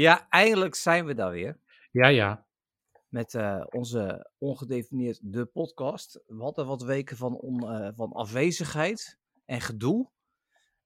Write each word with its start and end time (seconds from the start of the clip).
Ja, 0.00 0.26
eindelijk 0.28 0.74
zijn 0.74 1.04
we 1.06 1.14
daar 1.14 1.30
weer. 1.30 1.58
Ja, 1.90 2.08
ja. 2.08 2.46
Met 3.08 3.34
uh, 3.34 3.64
onze 3.70 4.30
ongedefinieerd 4.38 5.18
de 5.22 5.44
podcast. 5.44 6.22
We 6.26 6.42
hadden 6.42 6.66
wat 6.66 6.82
weken 6.82 7.16
van, 7.16 7.36
on, 7.36 7.64
uh, 7.64 7.88
van 7.94 8.12
afwezigheid 8.12 9.18
en 9.44 9.60
gedoe. 9.60 10.10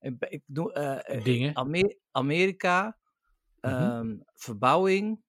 Ik, 0.01 0.25
ik 0.29 0.43
doe, 0.47 1.01
uh, 1.09 1.23
Dingen. 1.23 1.57
Amer 1.57 1.97
Amerika, 2.11 2.97
um, 3.61 3.71
mm 3.73 3.79
-hmm. 3.79 4.23
verbouwing, 4.35 5.23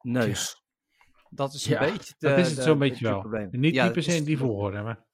neus. 0.00 0.52
Ja. 0.52 1.26
Dat 1.30 1.54
is 1.54 1.66
een 1.66 1.72
ja, 1.72 1.78
beetje. 1.78 2.14
De, 2.18 2.28
dat 2.28 2.38
is 2.38 2.50
het 2.50 2.62
zo'n 2.62 2.78
beetje 2.78 3.04
wel. 3.04 3.20
probleem. 3.20 3.48
Niet, 3.50 3.74
ja, 3.74 3.90
per 3.90 4.02
se 4.02 4.16
in 4.16 4.24
die 4.24 4.38
volgorde, 4.38 4.82
maar. 4.82 5.04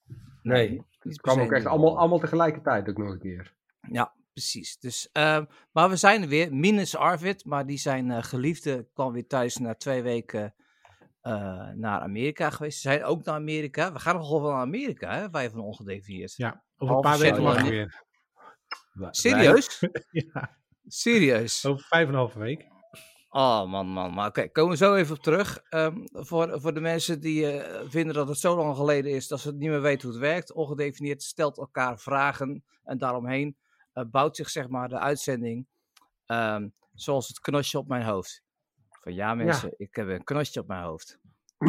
Nee, 0.42 0.82
het 0.98 1.20
kwam 1.20 1.40
ook 1.40 1.52
echt 1.52 1.66
allemaal, 1.66 1.98
allemaal 1.98 2.18
tegelijkertijd 2.18 2.88
ook 2.88 2.98
nog 2.98 3.10
een 3.10 3.18
keer. 3.18 3.54
Ja, 3.80 4.14
precies. 4.32 4.78
Dus, 4.78 5.08
uh, 5.12 5.40
maar 5.72 5.88
we 5.88 5.96
zijn 5.96 6.22
er 6.22 6.28
weer, 6.28 6.54
minus 6.54 6.96
Arvid, 6.96 7.44
maar 7.44 7.66
die 7.66 7.78
zijn 7.78 8.10
uh, 8.10 8.22
geliefde 8.22 8.88
kwam 8.92 9.12
weer 9.12 9.26
thuis 9.26 9.56
na 9.56 9.74
twee 9.74 10.02
weken 10.02 10.54
uh, 11.22 11.68
naar 11.68 12.00
Amerika 12.00 12.50
geweest. 12.50 12.80
Ze 12.80 12.88
zijn 12.88 13.04
ook 13.04 13.24
naar 13.24 13.34
Amerika. 13.34 13.92
We 13.92 13.98
gaan 13.98 14.16
nog 14.16 14.30
wel 14.30 14.50
naar 14.50 14.60
Amerika, 14.60 15.14
hè, 15.14 15.30
wij 15.30 15.50
van 15.50 15.60
ongedefinieerd. 15.60 16.34
Ja, 16.36 16.64
over 16.76 16.94
een 16.94 17.00
paar 17.00 17.18
weken 17.18 17.42
mag 17.42 17.62
weer. 17.62 18.04
Serieus? 19.10 19.80
ja. 20.32 20.58
Serieus? 20.86 21.66
Over 21.66 21.84
vijf 21.84 22.02
en 22.02 22.08
een 22.08 22.18
halve 22.18 22.38
week. 22.38 22.68
Oh 23.28 23.70
man, 23.70 23.86
man. 23.86 24.14
Maar 24.14 24.28
oké, 24.28 24.38
okay, 24.38 24.50
komen 24.50 24.70
we 24.70 24.76
zo 24.76 24.94
even 24.94 25.16
op 25.16 25.22
terug. 25.22 25.62
Um, 25.70 26.04
voor, 26.12 26.60
voor 26.60 26.74
de 26.74 26.80
mensen 26.80 27.20
die 27.20 27.54
uh, 27.54 27.80
vinden 27.88 28.14
dat 28.14 28.28
het 28.28 28.38
zo 28.38 28.56
lang 28.56 28.76
geleden 28.76 29.12
is 29.12 29.28
dat 29.28 29.40
ze 29.40 29.48
het 29.48 29.56
niet 29.56 29.68
meer 29.68 29.82
weten 29.82 30.08
hoe 30.08 30.18
het 30.18 30.26
werkt. 30.26 30.52
Ongedefinieerd 30.52 31.22
stelt 31.22 31.58
elkaar 31.58 31.98
vragen 31.98 32.64
en 32.84 32.98
daaromheen 32.98 33.56
bouwt 34.06 34.36
zich 34.36 34.50
zeg 34.50 34.68
maar 34.68 34.88
de 34.88 34.98
uitzending 34.98 35.66
um, 36.26 36.72
zoals 36.94 37.28
het 37.28 37.40
knosje 37.40 37.78
op 37.78 37.88
mijn 37.88 38.04
hoofd. 38.04 38.42
Van 38.90 39.14
ja 39.14 39.34
mensen, 39.34 39.68
ja. 39.68 39.74
ik 39.86 39.94
heb 39.94 40.08
een 40.08 40.24
knosje 40.24 40.60
op 40.60 40.66
mijn 40.66 40.82
hoofd. 40.82 41.18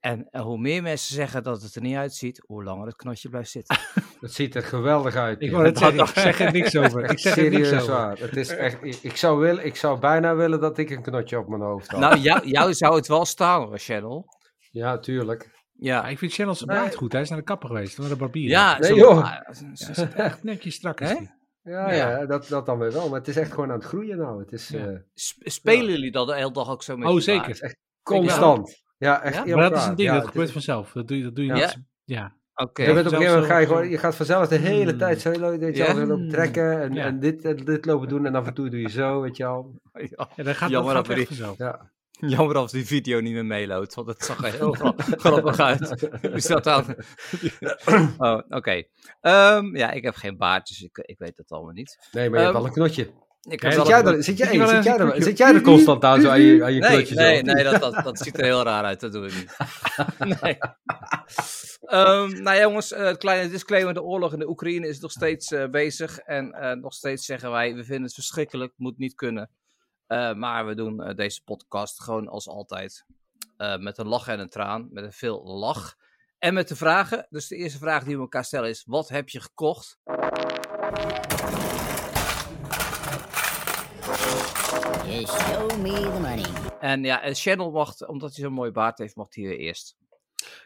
en, 0.00 0.28
en 0.30 0.42
hoe 0.42 0.58
meer 0.58 0.82
mensen 0.82 1.14
zeggen 1.14 1.42
dat 1.42 1.62
het 1.62 1.74
er 1.74 1.82
niet 1.82 1.96
uitziet, 1.96 2.42
hoe 2.46 2.64
langer 2.64 2.86
het 2.86 2.96
knotje 2.96 3.28
blijft 3.28 3.50
zitten. 3.50 3.78
Het 4.20 4.32
ziet 4.32 4.54
er 4.54 4.62
geweldig 4.62 5.14
uit. 5.16 5.42
Ik, 5.42 5.50
het 5.52 5.78
zeggen, 5.78 5.98
ik 5.98 6.06
zeg 6.14 6.40
er 6.40 6.52
niks 6.52 6.76
over. 6.76 7.10
Ik 7.10 7.18
zeg 7.18 7.32
Serieus 7.32 7.68
er 7.68 7.74
niks 7.74 7.86
waar. 7.86 8.12
over. 8.12 8.24
Het 8.24 8.36
is 8.36 8.48
echt, 8.48 8.82
ik, 8.82 8.94
ik, 9.02 9.16
zou 9.16 9.38
willen, 9.38 9.64
ik 9.64 9.76
zou 9.76 9.98
bijna 9.98 10.34
willen 10.34 10.60
dat 10.60 10.78
ik 10.78 10.90
een 10.90 11.02
knotje 11.02 11.38
op 11.38 11.48
mijn 11.48 11.62
hoofd 11.62 11.90
had. 11.90 12.00
Nou, 12.00 12.18
jou, 12.18 12.48
jou 12.48 12.74
zou 12.74 12.96
het 12.96 13.06
wel 13.06 13.24
staan 13.24 13.62
hoor, 13.62 13.78
Channel. 13.78 14.26
Ja, 14.70 14.98
tuurlijk. 14.98 15.50
Ja. 15.72 16.02
ja 16.02 16.08
ik 16.08 16.18
vind 16.18 16.32
Channel 16.32 16.54
zijn 16.54 16.80
nee. 16.80 16.96
goed. 16.96 17.12
Hij 17.12 17.20
is 17.20 17.28
naar 17.28 17.38
de 17.38 17.44
kapper 17.44 17.68
geweest, 17.68 17.98
naar 17.98 18.08
de 18.08 18.16
barbier. 18.16 18.48
Ja, 18.48 18.78
nee, 18.78 18.88
zo, 18.88 18.96
joh. 18.96 19.24
ah, 19.24 19.54
Ze 19.74 19.94
zit 19.94 20.14
echt 20.14 20.42
netjes 20.52 20.74
strak. 20.74 21.00
Is. 21.00 21.16
Ja, 21.68 21.92
ja. 21.92 22.10
ja 22.18 22.26
dat, 22.26 22.48
dat 22.48 22.66
dan 22.66 22.78
weer 22.78 22.92
wel. 22.92 23.08
Maar 23.08 23.18
het 23.18 23.28
is 23.28 23.36
echt 23.36 23.52
gewoon 23.52 23.68
aan 23.70 23.76
het 23.78 23.84
groeien 23.84 24.18
nou. 24.18 24.40
Het 24.40 24.52
is, 24.52 24.68
ja. 24.68 24.86
uh, 24.86 24.98
Spelen 25.44 25.84
ja. 25.84 25.90
jullie 25.90 26.10
dat 26.12 26.26
de 26.26 26.34
hele 26.34 26.52
dag 26.52 26.70
ook 26.70 26.82
zo 26.82 26.96
met 26.96 27.08
Oh, 27.08 27.20
zeker. 27.20 27.60
Echt 27.60 27.76
constant. 28.02 28.82
Ja, 28.98 29.22
echt. 29.22 29.44
Ja? 29.46 29.56
Maar 29.56 29.70
dat 29.70 29.78
is 29.78 29.86
een 29.86 29.94
ding, 29.94 30.10
dat 30.10 30.26
gebeurt 30.26 30.50
vanzelf. 30.52 30.92
Dat 30.92 31.08
doe 31.08 31.16
je, 31.16 31.22
dat 31.22 31.34
doe 31.34 31.44
je 31.44 31.54
ja. 31.54 31.66
niet. 31.66 31.78
Ja. 32.04 32.36
Oké. 32.54 32.82
Je, 32.82 32.92
bent 32.92 33.06
op 33.06 33.12
een 33.12 33.18
gegeven 33.18 33.34
moment 33.34 33.52
ga 33.52 33.58
je, 33.58 33.66
gewoon, 33.66 33.88
je 33.88 33.98
gaat 33.98 34.14
vanzelf 34.14 34.48
de 34.48 34.56
hele 34.56 34.92
Mm. 34.92 34.98
tijd 34.98 35.20
zo 35.20 35.30
weet 35.30 35.76
je, 35.76 35.82
Ja. 35.82 35.92
al, 35.92 36.06
lopen 36.06 36.28
trekken 36.28 36.80
en, 36.82 36.92
Ja. 36.94 37.04
en 37.04 37.20
dit, 37.20 37.44
en 37.44 37.56
dit 37.56 37.84
lopen 37.84 38.08
doen 38.08 38.26
en 38.26 38.34
af 38.34 38.46
en 38.46 38.54
toe 38.54 38.70
doe 38.70 38.80
je 38.80 38.88
zo, 38.90 39.20
weet 39.20 39.36
je 39.36 39.44
al. 39.44 39.80
Ja. 40.16 40.28
Dat 40.36 40.56
gaat, 40.56 40.70
Jammer 40.70 40.94
dat 40.94 41.06
dat 41.06 41.06
gaat 41.06 41.06
we 41.06 41.12
echt 41.14 41.28
die- 41.28 41.36
vanzelf. 41.36 41.58
Ja. 41.58 41.90
Jammer 42.36 42.56
als 42.56 42.72
die 42.72 42.86
video 42.86 43.20
niet 43.20 43.32
meer 43.32 43.46
meeloopt, 43.46 43.94
want 43.94 44.08
het 44.08 44.24
zag 44.24 44.44
er 44.44 44.52
heel 44.52 44.72
gra- 44.72 44.94
grappig 45.24 45.58
uit. 45.60 46.08
Hoe 46.30 46.40
staat 46.40 46.66
aan? 46.66 46.94
Oh, 48.18 48.40
oké. 48.48 48.82
Ehm, 49.20 49.76
ja, 49.76 49.90
ik 49.90 50.02
heb 50.02 50.14
geen 50.14 50.36
baard, 50.36 50.66
dus 50.68 50.80
ik, 50.82 50.98
ik 50.98 51.18
weet 51.18 51.36
het 51.36 51.50
allemaal 51.50 51.72
niet. 51.72 52.08
Nee, 52.12 52.30
maar 52.30 52.38
je 52.38 52.44
hebt 52.44 52.56
Ehm, 52.56 52.64
wel 52.64 52.66
een 52.66 52.72
knotje. 52.72 53.26
Ik 53.50 53.62
Ja, 53.62 53.70
Zit 53.70 53.86
jij, 53.86 54.02
er, 54.02 54.22
zit, 54.24 54.38
jij, 54.38 54.46
Zit 54.46 54.68
zit, 54.68 54.84
jij 54.84 54.96
er, 54.98 55.22
zit 55.22 55.40
er 55.40 55.60
constant 55.60 56.04
aan 56.04 56.20
zo 56.20 56.28
aan 56.28 56.40
je, 56.40 56.64
aan 56.64 56.74
je 56.74 56.80
Nee, 56.80 56.90
knotje 56.90 57.42
nee, 57.42 57.64
dat, 57.64 57.80
dat, 57.80 58.04
dat 58.04 58.18
ziet 58.18 58.38
er 58.38 58.44
heel 58.44 58.62
raar 58.62 58.84
uit. 58.84 59.00
Dat 59.00 59.12
doen 59.12 59.22
we 59.22 59.32
niet. 59.34 59.56
nee. 60.42 60.58
Ehm, 61.80 62.42
nou 62.42 62.60
jongens, 62.60 62.92
uh, 62.92 63.12
kleine 63.12 63.50
disclaimer. 63.50 63.94
De 63.94 64.02
oorlog 64.02 64.32
in 64.32 64.38
de 64.38 64.48
Oekraïne 64.48 64.88
is 64.88 65.00
nog 65.00 65.10
steeds 65.10 65.50
uh, 65.50 65.66
bezig. 65.68 66.18
En 66.18 66.56
uh, 66.60 66.72
nog 66.72 66.92
steeds 66.92 67.24
zeggen 67.24 67.50
wij, 67.50 67.74
we 67.74 67.84
vinden 67.84 68.04
het 68.04 68.14
verschrikkelijk. 68.14 68.72
Moet 68.76 68.98
niet 68.98 69.14
kunnen. 69.14 69.50
Uh, 70.08 70.34
maar 70.34 70.66
we 70.66 70.74
doen 70.74 71.00
uh, 71.00 71.14
deze 71.14 71.44
podcast 71.44 72.02
gewoon 72.02 72.28
als 72.28 72.48
altijd. 72.48 73.04
Uh, 73.58 73.76
met 73.76 73.98
een 73.98 74.08
lach 74.08 74.28
en 74.28 74.40
een 74.40 74.48
traan. 74.48 74.88
Met 74.90 75.04
een 75.04 75.12
veel 75.12 75.44
lach. 75.44 75.96
En 76.38 76.54
met 76.54 76.68
de 76.68 76.76
vragen. 76.76 77.26
Dus 77.30 77.48
de 77.48 77.56
eerste 77.56 77.78
vraag 77.78 78.04
die 78.04 78.14
we 78.14 78.20
elkaar 78.20 78.44
stellen 78.44 78.68
is: 78.68 78.84
wat 78.86 79.08
heb 79.08 79.28
je 79.28 79.40
gekocht? 79.40 79.98
Show 85.26 85.76
me 85.76 85.92
the 85.92 86.18
money. 86.20 86.44
En 86.80 87.04
ja, 87.04 87.22
en 87.22 87.34
Channel 87.34 87.70
mag, 87.70 88.06
omdat 88.06 88.34
hij 88.34 88.44
zo'n 88.44 88.52
mooi 88.52 88.70
baard 88.70 88.98
heeft, 88.98 89.16
mag 89.16 89.34
hij 89.34 89.44
weer 89.44 89.58
eerst. 89.58 89.96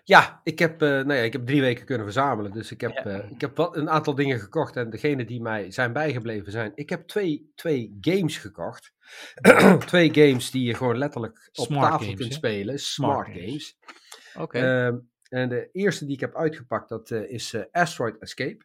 Ja, 0.04 0.40
ik 0.44 0.58
heb, 0.58 0.82
uh, 0.82 0.88
nou 0.88 1.14
ja, 1.14 1.22
ik 1.22 1.32
heb 1.32 1.46
drie 1.46 1.60
weken 1.60 1.84
kunnen 1.84 2.04
verzamelen. 2.04 2.52
Dus 2.52 2.70
ik 2.70 2.80
heb, 2.80 2.92
Ja. 2.92 3.06
uh, 3.06 3.30
ik 3.30 3.40
heb 3.40 3.56
wat, 3.56 3.76
een 3.76 3.90
aantal 3.90 4.14
dingen 4.14 4.40
gekocht. 4.40 4.76
En 4.76 4.90
degene 4.90 5.24
die 5.24 5.40
mij 5.40 5.70
zijn 5.70 5.92
bijgebleven 5.92 6.52
zijn. 6.52 6.72
Ik 6.74 6.90
heb 6.90 7.06
twee, 7.06 7.52
twee 7.54 7.96
games 8.00 8.38
gekocht. 8.38 8.92
twee 9.86 10.14
games 10.14 10.50
die 10.50 10.64
je 10.64 10.74
gewoon 10.74 10.98
letterlijk 10.98 11.50
op 11.52 11.66
Smart 11.66 11.90
tafel 11.90 12.04
games, 12.04 12.20
kunt 12.20 12.34
spelen. 12.34 12.78
Smart, 12.78 13.26
Smart 13.26 13.40
games. 13.40 13.78
Oké. 14.34 14.42
Okay. 14.42 14.86
Um, 14.86 15.10
en 15.28 15.48
de 15.48 15.68
eerste 15.72 16.04
die 16.04 16.14
ik 16.14 16.20
heb 16.20 16.36
uitgepakt, 16.36 16.88
dat 16.88 17.10
uh, 17.10 17.30
is 17.30 17.56
Asteroid 17.70 18.18
Escape. 18.18 18.64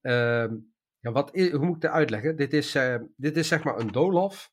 Um, 0.00 0.72
ja, 1.00 1.12
wat 1.12 1.34
is, 1.34 1.50
hoe 1.50 1.64
moet 1.64 1.74
ik 1.76 1.82
dat 1.82 1.90
uitleggen? 1.90 2.36
Dit 2.36 2.52
is, 2.52 2.76
dit 3.16 3.36
is 3.36 3.48
zeg 3.48 3.64
maar 3.64 3.78
een 3.78 3.92
doolhof. 3.92 4.52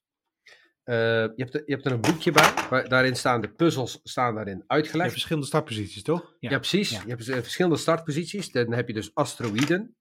Uh, 0.85 0.95
je, 0.95 1.31
hebt 1.35 1.53
er, 1.53 1.63
je 1.65 1.73
hebt 1.73 1.85
er 1.85 1.91
een 1.91 2.01
boekje 2.01 2.31
bij. 2.31 2.53
Waar, 2.69 2.89
daarin 2.89 3.15
staan 3.15 3.41
de 3.41 3.49
puzzels 3.49 3.99
staan 4.03 4.35
daarin 4.35 4.63
uitgelegd. 4.67 4.93
Je 4.93 4.99
hebt 4.99 5.11
verschillende 5.11 5.47
startposities, 5.47 6.03
toch? 6.03 6.35
Ja, 6.39 6.49
ja 6.49 6.57
precies. 6.57 6.89
Ja. 6.89 7.01
Je 7.01 7.09
hebt 7.09 7.25
dus, 7.25 7.35
verschillende 7.35 7.77
startposities. 7.77 8.51
Dan 8.51 8.73
heb 8.73 8.87
je 8.87 8.93
dus 8.93 9.15
asteroïden. 9.15 9.95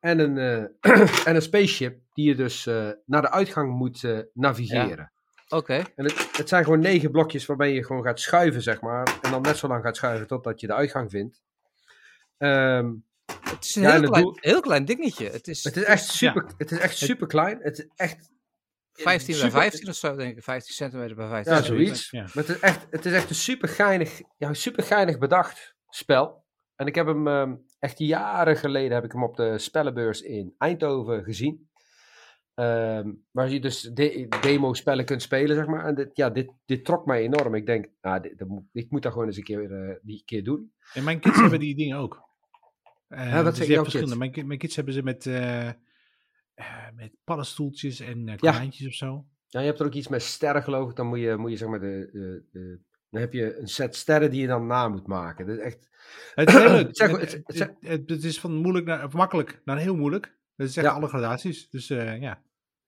En 0.00 0.18
een, 0.18 0.36
uh, 0.36 1.26
en 1.28 1.34
een 1.34 1.42
spaceship 1.42 2.00
die 2.12 2.28
je 2.28 2.34
dus 2.34 2.66
uh, 2.66 2.90
naar 3.06 3.22
de 3.22 3.30
uitgang 3.30 3.72
moet 3.72 4.26
navigeren. 4.34 4.96
Ja. 4.96 5.12
Oké. 5.48 5.56
Okay. 5.56 5.92
En 5.96 6.04
het, 6.04 6.36
het, 6.36 6.48
zijn 6.48 6.64
gewoon 6.64 6.80
negen 6.80 7.10
blokjes 7.10 7.46
waarbij 7.46 7.72
je 7.72 7.84
gewoon 7.84 8.02
gaat 8.02 8.20
schuiven, 8.20 8.62
zeg 8.62 8.80
maar. 8.80 9.18
En 9.22 9.30
dan 9.30 9.42
net 9.42 9.56
zo 9.56 9.68
lang 9.68 9.82
gaat 9.82 9.96
schuiven 9.96 10.26
totdat 10.26 10.60
je 10.60 10.66
de 10.66 10.74
uitgang 10.74 11.10
vindt. 11.10 11.40
Um, 12.38 13.04
het 13.26 13.64
is 13.64 13.74
een 13.74 13.90
heel, 13.90 14.00
klein, 14.00 14.22
doel... 14.22 14.36
heel 14.40 14.52
kleklein 14.52 14.84
dingetje. 14.84 15.30
Het 15.30 15.48
is, 15.48 15.64
het 15.64 15.76
is 15.76 15.82
echt 15.82 16.04
super, 16.04 16.44
het 16.56 16.70
is 16.70 16.78
echt 16.78 16.96
super 16.96 17.26
klein. 17.26 17.58
Het 17.62 17.78
is 17.78 17.88
echt 17.96 18.30
15 19.02 19.34
super... 19.34 19.50
bij 19.50 19.60
15 19.60 19.88
of 19.88 19.94
zo, 19.94 20.16
denk 20.16 20.36
ik. 20.36 20.42
15 20.42 20.74
centimeter 20.74 21.16
bij 21.16 21.28
15 21.28 21.54
Ja, 21.54 21.62
zoiets. 21.62 22.10
Ja. 22.10 22.20
Maar 22.20 22.30
het 22.34 22.48
is 22.48 22.58
echt, 22.60 22.86
het 22.90 23.06
is 23.06 23.12
echt 23.12 23.28
een 23.28 23.36
super 23.36 23.68
geinig, 23.68 24.20
ja, 24.36 24.52
super 24.52 24.82
geinig 24.82 25.18
bedacht 25.18 25.76
spel. 25.88 26.44
En 26.76 26.86
ik 26.86 26.94
heb 26.94 27.06
hem 27.06 27.26
um, 27.26 27.64
echt 27.78 27.98
jaren 27.98 28.56
geleden 28.56 28.92
heb 28.92 29.04
ik 29.04 29.12
hem 29.12 29.22
op 29.22 29.36
de 29.36 29.58
spellenbeurs 29.58 30.20
in 30.20 30.54
Eindhoven 30.58 31.24
gezien. 31.24 31.68
Um, 32.54 33.24
waar 33.30 33.50
je 33.50 33.60
dus 33.60 33.80
de 33.80 34.26
demo-spellen 34.40 35.04
kunt 35.04 35.22
spelen, 35.22 35.56
zeg 35.56 35.66
maar. 35.66 35.84
En 35.84 35.94
dit, 35.94 36.10
ja, 36.12 36.30
dit, 36.30 36.52
dit 36.64 36.84
trok 36.84 37.06
mij 37.06 37.22
enorm. 37.22 37.54
Ik 37.54 37.66
denk, 37.66 37.86
nou, 38.00 38.20
dit, 38.20 38.38
dit, 38.38 38.48
ik 38.72 38.90
moet 38.90 39.02
dat 39.02 39.12
gewoon 39.12 39.26
eens 39.26 39.36
een 39.36 39.42
keer, 39.42 39.70
uh, 39.70 39.94
die 40.02 40.22
keer 40.24 40.44
doen. 40.44 40.72
En 40.94 41.04
mijn 41.04 41.20
kids 41.20 41.36
hebben 41.36 41.60
die 41.60 41.76
dingen 41.76 41.98
ook. 41.98 42.22
Uh, 43.08 43.30
ja, 43.30 43.42
wat 43.42 43.56
dus 43.56 43.66
zijn 43.66 43.78
verschillende. 43.78 44.18
kids? 44.18 44.34
Mijn, 44.34 44.46
mijn 44.46 44.58
kids 44.58 44.76
hebben 44.76 44.94
ze 44.94 45.02
met, 45.02 45.24
uh, 45.24 45.70
met 46.94 47.12
paddenstoeltjes 47.24 48.00
en 48.00 48.26
uh, 48.26 48.36
konijntjes 48.36 48.82
ja. 48.82 48.88
of 48.88 48.94
zo. 48.94 49.24
Ja, 49.46 49.60
je 49.60 49.66
hebt 49.66 49.80
er 49.80 49.86
ook 49.86 49.94
iets 49.94 50.08
met 50.08 50.22
sterren, 50.22 50.62
geloof 50.62 50.90
ik. 50.90 50.96
Dan 50.96 51.06
moet 51.06 51.20
je, 51.20 51.36
moet 51.36 51.50
je 51.50 51.56
zeg 51.56 51.68
maar, 51.68 51.80
de, 51.80 52.08
de, 52.12 52.44
de, 52.52 52.78
dan 53.10 53.20
heb 53.20 53.32
je 53.32 53.58
een 53.58 53.68
set 53.68 53.96
sterren 53.96 54.30
die 54.30 54.40
je 54.40 54.46
dan 54.46 54.66
na 54.66 54.88
moet 54.88 55.06
maken. 55.06 55.46
Dat 55.46 55.56
is 55.56 55.62
echt... 55.62 55.88
Het 56.34 56.48
is 56.48 56.54
het, 56.62 56.98
het, 56.98 57.42
het, 57.46 57.74
het, 57.80 58.10
het, 58.10 58.24
is 58.24 58.40
van 58.40 58.54
moeilijk 58.54 58.86
naar, 58.86 59.08
makkelijk 59.12 59.60
naar 59.64 59.78
heel 59.78 59.96
moeilijk. 59.96 60.36
Dat 60.56 60.68
is 60.68 60.76
echt 60.76 60.86
ja. 60.86 60.92
alle 60.92 61.08
gradaties. 61.08 61.70
Dus 61.70 61.90
uh, 61.90 62.20
ja. 62.20 62.42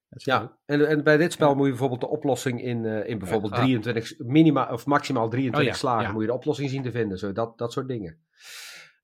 Ja, 0.09 0.57
en, 0.67 0.89
en 0.89 1.05
bij 1.05 1.17
dit 1.17 1.33
spel 1.33 1.49
ja. 1.49 1.55
moet 1.55 1.65
je 1.65 1.71
bijvoorbeeld 1.71 2.01
de 2.01 2.09
oplossing 2.09 2.63
in, 2.63 2.85
uh, 2.85 3.09
in 3.09 3.19
bijvoorbeeld 3.19 3.53
ja, 3.53 3.61
23, 3.61 4.19
minima, 4.19 4.73
of 4.73 4.87
maximaal 4.87 5.29
23 5.29 5.61
oh, 5.61 5.67
ja, 5.67 5.75
slagen, 5.75 6.13
moet 6.13 6.21
je 6.21 6.29
de 6.29 6.35
oplossing 6.35 6.71
zien 6.71 6.83
te 6.83 6.91
vinden. 6.91 7.19
Zo, 7.19 7.33
dat, 7.33 7.59
dat 7.59 7.73
soort 7.73 7.89
dingen. 7.89 8.19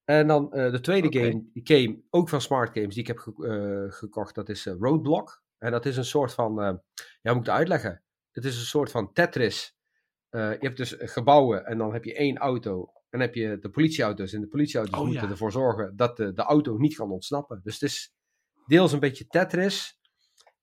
En 0.07 0.27
dan 0.27 0.51
uh, 0.53 0.71
de 0.71 0.81
tweede 0.81 1.07
okay. 1.07 1.31
game, 1.31 1.45
game, 1.53 2.03
ook 2.11 2.29
van 2.29 2.41
Smart 2.41 2.73
Games, 2.73 2.95
die 2.95 3.03
ik 3.03 3.07
heb 3.07 3.19
ge 3.19 3.33
uh, 3.39 3.93
gekocht, 3.93 4.35
dat 4.35 4.49
is 4.49 4.65
Roadblock. 4.65 5.43
En 5.59 5.71
dat 5.71 5.87
is 5.87 5.97
een 5.97 6.05
soort 6.05 6.33
van, 6.33 6.55
ja, 7.23 7.33
moet 7.33 7.41
ik 7.41 7.47
het 7.47 7.49
uitleggen? 7.49 8.03
Het 8.31 8.45
is 8.45 8.59
een 8.59 8.65
soort 8.65 8.91
van 8.91 9.13
Tetris. 9.13 9.77
je 10.31 10.57
hebt 10.61 10.77
dus 10.77 10.95
gebouwen 10.99 11.67
en 11.67 11.79
dan 11.79 11.93
heb 11.93 12.05
je 12.05 12.15
één 12.15 12.37
auto. 12.37 12.91
En 12.95 13.19
dan 13.19 13.21
heb 13.21 13.35
je 13.35 13.59
de 13.59 13.71
politieauto's. 13.71 14.33
En 14.33 14.41
de 14.41 14.49
politieauto's 14.49 15.01
oh, 15.01 15.07
moeten 15.07 15.31
ervoor 15.31 15.53
zorgen 15.53 15.97
dat 15.97 16.17
de, 16.17 16.33
de 16.33 16.43
auto 16.43 16.77
niet 16.77 16.97
kan 16.97 17.11
ontsnappen. 17.11 17.61
Dus 17.63 17.75
het 17.75 17.83
is 17.83 18.15
deels 18.67 18.93
een 18.93 19.01
beetje 19.01 19.27
Tetris. 19.27 19.99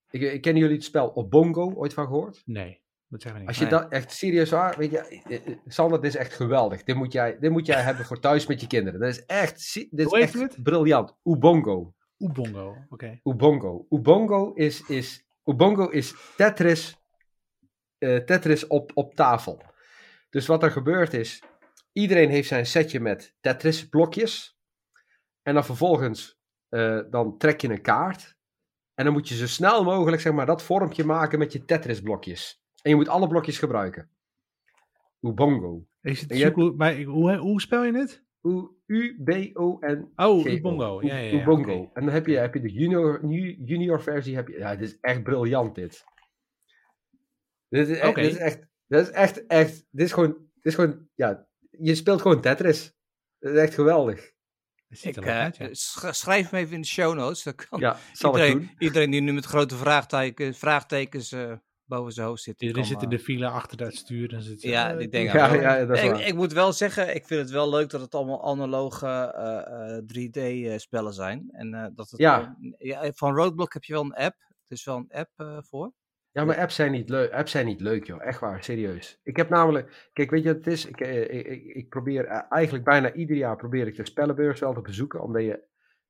Ik, 0.10 0.22
ik 0.22 0.42
ken 0.42 0.56
jullie 0.56 0.76
het 0.76 0.84
spel 0.84 1.16
Obongo, 1.16 1.74
ooit 1.74 1.94
van 1.94 2.08
gehoord? 2.08 2.42
Nee, 2.46 2.83
dat 3.14 3.22
zeggen 3.22 3.34
we 3.34 3.40
niet. 3.40 3.48
Als 3.48 3.58
je 3.58 3.76
nee. 3.76 3.82
dat 3.82 3.92
echt 3.92 4.12
serieus 4.12 4.50
waar, 4.50 4.78
weet 4.78 4.92
je, 4.92 5.58
Sander, 5.68 6.02
dit 6.02 6.14
is 6.14 6.20
echt 6.20 6.34
geweldig. 6.34 6.84
Dit 6.84 6.96
moet 6.96 7.12
jij, 7.12 7.38
dit 7.40 7.52
moet 7.52 7.66
jij 7.66 7.82
hebben 7.88 8.06
voor 8.06 8.20
thuis 8.20 8.48
met 8.48 8.62
je 8.62 8.68
kinderen. 8.68 9.00
Dat 9.00 9.10
is 9.10 9.26
echt, 9.26 9.74
dit 9.74 10.06
is 10.06 10.12
echt 10.12 10.34
het? 10.34 10.64
briljant. 10.64 11.16
Ubongo. 11.24 11.94
Ubongo, 12.18 12.68
oké. 12.70 12.86
Okay. 12.90 13.20
Ubongo. 13.24 13.86
Ubongo 13.90 14.54
is, 14.54 14.82
is, 14.88 15.26
Ubongo 15.44 15.90
is 15.90 16.16
Tetris 16.38 16.98
eh, 18.04 18.18
Tetris 18.18 18.68
op, 18.68 18.92
op 18.94 19.16
tafel. 19.16 19.62
Dus 20.30 20.46
wat 20.46 20.64
er 20.64 20.72
gebeurt 20.72 21.14
is, 21.14 21.44
iedereen 21.92 22.30
heeft 22.30 22.48
zijn 22.48 22.66
setje 22.66 23.00
met 23.00 23.36
Tetris 23.42 23.90
blokjes. 23.90 24.58
En 25.42 25.54
dan 25.54 25.66
vervolgens, 25.66 26.40
eh, 26.70 27.00
dan 27.10 27.38
trek 27.38 27.62
je 27.62 27.70
een 27.70 27.82
kaart. 27.82 28.36
En 28.94 29.06
dan 29.06 29.14
moet 29.14 29.30
je 29.30 29.36
zo 29.36 29.48
snel 29.48 29.84
mogelijk, 29.84 30.22
zeg 30.22 30.34
maar, 30.34 30.46
dat 30.46 30.64
vormpje 30.64 31.04
maken 31.04 31.40
met 31.40 31.54
je 31.54 31.66
Tetris 31.66 32.02
blokjes. 32.02 32.63
En 32.84 32.90
je 32.90 32.96
moet 32.96 33.08
alle 33.08 33.28
blokjes 33.28 33.58
gebruiken. 33.60 34.10
Ubongo. 35.22 35.86
Ik 36.02 36.18
zit 36.18 36.30
je 36.38 36.44
hebt- 36.44 36.58
zoeken, 36.60 36.78
maar 36.78 37.02
hoe, 37.02 37.36
hoe 37.38 37.62
spel 37.62 37.84
je 37.84 37.98
het? 37.98 38.24
U-B-O-N. 38.86 40.12
Oh, 40.16 40.46
Ubongo. 40.46 41.02
Ja, 41.02 41.16
ja, 41.18 41.22
ja, 41.32 41.42
Ubongo. 41.42 41.74
oké. 41.74 41.90
En 41.94 42.06
dan 42.06 42.14
heb 42.14 42.26
je, 42.28 42.38
heb 42.38 42.54
je 42.54 42.62
de 42.62 42.72
junior, 42.72 43.26
junior 43.66 44.02
versie. 44.02 44.36
Heb 44.36 44.48
je, 44.48 44.58
ja, 44.58 44.76
dit 44.76 44.90
is 44.90 44.98
echt 45.02 45.24
briljant 45.24 45.76
dit. 45.76 46.04
Dit 47.70 47.88
is 47.88 47.98
echt, 47.98 48.10
Oké. 48.10 48.22
dit 48.22 48.32
is 48.32 48.38
echt, 48.38 48.60
dit 48.88 49.00
is 49.02 49.10
echt, 49.10 49.46
echt, 49.48 49.86
dit 49.90 50.06
is 50.06 50.12
gewoon, 50.14 50.32
dit 50.32 50.66
is 50.66 50.76
gewoon, 50.76 51.08
ja, 51.16 51.48
je 51.70 51.96
speelt 51.96 52.22
gewoon 52.22 52.42
Tetris. 52.42 52.94
Dat 53.40 53.52
is 53.54 53.60
echt 53.60 53.74
geweldig. 53.74 54.32
Het 54.88 55.00
ziet 55.00 55.10
Ik, 55.10 55.16
er 55.16 55.22
leuk 55.24 55.32
eh, 55.32 55.40
uit, 55.42 55.58
ja. 56.02 56.12
schrijf 56.12 56.50
hem 56.50 56.60
even 56.60 56.76
in 56.76 56.82
de 56.82 56.88
show 56.88 57.16
notes. 57.16 57.44
Dan 57.44 57.56
kan 57.56 57.80
Ja, 57.80 57.98
zal 58.14 58.30
ik 58.30 58.36
iedereen, 58.42 58.58
doen. 58.60 58.76
iedereen 58.80 59.10
die 59.12 59.22
nu 59.22 59.34
met 59.34 59.46
grote 59.46 59.76
vraagtekens, 59.76 60.58
vraagtekens 60.58 61.32
eh, 61.32 61.54
boven 61.96 62.12
zijn 62.14 62.28
hoofd 62.28 62.42
zit. 62.44 62.60
die 62.60 62.68
Iedereen 62.68 62.90
kan, 62.90 63.00
zit 63.00 63.10
in 63.10 63.14
eh, 63.14 63.18
de 63.18 63.24
file 63.24 63.48
achter 63.48 63.78
dat 63.78 63.94
stuur. 63.94 64.34
En 64.34 64.42
zit, 64.42 64.62
Ja, 64.62 64.92
eh, 64.92 64.98
die 64.98 65.08
denken 65.10 65.40
Ja, 65.40 65.54
ja, 65.54 65.86
dat 65.86 65.98
is 65.98 66.04
ik, 66.04 66.18
ik 66.18 66.36
moet 66.36 66.54
wel 66.54 66.74
zeggen, 66.74 67.16
ik 67.16 67.26
vind 67.26 67.42
het 67.42 67.50
wel 67.50 67.70
leuk 67.70 67.90
dat 67.90 68.02
het 68.02 68.16
allemaal 68.16 68.44
analoge 68.46 69.08
eh, 69.08 69.98
eh, 69.98 70.04
3D-spellen 70.04 71.14
zijn. 71.14 71.50
En 71.52 71.74
eh, 71.74 71.86
dat 71.96 72.10
het, 72.10 72.20
Ja. 72.20 72.58
eh, 72.78 72.88
ja, 72.90 73.12
van 73.12 73.36
Roadblock 73.36 73.74
heb 73.74 73.84
je 73.84 73.94
wel 73.94 74.04
een 74.04 74.14
app. 74.14 74.36
Er 74.50 74.80
is 74.80 74.84
wel 74.86 74.98
een 74.98 75.12
app 75.12 75.30
eh, 75.36 75.58
voor. 75.62 75.94
Ja, 76.32 76.46
maar 76.46 76.58
apps 76.58 76.76
zijn 76.76 76.92
niet 76.92 77.10
leuk. 77.10 77.32
Apps 77.32 77.52
zijn 77.52 77.66
niet 77.66 77.82
leuk, 77.82 78.06
joh. 78.08 78.26
Echt 78.26 78.40
waar, 78.40 78.64
serieus. 78.64 79.20
Ik 79.24 79.36
heb 79.38 79.50
namelijk, 79.50 80.10
kijk, 80.14 80.30
weet 80.32 80.44
je 80.44 80.48
wat 80.48 80.58
het 80.58 80.68
is? 80.68 80.86
Ik, 80.86 81.02
eh, 81.02 81.22
ik, 81.22 81.46
ik, 81.48 81.64
ik 81.76 81.90
probeer 81.90 82.26
eh, 82.26 82.42
eigenlijk 82.50 82.84
bijna 82.84 83.14
ieder 83.14 83.36
jaar 83.36 83.56
probeer 83.56 83.88
ik 83.88 83.96
de 83.96 84.06
spellenbeurs 84.06 84.60
wel 84.60 84.74
te 84.74 84.82
bezoeken, 84.82 85.22
omdat 85.22 85.42
je, 85.42 85.64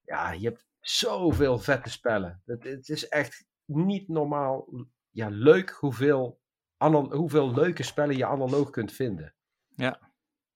ja, 0.06 0.32
je 0.32 0.48
hebt 0.48 0.66
zoveel 0.80 1.60
vette 1.60 1.90
spellen. 1.90 2.42
Het, 2.46 2.64
het 2.64 2.90
is 2.90 3.08
echt 3.08 3.46
niet 3.66 4.08
normaal, 4.08 4.68
ja, 5.14 5.28
leuk 5.32 5.70
hoeveel, 5.70 6.40
hoeveel 7.10 7.54
leuke 7.54 7.84
spellen 7.84 8.18
je 8.18 8.26
analoog 8.26 8.70
kunt 8.70 8.92
vinden. 8.92 9.34
Ja. 9.76 10.00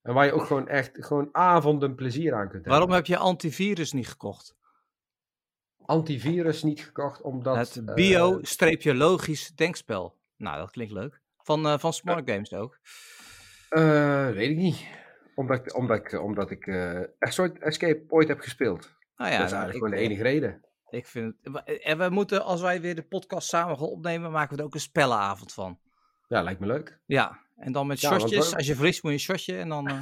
En 0.02 0.14
waar 0.14 0.26
je 0.26 0.32
ook 0.32 0.46
gewoon 0.46 0.68
echt, 0.68 1.06
gewoon 1.06 1.30
avonden 1.32 1.96
plezier 1.96 2.34
aan 2.34 2.40
kunt 2.40 2.52
hebben. 2.54 2.72
Waarom 2.72 2.92
heb 2.92 3.06
je 3.06 3.18
antivirus 3.18 3.92
niet 3.94 4.08
gekocht? 4.08 4.56
Antivirus 5.86 6.64
niet 6.64 6.82
gekocht, 6.84 7.22
omdat... 7.22 7.56
het 7.74 7.88
eh, 7.88 7.94
bio-logisch 8.78 9.56
denkspel. 9.56 10.18
Nou, 10.36 10.58
dat 10.58 10.72
klinkt 10.72 10.94
leuk. 10.94 11.22
Van, 11.38 11.66
eh, 11.66 11.78
van 11.80 11.94
Smart 11.94 12.30
Games 12.30 12.54
ook. 12.54 12.80
eh, 13.70 14.30
weet 14.30 14.50
ik 14.50 14.58
niet. 14.58 14.86
Omdat, 15.36 15.58
ik- 15.60 15.76
omdat 15.76 16.14
omdat 16.18 16.52
ik 16.52 16.68
echt 17.20 17.34
soort 17.34 17.60
Escape 17.60 18.04
ooit 18.08 18.28
heb 18.28 18.40
gespeeld. 18.40 18.96
Nou 19.16 19.32
ja, 19.32 19.38
dat 19.38 19.46
is 19.46 19.52
nou, 19.54 19.64
eigenlijk 19.64 19.74
ik, 19.74 19.78
gewoon 19.78 19.90
de 19.90 19.98
enige 19.98 20.22
reden. 20.24 20.66
Ik 20.90 21.08
vind 21.08 21.36
het, 21.42 21.82
en 21.82 21.98
we 21.98 22.10
moeten, 22.10 22.44
als 22.44 22.62
wij 22.62 22.82
weer 22.82 22.96
de 22.96 23.02
podcast 23.04 23.48
samen 23.48 23.78
gaan 23.78 23.88
opnemen, 23.88 24.32
maken 24.32 24.56
we 24.56 24.60
er 24.62 24.68
ook 24.68 24.74
een 24.74 24.80
spellenavond 24.80 25.54
van. 25.54 25.80
Ja, 26.28 26.42
lijkt 26.42 26.60
me 26.60 26.66
leuk. 26.68 27.00
Ja, 27.06 27.40
en 27.58 27.72
dan 27.72 27.88
met 27.88 28.00
Ja, 28.02 28.10
shotjes. 28.20 28.56
Als 28.56 28.68
je 28.68 28.76
verliest 28.76 29.04
moet 29.04 29.12
je 29.12 29.18
een 29.18 29.24
shotje 29.24 29.58
en 29.58 29.70
dan... 29.70 29.88
eh, 29.88 29.98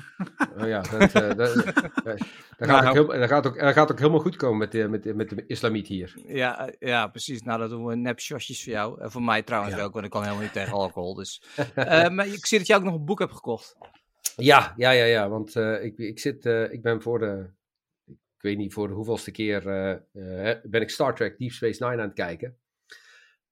Oh 0.62 0.68
ja, 0.68 0.82
dat, 0.82 1.14
eh, 1.14 1.36
dat, 1.36 1.38
dat, 1.56 1.56
dat 2.04 2.18
gaat 2.58 2.68
Nou. 2.68 2.88
ook 2.88 2.94
heel, 2.94 3.20
dat, 3.20 3.30
gaat 3.30 3.48
ook, 3.48 3.60
dat 3.60 3.74
gaat 3.74 3.92
ook 3.92 4.00
helemaal 4.00 4.20
goed 4.20 4.36
komen 4.36 4.58
met 4.58 4.72
de, 4.72 4.88
met 4.88 5.04
de, 5.04 5.14
met 5.14 5.30
de 5.30 5.46
islamiet 5.48 5.88
hier. 5.88 6.14
ja, 6.28 6.68
eh, 6.68 6.74
ja, 6.90 7.08
precies. 7.08 7.42
Nou, 7.42 7.60
dan 7.60 7.70
doen 7.70 7.86
we 7.86 7.96
nep 7.96 8.20
shotjes 8.20 8.64
voor 8.64 8.74
jou. 8.74 9.02
En 9.02 9.12
voor 9.12 9.24
mij 9.24 9.42
trouwens 9.44 9.76
Ja. 9.76 9.84
ook, 9.84 9.94
want 9.94 10.06
ik 10.06 10.12
kan 10.12 10.22
helemaal 10.24 10.44
niet 10.44 10.54
tegen 10.54 10.74
alcohol. 10.84 11.14
Dus. 11.14 11.44
Eh, 11.76 12.10
maar 12.10 12.28
ik 12.28 12.46
zie 12.46 12.58
dat 12.58 12.68
je 12.68 12.76
ook 12.76 12.84
nog 12.84 12.94
een 12.94 13.06
boek 13.06 13.20
hebt 13.20 13.34
gekocht. 13.34 13.76
Ja, 14.36 14.74
ja, 14.78 14.92
ja, 14.92 15.06
ja. 15.06 15.30
Want 15.30 15.56
eh, 15.56 15.84
ik, 15.84 15.98
ik, 15.98 16.20
zit, 16.20 16.46
eh, 16.46 16.72
ik 16.72 16.82
ben 16.82 17.02
voor 17.02 17.20
de, 17.20 17.50
weet 18.46 18.58
niet 18.58 18.74
voor 18.74 18.88
de 18.88 18.94
hoeveelste 18.94 19.32
keer, 19.32 19.68
eh, 19.68 19.92
eh, 20.52 20.58
ben 20.64 20.82
ik 20.82 20.90
Star 20.90 21.16
Trek 21.16 21.38
Deep 21.38 21.52
Space 21.52 21.84
Nine 21.84 22.02
aan 22.02 22.08
het 22.08 22.14
kijken. 22.14 22.58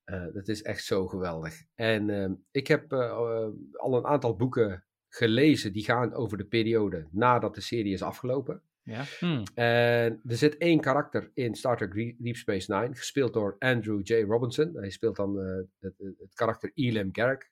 Eh, 0.04 0.25
dat 0.34 0.48
is 0.48 0.62
echt 0.62 0.84
zo 0.84 1.07
geweldig. 1.07 1.63
En 1.75 2.10
ehm, 2.10 2.34
ik 2.51 2.68
heb 2.68 2.94
al 2.94 3.98
een 3.98 4.06
aantal 4.06 4.36
boeken 4.36 4.86
gelezen 5.10 5.74
die 5.74 5.84
gaan 5.84 6.13
over 6.13 6.38
de 6.38 6.45
periode 6.45 7.07
nadat 7.12 7.56
de 7.56 7.62
serie 7.62 7.94
is 7.94 8.01
afgelopen. 8.01 8.62
Ja. 8.84 9.04
Hmm. 9.19 9.44
En 9.54 10.22
er 10.28 10.38
zit 10.38 10.57
één 10.57 10.80
karakter 10.80 11.31
in 11.34 11.56
Star 11.56 11.78
Trek 11.78 12.18
Deep- 12.19 12.36
Space 12.36 12.74
Nine, 12.74 12.96
gespeeld 12.96 13.34
door 13.34 13.56
Andrew 13.60 14.00
J. 14.04 14.13
Robinson. 14.13 14.75
Hij 14.75 14.89
speelt 14.89 15.16
dan 15.16 15.36
het, 15.36 15.68
het, 15.80 16.34
karakter 16.34 16.72
Elam 16.74 17.10
Garrick. 17.12 17.51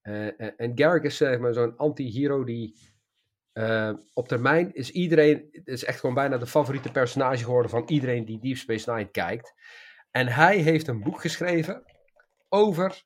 En, 0.00 0.56
en 0.56 0.72
Garrick 0.74 1.02
is 1.02 1.16
zeg 1.16 1.38
maar 1.38 1.54
zo'n 1.54 1.76
anti-hero 1.76 2.44
die 2.44 2.74
eh, 3.58 3.92
op 4.12 4.28
termijn 4.28 4.74
is 4.74 4.90
iedereen, 4.90 5.48
is 5.64 5.84
echt 5.84 6.00
gewoon 6.00 6.14
bijna 6.14 6.38
de 6.38 6.46
favoriete 6.46 6.90
personage 6.90 7.44
geworden 7.44 7.70
van 7.70 7.84
iedereen 7.86 8.24
die 8.24 8.38
Deep 8.38 8.56
Space 8.56 8.90
Nine 8.90 9.10
kijkt. 9.10 9.54
En 10.10 10.28
hij 10.28 10.56
heeft 10.56 10.88
een 10.88 11.02
boek 11.02 11.20
geschreven 11.20 11.82
over 12.48 13.02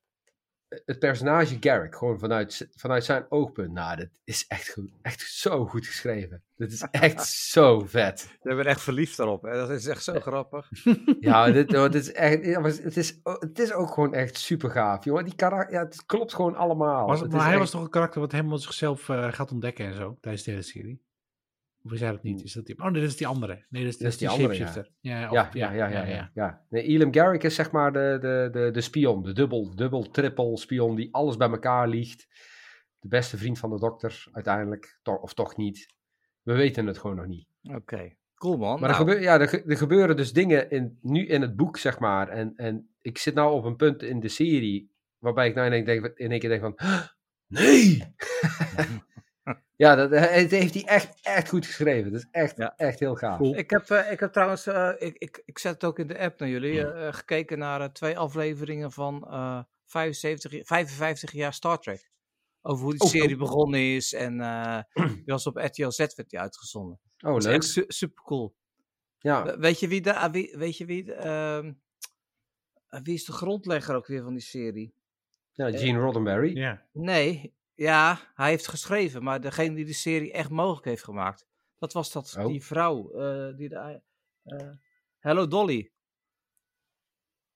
het 0.84 0.98
personage 0.98 1.56
Garrick, 1.60 1.94
gewoon 1.96 2.18
vanuit, 2.18 2.68
vanuit 2.76 3.04
zijn 3.04 3.26
oogpunt. 3.28 3.72
Nou, 3.72 3.96
dat 3.96 4.08
is 4.24 4.44
echt, 4.48 4.68
goed- 4.72 4.92
echt 5.02 5.20
zo 5.20 5.66
goed 5.66 5.86
geschreven. 5.86 6.42
Dat 6.56 6.70
is 6.70 6.82
echt 6.90 7.26
zo 7.54 7.80
vet. 7.80 8.28
Je 8.42 8.54
bent 8.54 8.66
echt 8.66 8.80
verliefd 8.80 9.16
daarop. 9.16 9.42
Hè? 9.42 9.52
Dat 9.52 9.70
is 9.70 9.86
echt 9.86 10.02
zo 10.04 10.20
grappig. 10.20 10.70
Ja, 11.20 11.50
dit, 11.50 11.74
oh, 11.76 11.82
dit 11.82 11.94
is 11.94 12.12
echt, 12.28 12.44
het, 12.82 12.96
is, 12.96 13.20
oh, 13.22 13.40
het 13.40 13.58
is 13.58 13.72
ook 13.72 13.90
gewoon 13.92 14.14
echt 14.14 14.38
super 14.38 14.70
gaaf, 14.70 15.04
jongen. 15.04 15.24
Die 15.24 15.34
karakter, 15.34 15.74
ja, 15.74 15.84
het 15.84 16.06
klopt 16.06 16.34
gewoon 16.34 16.54
allemaal. 16.56 17.06
Was, 17.06 17.20
Het 17.20 17.28
maar 17.30 17.36
is 17.38 17.42
hij 17.44 17.52
echt- 17.52 17.60
was 17.62 17.70
toch 17.70 17.82
een 17.82 17.90
karakter 17.90 18.20
wat 18.20 18.32
helemaal 18.32 18.58
zichzelf 18.58 19.08
eh, 19.08 19.32
gaat 19.32 19.52
ontdekken 19.52 19.86
en 19.86 19.94
zo, 19.94 20.16
tijdens 20.20 20.44
de 20.44 20.50
hele 20.50 20.62
serie? 20.62 21.02
Of 21.84 21.92
is 21.92 22.00
hij 22.00 22.10
dat 22.10 22.22
niet? 22.22 22.42
Is 22.42 22.52
dat 22.52 22.66
die... 22.66 22.78
Oh 22.78 22.84
nee, 22.90 23.00
dat 23.00 23.10
is 23.10 23.16
die 23.16 23.26
andere. 23.26 23.64
Nee, 23.68 23.82
dat 23.84 23.92
is, 23.92 23.98
Dat 23.98 24.08
is 24.12 24.18
die, 24.18 24.28
die 24.28 24.36
andere, 24.36 24.54
shapeshifter. 24.54 24.92
Ja, 25.00 25.20
Ja, 25.20 25.30
ja, 25.52 25.72
ja, 25.72 25.86
ja, 25.86 26.04
ja, 26.04 26.30
ja. 26.34 26.64
Nee, 26.70 26.82
Elam 26.82 27.14
Garrick 27.14 27.42
is 27.42 27.54
zeg 27.54 27.70
maar 27.70 27.92
de, 27.92 28.18
de, 28.20 28.48
de, 28.52 28.70
de 28.70 28.80
spion, 28.80 29.22
de 29.22 29.32
dubbel, 29.32 29.74
dubbel, 29.74 30.10
triple 30.10 30.56
spion 30.58 30.94
die 30.96 31.08
alles 31.14 31.36
bij 31.36 31.48
elkaar 31.50 31.88
liegt. 31.88 32.26
De 33.00 33.08
beste 33.08 33.36
vriend 33.36 33.58
van 33.58 33.70
de 33.70 33.78
dokter, 33.78 34.24
uiteindelijk. 34.32 34.98
To- 35.02 35.14
of 35.14 35.34
toch 35.34 35.56
niet. 35.56 35.94
We 36.42 36.52
weten 36.52 36.86
het 36.86 36.98
gewoon 36.98 37.16
nog 37.16 37.26
niet. 37.26 37.46
Oké, 37.62 38.12
cool 38.34 38.56
man. 38.56 38.80
Maar 38.80 38.90
er, 38.90 38.94
Nou, 38.96 39.08
gebeur, 39.08 39.22
ja, 39.22 39.40
er, 39.40 39.48
ge- 39.48 39.62
er 39.66 39.76
gebeuren 39.76 40.16
dus 40.16 40.32
dingen 40.32 40.70
in, 40.70 40.98
nu 41.02 41.26
in 41.26 41.40
het 41.40 41.56
boek, 41.56 41.76
zeg 41.76 41.98
maar. 41.98 42.28
En, 42.28 42.52
en 42.56 42.88
ik 43.00 43.18
zit 43.18 43.34
nou 43.34 43.52
op 43.54 43.64
een 43.64 43.76
punt 43.76 44.02
in 44.02 44.20
de 44.20 44.28
serie 44.28 44.90
waarbij 45.18 45.48
ik 45.48 45.54
nou 45.54 45.66
in 45.66 45.72
één, 45.72 45.84
denk, 45.84 46.06
in 46.18 46.30
één 46.30 46.40
keer 46.40 46.48
denk 46.48 46.60
van... 46.62 46.72
"Huh, 46.76 47.02
Nee! 47.46 48.02
ja, 49.82 49.94
dat, 49.94 50.10
het 50.10 50.50
heeft 50.50 50.74
hij 50.74 50.84
echt, 50.84 51.18
echt 51.22 51.48
goed 51.48 51.66
geschreven. 51.66 52.12
Dat 52.12 52.20
is 52.20 52.28
echt, 52.30 52.56
Ja. 52.56 52.76
echt 52.76 52.98
heel 53.00 53.14
gaaf. 53.14 53.38
Cool. 53.38 53.56
Ik 53.56 53.70
heb, 53.70 53.90
eh, 53.90 54.12
ik 54.12 54.20
heb 54.20 54.32
trouwens, 54.32 54.66
eh, 54.66 54.90
ik, 54.98 55.16
ik, 55.18 55.42
ik 55.44 55.58
zet 55.58 55.72
het 55.74 55.84
ook 55.84 55.98
in 55.98 56.06
de 56.06 56.18
app 56.18 56.38
naar 56.38 56.48
jullie, 56.48 56.80
eh, 56.86 57.06
eh, 57.06 57.14
gekeken 57.14 57.58
naar 57.58 57.80
eh, 57.80 57.88
twee 57.88 58.18
afleveringen 58.18 58.92
van 58.92 59.26
eh 59.30 59.62
75, 59.84 60.66
55 60.66 61.32
jaar 61.32 61.52
Star 61.54 61.78
Trek. 61.78 62.10
Over 62.62 62.82
hoe 62.84 62.92
die 62.92 63.00
Oh, 63.02 63.08
serie 63.08 63.34
oh. 63.34 63.38
begonnen 63.40 63.80
is 63.94 64.12
en 64.12 64.40
eh 64.50 64.78
die 64.94 65.22
was 65.24 65.46
op 65.46 65.56
RTL 65.56 65.88
Z 65.90 65.98
werd 65.98 66.30
die 66.30 66.40
uitgezonden. 66.40 67.00
Oh, 67.18 67.30
Dat 67.32 67.38
is 67.40 67.44
leuk. 67.46 67.54
echt 67.54 67.64
su- 67.64 67.84
super 67.88 68.22
cool. 68.24 68.54
Ja. 69.18 69.58
weet 69.58 69.80
je 69.80 69.88
wie, 69.88 70.00
de, 70.00 70.14
ah, 70.14 70.32
wie, 70.32 70.54
weet 70.58 70.76
je 70.76 70.84
wie, 70.84 71.04
de, 71.04 71.14
ehm, 71.14 71.72
ah, 72.88 73.00
wie 73.02 73.14
is 73.14 73.24
de 73.24 73.32
grondlegger 73.32 73.94
ook 73.94 74.06
weer 74.06 74.22
van 74.22 74.32
die 74.32 74.42
serie? 74.42 74.94
ja, 75.52 75.70
Gene 75.70 75.98
Roddenberry. 75.98 76.56
Ja. 76.56 76.86
Nee, 76.92 77.54
ja, 77.74 78.30
hij 78.34 78.48
heeft 78.48 78.68
geschreven, 78.68 79.22
maar 79.22 79.40
degene 79.40 79.74
die 79.74 79.84
de 79.84 79.92
serie 79.92 80.32
echt 80.32 80.50
mogelijk 80.50 80.84
heeft 80.86 81.04
gemaakt, 81.04 81.46
dat 81.78 81.92
was 81.92 82.12
dat, 82.12 82.34
Oh. 82.38 82.46
die 82.46 82.64
vrouw, 82.64 83.10
eh, 83.12 83.56
die 83.56 83.68
de, 83.68 84.02
eh, 84.42 84.70
Hello 85.18 85.48
Dolly. 85.48 85.92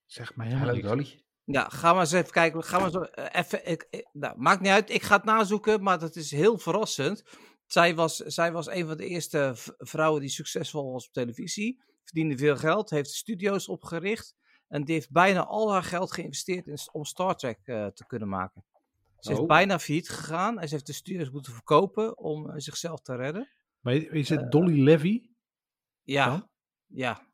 Zeg 0.06 0.34
maar 0.34 0.46
helemaal 0.46 0.74
niks. 0.74 0.86
Dolly. 0.88 1.24
Ja, 1.44 1.68
ga 1.68 1.92
maar 1.92 2.00
eens 2.00 2.12
even 2.12 2.30
kijken. 2.32 2.64
Ga 2.64 2.78
maar 2.78 2.90
zo, 2.90 3.00
eh, 3.00 3.40
even, 3.40 3.66
ik, 3.70 3.86
ik- 3.90 4.08
nou, 4.12 4.38
maakt 4.38 4.60
niet 4.60 4.70
uit, 4.70 4.90
ik 4.90 5.02
ga 5.02 5.16
het 5.16 5.24
nazoeken, 5.24 5.82
maar 5.82 5.98
dat 5.98 6.16
is 6.16 6.30
heel 6.30 6.58
verrassend. 6.58 7.22
Zij 7.66 7.94
was, 7.94 8.16
zij 8.16 8.52
was 8.52 8.66
een 8.66 8.86
van 8.86 8.96
de 8.96 9.06
eerste 9.06 9.52
vrouwen 9.78 10.20
die 10.20 10.30
succesvol 10.30 10.92
was 10.92 11.06
op 11.06 11.12
televisie. 11.12 11.82
Verdiende 12.04 12.36
veel 12.38 12.56
geld, 12.56 12.90
heeft 12.90 13.10
studio's 13.10 13.68
opgericht. 13.68 14.34
En 14.68 14.84
die 14.84 14.94
heeft 14.94 15.10
bijna 15.10 15.44
al 15.44 15.72
haar 15.72 15.82
geld 15.82 16.12
geïnvesteerd 16.12 16.66
in, 16.66 16.78
om 16.92 17.04
Star 17.04 17.36
Trek 17.36 17.58
eh, 17.64 17.86
te 17.86 18.06
kunnen 18.06 18.28
maken. 18.28 18.64
Ze 19.26 19.32
is 19.32 19.38
Oh. 19.38 19.46
bijna 19.46 19.78
failliet 19.78 20.08
gegaan 20.08 20.58
en 20.60 20.68
ze 20.68 20.74
heeft 20.74 20.86
de 20.86 20.92
studio's 20.92 21.30
moeten 21.30 21.52
verkopen 21.52 22.18
om 22.18 22.50
eh, 22.50 22.54
zichzelf 22.56 23.00
te 23.00 23.14
redden. 23.16 23.48
Maar 23.80 23.94
is 23.94 24.28
het 24.28 24.50
Dolly 24.52 24.82
Levy? 24.82 25.22
Ja, 26.02 26.26
Dan? 26.28 26.48
ja. 26.86 27.24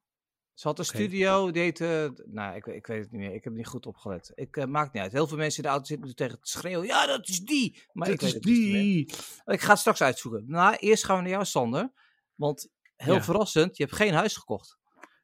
Ze 0.55 0.69
had 0.69 0.79
een 0.79 0.85
studio, 0.85 1.51
die 1.51 1.63
heette... 1.63 2.13
Nou, 2.27 2.57
ik, 2.57 2.67
ik 2.67 2.87
weet 2.87 3.03
het 3.03 3.11
niet 3.13 3.21
meer. 3.21 3.35
Ik 3.35 3.45
heb 3.45 3.53
niet 3.53 3.67
goed 3.67 3.87
opgelet. 3.87 4.33
Ik 4.35 4.57
eh, 4.57 4.65
maakt 4.65 4.93
niet 4.93 5.03
uit. 5.03 5.13
Heel 5.13 5.27
veel 5.27 5.37
mensen 5.37 5.57
in 5.63 5.69
de 5.69 5.75
auto 5.75 5.87
zitten 5.87 6.15
tegen 6.15 6.41
te 6.41 6.49
schreeuwen. 6.51 6.87
Ja, 6.87 7.07
dat 7.07 7.29
is 7.29 7.41
die! 7.41 7.83
Maar 7.93 8.09
ik 8.11 8.21
Dat 8.21 8.21
weet 8.21 8.29
is 8.29 8.35
het 8.35 8.43
dus 8.43 8.55
die! 8.73 9.01
Ik 9.45 9.61
ga 9.61 9.71
het 9.71 9.79
straks 9.79 10.03
uitzoeken. 10.03 10.45
Nou, 10.47 10.77
eerst 10.77 11.05
gaan 11.05 11.17
we 11.17 11.23
naar 11.23 11.31
jou, 11.31 11.45
Sander. 11.45 11.93
Want 12.35 12.69
heel 12.97 13.15
Ja. 13.15 13.23
verrassend, 13.23 13.77
je 13.77 13.83
hebt 13.85 13.97
geen 13.97 14.15
huis 14.15 14.37
gekocht. 14.37 14.79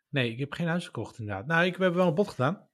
Nee, 0.08 0.30
ik 0.32 0.38
heb 0.38 0.52
geen 0.52 0.66
huis 0.66 0.84
gekocht 0.84 1.18
inderdaad. 1.18 1.46
Nou, 1.46 1.64
ik, 1.64 1.76
we 1.76 1.82
hebben 1.82 2.00
wel 2.00 2.08
een 2.08 2.14
bod 2.14 2.28
gedaan. 2.28 2.68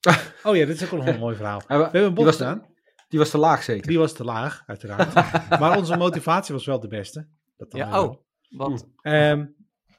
Oh 0.42 0.56
ja, 0.56 0.66
dit 0.66 0.80
is 0.80 0.84
ook 0.84 0.98
nog 0.98 1.06
een 1.06 1.18
mooi 1.18 1.36
verhaal. 1.36 1.62
We 1.66 1.74
hebben 1.74 2.04
een 2.04 2.14
bod 2.14 2.32
gedaan. 2.32 2.66
Die 3.12 3.20
was 3.20 3.30
te 3.30 3.38
laag 3.38 3.62
zeker? 3.62 3.86
Die 3.86 3.98
was 3.98 4.12
te 4.12 4.24
laag, 4.24 4.62
uiteraard. 4.66 5.14
maar 5.60 5.76
onze 5.78 5.96
motivatie 5.96 6.54
was 6.54 6.66
wel 6.66 6.80
de 6.80 6.88
beste. 6.88 7.26
Dat 7.56 7.70
dan 7.70 7.80
Ja, 7.80 8.02
oh. 8.02 8.14
Wat, 8.48 8.86
Ehm, 9.02 9.44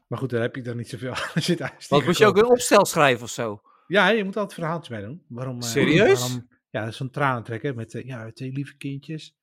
maar 0.07 0.19
goed, 0.19 0.29
daar 0.29 0.41
heb 0.41 0.57
ik 0.57 0.65
dan 0.65 0.77
niet 0.77 0.89
zoveel 0.89 1.13
aan 1.35 1.41
zitten 1.41 1.71
wat 1.89 2.05
moet 2.05 2.17
je 2.17 2.25
ook 2.25 2.37
een 2.37 2.49
opstel 2.49 2.85
schrijven 2.85 3.23
of 3.23 3.29
zo? 3.29 3.61
Ja, 3.87 4.09
je 4.09 4.23
moet 4.23 4.37
altijd 4.37 4.53
verhaaltjes 4.59 4.89
bij 4.97 5.01
doen. 5.07 5.23
Waarom, 5.27 5.55
eh, 5.61 5.67
Serieus? 5.67 6.19
waarom- 6.19 6.47
ja, 6.69 6.79
dat 6.81 6.89
is 6.89 6.97
zo'n 6.97 7.09
tranentrekker 7.09 7.75
met 7.75 7.93
eh, 7.95 8.05
ja, 8.05 8.31
twee 8.31 8.51
lieve 8.51 8.77
kindjes. 8.77 9.35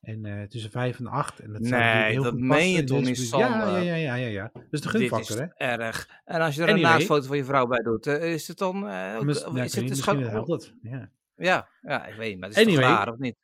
En 0.00 0.24
eh, 0.24 0.42
tussen 0.48 0.70
vijf 0.70 0.98
en 0.98 1.06
acht. 1.06 1.38
En 1.40 1.52
dat 1.52 1.60
Nee, 1.60 2.10
heel 2.12 2.22
dat 2.22 2.34
meen 2.38 2.70
je 2.72 2.78
in 2.78 2.86
toch 2.86 3.00
niet, 3.00 3.16
buurt. 3.16 3.28
Ja, 3.30 3.68
ja, 3.68 3.76
ja, 3.78 3.94
ja, 3.94 4.14
ja, 4.14 4.26
ja. 4.26 4.50
Dat 4.52 4.62
is 4.70 4.80
de 4.80 4.90
Dit 4.92 5.00
is 5.00 5.08
gunfactor, 5.08 5.36
hè? 5.38 5.46
erg. 5.66 6.08
En 6.24 6.40
als 6.40 6.54
je 6.54 6.62
er 6.62 6.68
Anyway. 6.68 6.90
een 6.90 6.96
naastfoto 6.96 7.26
van 7.26 7.36
je 7.36 7.44
vrouw 7.44 7.66
bij 7.66 7.78
doet, 7.82 8.06
is 8.06 8.48
het 8.48 8.58
dan... 8.58 8.88
eh, 8.88 9.20
Mis- 9.20 9.40
nou, 9.42 9.60
is 9.60 9.74
het 9.74 9.88
misschien 9.88 10.22
helpt 10.22 10.48
dat. 10.48 10.72
Ja. 10.82 11.10
Ja, 11.38 11.68
ja, 11.82 12.06
ik 12.06 12.14
weet 12.14 12.30
niet, 12.30 12.38
maar 12.40 12.48
het 12.48 12.58
is 12.58 12.64
Anyway. 12.64 12.84
toch 12.84 12.92
raar, 12.96 13.12
of 13.12 13.18
niet? 13.18 13.36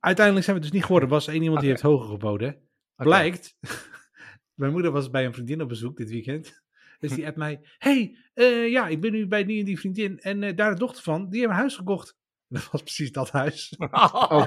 Uiteindelijk 0.00 0.44
zijn 0.46 0.56
we 0.56 0.62
het 0.62 0.72
dus 0.72 0.80
niet 0.80 0.82
geworden. 0.82 1.08
Er 1.08 1.14
was 1.14 1.26
één 1.28 1.42
iemand 1.42 1.60
die 1.60 1.70
heeft 1.70 1.82
hoger 1.82 2.08
geboden. 2.08 2.68
Blijkt, 2.96 3.56
mijn 4.60 4.72
moeder 4.72 4.90
was 4.90 5.10
bij 5.10 5.24
een 5.24 5.32
vriendin 5.34 5.60
op 5.62 5.68
bezoek 5.68 5.96
dit 5.96 6.10
weekend. 6.10 6.62
Dus 6.98 7.10
die 7.12 7.24
appt 7.26 7.38
mij, 7.38 7.60
hey, 7.78 8.16
eh, 8.34 8.70
ja, 8.70 8.86
ik 8.88 9.00
ben 9.00 9.12
nu 9.12 9.26
bij 9.26 9.44
die 9.44 9.58
en 9.58 9.64
die 9.64 9.78
vriendin. 9.78 10.18
En 10.18 10.42
eh, 10.42 10.56
daar 10.56 10.70
de 10.70 10.78
dochter 10.78 11.02
van, 11.02 11.28
die 11.28 11.38
hebben 11.38 11.56
een 11.56 11.62
huis 11.62 11.76
gekocht. 11.76 12.16
Dat 12.48 12.70
was 12.70 12.82
precies 12.82 13.12
dat 13.12 13.30
huis. 13.30 13.74
Oh. 13.78 14.46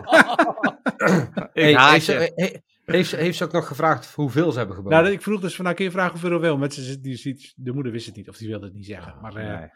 Hey, 1.54 1.92
heeft, 1.92 2.06
ze, 2.06 2.32
he- 2.36 2.60
heeft, 2.86 3.10
ze, 3.10 3.16
heeft 3.16 3.38
ze 3.38 3.44
ook 3.44 3.52
nog 3.52 3.68
gevraagd 3.68 4.14
hoeveel 4.14 4.52
ze 4.52 4.58
hebben 4.58 4.76
geboden? 4.76 5.02
Nou, 5.02 5.14
ik 5.14 5.22
vroeg 5.22 5.42
dus 5.42 5.56
van, 5.56 5.64
nou 5.66 5.76
kun 5.76 5.86
je 5.86 5.92
vragen 5.92 6.12
hoeveel 6.12 6.32
er 6.32 6.40
wel. 6.40 6.58
Maar 6.58 6.72
ze, 6.72 7.00
die, 7.00 7.22
die, 7.22 7.54
de 7.56 7.74
moeder 7.74 7.92
wist 7.92 8.06
het 8.06 8.16
niet, 8.16 8.30
of 8.30 8.38
die 8.38 8.48
wilde 8.48 8.66
het 8.66 8.74
niet 8.76 8.86
zeggen. 8.86 9.22
Maar 9.22 9.36
eh, 9.36 9.60
Nee. 9.60 9.70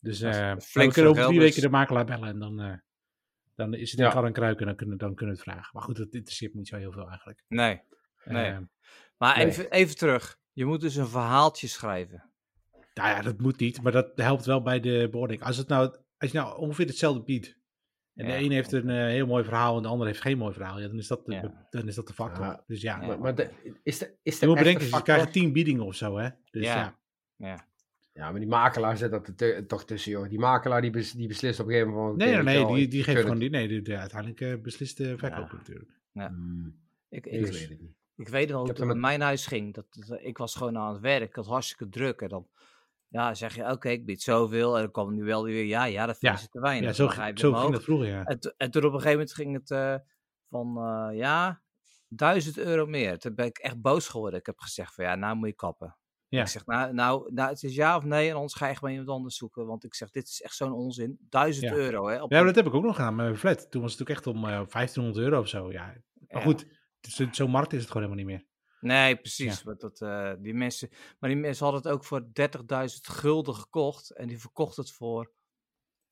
Dus 0.00 0.20
eh, 0.20 0.56
flink 0.58 0.88
we 0.88 0.92
kunnen 0.94 1.10
over 1.10 1.24
drie 1.24 1.38
dus- 1.38 1.48
weken 1.48 1.62
de 1.62 1.68
makelaar 1.68 2.04
bellen. 2.04 2.28
En 2.28 2.38
dan, 2.38 2.60
eh, 2.60 2.74
dan 3.54 3.74
is 3.74 3.90
het 3.90 4.00
in 4.00 4.06
Ja. 4.06 4.12
kan 4.12 4.24
en 4.26 4.32
kruiken. 4.32 4.60
En 4.60 4.66
dan 4.66 4.76
kunnen, 4.76 4.98
dan 4.98 5.14
kunnen 5.14 5.34
we 5.36 5.40
het 5.42 5.50
vragen. 5.50 5.70
Maar 5.72 5.82
goed, 5.82 5.96
dat 5.96 6.14
interesseert 6.14 6.52
me 6.52 6.58
niet 6.58 6.68
zo 6.68 6.76
heel 6.76 6.92
veel 6.92 7.08
eigenlijk. 7.08 7.42
Nee, 7.48 7.80
nee. 8.24 8.50
Eh, 8.50 8.58
Maar 9.18 9.36
Nee. 9.36 9.46
even, 9.46 9.70
even 9.70 9.96
terug. 9.96 10.38
Je 10.52 10.64
moet 10.64 10.80
dus 10.80 10.96
een 10.96 11.06
verhaaltje 11.08 11.66
schrijven. 11.66 12.30
Nou 12.94 13.08
ja, 13.08 13.22
dat 13.22 13.40
moet 13.40 13.58
niet, 13.58 13.82
maar 13.82 13.92
dat 13.92 14.12
helpt 14.14 14.44
wel 14.44 14.62
bij 14.62 14.80
de 14.80 15.08
beoordeling. 15.10 15.44
Als, 15.44 15.56
het 15.56 15.68
nou, 15.68 15.96
als 16.18 16.30
je 16.30 16.38
nou 16.38 16.58
ongeveer 16.58 16.86
hetzelfde 16.86 17.22
biedt, 17.22 17.58
en 18.14 18.26
Ja, 18.26 18.36
de 18.38 18.44
een 18.44 18.50
heeft 18.50 18.72
een 18.72 18.88
eh, 18.88 18.96
heel 18.96 19.26
mooi 19.26 19.44
verhaal 19.44 19.76
en 19.76 19.82
de 19.82 19.88
ander 19.88 20.06
heeft 20.06 20.20
geen 20.20 20.38
mooi 20.38 20.52
verhaal, 20.54 20.80
ja, 20.80 20.86
dan, 20.88 20.98
is 20.98 21.06
dat 21.06 21.26
de, 21.26 21.32
Ja. 21.32 21.66
dan 21.70 21.88
is 21.88 21.94
dat 21.94 22.06
de 22.06 22.12
factor. 22.14 22.44
Ja. 22.44 22.62
Dus 22.66 22.80
ja, 22.82 23.00
Ja. 23.00 23.06
Maar, 23.06 23.18
maar 23.20 23.34
de, 23.34 23.50
is 23.82 23.98
de, 23.98 24.16
is 24.22 24.34
de 24.38 24.40
je 24.40 24.46
moet 24.46 24.58
bedenken, 24.58 24.82
ze 24.84 24.88
factor- 24.88 25.14
krijgen 25.14 25.32
tien 25.32 25.52
biedingen 25.52 25.84
of 25.84 25.94
zo, 25.94 26.18
hè. 26.18 26.28
Dus 26.50 26.64
ja. 26.64 26.98
Ja. 27.36 27.68
Ja. 28.12 28.24
Ja, 28.24 28.30
maar 28.30 28.40
die 28.40 28.48
makelaar 28.48 28.96
zit 28.96 29.10
dat 29.10 29.26
er 29.26 29.34
te- 29.34 29.64
toch 29.66 29.84
tussen, 29.84 30.12
joh. 30.12 30.28
Die 30.28 30.38
makelaar 30.38 30.80
die, 30.80 30.90
bes- 30.90 31.12
die 31.12 31.28
beslist 31.28 31.60
op 31.60 31.66
een 31.66 31.72
gegeven 31.72 31.92
moment 31.92 32.08
van... 32.08 32.28
Nee, 32.28 32.42
nee, 32.42 32.58
je 32.58 32.64
wel, 32.64 32.74
die, 32.74 32.88
die 32.88 33.02
geeft 33.02 33.16
gewoon 33.20 33.30
het. 33.30 33.40
die, 33.40 33.50
nee, 33.50 33.68
de, 33.68 33.82
de- 33.82 33.96
uiteindelijk 33.98 34.40
eh, 34.40 34.54
beslist 34.56 34.96
de 34.96 35.18
verkoper 35.18 35.50
Ja. 35.52 35.56
natuurlijk. 35.56 35.90
Hmm, 36.12 36.76
Ik, 37.08 37.26
ik 37.26 37.32
ik, 37.32 37.40
weet 37.52 37.68
het 37.68 37.80
niet. 37.80 37.94
ik 38.16 38.28
weet 38.28 38.48
nog 38.48 38.58
hoe 38.60 38.68
het 38.68 38.78
in 38.78 38.86
met- 38.86 38.96
mijn 38.96 39.20
huis 39.20 39.46
ging. 39.46 39.74
Dat, 39.74 39.86
dat- 39.90 40.18
ik 40.22 40.38
was 40.38 40.54
gewoon 40.54 40.78
aan 40.78 40.92
het 40.92 41.00
werk. 41.02 41.28
Ik 41.28 41.34
had 41.34 41.46
hartstikke 41.46 41.88
druk. 41.88 42.20
En 42.20 42.28
dan 42.28 42.46
ja, 43.08 43.34
zeg 43.34 43.54
je, 43.54 43.70
oké, 43.70 43.88
ik 43.88 44.04
bied 44.04 44.22
zoveel. 44.22 44.74
En 44.76 44.82
dan 44.82 44.90
kwam 44.90 45.14
nu 45.14 45.24
wel 45.24 45.44
weer, 45.44 45.64
ja, 45.64 45.84
ja, 45.84 46.06
dat 46.06 46.18
vinden 46.18 46.38
Ja. 46.38 46.44
ze 46.44 46.50
te 46.50 46.60
weinig. 46.60 46.88
Ja, 46.88 46.94
zo, 46.94 47.02
je 47.04 47.32
zo 47.34 47.52
ging 47.54 47.72
dat 47.72 47.84
vroeger, 47.84 48.06
ja. 48.08 48.24
En, 48.24 48.38
en 48.56 48.70
toen 48.70 48.84
op 48.84 48.92
een 48.92 49.00
gegeven 49.00 49.10
moment 49.18 49.32
ging 49.32 49.52
het 49.54 49.70
eh, 49.70 49.94
van, 50.48 50.76
eh, 50.78 51.18
ja, 51.18 51.62
duizend 52.08 52.58
euro 52.58 52.86
meer. 52.86 53.18
Toen 53.18 53.34
ben 53.34 53.46
ik 53.46 53.58
echt 53.58 53.80
boos 53.80 54.08
geworden. 54.08 54.38
Ik 54.40 54.46
heb 54.46 54.58
gezegd 54.58 54.94
van, 54.94 55.04
ja, 55.04 55.14
nou 55.14 55.36
moet 55.36 55.48
je 55.48 55.54
kappen. 55.54 55.96
Ja. 56.30 56.40
Ik 56.42 56.48
zeg, 56.48 56.66
nou, 56.66 56.92
nou, 56.92 57.32
nou, 57.32 57.48
het 57.50 57.62
is 57.62 57.74
ja 57.74 57.96
of 57.96 58.04
nee, 58.04 58.28
en 58.28 58.34
anders 58.34 58.54
ga 58.54 58.66
je 58.68 58.74
gewoon 58.74 58.90
iemand 58.90 59.10
anders 59.10 59.36
zoeken. 59.36 59.66
Want 59.66 59.84
ik 59.84 59.94
zeg, 59.94 60.10
dit 60.10 60.28
is 60.28 60.42
echt 60.42 60.54
zo'n 60.56 60.72
onzin. 60.72 61.18
Duizend 61.28 61.66
Ja. 61.70 61.74
euro, 61.74 62.08
hè. 62.08 62.22
Op 62.22 62.30
Ja, 62.32 62.42
dat 62.42 62.54
heb 62.54 62.66
ik 62.66 62.74
ook 62.74 62.82
nog 62.84 62.96
gedaan 62.96 63.14
met 63.14 63.24
mijn 63.24 63.38
flat. 63.38 63.70
Toen 63.70 63.82
was 63.82 63.92
het 63.92 64.00
ook 64.00 64.08
echt 64.08 64.26
om 64.26 64.36
eh 64.44 64.66
1500 64.66 65.16
euro 65.24 65.40
of 65.40 65.48
zo, 65.48 65.72
ja. 65.72 65.84
Maar 65.86 65.94
Ja. 66.28 66.40
goed, 66.40 66.60
het 67.00 67.18
is- 67.18 67.36
zo'n 67.36 67.50
markt 67.50 67.72
is 67.72 67.80
het 67.80 67.90
gewoon 67.90 68.02
helemaal 68.08 68.24
niet 68.26 68.34
meer. 68.36 68.48
Nee, 68.80 69.16
precies. 69.16 69.62
Want 69.62 69.80
dat, 69.80 70.00
eh, 70.00 70.32
die 70.38 70.54
mensen, 70.54 70.88
maar 71.18 71.30
die 71.30 71.38
mensen 71.38 71.64
hadden 71.64 71.82
het 71.82 71.92
ook 71.92 72.04
voor 72.04 72.28
30.000 72.32 73.08
gulden 73.08 73.54
gekocht. 73.54 74.10
En 74.10 74.28
die 74.28 74.40
verkocht 74.40 74.76
het 74.76 74.90
voor 74.90 75.32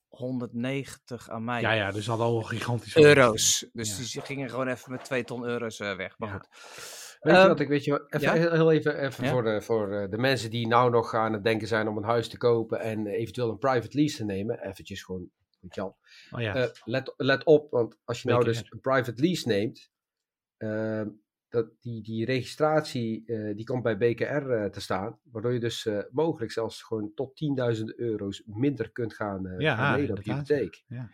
190 0.08 1.28
aan 1.30 1.44
mij. 1.44 1.60
Ja, 1.60 1.72
ja, 1.72 1.90
dus 1.90 2.06
hadden 2.06 2.26
al 2.26 2.42
gigantisch 2.42 2.92
veel 2.92 3.04
Euro's. 3.04 3.66
Dus 3.72 3.96
Ja. 3.98 4.04
die 4.12 4.20
gingen 4.22 4.50
gewoon 4.50 4.68
even 4.68 4.92
met 4.92 5.04
2 5.04 5.25
ton 5.25 5.44
euro's 5.44 5.80
eh, 5.80 5.96
weg. 5.96 6.18
Maar 6.18 6.28
Ja. 6.28 6.34
goed. 6.34 6.48
Weet 7.20 7.34
je 7.34 7.38
Ehm, 7.38 7.48
wat, 7.48 7.60
ik 7.60 7.68
weet 7.68 7.84
je 7.84 8.04
even, 8.08 8.40
ja? 8.40 8.50
heel, 8.50 8.72
even, 8.72 8.98
even 9.00 9.25
Ja? 9.25 9.30
voor, 9.30 9.42
de, 9.42 9.60
voor 9.60 9.92
eh, 9.92 10.10
de 10.10 10.18
mensen 10.18 10.50
die 10.50 10.66
nou 10.66 10.90
nog 10.90 11.14
aan 11.14 11.32
het 11.32 11.44
denken 11.44 11.68
zijn 11.68 11.88
om 11.88 11.96
een 11.96 12.04
huis 12.04 12.28
te 12.28 12.37
kopen 12.37 12.80
en 12.80 13.06
eventueel 13.06 13.50
een 13.50 13.58
private 13.58 13.96
lease 13.96 14.16
te 14.16 14.25
nemen, 14.25 14.60
eventjes 14.60 15.02
gewoon, 15.02 15.30
weet 15.60 15.75
je 15.75 15.80
al. 15.80 15.96
Oh 16.30 16.40
ja, 16.40 16.54
Eh, 16.54 16.68
let, 16.84 17.14
let 17.16 17.44
op, 17.44 17.70
want 17.70 17.96
als 18.04 18.22
je 18.22 18.28
nou 18.28 18.44
dus 18.44 18.64
een 18.68 18.80
private 18.80 19.22
lease 19.22 19.48
neemt, 19.48 19.90
ehm, 20.56 21.08
dat 21.48 21.70
die, 21.80 22.02
die 22.02 22.25
registratie 22.25 23.22
eh, 23.26 23.56
die 23.56 23.64
komt 23.64 23.82
bij 23.82 23.96
BKR 23.96 24.50
eh, 24.50 24.64
te 24.64 24.80
staan, 24.80 25.18
waardoor 25.22 25.52
je 25.52 25.60
dus 25.60 25.87
eh, 25.87 25.98
mogelijk 26.10 26.52
zelfs 26.52 26.82
gewoon 26.82 27.12
tot 27.14 27.40
10.000 27.78 27.84
euro's 27.96 28.42
minder 28.46 28.90
kunt 28.90 29.14
gaan, 29.14 29.46
eh 29.46 29.58
Ja, 29.58 29.76
gaan 29.76 29.96
lenen 29.96 30.16
op 30.16 30.22
je 30.22 30.32
hypotheek. 30.32 30.84
Ja, 30.88 31.10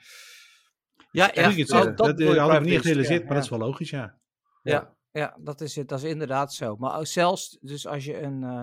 ja, 1.11 1.31
het 1.33 1.69
dat, 1.69 1.97
dat, 1.97 1.97
dat, 1.97 2.21
eh, 2.21 2.55
ik 2.55 2.61
niet 2.61 2.73
echt 2.73 2.83
gerealiseerd, 2.83 3.21
maar 3.21 3.29
ja, 3.29 3.35
dat 3.35 3.45
is 3.45 3.51
wel 3.51 3.59
logisch, 3.59 3.91
ja. 3.91 4.19
Ja, 4.63 4.94
ja 5.15 5.37
dat, 5.41 5.61
is, 5.61 5.77
het- 5.77 5.89
dat 5.89 6.03
is 6.03 6.11
inderdaad 6.11 6.53
zo. 6.55 6.77
Maar 6.77 6.99
ook 6.99 7.07
zelfs 7.07 7.59
dus 7.61 7.87
als 7.87 8.05
je 8.05 8.21
een, 8.23 8.43
eh 8.45 8.63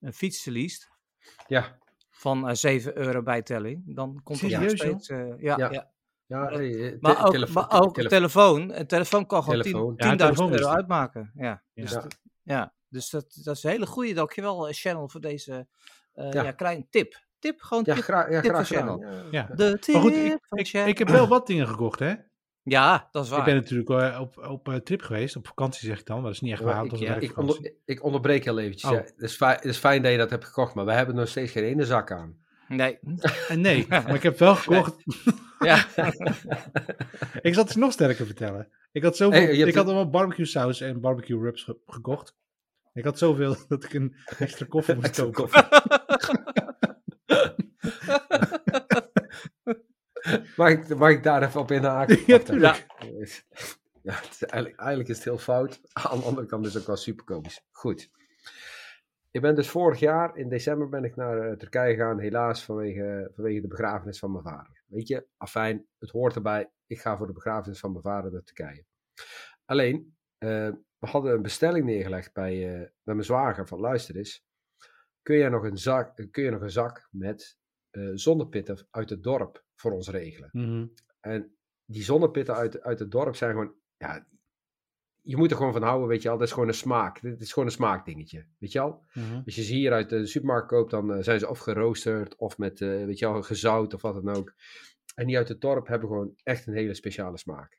een 0.00 0.12
fiets 0.12 0.44
leest 0.44 0.90
Ja, 1.46 1.78
van 2.10 2.48
eh 2.48 2.54
7 2.54 2.98
euro 2.98 3.22
bijtelling, 3.22 3.82
dan 3.94 4.20
komt 4.22 4.40
het 4.40 4.60
nog 4.60 4.70
steeds... 4.70 5.08
eh, 5.08 5.18
ja, 5.38 5.56
Ja. 5.56 5.70
ja. 5.72 5.90
ja 6.26 6.48
eh, 6.50 7.00
Maar 7.00 7.24
ook, 7.26 7.32
telefoon- 7.32 7.66
maar 7.70 7.80
ook 7.82 7.94
tele- 7.94 8.08
telefoon. 8.08 8.72
Een 8.72 8.86
telefoon 8.86 9.26
kan 9.26 9.42
gewoon 9.42 9.60
Telefoon. 9.62 9.96
10 9.96 10.06
Ja, 10.06 10.12
10.000 10.12 10.16
telefoon 10.18 10.52
is 10.54 10.60
euro 10.60 10.72
uitmaken. 10.72 11.30
Ja, 11.34 11.44
Ja. 11.44 11.82
dus, 11.82 11.90
Ja. 11.90 12.00
dat, 12.00 12.18
ja. 12.42 12.74
dus 12.88 13.10
dat, 13.10 13.40
dat 13.44 13.56
is 13.56 13.62
een 13.62 13.70
hele 13.70 13.86
goede. 13.86 14.12
Dankjewel, 14.14 14.68
Channel, 14.70 15.08
voor 15.08 15.20
deze 15.20 15.66
eh 16.12 16.32
Ja. 16.32 16.42
ja. 16.42 16.52
kleine 16.52 16.86
tip. 16.90 17.26
Tip, 17.38 17.60
gewoon 17.60 17.82
Ja, 17.86 17.94
tip. 17.94 18.02
gra 18.04 18.30
ja 18.30 18.40
tip 18.40 18.50
graag 18.50 18.66
van. 18.68 18.76
Channel. 18.76 18.98
De 19.56 19.78
tip 19.78 19.94
Maar 19.94 20.02
goed, 20.02 20.12
ik, 20.12 20.38
van 20.48 20.58
ik, 20.58 20.72
ik 20.72 20.98
heb 20.98 21.08
wel 21.08 21.28
wat 21.28 21.46
dingen 21.46 21.68
gekocht, 21.68 21.98
hè. 21.98 22.14
Ja, 22.68 23.08
dat 23.12 23.24
is 23.24 23.30
waar. 23.30 23.38
Ik 23.38 23.44
ben 23.44 23.54
natuurlijk 23.54 23.88
eh, 23.90 24.20
op, 24.20 24.46
op 24.48 24.68
eh, 24.68 24.74
trip 24.74 25.02
geweest, 25.02 25.36
op 25.36 25.46
vakantie 25.46 25.88
zeg 25.88 26.00
ik 26.00 26.06
dan, 26.06 26.16
maar 26.16 26.24
dat 26.24 26.34
is 26.34 26.40
niet 26.40 26.52
echt 26.52 26.62
waar, 26.62 26.84
ik, 26.84 26.92
ik, 27.22 27.36
onder, 27.38 27.72
ik 27.84 28.04
onderbreek 28.04 28.44
heel 28.44 28.58
eventjes. 28.58 28.90
Oh. 28.90 28.96
ja. 28.96 29.02
Het, 29.02 29.14
is 29.18 29.34
fijn, 29.36 29.54
het 29.56 29.64
is 29.64 29.78
fijn 29.78 30.02
dat 30.02 30.12
je 30.12 30.18
dat 30.18 30.30
hebt 30.30 30.44
gekocht, 30.44 30.74
maar 30.74 30.84
we 30.84 30.92
hebben 30.92 31.14
nog 31.14 31.28
steeds 31.28 31.52
geen 31.52 31.64
ene 31.64 31.84
zak 31.84 32.12
aan. 32.12 32.36
Nee. 32.68 32.98
En 33.48 33.60
nee, 33.60 33.86
maar 33.88 34.14
ik 34.14 34.22
heb 34.22 34.38
wel 34.38 34.54
gekocht. 34.64 34.94
Ja. 35.58 35.76
ik 37.48 37.54
zal 37.54 37.64
het 37.64 37.76
nog 37.76 37.92
sterker 37.92 38.26
vertellen. 38.26 38.68
Ik 38.92 39.02
had 39.02 39.16
zoveel, 39.16 39.40
Hey, 39.40 39.56
ik 39.56 39.74
had 39.74 39.84
allemaal 39.86 40.10
barbecue 40.10 40.44
saus 40.46 40.80
en 40.80 41.00
barbecue 41.00 41.40
rubs 41.40 41.62
ge- 41.62 41.78
gekocht. 41.86 42.36
Ik 42.92 43.04
had 43.04 43.18
zoveel 43.18 43.56
dat 43.68 43.84
ik 43.84 43.92
een 43.94 44.14
extra 44.38 44.66
koffer 44.68 44.96
moest 44.96 45.20
kopen. 45.30 45.66
Mag 50.56 50.70
ik, 50.70 50.96
mag 50.96 51.10
ik 51.10 51.22
daar 51.22 51.42
even 51.42 51.60
op 51.60 51.70
inhaken? 51.70 52.18
Ja, 52.26 52.38
tuurlijk. 52.38 52.86
Ja, 54.02 54.14
het 54.14 54.30
is 54.30 54.42
eigenlijk, 54.42 54.80
eigenlijk 54.80 55.08
is 55.08 55.16
het 55.16 55.24
heel 55.24 55.38
fout. 55.38 55.80
Aan 55.92 56.18
de 56.18 56.24
andere 56.24 56.46
kant 56.46 56.66
is 56.66 56.72
het 56.72 56.82
ook 56.82 56.88
wel 56.88 56.96
super 56.96 57.24
komisch. 57.24 57.64
Goed. 57.70 58.10
Ik 59.30 59.40
ben 59.40 59.54
dus 59.54 59.70
vorig 59.70 59.98
jaar, 59.98 60.36
in 60.36 60.48
december, 60.48 60.88
ben 60.88 61.04
ik 61.04 61.16
naar 61.16 61.38
eh, 61.38 61.56
Turkije 61.56 61.94
gegaan. 61.94 62.18
Helaas 62.18 62.64
vanwege, 62.64 63.30
vanwege 63.34 63.60
de 63.60 63.68
begrafenis 63.68 64.18
van 64.18 64.32
mijn 64.32 64.44
vader. 64.44 64.82
Weet 64.86 65.08
je, 65.08 65.26
afijn, 65.36 65.86
het 65.98 66.10
hoort 66.10 66.34
erbij. 66.34 66.70
Ik 66.86 67.00
ga 67.00 67.16
voor 67.16 67.26
de 67.26 67.32
begrafenis 67.32 67.80
van 67.80 67.90
mijn 67.90 68.02
vader 68.02 68.32
naar 68.32 68.42
Turkije. 68.42 68.84
Alleen, 69.64 70.16
eh, 70.38 70.70
we 70.98 71.06
hadden 71.06 71.32
een 71.32 71.42
bestelling 71.42 71.84
neergelegd 71.84 72.32
bij, 72.32 72.74
eh, 72.74 72.88
bij 73.02 73.14
mijn 73.14 73.24
zwager 73.24 73.66
van 73.66 73.80
luister 73.80 74.16
eens. 74.16 74.44
Kun 75.22 75.36
je 75.36 75.48
nog 75.48 75.64
een 75.64 75.78
zak, 75.78 76.16
kun 76.30 76.42
je 76.42 76.50
nog 76.50 76.60
een 76.60 76.70
zak 76.70 77.08
met 77.10 77.56
zonnepitten 78.14 78.86
uit 78.90 79.10
het 79.10 79.22
dorp 79.22 79.66
voor 79.80 79.92
ons 79.92 80.08
regelen? 80.08 80.48
Mhm. 80.52 80.86
En 81.20 81.56
die 81.84 82.02
zonnepitten 82.02 82.54
uit, 82.54 82.82
uit 82.82 82.98
het 82.98 83.10
dorp 83.10 83.36
zijn 83.36 83.50
gewoon, 83.50 83.74
ja, 83.96 84.26
je 85.28 85.36
moet 85.36 85.50
er 85.50 85.56
gewoon 85.56 85.72
van 85.72 85.82
houden, 85.82 86.08
weet 86.08 86.22
je 86.22 86.28
al. 86.28 86.38
Dat 86.38 86.46
is 86.46 86.52
gewoon 86.52 86.68
een 86.68 86.74
smaak. 86.74 87.20
Dit 87.20 87.40
is 87.40 87.52
gewoon 87.52 87.68
een 87.68 87.74
smaakdingetje, 87.74 88.44
weet 88.58 88.72
je 88.72 88.80
al. 88.80 89.04
Mhm. 89.12 89.40
Als 89.44 89.54
je 89.54 89.62
ze 89.62 89.74
hier 89.74 89.92
uit 89.92 90.08
de 90.08 90.26
supermarkt 90.26 90.68
koopt, 90.68 90.90
dan 90.90 91.12
eh, 91.12 91.22
zijn 91.22 91.38
ze 91.38 91.48
of 91.48 91.58
geroosterd 91.58 92.36
of 92.36 92.58
met, 92.58 92.80
eh, 92.80 92.88
weet 92.88 93.18
je 93.18 93.26
al, 93.26 93.42
gezout 93.42 93.94
of 93.94 94.02
wat 94.02 94.24
dan 94.24 94.36
ook. 94.36 94.54
En 95.14 95.26
die 95.26 95.36
uit 95.36 95.48
het 95.48 95.60
dorp 95.60 95.86
hebben 95.86 96.08
gewoon 96.08 96.34
echt 96.42 96.66
een 96.66 96.74
hele 96.74 96.94
speciale 96.94 97.38
smaak. 97.38 97.78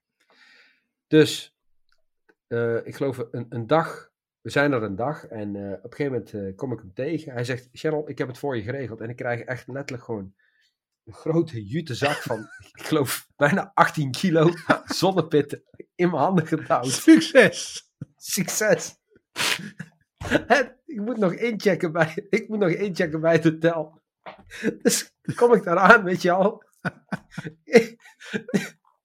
Dus, 1.08 1.58
eh, 2.48 2.86
ik 2.86 2.96
geloof 2.96 3.28
een, 3.32 3.46
een 3.50 3.68
dag, 3.68 4.12
we 4.42 4.50
zijn 4.50 4.72
er 4.72 4.84
een 4.84 4.96
dag 4.96 5.26
en 5.26 5.50
op 5.50 5.92
een 5.92 5.94
gegeven 5.94 6.26
moment 6.34 6.56
kom 6.56 6.72
ik 6.72 6.80
hem 6.80 6.94
tegen. 6.94 7.32
Hij 7.32 7.44
zegt, 7.44 7.70
Cheryl, 7.72 8.10
ik 8.10 8.18
heb 8.18 8.28
het 8.28 8.38
voor 8.38 8.56
je 8.56 8.62
geregeld. 8.62 9.02
En 9.02 9.10
ik 9.10 9.16
krijg 9.16 9.42
echt 9.42 9.68
letterlijk 9.68 10.04
gewoon 10.04 10.34
een 11.10 11.16
grote 11.16 11.66
jute 11.66 11.96
zak 11.96 12.22
van, 12.22 12.40
ik 12.78 12.86
geloof, 12.86 13.28
bijna 13.36 13.72
18 13.74 14.12
kilo 14.12 14.54
zonnepitten 14.86 15.64
in 15.96 16.10
mijn 16.10 16.22
handen 16.22 16.48
gedouwd. 16.48 16.88
Succes! 16.88 17.90
Succes! 18.18 18.98
En 20.48 20.80
ik 20.86 21.00
moet 21.00 21.18
nog 21.18 21.34
inchecken 21.34 21.92
bij, 21.92 22.28
ik 22.30 22.48
moet 22.48 22.60
nog 22.60 22.70
inchecken 22.70 23.22
bij 23.22 23.34
het 23.34 23.44
hotel. 23.44 24.02
Dus 24.82 25.14
kom 25.36 25.54
ik 25.54 25.64
daar 25.64 25.78
aan, 25.78 26.04
weet 26.04 26.22
je 26.22 26.32
al. 26.32 26.64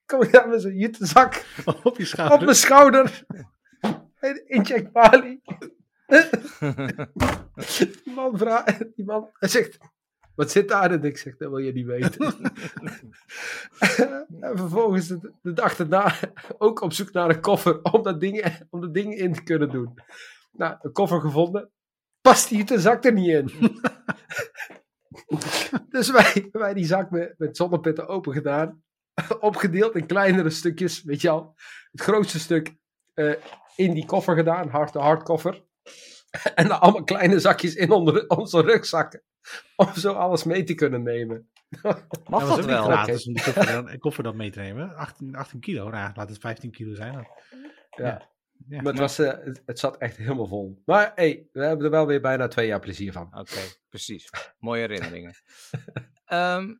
Kom 0.06 0.23
ik 0.23 0.32
daar 0.32 0.49
met 0.49 0.62
zo'n 0.62 0.76
jutezak 0.76 1.44
Op 1.82 1.96
je 1.99 2.04
schouder. 2.04 2.38
op 2.38 2.44
mijn 2.44 2.56
schouder. 2.56 3.25
Incheck 4.46 4.92
Bali. 4.92 5.40
Die 8.04 8.14
man 8.14 8.38
vraagt, 8.38 8.96
die 8.96 9.04
man, 9.04 9.30
hij 9.32 9.49
zegt, 9.49 9.78
wat 10.34 10.50
zit 10.50 10.68
daar? 10.68 10.90
En 10.90 11.04
ik 11.04 11.18
zeg, 11.18 11.36
dat 11.36 11.50
wil 11.50 11.58
je 11.58 11.72
niet 11.72 11.86
weten. 11.86 12.26
en 14.40 14.58
vervolgens 14.58 15.06
de, 15.08 15.32
de 15.42 15.52
dag 15.52 15.76
daarna 15.76 16.14
ook 16.58 16.80
op 16.80 16.92
zoek 16.92 17.12
naar 17.12 17.30
een 17.30 17.40
koffer 17.40 17.82
om 17.82 18.02
dat 18.02 18.20
ding, 18.20 18.66
om 18.70 18.80
dat 18.80 18.94
ding 18.94 19.14
in 19.14 19.32
te 19.32 19.42
kunnen 19.42 19.70
doen. 19.70 19.98
Nou, 20.52 20.76
een 20.80 20.92
koffer 20.92 21.20
gevonden. 21.20 21.70
Past 22.20 22.48
die 22.48 22.64
de 22.64 22.80
zak 22.80 23.04
er 23.04 23.12
niet 23.12 23.28
in. 23.28 23.50
dus 25.88 26.10
wij, 26.10 26.48
wij 26.52 26.74
die 26.74 26.86
zak 26.86 27.10
met, 27.10 27.34
met 27.38 27.56
zonnepitten 27.56 28.08
open 28.08 28.32
gedaan. 28.32 28.82
Opgedeeld 29.40 29.96
in 29.96 30.06
kleinere 30.06 30.50
stukjes, 30.50 31.02
weet 31.02 31.20
je 31.20 31.28
al. 31.28 31.54
Het 31.90 32.00
grootste 32.00 32.38
stuk 32.38 32.76
eh, 33.14 33.34
in 33.76 33.94
die 33.94 34.06
koffer 34.06 34.36
gedaan, 34.36 34.68
hard 34.68 34.94
hardkoffer. 34.94 35.64
En 36.54 36.68
dan 36.68 36.80
allemaal 36.80 37.04
kleine 37.04 37.40
zakjes 37.40 37.74
in 37.74 37.90
onder 37.90 38.28
onze 38.28 38.60
rugzakken. 38.60 39.22
Om 39.76 39.94
zo 39.94 40.12
alles 40.12 40.44
mee 40.44 40.64
te 40.64 40.74
kunnen 40.74 41.02
nemen. 41.02 41.48
Mag 42.28 42.56
dat 42.56 42.64
wel? 42.64 42.84
gratis 42.84 43.26
om 43.26 43.34
koffer 43.34 43.66
dan, 43.66 43.98
koffer 43.98 44.22
dan 44.22 44.36
mee 44.36 44.50
te 44.50 44.60
nemen. 44.60 44.96
18, 44.96 45.34
18 45.34 45.60
kilo, 45.60 45.90
nou, 45.90 46.12
laat 46.14 46.28
het 46.28 46.38
15 46.38 46.70
kilo 46.70 46.94
zijn. 46.94 47.12
Dan. 47.12 47.26
Ja. 47.90 48.32
Ja. 48.68 48.82
Maar 48.82 48.92
het, 48.92 49.00
was, 49.00 49.18
eh, 49.18 49.44
het, 49.44 49.62
het 49.66 49.78
zat 49.78 49.96
echt 49.96 50.16
helemaal 50.16 50.46
vol. 50.46 50.82
Maar 50.84 51.12
hey, 51.14 51.48
we 51.52 51.64
hebben 51.64 51.84
er 51.84 51.90
wel 51.90 52.06
weer 52.06 52.20
bijna 52.20 52.48
twee 52.48 52.66
jaar 52.66 52.80
plezier 52.80 53.12
van. 53.12 53.38
Oké, 53.38 53.60
precies. 53.88 54.30
Mooie 54.58 54.80
herinneringen. 54.80 55.34
Ehm 56.24 56.72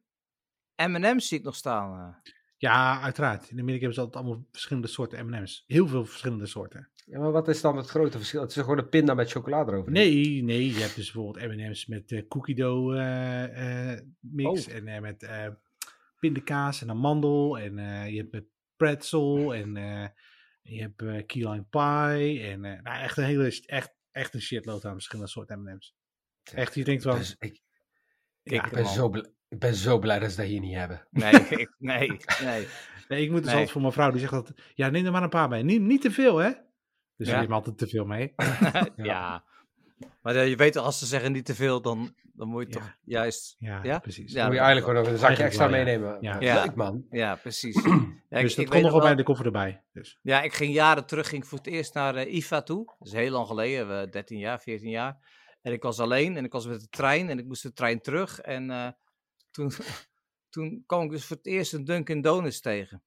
M&M's 0.77 1.29
zie 1.29 1.39
ik 1.39 1.45
nog 1.45 1.55
staan. 1.55 2.21
Ja, 2.65 3.01
uiteraard. 3.01 3.51
In 3.51 3.59
Amerika 3.59 3.85
hebben 3.85 3.95
ze 3.95 4.01
altijd 4.01 4.25
allemaal 4.25 4.47
verschillende 4.51 4.89
soorten 4.89 5.27
M&M's. 5.27 5.65
Heel 5.67 5.87
veel 5.87 6.05
verschillende 6.05 6.47
soorten. 6.47 6.89
Ja, 7.07 7.19
maar 7.19 7.33
wat 7.33 7.49
is 7.49 7.61
dan 7.61 7.77
het 7.77 7.89
grote 7.89 8.17
verschil? 8.17 8.41
Het 8.41 8.51
is 8.51 8.57
gewoon 8.57 8.79
een 8.79 8.89
pinda 8.89 9.15
met 9.15 9.31
chocolade 9.31 9.73
erover. 9.73 9.93
Nee, 9.93 10.43
nee, 10.43 10.67
je 10.67 10.81
hebt 10.81 10.95
dus 10.95 11.13
bijvoorbeeld 11.13 11.57
M&M's 11.57 11.87
met 11.87 12.13
eh, 12.13 12.29
cookie 12.29 12.55
dough 12.55 12.97
eh, 12.97 13.93
eh, 13.93 14.01
mix 14.21 14.69
en 14.69 14.89
eh, 14.89 15.01
met 15.01 15.29
pindakaas 16.19 16.83
en 16.83 16.91
amandel 16.91 17.59
en 17.59 17.77
je 18.11 18.19
hebt 18.19 18.33
met 18.33 18.45
pretzel 18.77 19.55
en 19.55 19.75
je 20.63 20.81
hebt 20.81 21.27
key 21.27 21.43
lime 21.51 21.67
pie 21.71 22.43
en 22.43 22.61
nou, 22.61 23.03
echt 23.03 23.17
een 23.17 23.25
hele 23.25 23.61
echt, 23.67 23.95
echt 24.11 24.35
een 24.35 24.41
shitload 24.41 24.85
aan 24.85 24.93
verschillende 24.93 25.31
soorten 25.31 25.63
M&M's. 25.63 25.97
Echt, 26.43 26.75
je 26.75 26.85
denkt 26.85 27.05
wel, 27.05 27.15
ben, 27.15 27.37
ik, 27.39 27.63
ik 28.43 28.71
ben 28.71 28.87
zo 28.87 29.09
blij, 29.09 29.33
ik 29.55 29.61
ben 29.61 29.75
zo 29.75 29.99
blij 29.99 30.19
dat 30.19 30.31
ze 30.31 30.37
dat 30.37 30.47
hier 30.47 30.61
niet 30.61 30.75
hebben. 30.75 31.07
Nee, 31.11 31.33
ik, 31.63 31.75
nee, 31.79 32.09
nee. 32.45 32.67
nee, 33.09 33.23
ik 33.23 33.31
moet 33.31 33.37
dus 33.39 33.47
Nee. 33.47 33.53
altijd 33.55 33.71
voor 33.71 33.81
mijn 33.81 33.93
vrouw 33.93 34.11
die 34.11 34.21
zegt 34.21 34.33
dat, 34.33 34.53
ja 34.75 34.89
neem 34.89 35.07
er 35.07 35.13
maar 35.13 35.23
een 35.23 35.29
paar 35.29 35.49
bij, 35.49 35.63
niet, 35.63 35.81
niet 35.81 36.01
te 36.01 36.11
veel 36.11 36.37
hè. 36.37 36.51
Dus 37.17 37.27
Ja. 37.29 37.35
je 37.35 37.41
neemt 37.41 37.53
altijd 37.53 37.79
te 37.79 37.87
veel 37.87 38.05
mee. 38.05 38.35
ja. 38.97 39.45
Maar 40.23 40.47
je 40.47 40.57
weet, 40.57 40.77
als 40.77 40.99
ze 40.99 41.07
zeggen 41.07 41.33
niet 41.33 41.45
te 41.45 41.55
veel, 41.55 41.83
dan, 41.83 42.15
dan 42.33 42.49
moet 42.49 42.63
je 42.67 42.69
Ja. 42.73 42.75
toch 42.79 42.97
juist... 43.05 43.57
Ja, 43.59 43.81
Ja? 43.83 43.99
precies. 43.99 44.33
Ja, 44.33 44.45
Moet 44.45 44.55
je 44.55 44.61
eigenlijk 44.61 44.97
gewoon 44.99 45.13
een 45.13 45.19
zakje 45.19 45.43
extra 45.43 45.71
wel, 45.71 45.85
meenemen. 45.85 46.17
Ja. 46.21 46.41
Ja. 46.41 46.63
Leuk 46.65 46.75
man. 46.75 47.07
Ja, 47.11 47.35
precies. 47.35 47.83
Ja, 48.29 48.41
dus 48.41 48.51
ik, 48.51 48.57
dat 48.57 48.65
ik 48.65 48.71
kon 48.71 48.83
nog 48.83 48.93
wel 48.93 49.01
bij 49.01 49.15
de 49.15 49.23
koffer 49.23 49.47
erbij. 49.47 49.83
Dus. 49.93 50.19
Ja, 50.23 50.43
ik 50.43 50.53
ging 50.53 50.75
jaren 50.75 51.07
terug, 51.07 51.29
ging 51.29 51.43
ik 51.43 51.49
voor 51.49 51.59
het 51.59 51.67
eerst 51.67 51.95
naar 51.95 52.15
eh, 52.15 52.35
IFA 52.35 52.63
toe. 52.63 52.85
Dat 52.99 53.07
is 53.09 53.13
heel 53.13 53.31
lang 53.31 53.47
geleden, 53.47 54.01
eh, 54.03 54.11
13 54.11 54.39
jaar, 54.39 54.61
14 54.61 54.91
jaar. 54.91 55.17
En 55.63 55.73
ik 55.73 55.83
was 55.83 56.01
alleen 56.01 56.37
en 56.37 56.45
ik 56.45 56.53
was 56.53 56.67
met 56.67 56.81
de 56.81 56.89
trein 56.89 57.29
en 57.31 57.39
ik 57.39 57.47
moest 57.47 57.63
de 57.63 57.73
trein 57.73 58.01
terug. 58.01 58.41
En 58.41 58.71
eh, 58.71 58.89
toen, 59.55 59.73
toen 60.55 60.83
kwam 60.87 61.03
ik 61.05 61.11
dus 61.11 61.25
voor 61.25 61.37
het 61.37 61.47
eerst 61.47 61.73
een 61.73 61.85
Dunkin' 61.85 62.21
Donuts 62.21 62.61
tegen. 62.61 63.03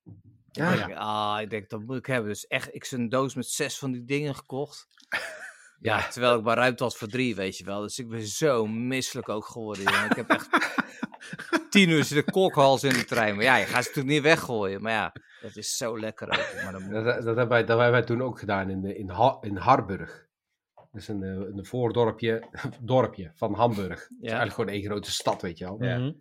Ja. 0.51 0.71
Ik 0.71 0.77
denk, 0.85 0.97
ah, 0.99 1.37
ik 1.41 1.49
denk, 1.49 1.69
dat 1.69 1.81
moet 1.83 1.97
ik 1.97 2.05
hebben. 2.05 2.29
Dus 2.29 2.47
echt, 2.47 2.73
ik 2.75 2.85
heb 2.89 2.99
een 2.99 3.09
doos 3.09 3.35
met 3.35 3.45
zes 3.47 3.77
van 3.77 3.91
die 3.91 4.05
dingen 4.05 4.35
gekocht. 4.35 4.87
Ja, 5.79 6.07
terwijl 6.09 6.37
ik 6.37 6.43
maar 6.43 6.57
ruimte 6.57 6.83
had 6.83 6.97
voor 6.97 7.07
drie, 7.07 7.35
weet 7.35 7.57
je 7.57 7.63
wel. 7.65 7.81
Dus 7.81 7.99
ik 7.99 8.07
ben 8.09 8.27
zo 8.27 8.67
misselijk 8.67 9.29
ook 9.29 9.45
geworden. 9.45 9.83
jongen. 9.83 10.09
Ik 10.09 10.15
heb 10.15 10.29
echt 10.29 10.49
tien 11.69 11.89
uur 11.89 12.03
zitten 12.03 12.33
kokhals 12.33 12.83
in 12.83 12.93
de 12.93 13.05
trein. 13.05 13.35
Maar 13.35 13.43
ja, 13.43 13.55
je 13.55 13.65
gaat 13.65 13.83
ze 13.83 13.87
natuurlijk 13.89 14.13
niet 14.15 14.21
weggooien. 14.23 14.81
Maar 14.81 14.91
ja, 14.91 15.13
dat 15.41 15.55
is 15.55 15.77
zo 15.77 15.99
lekker 15.99 16.27
ook. 16.27 16.63
Maar 16.63 16.71
dan 16.71 16.89
Dat, 16.89 17.03
dat, 17.05 17.23
hebben 17.25 17.47
wij, 17.47 17.59
dat 17.59 17.67
hebben 17.79 17.91
wij 17.91 18.03
toen 18.03 18.21
ook 18.21 18.39
gedaan 18.39 18.69
in, 18.69 18.81
de- 18.81 18.97
in, 18.97 19.09
Ha- 19.09 19.37
in 19.41 19.55
Harburg. 19.57 20.27
Dat 20.75 21.01
is 21.01 21.07
een, 21.07 21.23
eh, 21.23 21.29
een 21.29 21.65
voordorpje 21.65 22.47
dorpje 22.81 23.31
van 23.35 23.53
Hamburg. 23.53 23.99
Het 24.01 24.09
is 24.09 24.15
Ja. 24.19 24.37
eigenlijk 24.37 24.53
gewoon 24.53 24.69
één 24.69 24.83
grote 24.83 25.11
stad, 25.11 25.41
weet 25.41 25.57
je 25.57 25.65
wel. 25.65 25.83
Ja. 25.83 25.97
Mhm. 25.97 26.11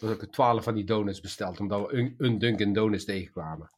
We 0.00 0.06
hebben 0.06 0.26
ook 0.26 0.32
twaalf 0.32 0.64
van 0.64 0.74
die 0.74 0.84
donuts 0.84 1.20
besteld, 1.20 1.60
omdat 1.60 1.90
we 1.90 1.96
een, 1.96 2.14
een 2.18 2.38
Dunkin' 2.38 2.72
Donuts 2.72 3.04
tegenkwamen. 3.04 3.70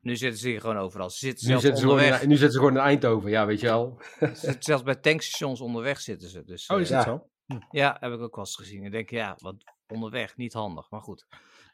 Nu 0.00 0.16
zitten 0.16 0.40
ze 0.40 0.48
hier 0.48 0.60
gewoon 0.60 0.76
overal. 0.76 1.10
Ze 1.10 1.18
zitten 1.18 1.44
Nu 1.44 1.50
zelfs 1.50 1.64
zitten, 1.64 1.80
ze 1.82 1.88
gewoon 1.88 2.20
in, 2.20 2.28
nu 2.28 2.34
zitten 2.36 2.52
ze 2.52 2.58
gewoon 2.58 2.72
in 2.76 2.80
Eindhoven, 2.82 3.30
ja, 3.30 3.46
weet 3.46 3.60
je 3.60 3.66
wel. 3.66 4.00
Zelfs 4.58 4.82
bij 4.82 4.94
tankstations 4.94 5.60
onderweg 5.60 6.00
zitten 6.00 6.28
ze. 6.28 6.44
Dus, 6.44 6.66
Oh, 6.68 6.76
eh, 6.76 6.82
is 6.82 6.88
dat 6.88 7.04
Ja. 7.04 7.10
zo? 7.10 7.30
Ja, 7.70 7.96
heb 8.00 8.12
ik 8.12 8.20
ook 8.20 8.34
wel 8.36 8.44
eens 8.44 8.56
gezien. 8.56 8.84
Ik 8.84 8.92
denk, 8.92 9.10
ja, 9.10 9.34
wat 9.38 9.54
onderweg, 9.86 10.36
niet 10.36 10.52
handig. 10.52 10.90
Maar 10.90 11.00
goed. 11.02 11.26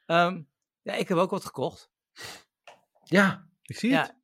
Ehm, 0.07 0.43
ja, 0.83 0.93
ik 0.93 1.09
heb 1.09 1.19
ook 1.19 1.31
wat 1.31 1.45
gekocht. 1.45 1.91
Ja, 3.05 3.47
Ik 3.63 3.77
zie 3.77 3.97
het. 3.97 4.15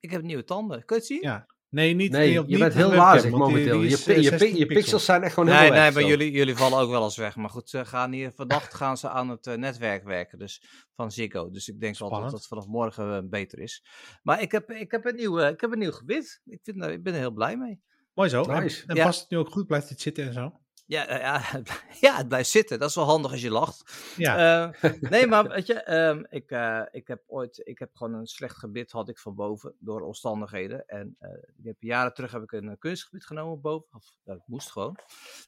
Ik 0.00 0.10
heb 0.10 0.22
nieuwe 0.22 0.44
tanden. 0.44 0.84
Kun 0.84 0.96
je 0.96 1.02
het 1.02 1.10
zien? 1.10 1.20
Ja. 1.22 1.46
Nee, 1.74 1.94
niet. 1.94 2.10
nee, 2.12 2.40
op- 2.40 2.48
je 2.48 2.58
bent 2.58 2.74
heel 2.74 2.94
wazig 2.94 3.22
die- 3.30 3.38
momenteel. 3.38 3.80
die 3.80 3.90
je, 3.90 3.96
je, 3.96 4.14
pi- 4.14 4.22
16 4.22 4.56
je 4.56 4.66
pixels 4.66 5.04
zijn 5.04 5.22
echt 5.22 5.34
gewoon 5.34 5.48
Nee, 5.48 5.58
helemaal 5.58 5.78
nee, 5.82 5.92
weg. 5.92 5.94
maar 6.02 6.10
zo. 6.10 6.16
jullie, 6.18 6.32
jullie 6.36 6.56
vallen 6.56 6.78
ook 6.78 6.90
wel 6.90 7.02
eens 7.04 7.16
weg. 7.16 7.36
Maar 7.36 7.50
goed, 7.50 7.68
ze 7.70 7.84
gaan 7.84 8.12
hier 8.12 8.32
vannacht 8.32 8.74
gaan 8.74 8.96
ze 8.96 9.08
aan 9.08 9.28
het 9.28 9.46
eh, 9.46 9.54
netwerk 9.54 10.04
werken. 10.04 10.38
Dus 10.38 10.62
van 10.94 11.12
Ziggo. 11.12 11.50
Dus 11.50 11.68
ik 11.68 11.80
denk 11.80 11.98
wel 11.98 12.10
dat 12.10 12.30
dat 12.30 12.46
vanaf 12.46 12.66
morgen 12.66 13.16
eh, 13.16 13.22
beter 13.24 13.58
is. 13.58 13.84
Maar 14.22 14.42
ik 14.42 14.52
heb, 14.52 14.70
ik 14.70 14.90
heb, 14.90 15.04
een, 15.04 15.16
nieuw, 15.16 15.38
eh, 15.38 15.48
ik 15.48 15.60
heb 15.60 15.72
een 15.72 15.78
nieuw 15.78 15.92
gebit. 15.92 16.40
Ik, 16.44 16.60
vind, 16.62 16.84
ik 16.84 17.02
ben 17.02 17.12
er 17.12 17.18
heel 17.18 17.30
blij 17.30 17.56
mee. 17.56 17.80
Mooi 18.14 18.28
zo. 18.28 18.44
Nice. 18.44 18.82
En, 18.82 18.88
en 18.88 18.96
Ja. 18.96 19.04
past 19.04 19.20
het 19.20 19.30
nu 19.30 19.38
ook 19.38 19.48
goed? 19.50 19.66
Blijft 19.66 19.88
het 19.88 20.00
zitten 20.00 20.26
en 20.26 20.32
zo? 20.32 20.52
Ja, 20.86 21.06
eh, 21.06 21.20
ja, 21.20 21.42
ja, 22.10 22.16
het 22.16 22.28
blijft 22.28 22.50
zitten. 22.50 22.78
Dat 22.78 22.88
is 22.88 22.94
wel 22.94 23.04
handig 23.04 23.30
als 23.32 23.40
je 23.40 23.50
lacht. 23.50 24.12
Ja. 24.16 24.72
Eh, 24.72 24.92
nee, 25.00 25.26
maar 25.32 25.48
weet 25.48 25.66
je, 25.66 25.74
ehm, 25.74 26.22
ik, 26.28 26.50
eh, 26.50 26.82
ik 26.90 27.06
heb 27.06 27.22
ooit, 27.26 27.60
ik 27.64 27.78
heb 27.78 27.90
gewoon 27.94 28.14
een 28.14 28.26
slecht 28.26 28.56
gebit 28.56 28.90
had 28.92 29.08
ik 29.08 29.18
van 29.18 29.34
boven 29.34 29.74
door 29.78 30.00
omstandigheden. 30.00 30.86
En 30.86 31.16
eh, 31.18 31.30
ik 31.58 31.64
heb, 31.64 31.76
jaren 31.82 32.14
terug 32.14 32.32
heb 32.32 32.42
ik 32.42 32.52
een 32.52 32.78
kunstgebied 32.78 33.26
genomen 33.26 33.60
boven, 33.60 33.88
of 33.92 34.04
dat 34.24 34.40
moest 34.46 34.70
gewoon. 34.70 34.96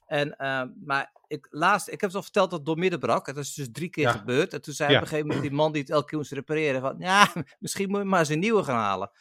En, 0.05 0.35
ehm, 0.37 0.69
maar 0.85 1.11
ik, 1.27 1.47
laatst, 1.49 1.87
ik 1.87 2.01
heb 2.01 2.09
het 2.09 2.15
al 2.15 2.23
verteld 2.23 2.49
dat 2.49 2.59
het 2.59 2.67
door 2.67 2.77
midden 2.77 2.99
brak. 2.99 3.25
Dat 3.25 3.37
is 3.37 3.53
dus 3.53 3.67
drie 3.71 3.89
keer 3.89 4.03
Ja. 4.03 4.11
gebeurd. 4.11 4.53
En 4.53 4.61
toen 4.61 4.73
zei 4.73 4.91
Ja. 4.91 4.95
op 4.95 5.01
een 5.01 5.07
gegeven 5.07 5.27
moment 5.29 5.47
die 5.47 5.55
man 5.57 5.71
die 5.71 5.81
het 5.81 5.91
elke 5.91 6.05
keer 6.05 6.17
moest 6.17 6.31
repareren 6.31 6.81
van, 6.81 6.95
ja, 6.99 7.31
misschien 7.59 7.89
moet 7.89 7.99
je 7.99 8.05
maar 8.05 8.19
eens 8.19 8.29
een 8.29 8.39
nieuwe 8.39 8.63
gaan 8.63 8.75
halen. 8.77 9.11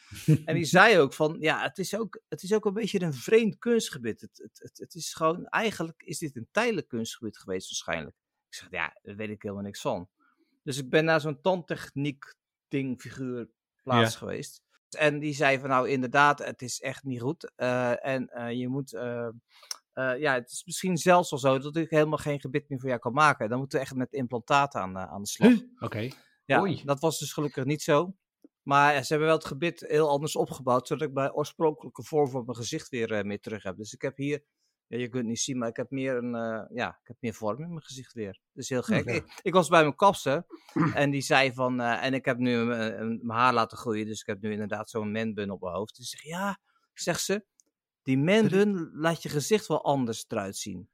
en 0.44 0.54
die 0.54 0.64
zei 0.64 0.98
ook 0.98 1.12
van, 1.12 1.36
ja, 1.40 1.62
het 1.62 1.78
is 1.78 1.96
ook, 1.98 2.20
het 2.28 2.42
is 2.42 2.52
ook 2.54 2.64
een 2.64 2.72
beetje 2.72 3.00
een 3.02 3.14
vreemd 3.14 3.58
kunstgebied. 3.58 4.20
Het, 4.20 4.38
het, 4.42 4.58
het, 4.62 4.78
het 4.78 4.94
is 4.94 5.14
gewoon, 5.14 5.46
eigenlijk 5.46 6.02
is 6.06 6.18
dit 6.18 6.36
een 6.36 6.48
tijdelijk 6.50 6.88
kunstgebied 6.88 7.38
geweest 7.38 7.68
waarschijnlijk. 7.68 8.16
Ik 8.48 8.54
zeg, 8.54 8.70
ja, 8.70 8.98
daar 9.02 9.16
weet 9.16 9.30
ik 9.30 9.42
helemaal 9.42 9.64
niks 9.64 9.80
van. 9.80 10.08
Dus 10.62 10.78
ik 10.78 10.90
ben 10.90 11.04
naar 11.04 11.20
zo'n 11.20 11.40
tandtechniek 11.40 12.34
ding 12.68 13.00
figuur 13.00 13.48
plaats 13.82 14.12
Ja. 14.12 14.18
geweest. 14.18 14.62
En 14.90 15.18
die 15.18 15.34
zei 15.34 15.58
van 15.58 15.68
nou 15.68 15.88
inderdaad, 15.88 16.38
het 16.38 16.62
is 16.62 16.80
echt 16.80 17.04
niet 17.04 17.20
goed. 17.20 17.52
Eh, 17.56 18.06
en 18.06 18.28
eh, 18.28 18.52
je 18.52 18.68
moet, 18.68 18.94
eh, 18.94 19.28
ja, 19.92 20.34
het 20.34 20.50
is 20.50 20.64
misschien 20.64 20.96
zelfs 20.96 21.30
wel 21.30 21.38
zo 21.38 21.58
dat 21.58 21.76
ik 21.76 21.90
helemaal 21.90 22.18
geen 22.18 22.40
gebit 22.40 22.68
meer 22.68 22.78
voor 22.78 22.88
jou 22.88 23.00
kan 23.00 23.12
maken. 23.12 23.48
Dan 23.48 23.58
moeten 23.58 23.78
we 23.78 23.84
echt 23.84 23.94
met 23.94 24.12
implantaten 24.12 24.80
aan, 24.80 24.98
aan 24.98 25.22
de 25.22 25.28
slag. 25.28 25.50
Huh? 25.50 25.60
Oké. 25.78 26.08
Ja, 26.44 26.60
Oei. 26.60 26.82
dat 26.84 27.00
was 27.00 27.18
dus 27.18 27.32
gelukkig 27.32 27.64
niet 27.64 27.82
zo. 27.82 28.16
Maar 28.62 28.92
ze 29.04 29.08
hebben 29.08 29.28
wel 29.28 29.36
het 29.36 29.46
gebit 29.46 29.80
heel 29.80 30.08
anders 30.08 30.36
opgebouwd, 30.36 30.86
zodat 30.86 31.08
ik 31.08 31.14
bij 31.14 31.32
oorspronkelijke 31.32 32.02
vorm 32.02 32.30
van 32.30 32.44
mijn 32.44 32.56
gezicht 32.56 32.88
weer 32.88 33.26
meer 33.26 33.40
terug 33.40 33.62
heb. 33.62 33.76
Dus 33.76 33.92
ik 33.92 34.02
heb 34.02 34.16
hier, 34.16 34.44
ja, 34.88 34.98
je 34.98 35.02
kunt 35.08 35.14
het 35.22 35.26
niet 35.26 35.38
zien, 35.40 35.58
maar 35.58 35.68
ik 35.68 35.76
heb 35.76 35.90
meer 35.90 36.16
een, 36.16 36.34
eh, 36.34 36.76
ja, 36.76 36.88
ik 37.02 37.06
heb 37.06 37.16
meer 37.20 37.34
vorm 37.34 37.62
in 37.62 37.68
mijn 37.68 37.82
gezicht 37.82 38.12
weer. 38.12 38.32
Dat 38.52 38.62
is 38.62 38.68
heel 38.68 38.82
gek. 38.82 39.04
ja. 39.04 39.12
Ik, 39.12 39.40
ik 39.42 39.52
was 39.52 39.68
bij 39.68 39.82
mijn 39.82 39.94
kapster 39.96 40.46
en 40.94 41.10
die 41.10 41.20
zei 41.20 41.52
van, 41.52 41.80
eh, 41.80 42.04
en 42.04 42.14
ik 42.14 42.24
heb 42.24 42.38
nu 42.38 42.54
een- 42.54 43.00
een- 43.00 43.20
mijn 43.22 43.38
haar 43.38 43.52
laten 43.54 43.78
groeien, 43.78 44.06
dus 44.06 44.20
ik 44.20 44.26
heb 44.26 44.40
nu 44.40 44.52
inderdaad 44.52 44.90
zo'n 44.90 45.12
manbun 45.12 45.50
op 45.50 45.60
mijn 45.60 45.74
hoofd. 45.74 45.96
Dus 45.96 46.12
ik 46.12 46.18
zeg, 46.18 46.30
ja, 46.30 46.58
zegt 46.92 47.20
ze, 47.20 47.44
die 48.02 48.18
manbun 48.18 48.90
laat 48.92 49.22
je 49.22 49.28
gezicht 49.28 49.66
wel 49.66 49.84
anders 49.84 50.24
eruit 50.28 50.56
zien. 50.56 50.88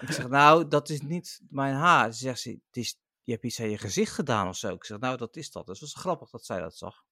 Ik 0.00 0.10
zeg, 0.12 0.28
nou, 0.38 0.68
dat 0.68 0.88
is 0.88 1.00
niet 1.00 1.40
mijn 1.48 1.74
haar. 1.74 2.12
Ze 2.12 2.18
zegt, 2.18 2.40
ze, 2.40 2.50
het 2.50 2.76
is, 2.76 2.98
je 3.22 3.32
hebt 3.32 3.44
iets 3.44 3.60
aan 3.60 3.70
je 3.70 3.78
gezicht 3.78 4.12
gedaan 4.12 4.48
of 4.48 4.56
zo. 4.56 4.74
Ik 4.74 4.84
zeg, 4.84 4.98
nou, 4.98 5.16
dat 5.16 5.36
is 5.36 5.50
dat. 5.50 5.66
Dus 5.66 5.80
het 5.80 5.92
was 5.92 6.02
grappig 6.02 6.30
dat 6.30 6.44
zij 6.44 6.60
dat 6.60 6.76
zag. 6.76 7.04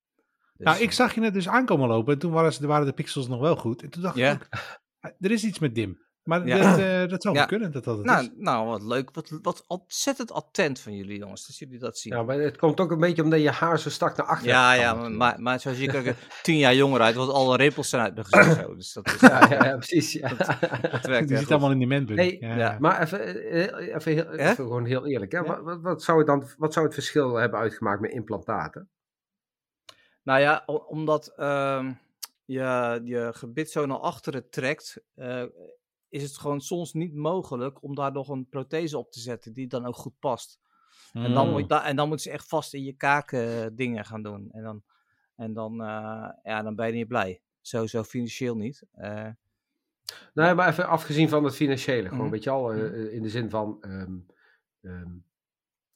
Dus, 0.57 0.67
nou, 0.67 0.79
ik 0.83 0.89
eh, 0.89 0.95
zag 0.95 1.15
je 1.15 1.21
net 1.21 1.35
dus 1.35 1.49
aankomen 1.49 1.89
lopen 1.89 2.13
en 2.13 2.19
toen 2.19 2.33
waren, 2.33 2.53
ze, 2.53 2.67
waren 2.67 2.87
de 2.87 2.93
pixels 2.93 3.29
nog 3.29 3.41
wel 3.41 3.57
goed. 3.57 3.83
En 3.83 3.91
toen 3.91 4.03
dacht 4.03 4.17
ik 4.17 4.49
er 5.21 5.31
is 5.31 5.45
iets 5.45 5.59
met 5.59 5.75
Dim. 5.75 6.03
Maar 6.25 6.47
Ja. 6.47 6.57
dat, 6.59 6.79
eh, 6.79 7.09
dat 7.09 7.23
zou 7.23 7.35
wel 7.35 7.43
Ja. 7.43 7.49
kunnen 7.49 7.73
dat 7.73 7.85
dat 7.85 7.97
het 7.97 8.07
Nou, 8.07 8.23
is. 8.23 8.31
nou, 8.37 8.67
wat 8.67 8.83
leuk. 8.83 9.09
Wat, 9.13 9.39
wat 9.43 9.65
ontzettend 9.67 10.33
attent 10.33 10.81
van 10.81 10.97
jullie, 10.97 11.19
jongens, 11.19 11.47
dat 11.47 11.57
jullie 11.57 11.79
dat 11.79 11.99
zien. 11.99 12.13
Ja, 12.13 12.23
maar 12.23 12.39
het 12.39 12.57
komt 12.57 12.81
ook 12.81 12.91
een 12.91 12.99
beetje 12.99 13.23
omdat 13.23 13.41
je 13.41 13.51
haar 13.51 13.79
zo 13.79 13.91
strak 13.91 14.17
naar 14.17 14.27
achter 14.27 14.49
Ja, 14.49 14.73
ja, 14.73 14.95
maar, 14.95 15.11
maar, 15.11 15.41
maar 15.41 15.61
zoals 15.61 15.79
je 15.79 15.87
kijkt, 15.87 16.19
tien 16.43 16.57
jaar 16.59 16.75
jonger 16.75 17.01
uit, 17.01 17.15
want 17.15 17.31
alle 17.33 17.57
rimpels 17.57 17.89
zijn 17.89 18.03
uit 18.03 18.15
mijn 18.15 18.27
gezicht 18.27 18.57
zo. 18.61 18.75
Dus 18.75 18.93
dat, 18.93 19.07
is, 19.07 19.21
Ja, 19.21 19.49
ja, 19.49 19.65
ja, 19.65 19.77
precies. 19.77 20.13
Ja. 20.13 20.29
dat 20.29 20.47
werkt 20.47 20.59
Die 21.03 21.13
echt 21.15 21.29
zit 21.29 21.39
goed. 21.39 21.51
allemaal 21.51 21.71
in 21.71 21.79
die 21.79 21.87
mentbun. 21.87 22.17
Hey, 22.17 22.37
ja. 22.41 22.57
ja. 22.57 22.77
Maar 22.81 23.03
even, 23.03 23.21
eh, 23.51 23.95
even, 23.95 24.13
heel, 24.13 24.25
Hè? 24.27 24.33
even 24.33 24.55
gewoon 24.55 24.85
heel 24.85 25.07
eerlijk. 25.07 25.33
Hè? 25.33 25.39
Ja. 25.39 25.45
Wat, 25.45 25.61
wat, 25.63 25.81
wat, 25.81 26.03
zou 26.03 26.19
het 26.19 26.27
dan, 26.27 26.45
wat 26.59 26.73
zou 26.73 26.85
het 26.85 26.95
verschil 26.95 27.35
hebben 27.35 27.59
uitgemaakt 27.61 28.01
met 28.01 28.11
implantaten? 28.13 28.89
Nou 30.23 30.41
ja, 30.41 30.63
omdat 30.67 31.33
ehm, 31.37 31.93
je 32.45 33.01
je 33.05 33.31
gebit 33.35 33.71
zo 33.71 33.87
naar 33.87 33.99
achteren 33.99 34.51
trekt, 34.51 35.03
eh, 35.15 35.45
is 36.09 36.23
het 36.23 36.37
gewoon 36.37 36.61
soms 36.61 36.93
niet 36.93 37.15
mogelijk 37.15 37.83
om 37.83 37.95
daar 37.95 38.13
nog 38.13 38.29
een 38.29 38.49
prothese 38.49 38.99
op 38.99 39.11
te 39.13 39.21
zetten 39.21 39.53
die 39.53 39.67
dan 39.67 39.87
ook 39.87 39.97
goed 39.97 40.19
past. 40.19 40.61
En, 41.13 41.33
dan 41.35 41.47
Mm. 41.47 41.53
moet 41.53 41.61
je 41.61 41.67
da- 41.67 41.85
en 41.85 41.97
dan 41.97 42.09
moeten 42.09 42.27
ze 42.27 42.33
echt 42.37 42.49
vast 42.49 42.75
in 42.75 42.85
je 42.85 42.93
kaken 42.93 43.63
eh, 43.65 43.67
dingen 43.73 44.05
gaan 44.05 44.23
doen. 44.23 44.49
En 44.53 44.63
dan, 44.63 44.83
en 45.37 45.53
dan, 45.53 45.73
eh, 45.81 46.29
ja, 46.43 46.63
dan 46.63 46.75
ben 46.75 46.87
je 46.87 46.93
niet 46.93 47.09
blij. 47.09 47.41
Sowieso 47.61 48.03
financieel 48.03 48.57
niet. 48.57 48.83
Eh, 48.93 49.29
Nee, 50.35 50.55
maar 50.55 50.69
even 50.69 50.89
afgezien 50.89 51.29
van 51.29 51.45
het 51.45 51.55
financiële. 51.55 52.09
Gewoon, 52.09 52.23
Mhm. 52.23 52.31
weet 52.31 52.43
je 52.45 52.51
al, 52.51 52.73
eh, 52.73 53.13
in 53.15 53.23
de 53.23 53.29
zin 53.29 53.51
van... 53.51 53.77
ehm, 53.81 54.17
ehm, 54.83 55.11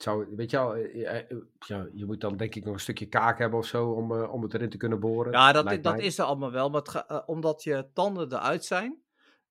zou, 0.03 0.27
weet 0.37 0.51
je 0.51 0.59
al, 0.59 0.75
eh, 0.75 1.07
eh, 1.17 1.31
eh, 1.31 1.37
ja, 1.67 1.87
je 1.95 2.05
moet 2.05 2.21
dan 2.21 2.37
denk 2.37 2.55
ik 2.55 2.65
nog 2.65 2.75
een 2.75 2.81
stukje 2.81 3.07
kaak 3.07 3.39
hebben 3.39 3.59
of 3.59 3.67
zo 3.67 3.91
om, 3.91 4.13
om 4.13 4.43
het 4.43 4.55
erin 4.55 4.71
te 4.71 4.77
kunnen 4.77 5.01
boren. 5.01 5.33
ja, 5.33 5.53
dat, 5.53 5.83
dat 5.83 5.97
mij. 5.97 6.05
is 6.05 6.19
er 6.19 6.25
allemaal 6.25 6.51
wel. 6.53 6.71
Maar 6.71 6.87
ga- 6.87 7.23
omdat 7.27 7.63
je 7.63 7.91
tanden 7.93 8.33
eruit 8.33 8.65
zijn, 8.65 9.03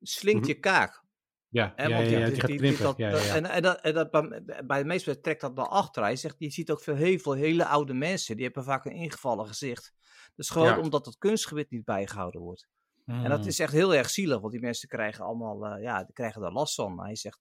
slinkt 0.01 0.41
Mhm. 0.41 0.49
je 0.49 0.59
kaak. 0.59 1.05
Ja, 1.49 1.73
ja, 1.77 1.89
want 1.89 2.09
ja, 2.09 2.17
ja, 2.17 2.25
die- 2.25 2.31
die 2.31 2.39
gaat 2.39 2.49
die- 2.49 2.57
krimpen. 2.57 2.83
dat- 2.83 2.97
Ja, 2.97 3.07
ja, 3.07 3.13
dat- 3.13 3.25
ja. 3.25 3.35
En, 3.35 3.45
en, 3.45 3.61
dat, 3.61 3.81
en 3.81 3.93
dat, 3.93 4.11
bij, 4.11 4.43
bij 4.65 4.79
de 4.79 4.85
meeste 4.85 5.19
trekt 5.19 5.41
dat 5.41 5.55
naar 5.55 5.67
achter. 5.67 6.03
Hij 6.03 6.15
zegt, 6.15 6.35
je 6.37 6.49
ziet 6.49 6.71
ook 6.71 6.81
veel, 6.81 6.95
heel 6.95 7.17
veel 7.17 7.33
hele 7.33 7.65
oude 7.65 7.93
mensen, 7.93 8.35
die 8.35 8.45
hebben 8.45 8.63
vaak 8.63 8.85
een 8.85 8.91
ingevallen 8.91 9.47
gezicht. 9.47 9.93
Dus 10.35 10.49
gewoon 10.49 10.79
omdat 10.79 11.05
het 11.05 11.17
kunstgebied 11.17 11.69
niet 11.69 11.85
bijgehouden 11.85 12.41
wordt. 12.41 12.67
En 13.05 13.29
dat 13.29 13.39
Mm. 13.41 13.47
is 13.47 13.59
echt 13.59 13.71
heel 13.73 13.95
erg 13.95 14.09
zielig, 14.09 14.39
want 14.39 14.51
die 14.51 14.61
mensen 14.61 14.87
krijgen 14.89 15.25
allemaal, 15.25 15.77
ja, 15.77 16.03
die 16.03 16.13
krijgen 16.13 16.41
daar 16.41 16.51
last 16.51 16.75
van. 16.75 17.01
Hij 17.01 17.15
zegt, 17.15 17.39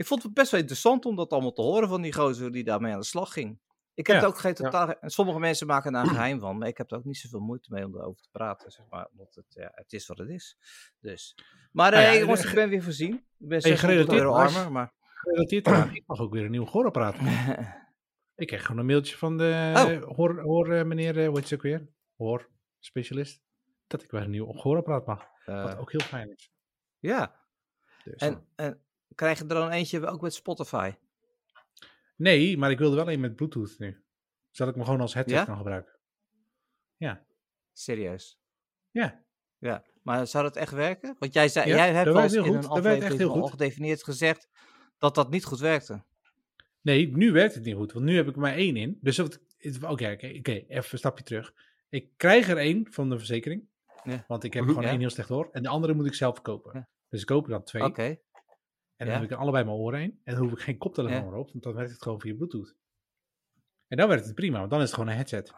ik 0.00 0.06
vond 0.06 0.22
het 0.22 0.34
best 0.34 0.50
wel 0.50 0.60
interessant 0.60 1.04
om 1.04 1.16
dat 1.16 1.30
allemaal 1.32 1.52
te 1.52 1.62
horen 1.62 1.88
van 1.88 2.02
die 2.02 2.12
gozer 2.12 2.52
die 2.52 2.64
daarmee 2.64 2.92
aan 2.92 2.98
de 3.00 3.04
slag 3.06 3.32
ging. 3.32 3.58
Ik 3.94 4.06
heb 4.06 4.16
Ja, 4.16 4.22
er 4.22 4.28
ook 4.28 4.38
geen 4.38 4.54
totaal, 4.54 4.92
en 4.98 5.10
sommige 5.10 5.38
mensen 5.38 5.66
maken 5.66 5.92
daar 5.92 6.02
een 6.02 6.14
geheim 6.20 6.40
van, 6.40 6.58
maar 6.58 6.68
ik 6.68 6.78
heb 6.78 6.90
er 6.90 6.96
ook 6.98 7.04
niet 7.04 7.16
zoveel 7.16 7.40
moeite 7.40 7.72
mee 7.72 7.84
om 7.84 7.94
erover 7.96 8.22
te 8.22 8.28
praten, 8.30 8.70
zeg 8.70 8.86
maar, 8.90 9.08
want 9.12 9.34
het, 9.34 9.44
ja, 9.48 9.70
het 9.74 9.92
is 9.92 10.06
wat 10.06 10.18
het 10.18 10.28
is. 10.28 10.56
Dus. 11.00 11.34
Maar 11.72 11.90
Nou 11.90 12.02
ja, 12.02 12.08
eh, 12.08 12.14
en, 12.14 12.20
jongens, 12.20 12.42
eh, 12.42 12.48
ik 12.48 12.54
ben 12.54 12.68
weer 12.68 12.82
voorzien. 12.82 13.14
Ik 13.14 13.48
ben 13.48 13.48
Hey, 13.48 13.60
600 13.60 13.80
gerelateerd 13.80 14.20
euro 14.20 14.32
was- 14.32 14.56
armer, 14.56 14.72
maar... 14.72 14.92
Gerelateerd 15.14 15.66
ik 15.96 16.02
mag 16.06 16.20
ook 16.20 16.32
weer 16.32 16.44
een 16.44 16.50
nieuw 16.50 16.64
gehoorapparaat. 16.64 17.16
Ik 18.34 18.46
kreeg 18.46 18.62
gewoon 18.62 18.80
een 18.80 18.86
mailtje 18.86 19.16
van 19.16 19.36
de 19.38 19.72
Oh. 19.76 20.16
hoor, 20.16 20.40
hoor 20.40 20.72
eh, 20.72 20.84
meneer, 20.84 21.26
hoe 21.26 21.38
heet 21.38 21.48
ze 21.48 21.54
ook 21.54 21.62
weer? 21.62 21.88
Hoor 22.16 22.48
specialist. 22.78 23.40
Dat 23.86 24.02
ik 24.02 24.10
weer 24.10 24.20
een 24.22 24.30
nieuw 24.30 24.46
gehoorapparaat 24.52 25.06
mag. 25.06 25.24
Wat 25.44 25.76
ook 25.78 25.90
heel 25.92 26.00
fijn 26.00 26.32
is. 26.32 26.52
ja, 26.98 27.40
Dus. 28.04 28.14
en, 28.20 28.46
en 28.56 28.80
krijg 29.14 29.38
je 29.38 29.44
er 29.44 29.48
dan 29.54 29.70
eentje 29.70 30.06
ook 30.06 30.20
met 30.20 30.34
Spotify? 30.34 30.92
Nee, 32.16 32.58
maar 32.58 32.70
ik 32.70 32.78
wilde 32.78 32.96
wel 32.96 33.10
een 33.10 33.20
met 33.20 33.36
Bluetooth 33.36 33.78
nu. 33.78 34.02
Zodat 34.50 34.72
ik 34.72 34.78
me 34.78 34.84
gewoon 34.84 35.00
als 35.00 35.14
headset 35.14 35.38
Ja? 35.38 35.44
kan 35.44 35.56
gebruiken. 35.56 35.98
Serieus? 37.72 38.38
Ja. 38.90 39.24
Ja, 39.58 39.84
maar 40.02 40.26
zou 40.26 40.44
dat 40.44 40.56
echt 40.56 40.72
werken? 40.72 41.16
Want 41.18 41.32
jij, 41.32 41.48
zei, 41.48 41.68
Ja, 41.68 41.76
jij 41.76 41.92
hebt 41.92 42.12
wel 42.12 42.22
eens 42.22 42.32
in 42.32 42.42
goed. 42.44 42.54
een 42.54 42.66
aflevering 42.66 43.18
heel 43.18 43.30
al 43.32 43.40
goed. 43.40 43.50
gedefinieerd 43.50 44.04
gezegd 44.04 44.48
dat 44.98 45.14
dat 45.14 45.30
niet 45.30 45.44
goed 45.44 45.58
werkte. 45.58 46.02
Nee, 46.80 47.16
nu 47.16 47.32
werkt 47.32 47.54
het 47.54 47.64
niet 47.64 47.74
goed. 47.74 47.92
Want 47.92 48.04
nu 48.04 48.16
heb 48.16 48.28
ik 48.28 48.34
er 48.34 48.40
maar 48.40 48.54
één 48.54 48.76
in. 48.76 48.98
Dus 49.00 49.18
oké, 49.18 49.32
oké, 49.88 50.26
even 50.26 50.68
een 50.68 50.98
stapje 50.98 51.24
terug. 51.24 51.54
Ik 51.88 52.10
krijg 52.16 52.48
er 52.48 52.56
één 52.56 52.86
van 52.90 53.08
de 53.10 53.18
verzekering. 53.18 53.68
Ja. 54.04 54.24
Want 54.28 54.44
ik 54.44 54.54
heb 54.54 54.64
gewoon 54.64 54.82
ja. 54.82 54.88
één 54.90 55.00
heel 55.00 55.10
slecht 55.10 55.28
hoor. 55.28 55.48
En 55.52 55.62
de 55.62 55.68
andere 55.68 55.94
moet 55.94 56.06
ik 56.06 56.14
zelf 56.14 56.42
kopen. 56.42 56.72
Ja. 56.74 56.88
Dus 57.08 57.20
ik 57.20 57.26
koop 57.26 57.44
er 57.44 57.50
dan 57.50 57.64
twee. 57.64 57.82
Oké, 57.84 58.16
En 59.00 59.06
dan 59.06 59.14
ja. 59.14 59.20
heb 59.20 59.30
ik 59.30 59.36
er 59.36 59.42
allebei 59.42 59.64
mijn 59.64 59.76
oren 59.76 60.00
in. 60.00 60.20
En 60.24 60.34
dan 60.34 60.42
hoef 60.42 60.52
ik 60.52 60.58
geen 60.58 60.78
koptelefoon 60.78 61.30
Ja. 61.32 61.38
op. 61.38 61.50
Want 61.52 61.62
dan 61.64 61.74
werkt 61.74 61.90
het 61.90 62.02
gewoon 62.02 62.20
via 62.20 62.34
Bluetooth. 62.34 62.74
En 63.88 63.96
dan 63.96 64.08
werkt 64.08 64.24
het 64.24 64.34
prima. 64.34 64.58
Want 64.58 64.70
dan 64.70 64.78
is 64.80 64.84
het 64.84 64.94
gewoon 64.94 65.08
een 65.08 65.14
headset. 65.16 65.52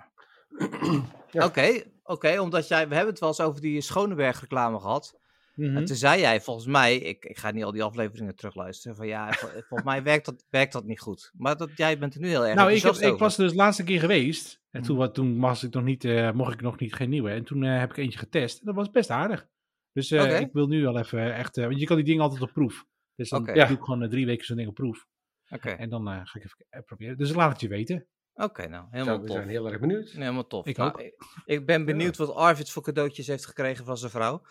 Ja. 1.31 1.45
oké, 1.47 1.83
oké, 2.03 2.41
omdat 2.41 2.69
jij, 2.69 2.89
we 2.89 2.95
hebben 2.95 3.11
het 3.13 3.21
wel 3.21 3.29
eens 3.29 3.41
over 3.41 3.61
die 3.61 3.81
Schoneberg 3.81 4.41
reclame 4.41 4.81
gehad. 4.81 5.21
Mhm. 5.55 5.77
En 5.77 5.85
toen 5.85 5.97
zei 5.97 6.21
jij 6.21 6.41
volgens 6.41 6.67
mij, 6.67 6.97
ik, 6.97 7.25
ik 7.25 7.39
ga 7.39 7.51
niet 7.51 7.65
al 7.65 7.73
die 7.73 7.83
afleveringen 7.83 8.37
terugluisteren, 8.37 8.97
van 8.97 9.07
ja, 9.07 9.33
vol- 9.33 9.49
volgens 9.69 9.83
mij 9.85 10.03
werkt 10.03 10.25
dat, 10.25 10.45
werkt 10.51 10.73
dat 10.73 10.85
niet 10.85 11.01
goed. 11.01 11.31
Maar 11.37 11.57
dat, 11.57 11.71
jij 11.77 11.99
bent 11.99 12.15
er 12.15 12.21
nu 12.21 12.29
heel 12.29 12.47
erg 12.47 12.55
Nou, 12.55 12.73
ik, 12.73 12.83
heb, 12.83 12.95
ik 12.95 13.19
was 13.19 13.37
dus 13.37 13.51
de 13.51 13.57
laatste 13.57 13.85
keer 13.85 14.01
geweest. 14.01 14.61
En 14.71 14.81
Mhm. 14.81 14.89
toen, 14.89 14.97
wa- 14.99 15.09
toen 15.11 15.41
was 15.41 15.63
ik 15.63 15.73
nog 15.75 15.85
niet, 15.85 16.05
eh, 16.05 16.33
mocht 16.33 16.53
ik 16.53 16.61
nog 16.61 16.79
niet 16.79 16.95
geen 16.95 17.09
nieuwe. 17.11 17.31
En 17.31 17.45
toen 17.45 17.65
eh, 17.65 17.79
heb 17.79 17.91
ik 17.91 17.97
eentje 17.97 18.19
getest. 18.19 18.59
En 18.61 18.67
dat 18.67 18.75
was 18.75 18.91
best 18.91 19.11
aardig. 19.11 19.47
Dus 19.93 20.11
eh, 20.11 20.23
Oké. 20.23 20.37
ik 20.37 20.53
wil 20.53 20.67
nu 20.67 20.83
wel 20.83 20.99
even 20.99 21.35
echt... 21.35 21.57
want 21.57 21.81
je 21.81 21.87
kan 21.87 21.97
die 21.97 22.05
dingen 22.05 22.23
altijd 22.23 22.43
op 22.43 22.53
proef. 22.53 22.87
Dus 23.17 23.29
dan 23.29 23.41
Oké. 23.41 23.53
doe 23.53 23.77
ik 23.77 23.83
gewoon 23.83 24.03
eh, 24.03 24.09
drie 24.09 24.27
weken 24.27 24.45
zo'n 24.47 24.57
ding 24.57 24.69
op 24.69 24.75
proef. 24.75 25.07
Oké, 25.51 25.71
En 25.71 25.89
dan 25.89 26.09
eh, 26.09 26.15
ga 26.23 26.39
ik 26.39 26.45
even 26.45 26.67
eh, 26.69 26.81
proberen. 26.85 27.17
Dus 27.17 27.35
laat 27.35 27.53
het 27.53 27.61
je 27.61 27.69
weten. 27.69 28.07
oké, 28.35 28.69
nou, 28.69 28.83
Zo, 28.85 28.89
helemaal 28.91 29.21
we 29.21 29.27
tof. 29.27 29.37
zijn 29.37 29.49
heel 29.49 29.67
erg 29.71 29.81
benieuwd. 29.81 30.05
Nee, 30.05 30.23
helemaal 30.23 30.47
tof. 30.47 30.67
Ik 30.67 30.77
Nou, 30.77 30.91
ook. 30.93 31.03
ik, 31.45 31.67
ben 31.67 31.85
benieuwd 31.85 32.17
wat 32.17 32.35
Arvid 32.35 32.71
voor 32.71 32.83
cadeautjes 32.83 33.27
heeft 33.27 33.47
gekregen 33.47 33.85
van 33.85 33.97
zijn 33.97 34.11
vrouw. 34.11 34.43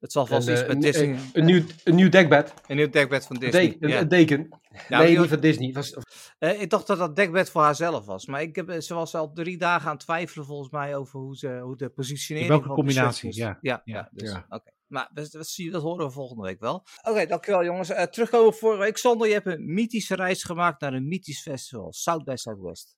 Het 0.00 0.12
zal 0.12 0.26
vast 0.26 0.48
En, 0.48 0.52
iets 0.52 0.62
met 0.62 0.70
een, 0.70 0.80
Disney. 0.80 1.08
een, 1.08 1.18
een 1.32 1.44
nieuw, 1.44 1.62
een 1.84 1.94
nieuw 1.94 2.08
dekbed. 2.08 2.54
Een 2.66 2.76
nieuw 2.76 2.90
dekbed 2.90 3.26
van 3.26 3.36
Disney. 3.36 3.62
deken, 3.62 3.82
een- 3.84 3.88
ja. 3.90 4.00
een 4.00 4.08
deken. 4.08 4.48
Ja, 4.88 4.98
nee, 4.98 5.18
niet 5.18 5.28
van 5.28 5.40
Disney. 5.40 5.72
Was, 5.72 5.96
Eh, 6.38 6.60
ik 6.60 6.70
dacht 6.70 6.86
dat 6.86 6.98
dat 6.98 7.16
dekbed 7.16 7.50
voor 7.50 7.62
haarzelf 7.62 8.06
was. 8.06 8.26
Maar 8.26 8.42
ik 8.42 8.56
heb, 8.56 8.70
ze 8.82 8.94
was 8.94 9.14
al 9.14 9.32
drie 9.32 9.58
dagen 9.58 9.86
aan 9.86 9.94
het 9.96 10.04
twijfelen 10.04 10.46
volgens 10.46 10.70
mij 10.70 10.96
over 10.96 11.20
hoe, 11.20 11.36
ze, 11.36 11.58
hoe 11.62 11.76
de 11.76 11.88
positionering 11.88 12.48
Welke 12.50 12.66
van 12.66 12.74
combinatie, 12.74 13.34
ja. 13.36 13.46
Ja, 13.46 13.58
Ja, 13.60 13.80
ja, 13.84 14.08
dus, 14.12 14.30
ja. 14.30 14.46
oké. 14.48 14.70
Maar 14.86 15.10
dat, 15.12 15.30
dat, 15.30 15.46
zie 15.46 15.64
je- 15.64 15.70
dat 15.70 15.82
horen 15.82 16.06
we 16.06 16.12
volgende 16.12 16.42
week 16.42 16.60
wel. 16.60 16.84
Oké, 17.02 17.26
dankjewel 17.26 17.64
jongens. 17.64 17.88
Eh, 17.90 18.02
terugkomen 18.02 18.46
op 18.46 18.54
vorige 18.54 18.80
week. 18.82 18.96
Sander, 18.96 19.26
je 19.28 19.32
hebt 19.32 19.46
een 19.46 19.74
mythische 19.74 20.14
reis 20.14 20.42
gemaakt 20.42 20.80
naar 20.80 20.92
een 20.92 21.08
mythisch 21.08 21.40
festival. 21.42 21.92
South 21.92 22.24
by 22.24 22.34
Southwest. 22.34 22.96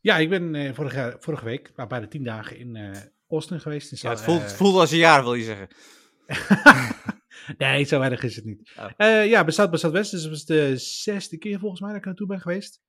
Ja, 0.00 0.16
ik 0.18 0.28
ben 0.28 0.54
eh, 0.54 0.74
vorige, 0.74 1.16
vorige 1.18 1.44
week, 1.44 1.72
nou, 1.76 1.88
bijna 1.88 2.06
tien 2.08 2.24
dagen 2.24 2.58
in 2.58 2.76
eh 2.76 3.00
Austin 3.28 3.60
geweest. 3.60 3.92
In 3.92 3.98
Ja, 4.00 4.10
het 4.10 4.20
voelt, 4.20 4.42
het 4.42 4.52
voelt 4.52 4.76
als 4.76 4.90
een 4.90 4.98
jaar, 4.98 5.22
wil 5.22 5.34
je 5.34 5.44
zeggen. 5.44 5.68
nee, 7.58 7.84
zo 7.84 8.00
erg 8.00 8.22
is 8.22 8.36
het 8.36 8.44
niet. 8.44 8.72
Oh. 8.78 8.90
Eh, 8.96 9.26
ja, 9.26 9.44
bij 9.44 9.52
South 9.52 9.70
by 9.70 9.76
Southwest. 9.76 10.10
Dus 10.10 10.20
het 10.22 10.30
was 10.30 10.44
de 10.44 10.76
zesde 10.76 11.38
keer 11.38 11.58
volgens 11.58 11.80
mij 11.80 11.90
dat 11.90 11.98
ik 11.98 12.04
naartoe 12.04 12.26
ben 12.26 12.40
geweest. 12.40 12.80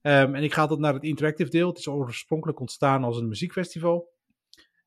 Ehm, 0.00 0.34
en 0.34 0.42
ik 0.42 0.52
ga 0.52 0.60
altijd 0.60 0.80
naar 0.80 0.94
het 0.94 1.02
interactive 1.02 1.50
deel. 1.50 1.68
Het 1.68 1.78
is 1.78 1.86
oorspronkelijk 1.88 2.60
ontstaan 2.60 3.04
als 3.04 3.16
een 3.16 3.28
muziekfestival. 3.28 4.10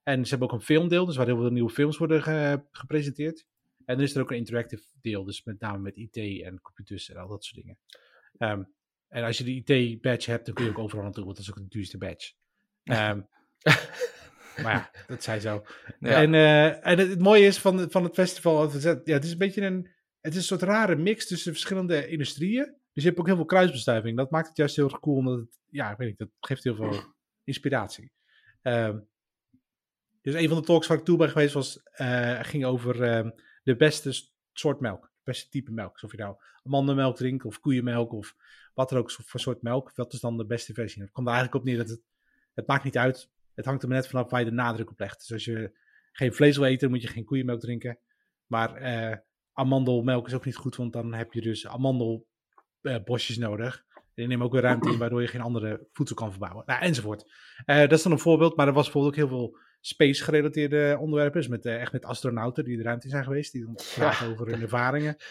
En 0.06 0.24
ze 0.24 0.30
hebben 0.30 0.48
ook 0.48 0.54
een 0.54 0.66
filmdeel, 0.66 1.06
dus 1.06 1.16
waar 1.16 1.26
heel 1.26 1.38
veel 1.38 1.50
nieuwe 1.50 1.70
films 1.70 1.98
worden 1.98 2.24
ge- 2.24 2.62
gepresenteerd. 2.72 3.46
En 3.86 3.96
dan 3.96 4.04
is 4.06 4.16
er 4.16 4.22
ook 4.22 4.32
een 4.32 4.38
interactive 4.38 4.84
deel, 5.02 5.24
dus 5.24 5.44
met 5.44 5.60
name 5.60 5.78
met 5.78 5.96
IT 5.98 6.18
en 6.44 6.62
computers 6.62 7.10
en 7.10 7.18
al 7.18 7.28
dat 7.28 7.44
soort 7.44 7.56
dingen. 7.56 7.78
Ehm, 8.38 8.64
en 9.08 9.24
als 9.24 9.38
je 9.38 9.44
de 9.44 9.52
IT-badge 9.74 10.32
hebt, 10.32 10.46
dan 10.46 10.56
kun 10.56 10.64
je 10.66 10.70
ook 10.72 10.80
overal 10.80 11.04
naartoe, 11.04 11.24
want 11.24 11.36
dat 11.38 11.46
is 11.46 11.52
ook 11.52 11.58
de 11.60 11.68
duurste 11.68 11.98
badge. 11.98 12.34
Ehm, 12.84 13.22
maar 14.64 14.74
ja, 14.74 14.92
dat 15.08 15.24
zei 15.24 15.40
zo. 15.40 15.66
Ja. 16.00 16.22
En, 16.22 16.34
eh, 16.34 16.88
en 16.88 16.98
het, 16.98 17.10
het 17.10 17.20
mooie 17.20 17.46
is 17.46 17.58
van, 17.60 17.92
van 17.92 18.04
het 18.04 18.14
festival, 18.14 18.62
het 18.62 18.74
is, 18.74 18.84
ja, 18.84 19.02
het 19.04 19.24
is 19.24 19.32
een 19.32 19.38
beetje 19.38 19.62
een, 19.62 19.90
het 20.22 20.32
is 20.34 20.38
een 20.40 20.44
soort 20.44 20.62
rare 20.62 20.96
mix 20.96 21.28
tussen 21.28 21.52
verschillende 21.52 22.08
industrieën. 22.08 22.66
Dus 22.94 23.04
je 23.04 23.10
hebt 23.10 23.20
ook 23.20 23.26
heel 23.28 23.36
veel 23.36 23.46
kruisbestuiving. 23.46 24.18
Dat 24.18 24.32
maakt 24.32 24.48
het 24.48 24.58
juist 24.58 24.76
heel 24.76 24.90
erg 24.90 25.00
cool, 25.00 25.18
omdat 25.18 25.38
het, 25.40 25.60
ja, 25.70 25.92
ik 25.92 25.98
weet 25.98 26.08
niet, 26.08 26.18
dat 26.18 26.30
geeft 26.40 26.64
heel 26.64 26.76
veel 26.76 27.14
inspiratie. 27.44 28.12
Ehm, 28.62 29.00
dus 30.26 30.42
een 30.42 30.48
van 30.48 30.58
de 30.58 30.64
talks 30.64 30.88
waar 30.88 30.98
ik 30.98 31.04
toe 31.04 31.18
ben 31.18 31.30
geweest 31.30 31.54
was, 31.54 31.84
eh, 31.84 32.40
ging 32.42 32.66
over 32.66 33.04
ehm, 33.04 33.30
de 33.64 33.76
beste 33.76 34.14
soort 34.54 34.80
melk. 34.80 35.02
Het 35.02 35.24
beste 35.24 35.50
type 35.50 35.72
melk. 35.72 35.94
Dus 35.94 36.04
of 36.04 36.12
je 36.12 36.18
nou 36.18 36.36
amandelmelk 36.64 37.16
drinkt 37.16 37.46
of 37.46 37.60
koeienmelk 37.60 38.12
of 38.12 38.36
wat 38.74 38.92
er 38.92 38.98
ook 38.98 39.12
voor 39.12 39.40
soort 39.40 39.62
melk. 39.62 39.92
Wat 39.96 40.14
is 40.14 40.20
dan 40.20 40.38
de 40.38 40.46
beste 40.46 40.74
versie? 40.74 41.02
Het 41.02 41.12
komt 41.12 41.28
er 41.28 41.34
eigenlijk 41.34 41.64
op 41.64 41.70
neer 41.70 41.78
dat 41.78 41.90
het, 41.90 42.02
het 42.54 42.68
maakt 42.68 42.84
niet 42.84 42.98
uit. 42.98 43.30
Het 43.54 43.66
hangt 43.66 43.82
er 43.82 43.88
maar 43.88 43.98
net 43.98 44.08
vanaf 44.08 44.30
waar 44.30 44.40
je 44.40 44.46
de 44.46 44.52
nadruk 44.52 44.90
op 44.90 45.00
legt. 45.00 45.20
Dus 45.20 45.32
als 45.32 45.46
je 45.46 45.78
geen 46.12 46.34
vlees 46.34 46.58
wil 46.58 46.66
eten, 46.66 46.90
moet 46.90 47.02
je 47.02 47.08
geen 47.08 47.26
koeienmelk 47.26 47.60
drinken. 47.60 48.00
Maar 48.46 48.76
eh, 48.76 49.18
amandelmelk 49.54 50.28
is 50.28 50.34
ook 50.34 50.46
niet 50.46 50.56
goed, 50.56 50.76
want 50.76 50.94
dan 50.94 51.14
heb 51.14 51.34
je 51.34 51.42
dus 51.42 51.68
amandelbosjes 51.68 53.38
nodig. 53.38 53.84
En 53.96 54.04
die 54.14 54.28
nemen 54.28 54.46
ook 54.46 54.52
weer 54.52 54.62
ruimte 54.62 54.92
in, 54.92 54.98
waardoor 54.98 55.22
je 55.22 55.28
geen 55.28 55.42
andere 55.42 55.88
voedsel 55.92 56.16
kan 56.16 56.32
verbouwen. 56.32 56.64
Nou, 56.66 56.82
enzovoort. 56.82 57.32
Eh, 57.66 57.80
dat 57.80 57.92
is 57.92 58.04
dan 58.04 58.12
een 58.12 58.20
voorbeeld, 58.20 58.56
maar 58.56 58.68
er 58.68 58.74
was 58.74 58.84
bijvoorbeeld 58.84 59.14
ook 59.14 59.20
heel 59.20 59.38
veel 59.38 59.58
space-gerelateerde 59.88 60.98
onderwerpen. 61.00 61.40
Dus 61.40 61.50
met, 61.50 61.66
eh, 61.66 61.82
echt 61.82 61.92
met 61.92 62.06
astronauten 62.06 62.64
die 62.64 62.78
de 62.78 62.84
ruimte 62.84 63.10
zijn 63.10 63.24
geweest. 63.24 63.52
Die 63.52 63.64
dan 63.66 63.78
praten 63.96 64.28
over 64.32 64.48
hun 64.48 64.62
ervaringen. 64.62 65.16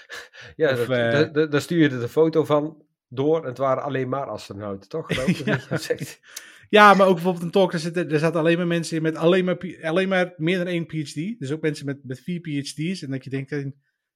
Ja, 0.57 0.71
Of, 0.73 0.79
dat- 0.79 0.89
eh, 0.89 1.11
da- 1.11 1.25
da- 1.25 1.47
daar 1.47 1.61
stuur 1.61 1.79
je 1.83 1.89
de 1.89 2.09
foto 2.09 2.45
van 2.45 2.83
door. 3.09 3.41
En 3.43 3.49
het 3.49 3.59
waren 3.59 3.83
alleen 3.83 4.09
maar 4.09 4.27
astronauten, 4.27 4.89
toch? 4.89 5.09
Dat 5.15 5.69
dat. 5.69 6.21
Ja, 6.69 6.95
maar 6.95 7.07
ook 7.07 7.15
bijvoorbeeld 7.15 7.45
een 7.45 7.51
talk, 7.51 7.73
er, 7.73 7.79
zitten, 7.79 8.11
er 8.11 8.19
zaten 8.19 8.41
alleen 8.41 8.57
maar 8.57 8.67
mensen 8.67 8.97
in 8.97 9.03
met 9.03 9.17
alleen 9.17 9.45
maar, 9.45 9.57
alleen 9.83 10.09
maar 10.09 10.33
meer 10.37 10.59
dan 10.59 10.67
één 10.67 10.87
PhD. 10.87 11.39
Dus 11.39 11.51
ook 11.53 11.61
mensen 11.63 11.87
met, 11.87 11.99
met 12.05 12.21
vier 12.21 12.41
PhD's. 12.41 13.03
En 13.03 13.11
dat 13.11 13.25
je 13.25 13.31
denkt, 13.31 13.53
eh, 13.53 13.59
En 13.59 13.73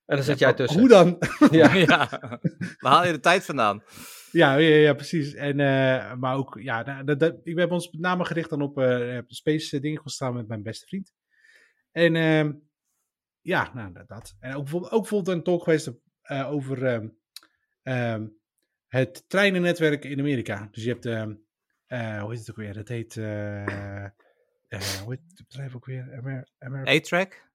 dan 0.06 0.22
zit 0.22 0.38
jij 0.38 0.54
tussen. 0.54 0.80
Hoe 0.80 0.88
dan? 0.88 1.18
Ja. 1.50 1.74
ja. 1.74 2.08
Waar 2.78 2.92
haal 2.92 3.06
je 3.06 3.12
de 3.12 3.20
tijd 3.20 3.44
vandaan? 3.44 3.82
Ja, 4.32 4.56
ja, 4.56 4.76
ja 4.76 4.94
precies. 4.94 5.34
En, 5.34 5.58
uh, 5.58 6.14
maar 6.14 6.36
ook, 6.36 6.58
ja, 6.60 6.82
nou, 6.82 7.04
dat, 7.04 7.20
dat, 7.20 7.40
ik 7.42 7.58
heb 7.58 7.70
ons 7.70 7.90
met 7.90 8.00
name 8.00 8.24
gericht 8.24 8.50
dan 8.50 8.62
op 8.62 8.78
uh, 8.78 9.18
space 9.26 9.80
dingen 9.80 10.02
gestaan 10.02 10.34
met 10.34 10.48
mijn 10.48 10.62
beste 10.62 10.86
vriend. 10.86 11.14
En 11.92 12.14
uh, 12.14 12.52
ja, 13.40 13.70
nou, 13.74 13.92
dat, 13.92 14.08
dat. 14.08 14.36
En 14.40 14.54
ook, 14.54 14.68
ook 14.74 14.90
bijvoorbeeld 14.90 15.36
een 15.36 15.42
talk 15.42 15.62
geweest 15.62 15.92
over 16.28 16.86
ehm, 16.86 17.08
ehm, 17.82 18.26
het 18.86 19.24
treinennetwerk 19.28 20.04
in 20.04 20.18
Amerika. 20.18 20.68
Dus 20.70 20.84
je 20.84 20.90
hebt, 20.90 21.04
hoe 22.20 22.30
heet 22.30 22.38
het 22.38 22.50
ook 22.50 22.56
weer? 22.56 22.74
Dat 22.74 22.88
heet, 22.88 23.14
hoe 23.14 24.12
heet 25.08 25.20
het 25.34 25.48
bedrijf 25.48 25.74
ook 25.74 25.86
weer? 25.86 26.14
Amer 26.16 26.48
Amer 26.58 26.88
A-Track? 26.88 27.50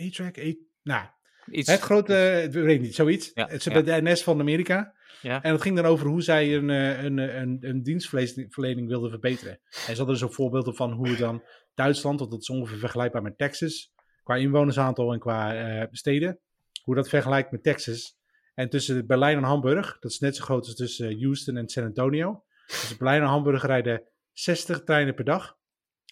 A-Track? 0.00 0.36
Nou, 0.82 1.06
Iets. 1.50 1.70
het 1.70 1.80
grote, 1.80 2.42
ik 2.44 2.52
weet 2.52 2.80
niet, 2.80 2.94
zoiets. 2.94 3.30
Ja, 3.34 3.46
het 3.46 3.66
is 3.66 3.72
ja. 3.72 3.82
de 3.82 4.02
NS 4.02 4.22
van 4.22 4.40
Amerika. 4.40 4.95
Ja. 5.22 5.42
En 5.42 5.52
het 5.52 5.62
ging 5.62 5.76
dan 5.76 5.84
over 5.84 6.06
hoe 6.06 6.22
zij 6.22 6.56
een, 6.56 6.68
een, 6.68 7.18
een, 7.18 7.58
een 7.60 7.82
dienstverlening 7.82 8.88
wilden 8.88 9.10
verbeteren. 9.10 9.52
En 9.52 9.78
ze 9.92 9.96
hadden 9.96 10.14
dus 10.14 10.22
ook 10.22 10.34
voorbeelden 10.34 10.74
van 10.74 10.92
hoe 10.92 11.16
dan 11.16 11.42
Duitsland, 11.74 12.18
want 12.18 12.30
dat 12.30 12.40
is 12.40 12.50
ongeveer 12.50 12.78
vergelijkbaar 12.78 13.22
met 13.22 13.38
Texas, 13.38 13.92
qua 14.22 14.36
inwonersaantal 14.36 15.12
en 15.12 15.18
qua 15.18 15.68
uh, 15.80 15.86
steden, 15.90 16.38
hoe 16.82 16.94
dat 16.94 17.08
vergelijkt 17.08 17.50
met 17.50 17.62
Texas. 17.62 18.18
En 18.54 18.68
tussen 18.68 19.06
Berlijn 19.06 19.36
en 19.36 19.42
Hamburg, 19.42 19.98
dat 20.00 20.10
is 20.10 20.18
net 20.18 20.36
zo 20.36 20.44
groot 20.44 20.66
als 20.66 20.74
tussen 20.74 21.20
Houston 21.20 21.56
en 21.56 21.68
San 21.68 21.84
Antonio. 21.84 22.44
Dus 22.66 22.96
Berlijn 22.96 23.22
en 23.22 23.28
Hamburg 23.28 23.66
rijden 23.66 24.02
60 24.32 24.82
treinen 24.84 25.14
per 25.14 25.24
dag. 25.24 25.58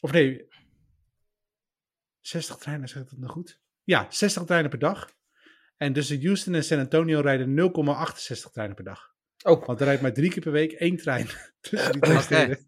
Of 0.00 0.12
nee, 0.12 0.48
60 2.20 2.56
treinen, 2.56 2.88
zeg 2.88 3.02
ik 3.02 3.08
dat 3.08 3.18
nou 3.18 3.32
goed? 3.32 3.60
Ja, 3.82 4.06
60 4.10 4.44
treinen 4.44 4.70
per 4.70 4.78
dag. 4.78 5.10
En 5.76 5.92
tussen 5.92 6.22
Houston 6.22 6.54
en 6.54 6.64
San 6.64 6.78
Antonio 6.78 7.20
rijden 7.20 7.48
0,68 7.48 8.52
treinen 8.52 8.76
per 8.76 8.84
dag. 8.84 9.14
Oh. 9.42 9.66
Want 9.66 9.80
er 9.80 9.87
rijdt 9.87 10.02
maar 10.02 10.12
drie 10.12 10.30
keer 10.30 10.42
per 10.42 10.52
week 10.52 10.72
één 10.72 10.96
trein 10.96 11.28
tussen 11.60 11.92
die 11.92 12.00
twee 12.00 12.20
steden. 12.20 12.58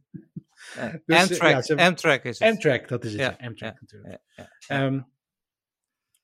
Uh, 0.77 0.95
dus, 1.07 1.17
Amtrak, 1.17 1.65
ja, 1.65 1.75
Amtrak 1.75 2.25
is 2.25 2.39
het. 2.39 2.49
Amtrak, 2.49 2.89
dat 2.89 3.05
is 3.05 3.13
het. 3.13 3.21
Ja, 3.21 3.37
Amtrak 3.41 3.81
natuurlijk. 3.81 4.21
Um, 4.69 5.15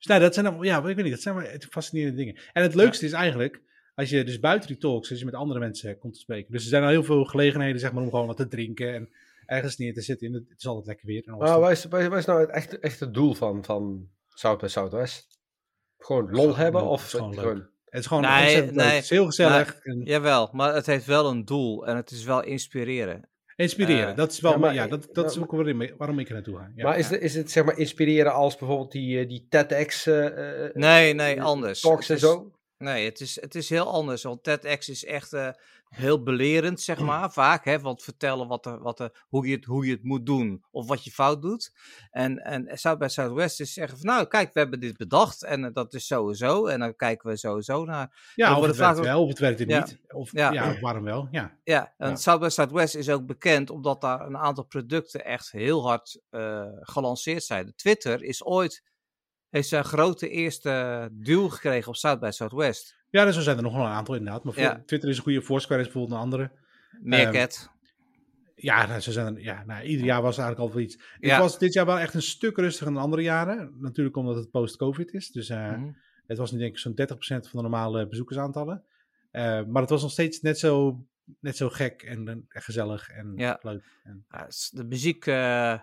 dus 0.02 0.10
nou, 0.10 0.20
dat 0.20 0.34
zijn 0.34 0.46
dan, 0.46 0.62
ja, 0.62 0.78
ik 0.78 0.84
weet 0.84 0.96
niet, 0.96 1.10
dat 1.10 1.20
zijn 1.20 1.34
maar 1.34 1.58
fascinerende 1.70 2.16
dingen. 2.16 2.40
En 2.52 2.62
het 2.62 2.74
leukste 2.74 3.04
is 3.04 3.12
eigenlijk, 3.12 3.62
als 3.94 4.10
je 4.10 4.24
dus 4.24 4.40
buiten 4.40 4.68
die 4.68 4.76
talks, 4.76 5.10
als 5.10 5.18
je 5.18 5.24
met 5.24 5.34
andere 5.34 5.60
mensen 5.60 5.98
komt 5.98 6.14
te 6.14 6.20
spreken. 6.20 6.52
Dus 6.52 6.62
er 6.62 6.68
zijn 6.68 6.82
al 6.82 6.88
heel 6.88 7.04
veel 7.04 7.24
gelegenheden, 7.24 7.80
zeg 7.80 7.92
maar, 7.92 8.02
om 8.02 8.10
gewoon 8.10 8.26
wat 8.26 8.36
te 8.36 8.48
drinken 8.48 8.94
en 8.94 9.12
ergens 9.46 9.76
neer 9.76 9.94
te 9.94 10.00
zitten. 10.00 10.32
het, 10.32 10.44
is 10.56 10.66
altijd 10.66 10.86
lekker 10.86 11.06
weer. 11.06 11.22
Maar 11.26 11.60
wat 11.60 11.70
is, 11.70 11.84
wat 11.84 12.12
is 12.12 12.24
nou 12.24 12.40
het 12.40 12.50
echt, 12.50 12.78
echt 12.78 13.00
het 13.00 13.14
doel 13.14 13.34
van, 13.34 13.64
van 13.64 14.08
Zuid 14.28 14.58
bij 14.58 14.68
Zuidwest? 14.68 15.40
Gewoon 16.04 16.30
lol 16.30 16.56
hebben? 16.56 16.82
Of 16.82 17.02
het 17.02 17.12
is 17.12 17.18
gewoon, 17.18 17.34
gewoon... 17.34 17.66
Het 17.84 18.00
is 18.00 18.06
gewoon 18.06 18.22
nee, 18.22 18.70
nee, 18.72 18.86
Het 18.86 19.02
is 19.02 19.10
heel 19.10 19.26
gezellig. 19.26 19.66
Maar, 19.66 19.94
en... 19.94 20.02
Jawel, 20.04 20.48
maar 20.52 20.74
het 20.74 20.86
heeft 20.86 21.06
wel 21.06 21.30
een 21.30 21.44
doel 21.44 21.86
en 21.86 21.96
het 21.96 22.10
is 22.10 22.24
wel 22.24 22.42
inspireren. 22.42 23.28
Inspireren, 23.56 24.10
uh, 24.10 24.16
dat 24.16 24.32
is 24.32 24.40
wel, 24.40 24.52
ja, 24.52 24.58
maar, 24.58 24.74
ja 24.74 24.86
dat, 24.86 25.08
dat 25.12 25.30
is 25.30 25.38
ook 25.38 25.50
waarom, 25.50 25.88
waarom 25.96 26.18
ik 26.18 26.28
er 26.28 26.34
naartoe 26.34 26.58
ga. 26.58 26.70
Ja, 26.74 26.84
maar 26.84 26.98
is, 26.98 27.10
het, 27.10 27.20
is 27.20 27.34
het 27.34 27.50
zeg 27.50 27.64
maar 27.64 27.78
inspireren 27.78 28.32
als 28.32 28.56
bijvoorbeeld 28.56 28.92
die, 28.92 29.20
eh, 29.20 29.28
die 29.28 29.46
TEDx 29.48 30.06
uh, 30.06 30.26
Nee, 30.72 31.14
nee, 31.14 31.42
anders. 31.42 31.80
Talks 31.80 32.08
en 32.08 32.18
zo? 32.18 32.52
Nee, 32.78 33.04
het 33.04 33.20
is, 33.20 33.40
het 33.40 33.54
is 33.54 33.68
heel 33.68 33.92
anders. 33.92 34.22
Want 34.22 34.42
TEDx 34.42 34.88
is 34.88 35.04
echt 35.04 35.32
uh, 35.32 35.48
heel 35.92 36.22
belerend, 36.22 36.80
zeg 36.80 36.98
maar, 36.98 37.32
vaak. 37.32 37.64
Hè, 37.64 37.80
want 37.80 38.02
vertellen 38.02 38.48
wat 38.48 38.66
er, 38.66 38.82
wat 38.82 39.00
er, 39.00 39.24
hoe, 39.28 39.46
je 39.46 39.54
het, 39.54 39.64
hoe 39.64 39.86
je 39.86 39.92
het 39.92 40.02
moet 40.02 40.26
doen 40.26 40.64
of 40.70 40.86
wat 40.86 41.04
je 41.04 41.10
fout 41.10 41.42
doet. 41.42 41.72
En, 42.10 42.38
en 42.38 42.78
South 42.78 42.98
by 42.98 43.06
Southwest 43.06 43.60
is 43.60 43.72
zeggen 43.72 43.98
van, 43.98 44.06
nou, 44.06 44.26
kijk, 44.26 44.52
we 44.52 44.60
hebben 44.60 44.80
dit 44.80 44.96
bedacht 44.96 45.42
en 45.42 45.64
uh, 45.64 45.68
dat 45.72 45.94
is 45.94 46.06
sowieso. 46.06 46.66
En 46.66 46.80
dan 46.80 46.96
kijken 46.96 47.30
we 47.30 47.36
sowieso 47.36 47.84
naar. 47.84 48.32
Ja, 48.34 48.58
of 48.58 48.66
het, 48.66 48.76
werkt 48.76 48.98
ook... 48.98 49.04
wel, 49.04 49.22
of 49.22 49.28
het 49.28 49.38
werkt 49.38 49.60
er 49.60 49.68
ja. 49.68 49.78
niet. 49.78 49.98
Of 50.08 50.32
ja. 50.32 50.52
ja, 50.52 50.80
waarom 50.80 51.04
wel, 51.04 51.28
ja. 51.30 51.58
Ja, 51.64 51.94
en 51.98 52.08
ja. 52.08 52.16
South 52.16 52.40
by 52.40 52.48
Southwest 52.48 52.94
is 52.94 53.08
ook 53.08 53.26
bekend 53.26 53.70
omdat 53.70 54.00
daar 54.00 54.20
een 54.20 54.38
aantal 54.38 54.64
producten 54.64 55.24
echt 55.24 55.50
heel 55.50 55.86
hard 55.86 56.20
uh, 56.30 56.66
gelanceerd 56.80 57.42
zijn. 57.42 57.72
Twitter 57.76 58.22
is 58.22 58.44
ooit 58.44 58.90
heeft 59.52 59.68
zijn 59.68 59.84
grote 59.84 60.28
eerste 60.28 61.08
duel 61.12 61.48
gekregen 61.48 61.88
op 61.88 61.96
South 61.96 62.20
by 62.20 62.30
Southwest. 62.30 62.96
Ja, 63.12 63.24
dus 63.24 63.36
er 63.36 63.42
zijn 63.42 63.56
er 63.56 63.62
nog 63.62 63.74
wel 63.74 63.84
een 63.84 63.90
aantal 63.90 64.14
inderdaad. 64.14 64.44
Maar 64.44 64.58
ja. 64.58 64.82
Twitter 64.86 65.08
is 65.08 65.16
een 65.16 65.22
goede, 65.22 65.42
Foursquare 65.42 65.80
is 65.80 65.86
bijvoorbeeld 65.86 66.14
een 66.16 66.24
andere. 66.24 66.50
Meerkat. 67.00 67.70
Um, 67.70 67.80
ja, 68.54 68.86
nou, 68.86 69.00
ze 69.00 69.12
zijn, 69.12 69.36
ja 69.36 69.64
nou, 69.66 69.84
ieder 69.84 70.04
jaar 70.04 70.22
was 70.22 70.36
er 70.38 70.42
eigenlijk 70.44 70.70
al 70.70 70.76
wel 70.76 70.86
iets. 70.86 70.98
Ja. 71.20 71.30
Het 71.30 71.42
was 71.42 71.58
dit 71.58 71.72
jaar 71.72 71.86
wel 71.86 71.98
echt 71.98 72.14
een 72.14 72.22
stuk 72.22 72.56
rustiger 72.56 72.92
dan 72.92 73.02
andere 73.02 73.22
jaren. 73.22 73.74
Natuurlijk 73.78 74.16
omdat 74.16 74.36
het 74.36 74.50
post-covid 74.50 75.12
is. 75.12 75.30
Dus 75.30 75.50
uh, 75.50 75.68
mm 75.68 75.74
-hmm. 75.74 75.96
het 76.26 76.38
was 76.38 76.52
nu 76.52 76.58
denk 76.58 76.72
ik 76.72 76.78
zo'n 76.78 77.00
30% 77.00 77.14
van 77.26 77.40
de 77.52 77.62
normale 77.62 78.08
bezoekersaantallen. 78.08 78.84
Uh, 79.32 79.42
maar 79.64 79.82
het 79.82 79.90
was 79.90 80.02
nog 80.02 80.10
steeds 80.10 80.40
net 80.40 80.58
zo, 80.58 81.04
net 81.40 81.56
zo 81.56 81.68
gek 81.68 82.02
en, 82.02 82.28
en 82.28 82.46
gezellig 82.48 83.08
en 83.08 83.32
ja. 83.36 83.58
leuk. 83.62 83.84
En... 84.04 84.24
Ja, 84.28 84.48
de 84.70 84.84
muziek... 84.84 85.26
Uh 85.26 85.78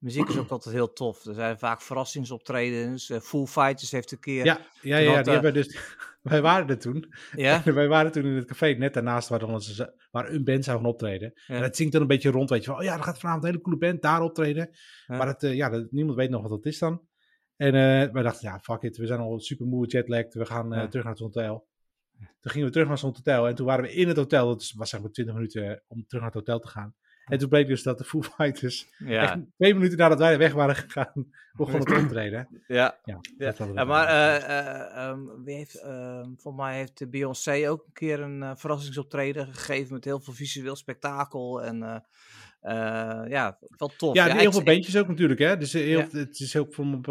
Muziek 0.00 0.28
is 0.28 0.38
ook 0.38 0.50
altijd 0.56 0.74
heel 0.74 0.92
tof. 0.92 1.24
Er 1.24 1.34
zijn 1.34 1.58
vaak 1.58 1.80
verrassingsoptredens. 1.80 3.10
Uh, 3.10 3.18
Full 3.18 3.46
Fighters 3.46 3.90
heeft 3.90 4.12
een 4.12 4.18
keer... 4.18 4.44
Ja, 4.44 4.58
ja, 4.80 4.96
ja, 4.96 5.12
ja 5.12 5.22
die 5.22 5.32
hebben 5.32 5.54
dus... 5.54 5.78
wij 6.22 6.42
waren 6.42 6.68
er 6.68 6.78
toen. 6.78 7.14
Ja? 7.36 7.62
wij 7.72 7.88
waren 7.88 8.12
toen 8.12 8.24
in 8.24 8.34
het 8.34 8.46
café 8.46 8.66
net 8.66 8.94
daarnaast 8.94 9.28
waar, 9.28 9.38
dan 9.38 9.50
onze, 9.50 9.94
waar 10.10 10.30
een 10.30 10.44
band 10.44 10.64
zou 10.64 10.76
gaan 10.76 10.86
optreden. 10.86 11.32
Ja. 11.46 11.54
En 11.54 11.62
het 11.62 11.76
zingt 11.76 11.92
dan 11.92 12.00
een 12.00 12.06
beetje 12.06 12.30
rond, 12.30 12.50
weet 12.50 12.64
je 12.64 12.70
van... 12.70 12.78
Oh 12.78 12.84
ja, 12.84 12.96
er 12.96 13.02
gaat 13.02 13.18
vanavond 13.18 13.44
een 13.44 13.50
hele 13.50 13.62
coole 13.62 13.78
band 13.78 14.02
daar 14.02 14.22
optreden. 14.22 14.70
Ja. 15.06 15.16
Maar 15.16 15.26
het, 15.26 15.42
uh, 15.42 15.54
ja, 15.54 15.68
dat, 15.68 15.90
niemand 15.90 16.16
weet 16.16 16.30
nog 16.30 16.42
wat 16.42 16.50
dat 16.50 16.66
is 16.66 16.78
dan. 16.78 17.08
En 17.56 17.74
uh, 17.74 18.12
wij 18.12 18.22
dachten, 18.22 18.48
ja, 18.48 18.58
fuck 18.58 18.82
it. 18.82 18.96
We 18.96 19.06
zijn 19.06 19.20
al 19.20 19.40
super 19.40 19.66
moe, 19.66 19.86
jetlagged. 19.86 20.34
We 20.34 20.46
gaan 20.46 20.68
terug 20.70 21.04
naar 21.04 21.12
het 21.12 21.22
hotel. 21.22 21.68
Toen 22.40 22.50
gingen 22.50 22.66
we 22.66 22.72
terug 22.72 22.88
naar 22.88 22.96
het 22.96 23.16
hotel. 23.16 23.48
En 23.48 23.54
toen 23.54 23.66
waren 23.66 23.84
we 23.84 23.92
in 23.92 24.08
het 24.08 24.16
hotel. 24.16 24.46
Dat 24.46 24.72
was 24.76 24.90
zeg 24.90 25.00
maar 25.00 25.10
20 25.10 25.34
minuten 25.34 25.82
om 25.86 26.06
terug 26.06 26.22
naar 26.22 26.32
het 26.32 26.40
hotel 26.40 26.58
te 26.58 26.68
gaan. 26.68 26.94
En 27.30 27.38
toen 27.38 27.48
bleek 27.48 27.66
dus 27.66 27.82
dat 27.82 27.98
de 27.98 28.04
Foo 28.04 28.22
Fighters 28.22 28.86
ja. 28.98 29.22
echt 29.22 29.36
twee 29.56 29.74
minuten 29.74 29.98
nadat 29.98 30.18
wij 30.18 30.38
weg 30.38 30.52
waren 30.52 30.76
gegaan, 30.76 31.32
begonnen 31.52 31.84
te 31.84 31.94
optreden. 31.94 32.48
Ja. 32.66 32.98
ja, 33.04 33.20
ja. 33.38 33.54
ja 33.74 33.84
maar 33.84 34.08
uh, 34.08 35.08
um, 35.08 35.44
wie 35.44 35.54
heeft, 35.54 35.82
uh, 35.84 36.26
voor 36.36 36.54
mij 36.54 36.76
heeft 36.76 37.10
Beyoncé 37.10 37.70
ook 37.70 37.84
een 37.86 37.92
keer 37.92 38.20
een 38.20 38.40
uh, 38.40 38.50
verrassingsoptreden 38.54 39.46
gegeven 39.54 39.92
met 39.92 40.04
heel 40.04 40.20
veel 40.20 40.34
visueel 40.34 40.76
spektakel 40.76 41.62
en... 41.62 42.04
ja, 43.28 43.58
wel 43.76 43.92
tof. 43.96 44.14
Ja, 44.14 44.36
heel 44.36 44.52
veel 44.52 44.62
bandjes 44.62 44.96
ook 44.96 45.08
natuurlijk. 45.08 45.40
Hè? 45.40 45.56
Dus 45.56 45.72
heel, 45.72 46.04
het 46.10 46.40
is 46.40 46.56
ook 46.56 46.78
om 46.78 46.94
op, 46.94 47.08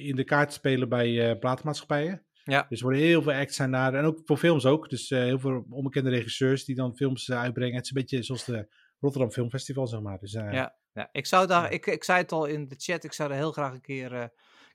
in 0.00 0.16
de 0.16 0.24
kaart 0.24 0.48
te 0.48 0.54
spelen 0.54 0.88
bij 0.88 1.38
platenmaatschappijen. 1.38 2.22
Ja. 2.44 2.66
Dus 2.68 2.78
er 2.78 2.84
worden 2.84 3.02
heel 3.02 3.22
veel 3.22 3.32
acts 3.32 3.56
zijn 3.56 3.70
daar. 3.70 3.94
En 3.94 4.04
ook 4.04 4.20
voor 4.24 4.36
films 4.36 4.66
ook. 4.66 4.90
Dus 4.90 5.08
heel 5.08 5.38
veel 5.38 5.66
onbekende 5.70 6.10
regisseurs 6.10 6.64
die 6.64 6.74
dan 6.74 6.96
films 6.96 7.30
uitbrengen. 7.30 7.74
Het 7.74 7.84
is 7.84 7.90
een 7.90 8.00
beetje 8.00 8.22
zoals 8.22 8.44
de 8.44 8.68
Rotterdam 9.02 9.30
Filmfestival, 9.30 9.86
zeg 9.86 10.00
maar. 10.00 10.18
Dus, 10.18 10.34
uh, 10.34 10.52
ja, 10.52 10.76
ja, 10.92 11.08
ik 11.12 11.26
zou 11.26 11.46
daar, 11.46 11.72
ik, 11.72 11.86
ik 11.86 12.04
zei 12.04 12.18
het 12.18 12.32
al 12.32 12.46
in 12.46 12.68
de 12.68 12.74
chat, 12.78 13.04
ik 13.04 13.12
zou 13.12 13.30
er 13.30 13.36
heel 13.36 13.52
graag 13.52 13.72
een 13.72 13.80
keer, 13.80 14.12
uh, 14.12 14.24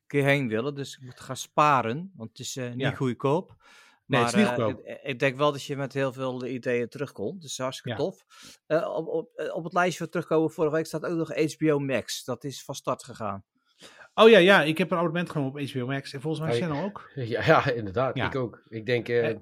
keer 0.07 0.23
heen 0.23 0.47
willen. 0.47 0.75
Dus 0.75 0.95
ik 0.95 1.03
moet 1.03 1.19
gaan 1.19 1.37
sparen, 1.37 2.11
want 2.15 2.29
het 2.29 2.39
is 2.39 2.55
uh, 2.55 2.69
niet 2.69 2.79
ja. 2.79 2.91
goedkoop. 2.91 3.55
Nee, 4.05 4.21
maar, 4.21 4.29
het 4.29 4.39
is 4.39 4.43
niet 4.45 4.49
goedkoop. 4.49 4.85
Ik, 4.85 4.99
ik, 5.03 5.19
denk 5.19 5.37
wel 5.37 5.51
dat 5.51 5.63
je 5.63 5.75
met 5.75 5.93
heel 5.93 6.13
veel 6.13 6.45
ideeën 6.45 6.89
terugkomt. 6.89 7.41
Dus 7.41 7.57
hartstikke 7.57 7.97
tof. 7.97 8.25
op, 8.67 9.07
op, 9.07 9.51
op 9.53 9.63
het 9.63 9.73
lijstje 9.73 9.97
van 9.97 10.09
terugkomen 10.09 10.51
vorige 10.51 10.75
week 10.75 10.85
staat 10.85 11.05
ook 11.05 11.17
nog 11.17 11.55
HBO 11.55 11.79
Max. 11.79 12.23
Dat 12.23 12.43
is 12.43 12.63
van 12.63 12.75
start 12.75 13.03
gegaan. 13.03 13.43
Oh 14.19 14.29
ja, 14.29 14.37
ja, 14.37 14.63
ik 14.63 14.77
heb 14.77 14.91
een 14.91 14.97
abonnement 14.97 15.29
genomen 15.29 15.51
op 15.51 15.69
HBO 15.69 15.85
Max. 15.85 16.13
En 16.13 16.21
volgens 16.21 16.43
mij 16.43 16.53
oh, 16.53 16.61
Channel 16.61 16.83
ook. 16.83 17.11
Ja, 17.15 17.45
ja 17.45 17.71
inderdaad. 17.71 18.15
Ja. 18.15 18.25
Ik 18.25 18.35
ook. 18.35 18.63
Ik 18.69 18.85
denk 18.85 19.09
uh, 19.09 19.35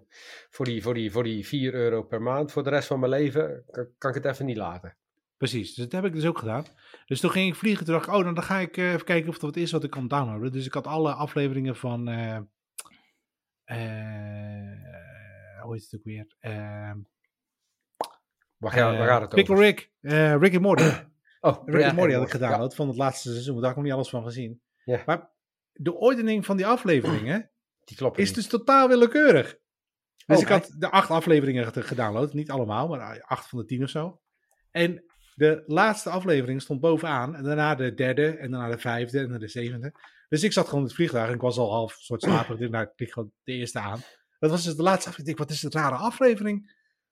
voor, 0.50 0.66
die, 0.66 0.82
voor, 0.82 0.94
die, 0.94 1.12
voor 1.12 1.24
die 1.24 1.48
4 1.48 1.74
euro 1.74 2.04
per 2.04 2.22
maand 2.22 2.52
voor 2.52 2.64
de 2.64 2.70
rest 2.70 2.88
van 2.88 3.00
mijn 3.00 3.12
leven 3.12 3.64
kan, 3.72 3.88
kan 3.98 4.10
ik 4.10 4.24
het 4.24 4.34
even 4.34 4.46
niet 4.46 4.58
laten. 4.58 4.98
Precies, 5.38 5.74
dus 5.74 5.84
dat 5.84 6.02
heb 6.02 6.06
ik 6.06 6.14
dus 6.14 6.26
ook 6.26 6.38
gedaan. 6.38 6.66
Dus 7.06 7.20
toen 7.20 7.32
ging 7.32 7.50
ik 7.50 7.56
vliegen, 7.56 7.86
toen 7.86 7.94
dacht 7.94 8.08
ik, 8.08 8.14
oh, 8.14 8.24
dan 8.24 8.44
ga 8.44 8.60
ik 8.60 8.78
uh, 8.78 8.94
even 8.94 9.06
kijken 9.06 9.30
of 9.30 9.36
er 9.36 9.46
wat 9.46 9.56
is 9.56 9.72
wat 9.72 9.84
ik 9.84 9.90
kan 9.90 10.08
downloaden. 10.08 10.52
Dus 10.52 10.66
ik 10.66 10.74
had 10.74 10.88
alle 10.88 11.14
afleveringen 11.14 11.76
van, 11.76 12.10
uh, 12.10 12.38
hoe 15.62 15.74
heet 15.74 15.88
het 15.90 15.96
ook 15.96 16.04
weer? 16.04 16.28
waar, 18.58 18.72
gaat, 18.72 18.98
waar 18.98 19.08
gaat 19.08 19.22
het 19.22 19.30
Pickle 19.30 19.54
over? 19.54 19.66
Rick, 19.66 19.92
Rick 20.42 20.54
and 20.54 20.62
Morty. 20.62 20.84
oh, 21.42 21.62
Rick 21.66 21.82
ja, 21.82 21.88
and 21.88 21.98
Morty 21.98 22.14
had 22.14 22.24
ik 22.24 22.32
gedownload 22.32 22.70
ja. 22.72 22.76
van 22.76 22.88
het 22.88 22.98
laatste 22.98 23.32
seizoen, 23.32 23.56
daar 23.56 23.64
heb 23.64 23.72
ik 23.72 23.76
nog 23.76 23.86
niet 23.86 23.94
alles 23.94 24.10
van 24.10 24.24
gezien. 24.24 24.64
Ja. 24.86 25.04
Maar 25.06 25.32
de 25.72 25.94
ordening 25.94 26.46
van 26.46 26.58
die 26.58 26.68
afleveringen 26.68 27.52
die 27.86 27.98
klopt 27.98 28.18
is 28.18 28.34
dus 28.34 28.48
totaal 28.48 28.88
willekeurig. 28.88 29.58
Dus 30.26 30.38
oh, 30.38 30.44
ik 30.44 30.50
had 30.50 30.76
de 30.78 30.92
acht 30.92 31.10
afleveringen 31.10 31.84
gedownload, 31.84 32.34
niet 32.34 32.52
allemaal, 32.52 32.88
maar 32.88 33.22
acht 33.22 33.50
van 33.50 33.60
de 33.60 33.66
tien 33.66 33.84
of 33.84 33.90
zo. 33.90 34.22
En 34.72 35.04
de 35.36 35.64
laatste 35.66 36.10
aflevering 36.10 36.62
stond 36.62 36.80
bovenaan. 36.80 37.36
En 37.36 37.44
daarna 37.44 37.76
de 37.76 37.94
derde. 37.94 38.38
En 38.38 38.52
daarna 38.52 38.70
de 38.70 38.78
vijfde. 38.78 39.20
En 39.20 39.30
dan 39.30 39.40
de 39.40 39.48
zevende. 39.48 39.94
Dus 40.30 40.44
ik 40.44 40.54
zat 40.54 40.66
gewoon 40.66 40.80
in 40.80 40.86
het 40.86 40.96
vliegtuig. 40.96 41.28
En 41.28 41.34
ik 41.34 41.42
was 41.42 41.58
al 41.58 41.72
half 41.72 41.94
soort 41.94 42.22
slaperig. 42.22 42.70
Nou, 42.70 42.84
ik 42.84 42.92
klik 42.96 43.12
gewoon 43.12 43.32
de 43.44 43.52
eerste 43.52 43.80
aan. 43.80 44.00
Dat 44.40 44.50
was 44.50 44.64
dus 44.64 44.76
de 44.76 44.82
laatste 44.82 45.10
aflevering. 45.10 45.30
Ik 45.30 45.38
dacht, 45.38 45.50
wat 45.50 45.58
is 45.58 45.64
het 45.64 45.74
rare 45.74 46.04
aflevering? 46.04 46.62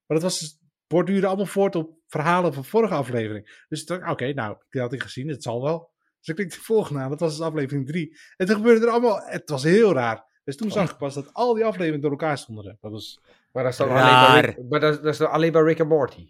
Maar 0.06 0.18
dat 0.18 0.22
was 0.22 0.40
dus, 0.40 0.60
borduurde 0.88 1.28
allemaal 1.28 1.46
voort 1.46 1.76
op 1.76 1.98
verhalen 2.08 2.54
van 2.54 2.66
vorige 2.66 2.94
aflevering. 2.94 3.66
Dus 3.68 3.82
ik 3.82 3.88
dacht, 3.88 4.02
oké, 4.02 4.12
okay, 4.12 4.32
nou, 4.32 4.58
die 4.70 4.82
had 4.82 4.94
ik 4.94 5.02
gezien. 5.02 5.28
Het 5.28 5.44
zal 5.44 5.64
wel. 5.64 5.93
Dus 6.24 6.36
ik 6.36 6.36
klik 6.36 6.52
de 6.52 6.66
volgende 6.66 7.00
aan. 7.02 7.10
Dat 7.10 7.20
was 7.20 7.38
dus 7.38 7.46
aflevering 7.46 7.88
drie. 7.88 8.18
En 8.38 8.46
toen 8.46 8.56
gebeurde 8.56 8.86
er 8.86 8.92
allemaal... 8.92 9.20
Het 9.24 9.50
was 9.50 9.64
heel 9.64 9.94
raar. 9.94 10.26
Dus 10.44 10.58
toen 10.58 10.72
zag 10.72 10.92
ik 10.92 10.98
pas 10.98 11.14
dat 11.14 11.34
al 11.34 11.54
die 11.54 11.66
afleveringen 11.66 12.02
door 12.02 12.12
elkaar 12.12 12.38
stonden. 12.38 12.78
Dat 12.82 12.92
was... 12.92 13.20
Maar 13.52 13.64
dat 13.64 13.72
is 13.72 13.78
dan 13.78 13.90
alleen 13.90 14.32
bij 14.32 14.42
Rick, 14.42 14.70
maar 14.70 14.80
dat, 14.80 14.96
dat 15.04 15.14
is 15.14 15.18
dan 15.18 15.32
alleen 15.32 15.52
bij 15.52 15.62
Rick 15.62 15.80
en 15.80 15.88
Morty. 15.88 16.30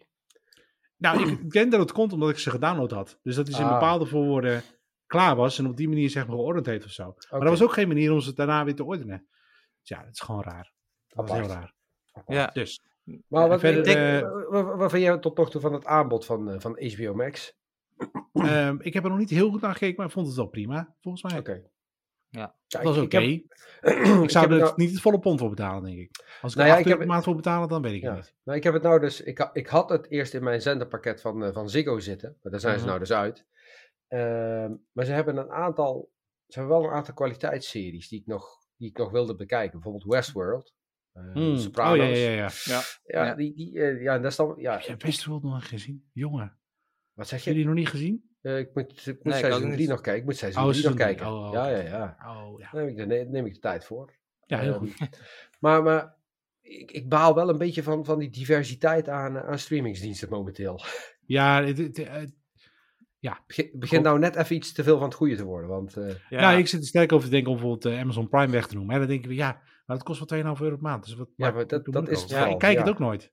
Nou, 0.97 1.29
ik 1.31 1.51
denk 1.53 1.71
dat 1.71 1.79
het 1.79 1.91
komt 1.91 2.13
omdat 2.13 2.29
ik 2.29 2.37
ze 2.37 2.49
gedownload 2.49 2.91
had. 2.91 3.19
Dus 3.23 3.35
dat 3.35 3.47
is 3.47 3.59
in 3.59 3.65
Ah. 3.65 3.71
bepaalde 3.73 4.05
voorwoorden 4.05 4.63
klaar 5.07 5.35
was 5.35 5.59
en 5.59 5.67
op 5.67 5.77
die 5.77 5.87
manier 5.87 6.09
zeg 6.09 6.27
maar 6.27 6.35
geordend 6.35 6.65
heeft 6.65 6.85
of 6.85 6.91
zo. 6.91 7.15
Maar 7.29 7.39
dat 7.39 7.49
was 7.49 7.63
ook 7.63 7.73
geen 7.73 7.87
manier 7.87 8.11
om 8.11 8.19
ze 8.19 8.33
daarna 8.33 8.65
weer 8.65 8.75
te 8.75 8.83
ordenen. 8.83 9.27
Dus 9.79 9.89
ja, 9.89 10.03
dat 10.03 10.13
is 10.13 10.19
gewoon 10.19 10.43
raar. 10.43 10.73
Dat 11.07 11.27
was 11.29 11.37
heel 11.37 11.49
Apart. 11.49 11.59
raar. 11.59 11.73
Ja. 12.27 12.49
Dus, 12.53 12.81
Maar 13.27 13.47
wat, 13.47 13.59
verder, 13.59 13.83
denk, 13.83 14.23
eh, 14.23 14.29
wat, 14.49 14.75
wat 14.77 14.91
vind 14.91 15.03
jij 15.03 15.17
tot 15.17 15.37
nog 15.37 15.49
toe 15.51 15.61
van 15.61 15.73
het 15.73 15.85
aanbod 15.85 16.25
van, 16.25 16.49
eh, 16.49 16.59
van 16.59 16.91
HBO 16.91 17.13
Max? 17.13 17.53
Ehm, 18.33 18.77
ik 18.79 18.93
heb 18.93 19.03
er 19.03 19.09
nog 19.09 19.19
niet 19.19 19.29
heel 19.29 19.49
goed 19.49 19.61
naar 19.61 19.71
gekeken, 19.71 19.95
maar 19.97 20.05
ik 20.05 20.11
vond 20.11 20.27
het 20.27 20.35
wel 20.35 20.47
prima, 20.47 20.95
volgens 21.01 21.23
mij. 21.23 21.39
Oké. 21.39 21.61
Ja. 22.29 22.55
Was 22.81 22.97
ik- 22.97 23.03
oké. 23.03 23.17
ik 23.19 24.29
zou 24.29 24.45
ik 24.45 24.51
er 24.51 24.57
nou- 24.57 24.73
niet 24.75 24.91
het 24.91 25.01
volle 25.01 25.19
pond 25.19 25.39
voor 25.39 25.49
betalen, 25.49 25.83
denk 25.83 25.97
ik. 25.97 26.23
Als 26.41 26.51
ik 26.51 26.57
Nou 26.57 26.69
er 26.69 26.75
ja, 26.75 26.81
ik 26.81 26.87
heb- 26.99 27.07
maand 27.07 27.23
voor 27.23 27.35
betalen, 27.35 27.67
dan 27.69 27.81
weet 27.81 27.93
ik 27.93 28.01
het 28.01 28.15
niet. 28.15 28.35
Nou, 28.43 28.57
ik 28.57 28.63
heb 28.63 28.73
het 28.73 28.83
nou 28.83 28.99
dus. 28.99 29.21
Ik, 29.21 29.49
ik 29.53 29.67
had 29.67 29.89
het 29.89 30.09
eerst 30.09 30.33
in 30.33 30.43
mijn 30.43 30.61
zenderpakket 30.61 31.21
van, 31.21 31.43
eh, 31.43 31.53
van 31.53 31.69
Ziggo 31.69 31.99
zitten. 31.99 32.37
Maar 32.41 32.51
daar 32.51 32.61
zijn 32.61 32.73
ze 32.73 32.79
Mhm. 32.79 32.87
nou 32.87 32.99
dus 32.99 33.11
uit. 33.11 33.45
Ehm, 34.07 34.73
maar 34.91 35.05
ze 35.05 35.11
hebben 35.11 35.37
een 35.37 35.51
aantal. 35.51 36.11
Ze 36.47 36.59
hebben 36.59 36.77
wel 36.77 36.87
een 36.87 36.93
aantal 36.95 37.13
kwaliteitsseries 37.13 38.07
die 38.09 38.19
ik 38.19 38.25
nog, 38.27 38.47
die 38.77 38.89
ik 38.89 38.97
nog 38.97 39.11
wilde 39.11 39.35
bekijken. 39.35 39.71
Bijvoorbeeld 39.71 40.11
Westworld. 40.13 40.73
eh, 41.13 41.31
Hmm. 41.33 41.57
Sopranos. 41.57 41.91
Oh 42.07 42.15
ja, 42.15 42.17
ja, 42.17 42.29
ja. 42.29 42.49
ja. 42.63 42.81
Ja, 43.03 43.25
Ja. 43.25 43.35
die, 43.35 43.55
die, 43.55 43.79
eh, 43.79 44.01
ja, 44.01 44.17
dat 44.19 44.31
is 44.31 44.37
dan. 44.37 44.53
Ja, 44.57 44.73
Heb 44.73 45.01
je 45.01 45.05
Westworld 45.07 45.43
nog 45.43 45.53
niet 45.53 45.63
gezien? 45.63 46.09
Jongen, 46.13 46.57
wat 47.13 47.27
zeg 47.27 47.43
heb 47.43 47.53
je 47.53 47.59
die 47.59 47.65
nog 47.67 47.75
niet 47.77 47.89
gezien? 47.89 48.31
Eh, 48.41 48.57
ik 48.57 48.69
moet, 48.73 48.91
ik 48.91 49.05
moet 49.05 49.23
Nee, 49.23 49.33
ik 49.33 49.39
seizoen 49.39 49.61
ook 49.61 49.67
3 49.67 49.77
niet. 49.77 49.89
nog 49.89 50.01
kijken. 50.01 50.21
Ik 50.21 50.27
moet 50.27 50.37
seizoen 50.37 50.63
Oh, 50.63 50.69
3 50.69 50.83
nog 50.83 50.91
seizoen 50.97 51.15
drie. 51.15 51.25
kijken. 51.27 51.47
Oh, 51.47 51.53
ja, 51.53 51.67
ja, 51.67 52.17
ja. 52.17 52.17
Oh 52.27 52.59
ja. 52.59 52.69
Daar 52.71 52.81
neem 52.81 52.89
ik, 52.89 52.97
de, 52.97 53.05
ne- 53.05 53.29
neem 53.29 53.45
ik 53.45 53.53
de 53.53 53.59
tijd 53.59 53.85
voor. 53.85 54.13
Ja, 54.45 54.59
heel 54.59 54.73
Ehm, 54.73 54.79
goed. 54.79 54.93
Maar, 55.59 55.83
maar 55.83 56.15
ik, 56.61 56.91
ik 56.91 57.09
baal 57.09 57.35
wel 57.35 57.49
een 57.49 57.57
beetje 57.57 57.83
van, 57.83 58.05
van 58.05 58.19
die 58.19 58.29
diversiteit 58.29 59.09
aan, 59.09 59.37
aan 59.39 59.59
streamingsdiensten 59.59 60.29
momenteel. 60.29 60.81
Ja, 61.25 61.63
het, 61.63 61.77
het, 61.77 61.99
eh, 61.99 62.21
Begin, 63.47 63.69
begin 63.73 64.01
nou 64.01 64.19
net 64.19 64.35
even 64.35 64.55
iets 64.55 64.71
te 64.73 64.83
veel 64.83 64.97
van 64.97 65.07
het 65.07 65.13
goede 65.17 65.35
te 65.35 65.43
worden. 65.43 65.69
Want 65.69 65.97
eh, 65.97 66.09
Ja. 66.29 66.41
Nou, 66.41 66.57
ik 66.57 66.67
zit 66.67 66.79
er 66.81 66.85
sterk 66.87 67.11
over 67.11 67.25
te 67.25 67.31
denken 67.33 67.51
om 67.51 67.57
bijvoorbeeld 67.57 67.95
Amazon 67.99 68.29
Prime 68.29 68.51
weg 68.51 68.67
te 68.67 68.75
noemen. 68.75 68.93
Hè. 68.93 68.99
Dan 68.99 69.09
denken 69.09 69.29
we, 69.29 69.35
ja, 69.35 69.61
maar 69.85 69.95
het 69.97 70.05
kost 70.05 70.29
wel 70.29 70.55
2,5 70.55 70.61
euro 70.61 70.73
per 70.75 70.83
maand. 70.83 71.03
Dus 71.05 71.15
wat, 71.15 71.29
Ja, 71.35 71.51
maar 71.51 71.67
dat- 71.67 71.85
doe 71.85 71.93
dat 71.93 72.03
ik 72.03 72.09
is 72.09 72.21
het 72.21 72.29
Ja, 72.29 72.45
ik 72.47 72.59
kijk 72.59 72.77
het 72.77 72.85
ja. 72.85 72.91
ook 72.91 72.99
nooit. 72.99 73.31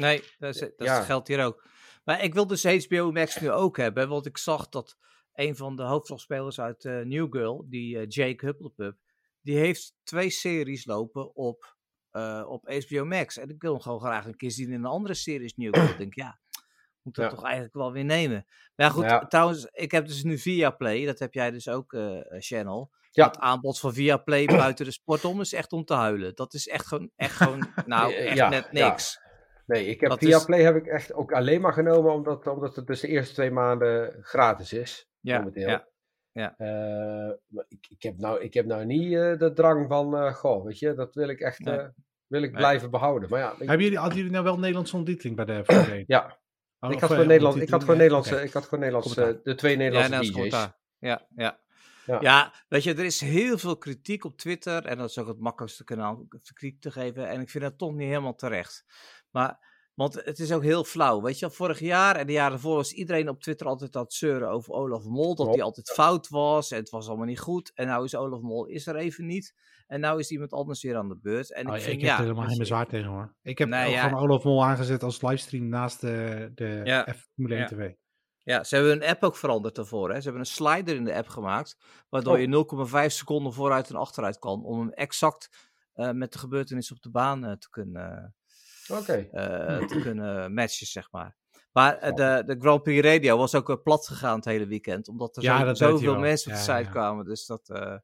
Nee, 0.00 0.22
dat, 0.38 0.54
is, 0.54 0.60
dat 0.60 0.72
Ja. 0.76 1.02
geldt 1.02 1.28
hier 1.28 1.44
ook. 1.44 1.68
Maar 2.06 2.22
ik 2.22 2.34
wil 2.34 2.46
dus 2.46 2.86
HBO 2.86 3.10
Max 3.12 3.40
nu 3.40 3.50
ook 3.50 3.76
hebben, 3.76 4.08
want 4.08 4.26
ik 4.26 4.38
zag 4.38 4.68
dat 4.68 4.96
een 5.34 5.56
van 5.56 5.76
de 5.76 5.82
hoofdrolspelers 5.82 6.60
uit 6.60 6.84
eh, 6.84 7.00
New 7.00 7.26
Girl, 7.30 7.64
die 7.68 7.98
eh, 7.98 8.04
Jake 8.08 8.46
Hupplepup, 8.46 8.96
die 9.40 9.56
heeft 9.58 9.94
twee 10.02 10.30
series 10.30 10.84
lopen 10.86 11.34
op, 11.34 11.76
eh, 12.10 12.44
op 12.48 12.68
HBO 12.88 13.04
Max. 13.04 13.36
En 13.36 13.48
ik 13.48 13.62
wil 13.62 13.72
hem 13.72 13.80
gewoon 13.80 14.00
graag 14.00 14.26
een 14.26 14.36
keer 14.36 14.50
zien 14.50 14.68
in 14.68 14.74
een 14.74 14.84
andere 14.84 15.14
series 15.14 15.54
New 15.54 15.74
Girl. 15.74 15.88
ik 15.92 15.98
denk, 15.98 16.14
ja, 16.14 16.38
moet 17.02 17.14
dat 17.14 17.24
Ja. 17.24 17.30
toch 17.30 17.44
eigenlijk 17.44 17.74
wel 17.74 17.92
weer 17.92 18.04
nemen. 18.04 18.46
Maar 18.76 18.86
ja, 18.86 18.92
goed, 18.92 19.04
Ja. 19.04 19.26
trouwens, 19.26 19.66
ik 19.72 19.90
heb 19.90 20.06
dus 20.06 20.22
nu 20.22 20.38
Viaplay, 20.38 21.04
dat 21.04 21.18
heb 21.18 21.34
jij 21.34 21.50
dus 21.50 21.68
ook, 21.68 21.96
Channel. 22.38 22.90
Ja. 23.10 23.26
Het 23.26 23.38
aanbod 23.38 23.78
van 23.80 23.94
Viaplay 23.94 24.46
buiten 24.46 24.84
de 24.84 24.90
sport 24.90 25.24
om 25.24 25.40
is 25.40 25.52
echt 25.52 25.72
om 25.72 25.84
te 25.84 25.94
huilen. 25.94 26.34
Dat 26.34 26.54
is 26.54 26.68
echt 26.68 26.86
gewoon, 26.86 27.10
echt 27.16 27.36
gewoon 27.36 27.68
nou, 27.86 28.12
echt 28.14 28.36
ja, 28.36 28.48
net 28.48 28.72
niks. 28.72 29.20
Nee, 29.66 29.86
ik 29.86 30.00
heb 30.00 30.10
Dat 30.10 30.18
via 30.18 30.36
is- 30.36 30.44
Play 30.44 30.62
heb 30.62 30.76
ik 30.76 30.86
echt 30.86 31.12
ook 31.12 31.32
alleen 31.32 31.60
maar 31.60 31.72
genomen 31.72 32.12
omdat, 32.12 32.46
omdat 32.46 32.76
het 32.76 32.86
dus 32.86 33.00
de 33.00 33.08
eerste 33.08 33.34
twee 33.34 33.50
maanden 33.50 34.18
gratis 34.22 34.72
is. 34.72 35.08
Ja, 35.20 35.38
momenteel. 35.38 35.68
ja. 35.68 35.88
ja. 36.32 36.54
Eh, 36.56 37.34
ik, 37.68 37.86
ik, 37.88 38.02
heb 38.02 38.16
nou, 38.18 38.40
ik 38.40 38.54
heb 38.54 38.66
nou 38.66 38.84
niet 38.84 39.12
eh, 39.14 39.38
de 39.38 39.52
drang 39.54 39.88
van, 39.88 40.16
eh, 40.16 40.34
goh, 40.34 40.64
weet 40.64 40.78
je, 40.78 40.94
dat 40.94 41.14
wil 41.14 41.28
ik 41.28 41.40
echt 41.40 41.58
Nee. 41.58 41.76
eh, 41.76 41.88
wil 42.26 42.42
ik 42.42 42.50
Nee. 42.50 42.58
blijven 42.60 42.90
behouden. 42.90 43.28
Maar 43.28 43.40
ja, 43.40 43.54
Hebben 43.58 43.80
jullie, 43.80 43.98
hadden 43.98 44.16
jullie 44.16 44.32
nou 44.32 44.44
wel 44.44 44.58
Nederlandse 44.58 44.96
ondertiteling 44.96 45.36
bij 45.36 45.44
de 45.44 45.64
VD? 45.64 46.04
ja 46.06 46.38
Oh, 46.80 46.92
ik, 46.92 47.00
had 47.00 47.10
gewoon 47.10 47.26
Nederland, 47.26 47.56
ik 47.60 47.68
had 47.68 47.84
gewoon 47.84 48.12
oké. 48.12 48.40
ik 48.42 48.52
had 48.52 48.62
gewoon 48.64 48.78
Nederlandse, 48.80 49.14
Commentaar. 49.14 49.42
de 49.44 49.54
twee 49.54 49.76
Nederlandse 49.76 50.12
ja, 50.24 50.42
DJ's. 50.42 50.52
Ja, 50.98 51.26
ja. 51.36 51.60
Ja. 52.06 52.18
Ja. 52.20 52.52
weet 52.68 52.82
je, 52.84 52.94
er 52.94 53.04
is 53.04 53.20
heel 53.20 53.58
veel 53.58 53.76
kritiek 53.78 54.24
op 54.24 54.36
Twitter. 54.36 54.84
En 54.86 54.98
dat 54.98 55.08
is 55.10 55.18
ook 55.18 55.26
het 55.26 55.38
makkelijkste 55.38 55.84
kanaal 55.84 56.14
om 56.14 56.28
kritiek 56.28 56.80
te 56.80 56.90
geven. 56.90 57.28
En 57.28 57.40
ik 57.40 57.50
vind 57.50 57.64
dat 57.64 57.78
toch 57.78 57.92
niet 57.92 58.08
helemaal 58.08 58.34
terecht. 58.34 58.84
Maar, 59.36 59.58
want 59.94 60.14
het 60.24 60.38
is 60.38 60.52
ook 60.52 60.62
heel 60.62 60.84
flauw. 60.84 61.22
Weet 61.22 61.38
je, 61.38 61.50
vorig 61.50 61.80
jaar 61.80 62.16
en 62.16 62.26
de 62.26 62.32
jaren 62.32 62.52
ervoor 62.52 62.74
was 62.74 62.92
iedereen 62.92 63.28
op 63.28 63.40
Twitter 63.40 63.66
altijd 63.66 63.96
aan 63.96 64.02
het 64.02 64.12
zeuren 64.12 64.48
over 64.48 64.72
Olaf 64.72 65.04
Mol. 65.04 65.34
Dat 65.34 65.46
hij 65.54 65.62
altijd 65.62 65.90
fout 65.90 66.28
was. 66.28 66.70
En 66.70 66.78
het 66.78 66.90
was 66.90 67.08
allemaal 67.08 67.26
niet 67.26 67.40
goed. 67.40 67.72
En 67.74 67.86
nou 67.86 68.04
is 68.04 68.14
Olaf 68.14 68.40
Mol 68.40 68.66
is 68.66 68.86
er 68.86 68.96
even 68.96 69.26
niet. 69.26 69.54
En 69.86 70.00
nou 70.00 70.18
is 70.18 70.30
iemand 70.30 70.52
anders 70.52 70.82
weer 70.82 70.96
aan 70.96 71.08
de 71.08 71.16
beurt. 71.22 71.52
En 71.52 71.68
Oh, 71.68 71.74
ik 71.74 71.78
ja, 71.80 71.84
vind, 71.84 71.94
ik 71.96 72.00
heb 72.00 72.10
ja, 72.10 72.16
er 72.16 72.22
helemaal 72.22 72.42
dus- 72.42 72.50
geen 72.52 72.60
bezwaar 72.60 72.86
tegen 72.86 73.10
hoor. 73.10 73.34
Ik 73.42 73.58
heb 73.58 73.68
Nee, 73.68 73.86
ook 73.86 73.92
ja. 73.92 74.08
gewoon 74.08 74.22
Olaf 74.22 74.44
Mol 74.44 74.64
aangezet 74.64 75.02
als 75.02 75.22
livestream 75.22 75.68
naast 75.68 76.00
de, 76.00 76.50
de 76.54 76.80
Ja. 76.84 77.06
F 77.14 77.26
Formule 77.34 77.54
1 77.54 77.62
Ja. 77.62 77.68
TV. 77.68 77.92
Ja, 78.42 78.64
ze 78.64 78.74
hebben 78.74 78.92
hun 78.92 79.08
app 79.08 79.22
ook 79.22 79.36
veranderd 79.36 79.74
daarvoor. 79.74 80.08
Hè. 80.10 80.16
Ze 80.16 80.22
hebben 80.22 80.40
een 80.40 80.46
slider 80.46 80.96
in 80.96 81.04
de 81.04 81.14
app 81.14 81.28
gemaakt, 81.28 81.76
waardoor 82.08 82.34
Oh. 82.34 82.40
je 82.40 82.46
0,5 83.06 83.12
seconden 83.12 83.52
vooruit 83.52 83.88
en 83.90 83.96
achteruit 83.96 84.38
kan, 84.38 84.64
om 84.64 84.78
hem 84.78 84.90
exact 84.90 85.72
eh, 85.92 86.10
met 86.10 86.32
de 86.32 86.38
gebeurtenissen 86.38 86.96
op 86.96 87.02
de 87.02 87.10
baan 87.10 87.44
eh, 87.44 87.52
te, 87.52 87.68
kunnen, 87.70 88.34
Oké. 88.90 89.12
eh, 89.32 89.86
te 89.86 90.00
kunnen 90.06 90.54
matchen, 90.54 90.86
zeg 90.86 91.10
maar. 91.10 91.36
Maar 91.72 91.96
eh, 91.98 92.14
de, 92.14 92.42
de 92.46 92.56
Grand 92.60 92.82
Prix 92.82 93.06
Radio 93.08 93.36
was 93.36 93.54
ook 93.54 93.70
eh, 93.70 93.76
plat 93.82 94.06
gegaan 94.06 94.36
het 94.36 94.44
hele 94.44 94.66
weekend, 94.66 95.08
omdat 95.08 95.36
er 95.36 95.42
Ja, 95.42 95.74
zo, 95.74 95.74
zoveel 95.90 96.18
mensen 96.18 96.50
op 96.52 96.56
Ja, 96.58 96.64
de 96.64 96.72
site 96.72 96.84
ja. 96.84 96.90
kwamen. 96.90 97.24
Dus 97.24 97.46
dat, 97.46 97.68
eh, 97.68 97.96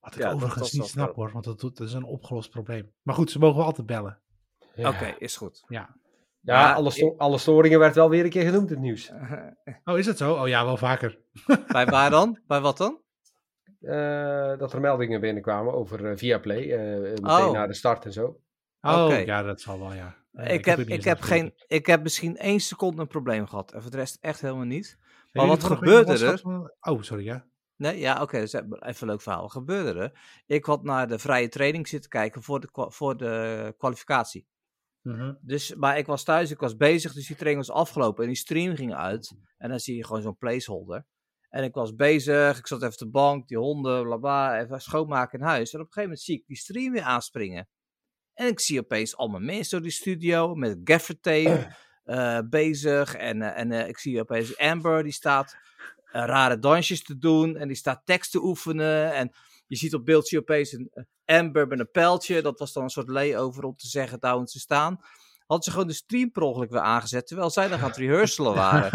Wat 0.00 0.14
ik 0.14 0.20
Ja, 0.22 0.32
overigens 0.32 0.72
niet 0.72 0.84
snap 0.86 1.14
hoor, 1.14 1.30
want 1.32 1.44
dat, 1.44 1.60
doet- 1.60 1.76
dat 1.76 1.86
is 1.88 1.92
een 1.94 2.04
opgelost 2.04 2.50
probleem. 2.50 2.92
Maar 3.02 3.14
goed, 3.14 3.30
ze 3.30 3.38
mogen 3.38 3.56
wel 3.56 3.64
altijd 3.66 3.86
bellen. 3.86 4.20
Ja. 4.74 4.88
oké, 4.88 5.14
is 5.18 5.36
goed. 5.36 5.64
Ja. 5.68 5.96
Ja, 6.42 6.72
alle, 6.72 6.90
sto- 6.90 7.14
alle 7.18 7.38
storingen 7.38 7.78
werd 7.78 7.94
wel 7.94 8.08
weer 8.10 8.24
een 8.24 8.30
keer 8.30 8.44
genoemd 8.44 8.68
in 8.68 8.74
het 8.74 8.84
nieuws. 8.84 9.10
Oh, 9.84 9.98
is 9.98 10.06
dat 10.06 10.16
zo? 10.16 10.34
Oh 10.34 10.48
ja, 10.48 10.64
wel 10.64 10.76
vaker. 10.76 11.18
Bij 11.72 11.86
waar 11.86 12.10
dan? 12.10 12.38
Bij 12.46 12.60
wat 12.60 12.76
dan? 12.76 13.00
Eh, 13.80 14.58
dat 14.58 14.72
er 14.72 14.80
meldingen 14.80 15.20
binnenkwamen 15.20 15.72
over 15.74 16.06
eh, 16.10 16.16
Viaplay, 16.16 16.70
eh, 16.70 17.00
meteen 17.00 17.26
Oh. 17.26 17.52
na 17.52 17.66
de 17.66 17.74
start 17.74 18.04
en 18.04 18.12
zo. 18.12 18.40
Oh, 18.80 19.04
Oké. 19.04 19.16
ja, 19.16 19.42
dat 19.42 19.60
zal 19.60 19.78
wel, 19.78 19.92
ja. 19.94 20.14
Eh, 20.32 20.54
ik, 20.54 20.64
heb, 20.64 20.78
ik, 20.78 21.04
heb 21.04 21.20
geen, 21.20 21.54
ik 21.66 21.86
heb 21.86 22.02
misschien 22.02 22.36
één 22.36 22.60
seconde 22.60 23.00
een 23.00 23.08
probleem 23.08 23.46
gehad. 23.46 23.72
En 23.72 23.82
voor 23.82 23.90
de 23.90 23.96
rest 23.96 24.18
echt 24.20 24.40
helemaal 24.40 24.64
niet. 24.64 24.98
Maar 25.32 25.46
wat 25.46 25.64
gebeurde 25.64 26.26
er? 26.26 26.42
Oh, 26.80 27.02
sorry, 27.02 27.24
ja. 27.24 27.48
Nee, 27.76 27.98
ja, 27.98 28.22
oké, 28.22 28.38
dat 28.38 28.46
is 28.46 28.52
even 28.52 28.78
een 28.80 29.06
leuk 29.06 29.22
verhaal. 29.22 29.42
Wat 29.42 29.52
gebeurde 29.52 30.00
er? 30.00 30.42
Ik 30.46 30.64
had 30.64 30.82
naar 30.82 31.08
de 31.08 31.18
vrije 31.18 31.48
training 31.48 31.88
zitten 31.88 32.10
kijken 32.10 32.42
voor 32.42 32.60
de, 32.60 32.68
voor 32.72 33.16
de 33.16 33.74
kwalificatie. 33.78 34.46
Mhm. 35.02 35.34
Dus, 35.40 35.74
maar 35.74 35.98
ik 35.98 36.06
was 36.06 36.24
thuis, 36.24 36.50
ik 36.50 36.60
was 36.60 36.76
bezig, 36.76 37.12
dus 37.12 37.26
die 37.26 37.36
training 37.36 37.66
was 37.66 37.76
afgelopen 37.76 38.22
en 38.22 38.28
die 38.28 38.38
stream 38.38 38.76
ging 38.76 38.94
uit. 38.94 39.36
En 39.58 39.68
dan 39.68 39.78
zie 39.78 39.96
je 39.96 40.04
gewoon 40.04 40.22
zo'n 40.22 40.36
placeholder. 40.36 41.06
En 41.48 41.64
ik 41.64 41.74
was 41.74 41.94
bezig, 41.94 42.58
ik 42.58 42.66
zat 42.66 42.78
even 42.78 42.92
op 42.92 42.98
de 42.98 43.08
bank, 43.08 43.48
die 43.48 43.58
honden, 43.58 44.02
bla 44.02 44.16
bla, 44.16 44.60
even 44.60 44.80
schoonmaken 44.80 45.38
in 45.38 45.44
huis. 45.44 45.72
En 45.72 45.80
op 45.80 45.86
een 45.86 45.92
gegeven 45.92 46.02
moment 46.02 46.20
zie 46.20 46.36
ik 46.36 46.46
die 46.46 46.56
stream 46.56 46.92
weer 46.92 47.02
aanspringen. 47.02 47.68
En 48.40 48.46
ik 48.46 48.60
zie 48.60 48.78
opeens 48.78 49.16
allemaal 49.16 49.40
mensen 49.40 49.70
door 49.70 49.88
die 49.88 49.96
studio 49.96 50.54
met 50.54 50.78
gaffertape 50.84 51.76
eh 52.04 52.38
bezig. 52.50 53.14
En, 53.14 53.42
eh, 53.42 53.60
en 53.60 53.72
eh, 53.72 53.88
ik 53.88 53.98
zie 53.98 54.20
opeens 54.20 54.58
Amber, 54.58 55.02
die 55.02 55.12
staat 55.12 55.56
eh, 56.12 56.24
rare 56.24 56.58
dansjes 56.58 57.02
te 57.02 57.18
doen. 57.18 57.56
En 57.56 57.68
die 57.68 57.76
staat 57.76 58.02
tekst 58.04 58.30
te 58.30 58.42
oefenen. 58.42 59.12
En 59.14 59.32
je 59.66 59.76
ziet 59.76 59.94
op 59.94 60.04
beeld 60.04 60.28
zie 60.28 60.38
opeens 60.38 60.72
een 60.72 60.88
eh, 60.92 61.38
Amber 61.38 61.66
met 61.66 61.78
een 61.78 61.90
pijltje. 61.90 62.42
Dat 62.42 62.58
was 62.58 62.72
dan 62.72 62.82
een 62.82 62.90
soort 62.90 63.08
layover 63.08 63.64
om 63.64 63.76
te 63.76 63.88
zeggen, 63.88 64.20
daar 64.20 64.48
ze 64.48 64.58
staan. 64.58 65.00
Hadden 65.50 65.62
ze 65.62 65.70
gewoon 65.70 65.86
de 65.86 65.94
stream 65.94 66.32
per 66.32 66.42
ongeluk 66.42 66.70
weer 66.70 66.80
aangezet, 66.80 67.26
terwijl 67.26 67.50
zij 67.50 67.68
nog 67.68 67.80
aan 67.80 67.88
het 67.88 67.96
rehearsalen 68.06 68.54
waren. 68.54 68.90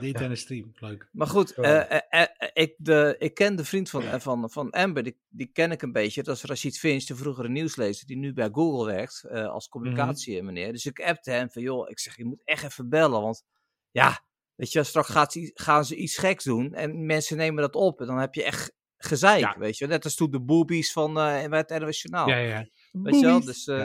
de 0.00 0.06
interne 0.06 0.36
stream, 0.36 0.72
leuk. 0.74 1.08
Maar 1.12 1.26
goed, 1.26 1.50
eh, 1.52 1.90
eh, 1.90 2.00
eh, 2.08 2.48
ik, 2.52 2.74
de, 2.78 3.16
ik 3.18 3.34
ken 3.34 3.56
de 3.56 3.64
vriend 3.64 3.90
van, 3.90 4.20
van, 4.20 4.50
van 4.50 4.70
Amber, 4.70 5.02
die, 5.02 5.18
die 5.28 5.46
ken 5.52 5.70
ik 5.70 5.82
een 5.82 5.92
beetje. 5.92 6.22
Dat 6.22 6.36
is 6.36 6.42
Rashid 6.42 6.78
Finch, 6.78 7.04
de 7.04 7.16
vroegere 7.16 7.48
nieuwslezer, 7.48 8.06
die 8.06 8.16
nu 8.16 8.32
bij 8.32 8.48
Google 8.52 8.86
werkt 8.92 9.24
eh, 9.24 9.48
als 9.48 9.68
communicatie 9.68 10.42
meneer. 10.42 10.72
Dus 10.72 10.86
ik 10.86 11.00
appte 11.00 11.30
hem 11.30 11.50
van, 11.50 11.62
joh, 11.62 11.88
ik 11.90 11.98
zeg, 11.98 12.16
je 12.16 12.24
moet 12.24 12.42
echt 12.44 12.64
even 12.64 12.88
bellen, 12.88 13.20
want 13.22 13.42
ja, 13.90 14.24
weet 14.54 14.72
je, 14.72 14.82
straks 14.84 15.08
gaat 15.08 15.32
ze, 15.32 15.50
gaan 15.54 15.84
ze 15.84 15.96
iets 15.96 16.16
geks 16.18 16.44
doen 16.44 16.72
en 16.72 17.06
mensen 17.06 17.36
nemen 17.36 17.62
dat 17.62 17.74
op 17.74 18.00
en 18.00 18.06
dan 18.06 18.18
heb 18.18 18.34
je 18.34 18.42
echt 18.44 18.72
gezeik, 18.96 19.40
Ja. 19.40 19.54
weet 19.58 19.78
je. 19.78 19.86
Net 19.86 20.04
als 20.04 20.14
toen 20.14 20.30
de 20.30 20.40
boobies 20.40 20.92
van 20.92 21.10
uh, 21.10 21.46
bij 21.46 21.64
het 21.66 21.78
NOS 21.78 22.02
Journaal. 22.02 22.28
Ja, 22.28 22.36
ja. 22.36 22.68
Weet 22.92 23.20
je 23.20 23.26
wel, 23.26 23.44
dus... 23.44 23.66
eh, 23.66 23.78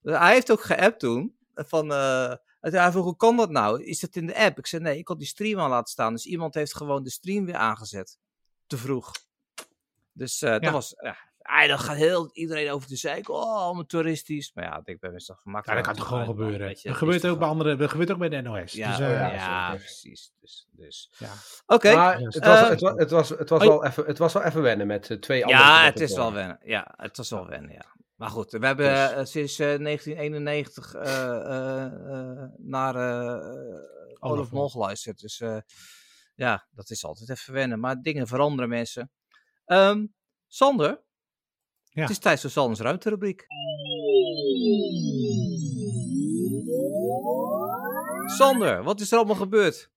Ja, 0.00 0.18
hij 0.20 0.32
heeft 0.32 0.50
ook 0.52 0.62
geappt 0.62 1.00
toen. 1.00 1.38
Van, 1.66 1.92
eh, 1.92 2.32
hij 2.60 2.90
vroeg, 2.90 3.04
hoe 3.04 3.16
kan 3.16 3.36
dat 3.36 3.50
nou? 3.50 3.84
Is 3.84 4.00
dat 4.00 4.16
in 4.16 4.26
de 4.26 4.36
app? 4.36 4.58
Ik 4.58 4.66
zei, 4.66 4.82
nee, 4.82 4.98
ik 4.98 5.08
had 5.08 5.18
die 5.18 5.26
stream 5.28 5.60
aan 5.60 5.70
laten 5.70 5.92
staan. 5.92 6.12
Dus 6.12 6.26
iemand 6.26 6.54
heeft 6.54 6.76
gewoon 6.76 7.02
de 7.02 7.10
stream 7.10 7.44
weer 7.44 7.54
aangezet. 7.54 8.18
Te 8.66 8.76
vroeg. 8.76 9.12
Dus 10.12 10.42
eh, 10.42 10.50
Ja. 10.50 10.58
dat 10.58 10.72
was 10.72 10.94
ja, 10.96 11.16
Ah, 11.42 11.68
dan 11.68 11.78
gaat 11.78 11.96
heel 11.96 12.30
iedereen 12.32 12.70
over 12.70 12.88
de 12.88 12.96
zeiken. 12.96 13.34
Oh, 13.34 13.56
allemaal 13.56 13.86
toeristisch. 13.86 14.50
Maar 14.54 14.64
ja, 14.64 14.78
ik 14.78 14.84
denk 14.84 15.00
bij 15.00 15.10
mezelf 15.10 15.40
Ja, 15.44 15.50
makkelijk. 15.50 15.78
dat 15.84 15.88
kan 15.88 15.96
toch 16.04 16.06
gewoon 16.12 16.26
gebeuren. 16.26 16.66
weet 16.66 16.82
je, 16.82 16.88
Dat 16.88 16.96
gebeurt 16.98 17.26
ook 17.26 17.38
bij 17.38 17.48
andere, 17.48 17.76
dat 17.76 17.90
gebeurt 17.90 18.10
ook 18.10 18.18
bij 18.18 18.28
de 18.28 18.40
NOS. 18.40 18.72
Ja, 18.72 18.88
dus, 18.88 18.98
ja, 18.98 19.30
eh, 19.30 19.34
ja, 19.36 19.74
precies. 19.74 20.32
Dus, 20.40 20.66
dus. 20.72 21.10
ja. 21.18 21.32
Oké. 21.66 21.94
Maar 21.94 22.20
juist. 22.20 22.34
het 22.34 22.44
was, 22.44 22.68
het 22.68 22.80
was, 22.80 22.94
het 22.96 23.10
was, 23.10 23.28
het 23.28 23.48
was, 23.48 23.62
wel, 23.66 23.84
even, 23.84 24.04
het 24.04 24.18
was 24.18 24.32
wel 24.32 24.42
even 24.42 24.62
wennen 24.62 24.86
met 24.86 25.10
eh, 25.10 25.16
twee 25.16 25.44
andere 25.44 25.62
Ja, 25.62 25.84
het 25.84 26.00
is 26.00 26.14
wel 26.14 26.32
wennen. 26.32 26.58
Ja, 26.64 26.94
het 26.96 27.16
was 27.16 27.30
wel 27.30 27.46
wennen, 27.46 27.72
ja. 27.72 27.84
Maar 28.20 28.30
goed, 28.30 28.50
we 28.50 28.66
hebben 28.66 28.86
Dus- 28.86 29.10
eh, 29.12 29.24
sinds 29.24 29.58
eh, 29.58 29.78
1991 29.78 30.94
eh, 30.94 31.36
eh, 31.84 32.48
naar 32.56 32.94
eh, 32.94 33.78
Olaf 34.18 34.50
Mol 34.50 34.68
geluisterd. 34.68 35.20
Dus 35.20 35.40
eh, 35.40 35.56
ja, 36.34 36.66
dat 36.70 36.90
is 36.90 37.04
altijd 37.04 37.30
even 37.30 37.52
wennen. 37.52 37.80
Maar 37.80 38.02
dingen 38.02 38.26
veranderen, 38.26 38.68
mensen. 38.70 39.10
Ehm, 39.64 40.06
Sander, 40.48 41.02
Ja. 41.84 42.00
het 42.02 42.10
is 42.10 42.18
tijd 42.18 42.40
voor 42.40 42.50
Sanders 42.50 42.80
ruimterubriek. 42.80 43.46
Sander, 48.26 48.82
wat 48.82 49.00
is 49.00 49.10
er 49.12 49.18
allemaal 49.18 49.36
gebeurd? 49.36 49.90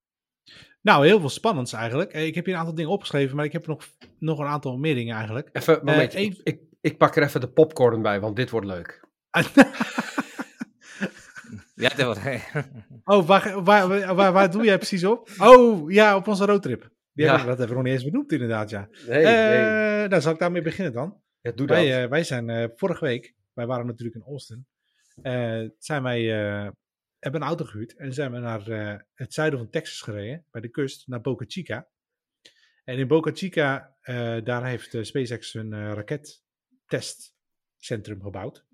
Nou, 0.82 1.06
heel 1.06 1.20
veel 1.20 1.30
spannends 1.30 1.74
eigenlijk. 1.74 2.12
Eh, 2.14 2.26
Ik 2.26 2.36
heb 2.36 2.46
hier 2.46 2.54
een 2.54 2.60
aantal 2.60 2.76
dingen 2.76 2.92
opgeschreven, 2.92 3.36
maar 3.36 3.46
ik 3.46 3.52
heb 3.52 3.68
nog, 3.68 3.84
nog 4.20 4.40
een 4.40 4.46
aantal 4.46 4.78
meer 4.78 4.96
dingen 4.96 5.16
eigenlijk. 5.16 5.50
Even 5.54 5.88
ik, 6.14 6.40
ik, 6.44 6.60
ik 6.84 6.98
pak 6.98 7.16
er 7.16 7.24
even 7.24 7.42
de 7.42 7.50
popcorn 7.52 8.02
bij, 8.02 8.20
want 8.20 8.36
dit 8.36 8.50
wordt 8.50 8.68
leuk. 8.68 9.02
Ja, 11.76 11.90
dat 11.90 12.06
wordt... 12.06 12.20
oh, 13.04 13.28
waar, 13.28 13.64
waar, 13.64 14.16
waar, 14.16 14.32
waar, 14.34 14.52
doe 14.52 14.64
jij 14.64 14.78
precies 14.78 15.04
op? 15.04 15.30
Oh, 15.40 15.92
ja, 15.92 16.16
op 16.16 16.28
onze 16.28 16.46
roadtrip. 16.46 16.90
Die 17.14 17.26
Ja. 17.26 17.30
hebben 17.36 17.42
we 17.42 17.50
dat 17.50 17.58
hebben 17.58 17.68
we 17.68 17.74
nog 17.84 17.84
niet 17.84 17.94
eens 17.94 18.12
benoemd 18.12 18.32
inderdaad, 18.32 18.70
ja. 18.70 18.88
Nee, 19.08 19.24
Eh, 19.26 19.50
nee. 20.00 20.08
Nou, 20.08 20.22
zal 20.22 20.34
ik 20.34 20.40
daarmee 20.40 20.62
beginnen 20.62 20.94
dan? 20.94 21.22
Ja, 21.42 21.52
doe 21.52 21.68
dat. 21.68 21.78
Wij, 21.78 22.04
eh, 22.04 22.10
wij 22.10 22.24
zijn 22.24 22.50
eh, 22.50 22.70
vorige 22.76 23.06
week, 23.06 23.36
wij 23.54 23.66
waren 23.66 23.86
natuurlijk 23.86 24.16
in 24.16 24.24
Austin, 24.32 24.68
eh, 25.22 25.62
zijn 25.78 26.04
wij, 26.04 26.22
eh, 26.64 26.70
hebben 27.20 27.42
een 27.42 27.48
auto 27.48 27.66
gehuurd 27.66 27.96
en 27.96 28.14
zijn 28.14 28.32
we 28.32 28.38
naar 28.40 28.68
eh, 28.68 29.00
het 29.14 29.34
zuiden 29.34 29.60
van 29.60 29.70
Texas 29.70 30.02
gereden, 30.02 30.46
bij 30.52 30.62
de 30.62 30.70
kust, 30.70 31.08
naar 31.08 31.22
Boca 31.22 31.46
Chica. 31.48 31.88
En 32.84 32.98
in 32.98 33.08
Boca 33.08 33.32
Chica, 33.34 33.96
eh, 34.02 34.38
daar 34.44 34.66
heeft 34.66 34.98
SpaceX 35.02 35.54
een 35.54 35.74
eh, 35.74 35.94
rakettestcentrum 36.88 38.22
gebouwd. 38.22 38.66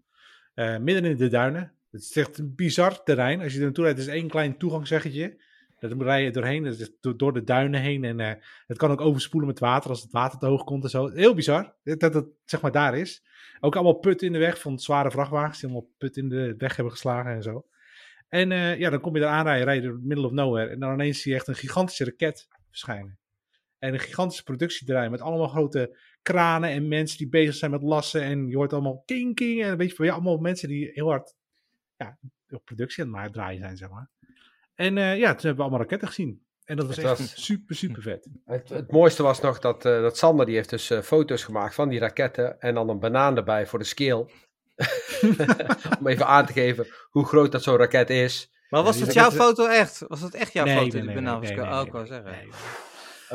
Eh, 0.53 0.77
midden 0.77 1.05
in 1.05 1.17
de 1.17 1.27
duinen. 1.27 1.73
Het 1.91 2.01
is 2.01 2.15
echt 2.15 2.37
een 2.37 2.55
bizar 2.55 3.03
terrein. 3.03 3.41
Als 3.41 3.51
je 3.51 3.57
er 3.57 3.63
naartoe 3.63 3.83
rijdt, 3.83 3.99
is 3.99 4.07
één 4.07 4.27
klein 4.27 4.57
toegangsweggetje. 4.57 5.41
Daar 5.79 5.97
rij 5.97 6.23
je 6.23 6.31
doorheen, 6.31 6.65
is 6.65 6.91
door, 7.01 7.33
de 7.33 7.43
duinen 7.43 7.81
heen. 7.81 8.03
En 8.03 8.19
eh, 8.19 8.33
het 8.67 8.77
kan 8.77 8.91
ook 8.91 9.01
overspoelen 9.01 9.49
met 9.49 9.59
water 9.59 9.89
als 9.89 10.01
het 10.01 10.11
water 10.11 10.39
te 10.39 10.45
hoog 10.45 10.63
komt 10.63 10.83
en 10.83 10.89
zo. 10.89 11.07
Heel 11.07 11.33
bizar 11.33 11.75
dat 11.83 11.99
dat 11.99 12.13
het 12.13 12.25
zeg 12.45 12.61
maar 12.61 12.71
daar 12.71 12.97
is. 12.97 13.23
Ook 13.59 13.75
allemaal 13.75 13.99
putten 13.99 14.27
in 14.27 14.33
de 14.33 14.39
weg 14.39 14.61
van 14.61 14.79
zware 14.79 15.11
vrachtwagens 15.11 15.59
die 15.59 15.69
allemaal 15.69 15.89
put 15.97 16.17
in 16.17 16.29
de 16.29 16.55
weg 16.57 16.75
hebben 16.75 16.93
geslagen 16.93 17.31
en 17.31 17.43
zo. 17.43 17.65
En 18.29 18.51
eh, 18.51 18.77
ja, 18.77 18.89
dan 18.89 18.99
kom 18.99 19.15
je 19.15 19.21
daar 19.21 19.31
aanrijden, 19.31 19.65
rijden 19.65 19.83
door 19.83 19.93
het 19.93 20.05
middle 20.05 20.25
of 20.25 20.31
nowhere. 20.31 20.69
En 20.69 20.79
dan 20.79 20.93
ineens 20.93 21.21
zie 21.21 21.31
je 21.31 21.37
echt 21.37 21.47
een 21.47 21.55
gigantische 21.55 22.05
raket 22.05 22.47
verschijnen. 22.69 23.19
En 23.79 23.93
een 23.93 23.99
gigantische 23.99 24.43
productieterrein 24.43 25.11
met 25.11 25.21
allemaal 25.21 25.47
grote 25.47 25.97
kranen 26.21 26.69
en 26.69 26.87
mensen 26.87 27.17
die 27.17 27.29
bezig 27.29 27.55
zijn 27.55 27.71
met 27.71 27.81
lassen. 27.81 28.21
En 28.21 28.47
je 28.47 28.55
hoort 28.55 28.73
allemaal 28.73 29.03
king 29.05 29.35
king. 29.35 29.63
En 29.63 29.77
weet 29.77 29.95
je, 29.97 30.03
ja, 30.03 30.13
allemaal 30.13 30.37
mensen 30.37 30.67
die 30.67 30.89
heel 30.93 31.07
hard 31.09 31.35
ja, 31.95 32.17
op 32.49 32.65
productie 32.65 33.03
aan 33.03 33.15
het 33.17 33.33
draaien 33.33 33.59
zijn, 33.61 33.77
zeg 33.77 33.89
maar. 33.89 34.09
En 34.75 34.97
eh, 34.97 35.17
ja, 35.17 35.27
toen 35.29 35.39
hebben 35.39 35.55
we 35.55 35.61
allemaal 35.61 35.79
raketten 35.79 36.07
gezien. 36.07 36.43
En 36.63 36.75
dat 36.75 36.87
was 36.87 36.95
Het 36.95 37.05
echt 37.05 37.17
was- 37.19 37.43
super, 37.45 37.75
super 37.75 38.01
vet. 38.01 38.27
Het, 38.45 38.69
het 38.69 38.91
mooiste 38.91 39.23
was 39.23 39.41
nog 39.41 39.59
dat, 39.59 39.85
eh, 39.85 40.01
dat 40.01 40.17
Sander, 40.17 40.45
die 40.45 40.55
heeft 40.55 40.69
dus 40.69 40.89
eh, 40.89 41.01
foto's 41.01 41.43
gemaakt 41.43 41.75
van 41.75 41.89
die 41.89 41.99
raketten. 41.99 42.59
En 42.59 42.73
dan 42.73 42.89
een 42.89 42.99
banaan 42.99 43.37
erbij 43.37 43.67
voor 43.67 43.79
de 43.79 43.85
scale. 43.85 44.29
Om 45.99 46.07
even 46.07 46.27
aan 46.27 46.45
te 46.45 46.53
geven 46.53 46.87
hoe 47.09 47.25
groot 47.25 47.51
dat 47.51 47.63
zo'n 47.63 47.77
raket 47.77 48.09
is. 48.09 48.51
Maar 48.69 48.83
was 48.83 48.99
dat 48.99 49.13
jouw 49.13 49.31
foto 49.31 49.65
echt? 49.67 50.03
Was 50.07 50.21
dat 50.21 50.33
echt 50.33 50.53
jouw 50.53 50.65
Nee, 50.65 50.73
foto? 50.73 50.85
nee, 50.87 50.95
die 50.95 51.03
nee, 51.03 51.15
banaan 51.15 51.41
nee, 51.41 51.49
oh, 51.61 51.81
ik 51.85 52.07
zeggen. 52.07 52.31
nee. 52.31 52.47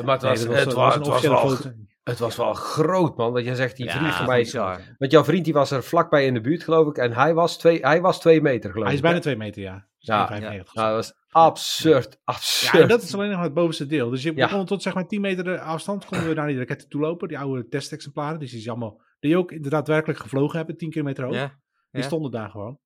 Maar 0.05 0.13
het 0.13 0.23
was, 0.23 0.39
het 0.39 0.47
was, 0.47 0.73
was 0.73 0.93
een 0.95 0.99
het 0.99 1.07
was 1.07 1.07
officiële 1.07 1.33
wel, 1.33 1.49
foto. 1.49 1.71
Het 2.09 2.19
was 2.19 2.35
wel 2.35 2.53
groot, 2.53 3.17
man. 3.17 3.33
Dat 3.33 3.45
je 3.45 3.55
zegt, 3.55 3.77
die 3.77 3.85
Ja, 3.85 3.91
vriend 3.97 4.13
van 4.15 4.25
mij... 4.25 4.39
bizar. 4.41 4.81
Want 4.97 5.11
jouw 5.11 5.23
vriend 5.23 5.45
die 5.45 5.53
was 5.53 5.71
er 5.71 5.83
vlakbij 5.83 6.25
in 6.25 6.33
de 6.33 6.41
buurt, 6.41 6.63
geloof 6.63 6.87
ik. 6.87 6.97
En 6.97 7.11
hij 7.13 7.33
was 7.33 7.57
twee, 7.57 7.79
hij 7.79 8.01
was 8.01 8.19
twee 8.19 8.41
meter, 8.41 8.69
geloof 8.71 8.83
Hij 8.85 8.93
is 8.93 8.99
ik. 8.99 9.05
bijna 9.05 9.19
twee 9.19 9.35
meter, 9.35 9.61
ja. 9.61 9.87
Ja, 9.97 10.29
1,95 10.41 10.41
Nou, 10.73 10.95
dat 10.95 10.95
was 10.95 11.13
absurd, 11.29 12.11
Ja, 12.13 12.19
absurd. 12.23 12.81
en 12.81 12.87
dat 12.87 13.01
is 13.01 13.13
alleen 13.13 13.29
nog 13.31 13.41
het 13.41 13.53
bovenste 13.53 13.85
deel. 13.85 14.09
Dus 14.09 14.23
je 14.23 14.35
Ja. 14.35 14.47
begon 14.47 14.65
tot 14.65 14.81
zeg 14.81 14.93
maar 14.93 15.07
10 15.07 15.21
meter 15.21 15.59
afstand 15.59 16.05
konden 16.05 16.27
we 16.27 16.33
naar 16.33 16.47
die 16.47 16.57
raketten 16.57 16.89
toe 16.89 17.01
lopen. 17.01 17.27
Die 17.27 17.39
oude 17.39 17.67
testexemplaren, 17.67 18.39
die 18.39 18.49
is 18.57 18.69
allemaal, 18.69 19.01
die 19.19 19.37
ook 19.37 19.51
inderdaad 19.51 19.87
werkelijk 19.87 20.19
gevlogen 20.19 20.57
hebben, 20.57 20.77
10 20.77 20.89
kilometer 20.89 21.23
hoog. 21.23 21.33
Ja? 21.35 21.47
Die 21.91 22.01
Ja. 22.01 22.07
stonden 22.07 22.31
daar 22.31 22.49
gewoon. 22.49 22.79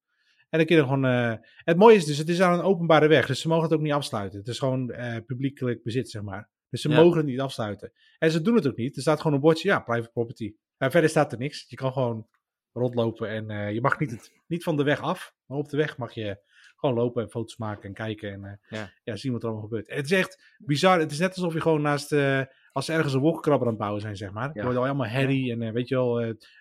En 0.49 0.57
dan 0.57 0.67
kun 0.67 0.75
je 0.75 0.81
gewoon. 0.81 1.05
eh, 1.05 1.33
het 1.63 1.77
mooie 1.77 1.95
is 1.95 2.05
dus, 2.05 2.17
het 2.17 2.29
is 2.29 2.41
aan 2.41 2.53
een 2.59 2.65
openbare 2.65 3.07
weg, 3.07 3.25
dus 3.27 3.41
ze 3.41 3.47
mogen 3.47 3.63
het 3.63 3.73
ook 3.73 3.81
niet 3.81 3.93
afsluiten. 3.93 4.39
Het 4.39 4.47
is 4.47 4.59
gewoon 4.59 4.89
eh, 4.91 5.15
publiekelijk 5.25 5.83
bezit, 5.83 6.09
zeg 6.09 6.21
maar. 6.21 6.49
Dus 6.69 6.81
ze 6.81 6.89
Ja. 6.89 6.95
mogen 7.01 7.17
het 7.17 7.25
niet 7.25 7.39
afsluiten. 7.39 7.91
En 8.17 8.31
ze 8.31 8.41
doen 8.41 8.55
het 8.55 8.67
ook 8.67 8.77
niet. 8.77 8.95
Er 8.95 9.01
staat 9.01 9.17
gewoon 9.17 9.33
een 9.33 9.41
bordje, 9.41 9.67
ja, 9.69 9.79
private 9.79 10.11
property. 10.11 10.53
En 10.77 10.91
verder 10.91 11.09
staat 11.09 11.31
er 11.31 11.37
niks. 11.37 11.65
Je 11.67 11.75
kan 11.75 11.93
gewoon 11.93 12.27
rondlopen 12.73 13.29
en 13.29 13.49
eh, 13.49 13.73
je 13.73 13.81
mag 13.81 13.99
niet, 13.99 14.11
het, 14.11 14.31
niet 14.47 14.63
van 14.63 14.77
de 14.77 14.83
weg 14.83 15.01
af, 15.01 15.33
maar 15.45 15.57
op 15.57 15.69
de 15.69 15.77
weg 15.77 15.97
mag 15.97 16.13
je 16.13 16.39
gewoon 16.75 16.95
lopen 16.95 17.23
en 17.23 17.29
foto's 17.29 17.57
maken 17.57 17.83
en 17.83 17.93
kijken 17.93 18.31
en 18.31 18.43
eh, 18.43 18.79
Ja. 18.79 18.91
ja. 19.03 19.15
zien 19.15 19.31
wat 19.31 19.41
er 19.43 19.47
allemaal 19.49 19.67
gebeurt. 19.67 19.87
En 19.87 19.95
het 19.95 20.05
is 20.05 20.11
echt 20.11 20.55
bizar. 20.57 20.99
Het 20.99 21.11
is 21.11 21.19
net 21.19 21.35
alsof 21.35 21.53
je 21.53 21.61
gewoon 21.61 21.81
naast, 21.81 22.11
eh, 22.11 22.41
als 22.71 22.85
ze 22.85 22.93
ergens 22.93 23.13
een 23.13 23.19
wolkenkrabber 23.19 23.65
aan 23.67 23.73
het 23.73 23.81
bouwen 23.81 24.01
zijn, 24.01 24.15
zeg 24.17 24.31
maar. 24.31 24.49
Je 24.53 24.59
Ja. 24.59 24.65
hoort 24.65 24.75
al 24.77 24.85
allemaal 24.85 25.07
herrie 25.07 25.51
en 25.51 25.73
weet 25.73 25.87
je 25.87 25.95
wel, 25.95 26.13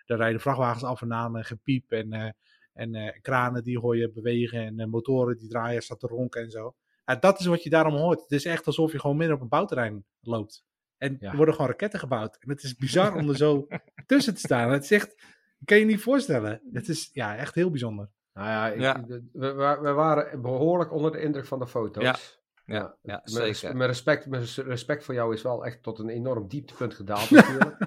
daar 0.07 0.19
rijden 0.19 0.41
vrachtwagens 0.41 0.85
af 0.85 1.03
en 1.03 1.13
aan, 1.13 1.37
en 1.37 1.45
gepiep 1.45 1.91
en, 1.93 2.35
en 2.73 3.19
kranen 3.21 3.63
die 3.65 3.79
hoor 3.79 3.97
je 3.97 4.11
bewegen 4.13 4.79
en 4.79 4.91
motoren 4.91 5.39
die 5.39 5.49
draaien, 5.49 5.83
staat 5.83 6.01
te 6.01 6.07
ronken 6.07 6.43
en 6.43 6.51
zo. 6.51 6.75
Ja, 7.09 7.17
dat 7.17 7.41
is 7.41 7.47
wat 7.47 7.63
je 7.63 7.71
daarom 7.71 7.95
hoort. 7.95 8.21
Het 8.21 8.31
is 8.33 8.45
echt 8.45 8.67
alsof 8.67 8.93
je 8.93 9.01
gewoon 9.01 9.17
midden 9.17 9.37
op 9.37 9.43
een 9.43 9.49
bouwterrein 9.49 10.05
loopt. 10.21 10.65
En 10.99 11.17
Ja. 11.21 11.31
er 11.31 11.37
worden 11.37 11.55
gewoon 11.55 11.71
raketten 11.71 11.99
gebouwd. 11.99 12.37
En 12.41 12.49
het 12.51 12.63
is 12.63 12.77
bizar 12.77 13.15
om 13.15 13.29
er 13.29 13.37
zo 13.37 13.67
tussen 14.07 14.35
te 14.35 14.41
staan. 14.41 14.71
Het 14.71 14.83
is 14.83 14.91
echt, 14.91 15.23
kan 15.65 15.79
je 15.79 15.85
niet 15.85 16.01
voorstellen. 16.01 16.61
Het 16.73 16.89
is 16.89 17.11
ja, 17.13 17.37
echt 17.37 17.55
heel 17.55 17.71
bijzonder. 17.71 18.11
Nou 18.33 18.49
ja, 18.49 18.69
ik- 18.69 18.81
Ja. 18.81 19.05
We, 19.33 19.79
we, 19.83 19.93
waren 19.93 20.43
behoorlijk 20.43 20.93
onder 20.93 21.13
de 21.13 21.21
indruk 21.21 21.47
van 21.47 21.59
de 21.59 21.67
foto's. 21.67 22.03
Ja. 22.05 22.17
Ja, 22.65 22.97
ja, 23.03 23.23
Mijn, 23.33 23.55
zeker. 23.55 23.77
mijn 23.77 23.89
respect, 23.89 24.27
mijn 24.27 24.45
respect 24.57 25.05
voor 25.05 25.15
jou 25.15 25.35
is 25.35 25.43
wel 25.43 25.65
echt 25.65 25.83
tot 25.83 25.99
een 25.99 26.09
enorm 26.09 26.49
dieptepunt 26.49 26.95
gedaald 26.95 27.31
natuurlijk. 27.31 27.79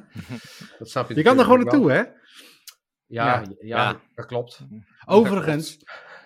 dat 0.80 0.90
snap 0.90 1.10
je 1.10 1.16
Je 1.16 1.24
kan 1.24 1.38
er 1.38 1.44
gewoon 1.44 1.60
naartoe, 1.60 1.92
hè? 1.92 1.98
Ja, 1.98 2.06
Ja. 3.06 3.42
ja, 3.42 3.46
Ja. 3.60 4.02
dat 4.16 4.26
klopt. 4.26 4.60
Overigens, 5.06 5.78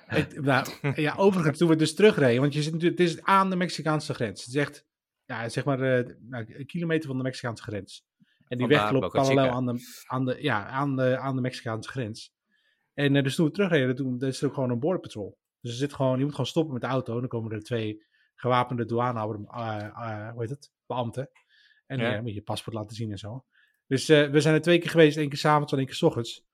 het, 0.06 0.42
nou, 0.42 0.68
ja, 0.96 1.16
overigens, 1.16 1.58
toen 1.58 1.70
we 1.70 1.76
dus 1.76 1.96
terugreden, 1.96 2.42
want 2.42 2.54
je 2.54 2.62
zit 2.62 2.74
natuurlijk, 2.74 3.00
het 3.00 3.10
is 3.10 3.22
aan 3.22 3.50
de 3.50 3.56
Mexicaanse 3.56 4.14
grens. 4.14 4.46
Het 4.46 4.54
is 4.54 4.62
echt, 4.62 4.86
ja, 5.26 5.50
zeg 5.50 5.66
maar, 5.66 5.82
eh, 5.82 6.16
nou, 6.20 6.46
een 6.58 6.66
kilometer 6.66 7.08
van 7.08 7.18
de 7.18 7.24
Mexicaanse 7.24 7.64
grens. 7.64 8.06
En 8.48 8.58
die 8.58 8.68
weg 8.68 8.92
loopt 8.92 9.12
parallel 9.12 9.50
aan 9.50 9.66
de, 9.66 10.04
aan, 10.08 10.26
de, 10.26 10.38
ja, 10.40 10.66
aan, 10.68 10.96
de, 10.96 11.18
aan 11.18 11.36
de 11.36 11.42
Mexicaanse 11.42 11.90
grens. 11.90 12.34
En 12.94 13.16
eh, 13.16 13.24
dus 13.24 13.36
toen 13.36 13.46
we 13.46 13.52
terugreden, 13.52 13.96
toen 13.96 14.22
is 14.22 14.42
er 14.42 14.48
ook 14.48 14.54
gewoon 14.54 14.70
een 14.70 14.80
border 14.80 15.02
patrol. 15.02 15.38
Dus 15.62 15.72
er 15.72 15.78
zit 15.78 15.94
gewoon, 15.94 16.18
je 16.18 16.24
moet 16.24 16.32
gewoon 16.32 16.46
stoppen 16.46 16.74
met 16.74 16.82
de 16.82 16.88
auto. 16.88 17.14
En 17.14 17.20
dan 17.20 17.28
komen 17.28 17.52
er 17.52 17.64
twee 17.64 18.06
gewapende 18.36 18.86
douanehouder, 18.86 19.42
eh, 19.48 19.86
eh, 19.86 20.32
hoe 20.32 20.42
heet 20.42 20.50
het, 20.50 20.72
beambten. 20.86 21.30
En 21.86 22.00
Ja. 22.00 22.22
moet 22.22 22.34
je 22.34 22.42
paspoort 22.42 22.76
laten 22.76 22.96
zien 22.96 23.12
en 23.12 23.18
zo. 23.18 23.46
Dus 23.88 24.08
we 24.08 24.40
zijn 24.40 24.56
er 24.56 24.62
twee 24.62 24.80
keer 24.80 24.90
geweest, 24.90 25.18
één 25.18 25.30
keer 25.30 25.38
s'avonds 25.38 25.72
en 25.72 25.78
één 25.78 25.88
keer 25.88 25.96
s 25.96 26.02
ochtends. 26.02 26.46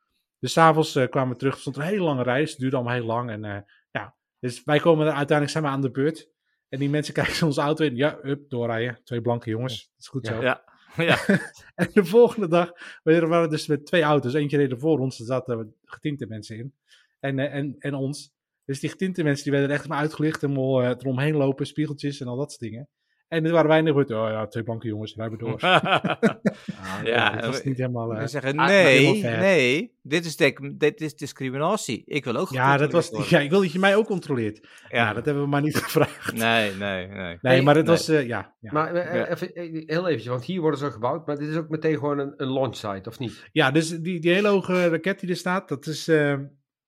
Dus 0.42 0.54
s'avonds 0.54 0.96
eh 0.96 1.10
kwamen 1.10 1.34
we 1.34 1.40
terug, 1.40 1.54
er 1.54 1.60
stond 1.60 1.76
een 1.76 1.82
hele 1.82 2.04
lange 2.04 2.24
dus 2.24 2.50
het 2.50 2.60
duurde 2.60 2.76
allemaal 2.76 2.94
heel 2.94 3.06
lang. 3.06 3.30
En 3.30 3.46
eh, 3.46 3.62
ja, 3.92 4.16
dus 4.40 4.64
wij 4.64 4.80
komen 4.80 5.08
er 5.08 5.14
uiteindelijk 5.14 5.50
zijn 5.50 5.64
we 5.64 5.70
aan 5.70 5.82
de 5.82 5.92
beurt. 5.92 6.30
En 6.70 6.80
die 6.80 6.90
mensen 6.90 7.14
kijken 7.24 7.46
onze 7.46 7.62
auto 7.62 7.86
in, 7.86 7.96
ja, 7.96 8.20
up, 8.24 8.50
doorrijden. 8.50 9.00
Twee 9.04 9.22
blanke 9.22 9.50
jongens, 9.50 9.90
dat 9.92 10.00
is 10.00 10.08
goed 10.08 10.28
zo. 10.28 10.42
Ja. 10.42 10.64
Ja. 10.96 11.18
En 11.76 11.90
de 11.94 12.06
volgende 12.06 12.48
dag 12.48 12.72
we 13.04 13.20
waren 13.20 13.42
we 13.42 13.56
dus 13.56 13.68
met 13.68 13.86
twee 13.86 14.02
auto's. 14.02 14.34
Eentje 14.34 14.58
reden 14.58 14.80
voor 14.80 15.00
ons, 15.00 15.20
er 15.20 15.26
zaten 15.26 15.76
getinte 15.84 16.26
mensen 16.26 16.58
in. 16.58 16.74
En, 17.20 17.40
eh, 17.40 17.54
en, 17.54 17.76
en 17.80 17.94
ons. 17.94 18.34
Dus 18.66 18.80
die 18.80 18.90
getinte 18.90 19.24
mensen 19.24 19.44
die 19.44 19.52
werden 19.52 19.70
er 19.70 19.76
echt 19.76 19.88
maar 19.88 19.98
uitgelicht. 19.98 20.44
En 20.44 20.52
uh, 20.52 20.90
eromheen 20.90 21.36
lopen, 21.36 21.68
spiegeltjes 21.68 22.20
en 22.20 22.28
al 22.28 22.38
dat 22.38 22.50
soort 22.50 22.62
dingen. 22.62 22.90
En 23.32 23.46
er 23.46 23.52
waren 23.52 23.68
weinig 23.70 23.94
goed. 23.94 24.12
Oh 24.12 24.30
ja, 24.30 24.48
twee 24.48 24.64
blanke 24.64 24.88
jongens, 24.88 25.16
rijden 25.16 25.38
we 25.38 25.44
door. 25.44 25.60
ja, 27.14 27.36
dat 27.36 27.46
was 27.46 27.64
niet 27.64 27.78
helemaal... 27.78 28.16
We 28.16 28.28
zeggen, 28.28 28.58
ah, 28.58 28.68
nee, 28.68 29.22
nee, 29.24 29.96
dit 30.02 30.26
is, 30.26 30.36
dit 30.78 31.02
is 31.02 31.16
discriminatie. 31.16 32.04
Ik 32.06 32.24
wil 32.24 32.36
ook 32.36 32.50
ja, 32.50 32.78
dat 32.78 32.92
was, 32.92 33.30
ja, 33.30 33.40
ik 33.40 33.50
wil 33.50 33.62
dat 33.62 33.72
je 33.72 33.80
mij 33.80 33.96
ook 33.96 34.06
controleert. 34.06 34.68
Ja, 34.90 35.14
dat 35.14 35.26
hebben 35.26 35.44
we 35.44 35.50
maar 35.50 35.62
niet 35.62 35.76
gevraagd. 35.84 36.34
Nee, 36.34 36.76
nee, 36.76 37.08
nee. 37.08 37.38
Nee, 37.42 37.62
maar 37.62 37.76
het 37.76 37.86
Nee. 37.86 37.96
was, 37.96 38.08
eh, 38.08 38.28
ja. 38.28 38.56
ja. 38.60 38.72
Maar 38.72 38.94
eh, 38.96 39.30
even, 39.30 39.52
heel 39.86 40.08
eventjes, 40.08 40.28
want 40.28 40.46
hier 40.46 40.62
worden 40.62 40.80
ze 40.80 40.92
gebouwd, 40.92 41.28
maar 41.28 41.38
dit 41.38 41.50
is 41.50 41.56
ook 41.56 41.70
meteen 41.70 41.98
gewoon 41.98 42.20
een, 42.20 42.34
een 42.38 42.52
launch 42.52 42.76
site, 42.76 43.10
of 43.10 43.20
niet? 43.20 43.50
Ja, 43.52 43.72
dus 43.72 43.90
die, 43.90 44.20
die 44.20 44.34
hele 44.34 44.48
hoge 44.48 44.90
raket 44.90 45.20
die 45.20 45.30
er 45.30 45.36
staat, 45.36 45.70
dat 45.70 45.86
is, 45.86 46.06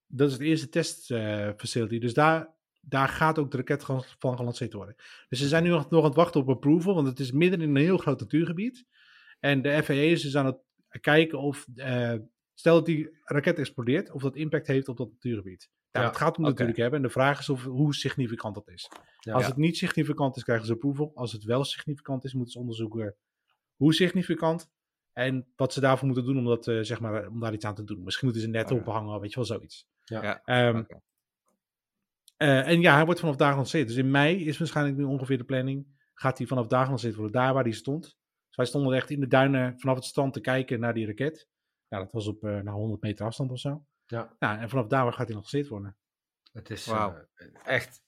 dat 0.06 0.26
is 0.28 0.32
het 0.32 0.42
eerste 0.42 0.68
testfacility. 0.68 1.98
dus 1.98 2.14
daar, 2.14 2.53
daar 2.88 3.08
gaat 3.08 3.38
ook 3.38 3.50
de 3.50 3.56
raket 3.56 3.84
van 4.18 4.36
gelanceerd 4.36 4.72
worden. 4.72 4.94
Dus 5.28 5.38
ze 5.38 5.48
zijn 5.48 5.62
nu 5.62 5.68
nog, 5.68 5.92
aan 5.92 6.04
het 6.04 6.14
wachten 6.14 6.40
op 6.40 6.48
approval, 6.48 6.94
want 6.94 7.06
het 7.06 7.20
is 7.20 7.32
midden 7.32 7.60
in 7.60 7.68
een 7.68 7.76
heel 7.82 7.98
groot 7.98 8.20
natuurgebied. 8.20 8.84
En 9.40 9.62
de 9.62 9.82
FAA 9.82 9.94
is 9.94 10.22
dus 10.22 10.36
aan 10.36 10.46
het 10.46 10.58
kijken 11.00 11.38
of 11.38 11.66
eh, 11.74 12.14
Stel 12.54 12.74
dat 12.74 12.86
die 12.86 13.18
raket 13.24 13.58
explodeert, 13.58 14.10
of 14.12 14.22
dat 14.22 14.36
impact 14.36 14.66
heeft 14.66 14.88
op 14.88 14.96
dat 14.96 15.10
natuurgebied. 15.10 15.70
Nou, 15.92 16.04
Ja, 16.06 16.10
dat 16.12 16.20
gaat 16.20 16.38
oké. 16.38 16.40
natuurlijk 16.48 16.78
hebben. 16.78 16.96
En 17.00 17.06
de 17.06 17.12
vraag 17.12 17.38
is 17.38 17.48
of, 17.48 17.64
hoe 17.64 17.94
significant 17.94 18.54
dat 18.54 18.68
is. 18.68 18.90
Ja. 19.18 19.32
Als 19.32 19.42
Ja. 19.42 19.48
het 19.48 19.56
niet 19.58 19.76
significant 19.76 20.36
is, 20.36 20.42
krijgen 20.44 20.66
ze 20.66 20.72
approval. 20.72 21.10
Als 21.14 21.32
het 21.32 21.44
wel 21.44 21.64
significant 21.64 22.24
is, 22.24 22.32
moeten 22.34 22.52
ze 22.52 22.58
onderzoeken 22.58 23.16
hoe 23.76 23.94
significant. 23.94 24.70
En 25.12 25.46
wat 25.56 25.72
ze 25.72 25.80
daarvoor 25.80 26.06
moeten 26.06 26.24
doen 26.24 26.38
om, 26.38 26.44
dat, 26.44 26.68
eh, 26.68 26.78
zeg 26.80 27.00
maar, 27.00 27.28
om 27.28 27.40
daar 27.40 27.52
iets 27.52 27.64
aan 27.64 27.74
te 27.74 27.84
doen. 27.84 28.02
Misschien 28.02 28.26
moeten 28.28 28.44
ze 28.44 28.50
net 28.50 28.70
ophangen, 28.70 29.20
weet 29.20 29.30
je 29.30 29.36
wel, 29.36 29.44
zoiets. 29.44 29.86
Ja. 30.04 30.22
Ja. 30.22 30.42
Ehm, 30.44 30.84
Eh, 32.44 32.68
en 32.68 32.80
ja, 32.80 32.94
hij 32.94 33.04
wordt 33.04 33.20
vanaf 33.20 33.36
daar 33.36 33.50
gelanceerd. 33.50 33.86
Dus 33.88 33.96
in 33.96 34.10
mei 34.10 34.46
is 34.46 34.58
waarschijnlijk 34.58 34.96
nu 34.96 35.04
ongeveer 35.04 35.38
de 35.38 35.44
planning. 35.44 35.86
Gaat 36.14 36.38
hij 36.38 36.46
vanaf 36.46 36.66
daar 36.66 36.82
gelanceerd 36.84 37.14
worden, 37.14 37.32
daar 37.32 37.54
waar 37.54 37.62
hij 37.62 37.72
stond. 37.72 38.02
Dus 38.46 38.56
wij 38.56 38.66
stonden 38.66 38.94
echt 38.96 39.10
in 39.10 39.20
de 39.20 39.26
duinen 39.26 39.74
vanaf 39.78 39.94
het 39.96 40.04
strand 40.04 40.32
te 40.32 40.40
kijken 40.40 40.80
naar 40.80 40.94
die 40.94 41.06
raket. 41.06 41.48
Ja, 41.88 41.98
dat 41.98 42.12
was 42.12 42.26
op 42.26 42.44
eh 42.44 42.50
nou, 42.60 42.76
100 42.76 43.02
meter 43.02 43.26
afstand 43.26 43.50
of 43.50 43.58
zo. 43.58 43.84
Ja. 44.06 44.34
Nou, 44.38 44.58
en 44.58 44.68
vanaf 44.68 44.86
daar 44.86 45.02
waar 45.02 45.12
gaat 45.12 45.18
hij 45.20 45.26
gelanceerd 45.34 45.68
worden. 45.68 45.96
Het 46.52 46.70
is 46.70 46.86
eh, 46.86 47.08
echt... 47.64 48.02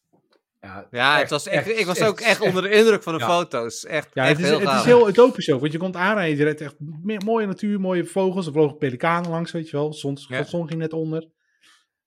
Ja, 0.61 0.87
Ja, 0.91 1.18
het 1.18 1.30
was 1.30 1.47
echt, 1.47 1.68
echt- 1.68 1.78
ik 1.78 1.87
was 1.87 2.03
ook 2.03 2.20
echt 2.20 2.41
onder 2.41 2.62
de 2.62 2.70
indruk 2.70 3.03
van 3.03 3.12
de 3.14 3.18
Ja. 3.20 3.26
foto's. 3.26 3.84
Echt, 3.84 4.14
Ja, 4.14 4.22
echt 4.22 4.30
het 4.37 4.41
is, 4.41 4.47
heel 4.51 4.61
het 4.61 4.78
is 4.78 4.84
heel 4.84 5.09
utopisch 5.09 5.51
ook. 5.51 5.61
Want 5.61 5.72
je 5.72 5.78
komt 5.78 5.97
aanrijden, 5.97 6.37
je 6.39 6.45
rijdt 6.45 6.61
echt 6.61 6.76
mooie 7.24 7.47
natuur, 7.47 7.80
mooie 7.80 8.05
vogels. 8.05 8.47
Er 8.47 8.53
vlogen 8.53 8.76
pelikanen 8.78 9.30
langs, 9.30 9.53
weet 9.53 9.70
je 9.70 9.76
wel. 9.76 9.93
Zon, 9.93 10.16
zon 10.47 10.68
ging 10.68 10.80
net 10.80 10.93
onder. 10.93 11.28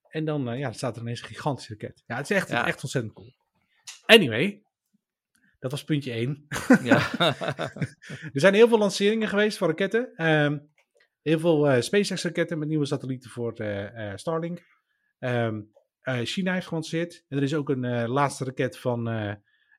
En 0.10 0.26
dan 0.26 0.50
eh, 0.50 0.60
ja, 0.60 0.72
staat 0.72 0.96
er 0.96 1.02
ineens 1.02 1.22
een 1.22 1.28
gigantische 1.28 1.72
raket. 1.80 2.04
Ja, 2.08 2.16
het 2.16 2.30
is 2.30 2.36
echt, 2.36 2.50
Ja. 2.50 2.68
echt 2.68 2.82
ontzettend 2.84 3.14
cool. 3.14 3.34
Anyway, 4.06 4.64
dat 5.60 5.72
was 5.72 5.84
puntje 5.84 6.12
1. 6.12 6.48
Ja. 6.84 7.02
Er 8.34 8.40
zijn 8.42 8.54
heel 8.54 8.68
veel 8.68 8.78
lanceringen 8.78 9.28
geweest 9.28 9.58
van 9.58 9.68
raketten. 9.68 10.14
Ehm, 10.16 10.58
heel 11.22 11.40
veel 11.40 11.70
eh, 11.70 11.82
SpaceX-raketten 11.82 12.60
met 12.60 12.68
nieuwe 12.68 12.86
satellieten 12.86 13.30
voor 13.30 13.54
eh, 13.54 14.12
eh, 14.12 14.18
Starlink. 14.18 14.62
Ehm, 15.20 15.62
eh, 16.02 16.20
China 16.24 16.54
heeft 16.54 16.68
gelanceerd. 16.68 17.26
En 17.28 17.38
er 17.38 17.44
is 17.44 17.54
ook 17.56 17.70
een 17.70 17.84
eh, 17.84 18.08
laatste 18.10 18.44
raket 18.46 18.78
van 18.78 19.10
eh, 19.10 19.32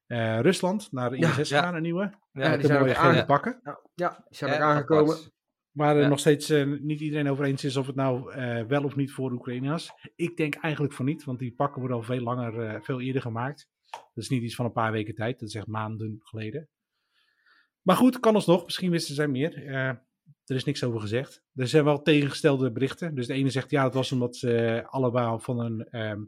eh, 0.07 0.41
Rusland 0.41 0.93
naar 0.93 1.11
de 1.11 1.19
Ja, 1.19 1.29
ISS 1.29 1.49
ja. 1.49 1.59
gegaan, 1.59 1.75
een 1.75 1.83
nieuwe. 1.83 2.15
Ja, 2.33 2.57
die 2.57 2.67
zijn 2.67 2.81
mooie 2.81 2.95
gele 2.95 3.09
aange- 3.09 3.25
pakken. 3.25 3.61
Ja, 3.95 4.25
die 4.29 4.37
zijn 4.37 4.53
ook 4.53 4.61
aangekomen. 4.61 5.17
Waar 5.71 5.97
er 5.97 6.09
nog 6.09 6.19
steeds 6.19 6.51
eh, 6.51 6.67
niet 6.81 7.01
iedereen 7.01 7.29
over 7.29 7.45
eens 7.45 7.65
is 7.65 7.77
of 7.77 7.87
het 7.87 7.97
nou 7.97 8.33
eh, 8.33 8.65
wel 8.65 8.85
of 8.85 8.97
niet 8.97 9.13
voor 9.13 9.29
de 9.29 9.35
Oekraïners. 9.35 9.91
Ik 10.17 10.37
denk 10.37 10.55
eigenlijk 10.55 10.95
van 10.95 11.05
niet, 11.05 11.25
want 11.25 11.39
die 11.39 11.55
pakken 11.55 11.79
worden 11.79 11.97
al 11.97 12.03
veel 12.03 12.21
langer, 12.21 12.61
eh, 12.61 12.81
veel 12.81 13.01
eerder 13.01 13.23
gemaakt. 13.23 13.69
Dat 13.91 14.25
is 14.25 14.29
niet 14.29 14.43
iets 14.43 14.55
van 14.55 14.65
een 14.65 14.73
paar 14.73 14.93
weken 14.93 15.15
tijd, 15.15 15.39
dat 15.39 15.49
is 15.49 15.55
echt 15.55 15.67
maanden 15.67 16.21
geleden. 16.23 16.69
Maar 17.83 17.97
goed, 17.97 18.21
kan 18.21 18.35
alsnog. 18.35 18.65
Misschien 18.65 18.91
wisten 18.91 19.15
zij 19.15 19.29
meer. 19.29 19.67
Er 20.45 20.57
is 20.57 20.65
niks 20.65 20.85
over 20.85 21.01
gezegd. 21.01 21.43
Er 21.55 21.69
zijn 21.69 21.85
wel 21.85 22.03
tegengestelde 22.03 22.73
berichten. 22.73 23.15
Dus 23.15 23.27
de 23.27 23.35
ene 23.35 23.51
zegt 23.51 23.71
ja, 23.71 23.83
dat 23.83 23.95
was 23.95 24.13
omdat 24.13 24.37
ze 24.37 24.83
allemaal 24.87 25.39
van 25.39 25.61
een 25.61 25.85
ehm, 25.85 26.21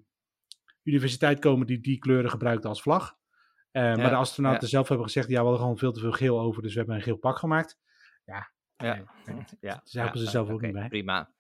universiteit 0.83 1.39
komen 1.39 1.67
die 1.67 1.81
die 1.81 1.99
kleuren 1.99 2.31
gebruikte 2.31 2.69
als 2.69 2.83
vlag. 2.83 3.17
Maar 3.73 3.97
de 3.97 4.15
astronauten 4.15 4.63
ja. 4.63 4.69
zelf 4.69 4.89
hebben 4.89 5.07
gezegd, 5.07 5.29
ja, 5.29 5.35
we 5.35 5.43
hadden 5.43 5.61
gewoon 5.61 5.79
veel 5.79 5.93
te 5.93 6.01
veel 6.01 6.13
geel 6.13 6.41
over, 6.41 6.63
dus 6.63 6.73
we 6.73 6.79
hebben 6.79 6.97
een 6.97 7.03
geel 7.03 7.17
pak 7.17 7.39
gemaakt. 7.39 7.79
Ja. 8.25 8.53
Nee, 8.83 9.35
nee. 9.35 9.45
ja. 9.71 9.81
Ze 9.85 9.99
helpen 10.01 10.19
Ja, 10.21 10.25
ze 10.25 10.31
zelf 10.31 10.49
ook 10.49 10.55
oké, 10.55 10.65
niet 10.65 10.75
bij. 10.75 10.89
Prima. 10.89 11.31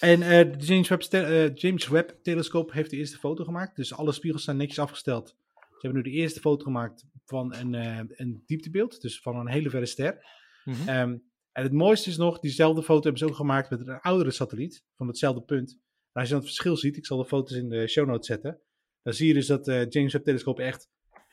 En 0.00 0.22
eh, 0.22 0.58
de 0.58 0.58
James 0.58 0.88
Webb, 0.88 1.12
eh, 1.12 1.54
James 1.54 1.88
Webb 1.88 2.10
telescoop 2.22 2.72
heeft 2.72 2.90
de 2.90 2.96
eerste 2.96 3.18
foto 3.18 3.44
gemaakt. 3.44 3.76
Dus 3.76 3.94
alle 3.94 4.12
spiegels 4.12 4.44
zijn 4.44 4.56
netjes 4.56 4.78
afgesteld. 4.78 5.28
Ze 5.54 5.86
hebben 5.86 6.02
nu 6.02 6.10
de 6.10 6.16
eerste 6.16 6.40
foto 6.40 6.64
gemaakt 6.64 7.04
van 7.24 7.54
een, 7.54 7.74
eh, 7.74 8.00
een 8.08 8.42
dieptebeeld. 8.46 9.00
Dus 9.00 9.20
van 9.20 9.36
een 9.36 9.48
hele 9.48 9.70
verre 9.70 9.86
ster. 9.86 10.24
Mhm. 10.64 10.88
Ehm, 10.88 11.16
en 11.52 11.62
het 11.62 11.72
mooiste 11.72 12.10
is 12.10 12.16
nog, 12.16 12.38
diezelfde 12.38 12.82
foto 12.82 13.02
hebben 13.02 13.18
ze 13.18 13.26
ook 13.26 13.34
gemaakt 13.34 13.70
met 13.70 13.80
een 13.80 14.00
oudere 14.00 14.30
satelliet. 14.30 14.84
Van 14.96 15.06
hetzelfde 15.06 15.42
punt. 15.42 15.70
En 16.12 16.20
als 16.20 16.24
je 16.24 16.30
dan 16.30 16.38
het 16.38 16.48
verschil 16.48 16.76
ziet, 16.76 16.96
ik 16.96 17.06
zal 17.06 17.18
de 17.18 17.24
foto's 17.24 17.56
in 17.56 17.68
de 17.68 17.88
show 17.88 18.06
notes 18.06 18.26
zetten. 18.26 18.60
Dan 19.02 19.12
zie 19.12 19.26
je 19.26 19.34
dus 19.34 19.46
dat 19.46 19.64
de 19.64 19.86
James 19.88 20.12
Webb 20.12 20.24
telescoop 20.24 20.58
echt, 20.58 20.88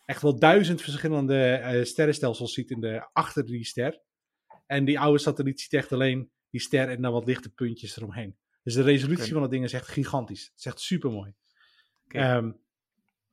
echt 0.06 0.22
wel 0.22 0.40
duizend 0.40 0.82
verschillende 0.82 1.80
sterrenstelsels 1.84 2.54
ziet 2.54 2.72
in 2.72 2.80
de, 2.80 3.10
achter 3.14 3.46
die 3.46 3.66
ster. 3.66 4.02
En 4.68 4.86
die 4.86 5.00
oude 5.00 5.20
satelliet 5.20 5.62
ziet 5.62 5.74
echt 5.74 5.92
alleen 5.92 6.32
die 6.50 6.62
ster 6.62 6.90
en 6.90 7.02
dan 7.02 7.12
wat 7.12 7.26
lichte 7.26 7.50
puntjes 7.50 7.98
eromheen. 7.98 8.38
Dus 8.64 8.74
de 8.74 8.82
resolutie 8.82 9.32
van 9.32 9.42
dat 9.42 9.52
ding 9.52 9.64
is 9.64 9.74
echt 9.74 9.88
gigantisch. 9.88 10.46
Het 10.46 10.58
is 10.58 10.66
echt 10.66 10.80
super 10.80 11.12
mooi. 11.12 11.34
Oké. 12.06 12.20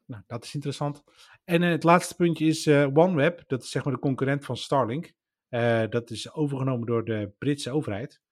nou, 0.06 0.22
dat 0.26 0.44
is 0.44 0.54
interessant. 0.54 1.02
En 1.44 1.62
eh, 1.62 1.70
het 1.70 1.82
laatste 1.82 2.14
puntje 2.14 2.46
is 2.46 2.66
eh, 2.66 2.96
OneWeb. 2.96 3.42
Dat 3.46 3.62
is 3.62 3.70
zeg 3.70 3.84
maar 3.84 3.92
de 3.92 3.98
concurrent 3.98 4.44
van 4.44 4.56
Starlink. 4.56 5.12
Eh, 5.48 5.82
dat 5.88 6.10
is 6.10 6.32
overgenomen 6.32 6.86
door 6.86 7.04
de 7.04 7.32
Britse 7.38 7.70
overheid. 7.70 8.22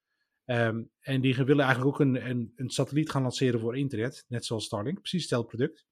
Ehm, 0.45 0.83
en 1.01 1.21
die 1.21 1.37
willen 1.37 1.65
eigenlijk 1.65 1.95
ook 1.95 2.01
een, 2.01 2.29
een, 2.29 2.53
een 2.57 2.71
satelliet 2.71 3.11
gaan 3.11 3.23
lanceren 3.23 3.61
voor 3.61 3.77
internet. 3.77 4.25
Net 4.29 4.45
zoals 4.45 4.65
Starlink. 4.65 4.99
Precies 4.99 5.21
hetzelfde 5.21 5.57
product. 5.57 5.87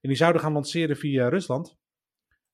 En 0.00 0.08
die 0.08 0.16
zouden 0.16 0.42
gaan 0.42 0.52
lanceren 0.52 0.96
via 0.96 1.28
Rusland. 1.28 1.76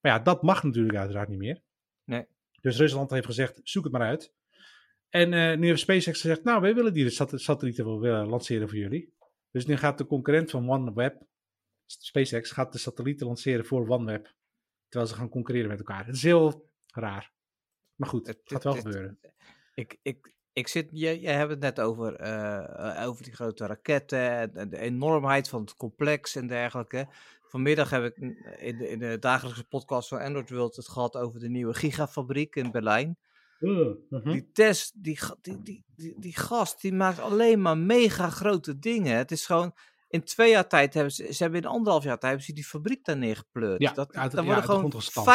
Maar 0.00 0.12
ja, 0.12 0.18
dat 0.18 0.42
mag 0.42 0.62
natuurlijk 0.62 0.98
uiteraard 0.98 1.28
niet 1.28 1.38
meer. 1.38 1.62
Nee. 2.04 2.26
Dus 2.66 2.78
Rusland 2.78 3.10
heeft 3.10 3.26
gezegd, 3.26 3.60
zoek 3.62 3.84
het 3.84 3.92
maar 3.92 4.06
uit. 4.06 4.32
En 5.08 5.32
eh, 5.32 5.56
nu 5.58 5.66
heeft 5.66 5.80
SpaceX 5.80 6.20
gezegd, 6.20 6.44
nou, 6.44 6.60
wij 6.60 6.74
willen 6.74 6.92
die 6.92 7.10
sat- 7.10 7.32
satellieten 7.40 7.84
wel 7.84 8.00
willen 8.00 8.26
lanceren 8.26 8.68
voor 8.68 8.78
jullie. 8.78 9.14
Dus 9.50 9.66
nu 9.66 9.76
gaat 9.76 9.98
de 9.98 10.06
concurrent 10.06 10.50
van 10.50 10.70
OneWeb, 10.70 11.22
SpaceX, 11.86 12.50
gaat 12.50 12.72
de 12.72 12.78
satellieten 12.78 13.26
lanceren 13.26 13.64
voor 13.66 13.88
OneWeb. 13.88 14.34
Terwijl 14.88 15.10
ze 15.10 15.16
gaan 15.18 15.28
concurreren 15.28 15.68
met 15.68 15.78
elkaar. 15.78 16.06
Het 16.06 16.14
is 16.14 16.22
heel 16.22 16.70
raar. 16.86 17.32
Maar 17.94 18.08
goed, 18.08 18.26
het 18.26 18.40
gaat 18.44 18.64
wel 18.64 18.74
het- 18.74 18.84
het- 18.84 18.92
gebeuren. 18.92 19.18
Ik, 19.74 19.98
ik, 20.02 20.34
ik 20.52 20.68
zit, 20.68 20.88
jij, 20.90 21.18
jij 21.18 21.34
hebt 21.34 21.50
het 21.50 21.60
net 21.60 21.80
over, 21.80 22.14
eh, 22.14 22.98
eh, 23.02 23.08
over 23.08 23.24
die 23.24 23.34
grote 23.34 23.66
raketten 23.66 24.30
en, 24.30 24.54
en 24.54 24.68
de 24.68 24.78
enormheid 24.78 25.48
van 25.48 25.60
het 25.60 25.76
complex 25.76 26.36
en 26.36 26.46
dergelijke. 26.46 27.08
Vanmiddag 27.56 27.90
heb 27.90 28.04
ik 28.04 28.16
in 28.16 28.78
de, 28.78 28.88
in 28.88 28.98
de 28.98 29.18
dagelijkse 29.18 29.64
podcast 29.64 30.08
van 30.08 30.20
Android 30.20 30.50
World 30.50 30.76
het 30.76 30.88
gehad 30.88 31.16
over 31.16 31.40
de 31.40 31.48
nieuwe 31.48 31.74
gigafabriek 31.74 32.56
in 32.56 32.70
Berlijn. 32.70 33.18
Mhm. 33.58 34.30
Die 34.30 34.50
test, 34.52 34.92
die, 35.02 35.18
die, 35.40 35.62
die, 35.62 35.84
die, 35.96 36.14
die 36.20 36.36
gast, 36.36 36.80
die 36.80 36.92
maakt 36.92 37.18
alleen 37.20 37.62
maar 37.62 37.78
mega 37.78 38.30
grote 38.30 38.78
dingen. 38.78 39.16
Het 39.16 39.30
is 39.30 39.46
gewoon, 39.46 39.72
in 40.08 40.24
twee 40.24 40.50
jaar 40.50 40.68
tijd 40.68 40.94
hebben 40.94 41.12
ze, 41.12 41.32
ze 41.32 41.42
hebben 41.42 41.60
in 41.60 41.68
anderhalf 41.68 42.04
jaar 42.04 42.18
tijd 42.18 42.32
hebben 42.32 42.42
ze 42.44 42.52
die 42.52 42.64
fabriek 42.64 43.04
daar 43.04 43.16
neergepleurd. 43.16 43.82
Ja, 43.82 43.92
dat, 43.92 44.14
uit- 44.14 44.32
daar 44.32 44.40
ja, 44.40 44.46
worden 44.46 44.64
gewoon 44.64 44.80
grond 44.90 44.94
gestampt, 44.94 45.30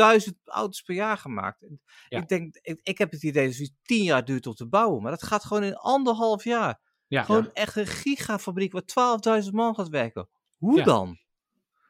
ja. 0.00 0.20
500.000 0.30 0.32
auto's 0.44 0.80
per 0.82 0.94
jaar 0.94 1.18
gemaakt. 1.18 1.66
Ik 2.08 2.28
denk, 2.28 2.58
ik, 2.62 2.80
ik 2.82 2.98
heb 2.98 3.10
het 3.10 3.22
idee 3.22 3.46
dat 3.48 3.56
het 3.56 3.72
tien 3.82 4.04
jaar 4.04 4.24
duurt 4.24 4.46
om 4.46 4.54
te 4.54 4.66
bouwen, 4.66 5.02
maar 5.02 5.10
dat 5.10 5.22
gaat 5.22 5.44
gewoon 5.44 5.62
in 5.62 5.76
anderhalf 5.76 6.44
jaar. 6.44 6.80
Ja, 7.06 7.22
Gewoon 7.22 7.52
echt 7.52 7.76
een 7.76 7.86
gigafabriek 7.86 8.72
waar 8.72 9.40
12.000 9.44 9.50
man 9.50 9.74
gaat 9.74 9.88
werken. 9.88 10.28
Hoe 10.56 10.82
dan? 10.82 11.18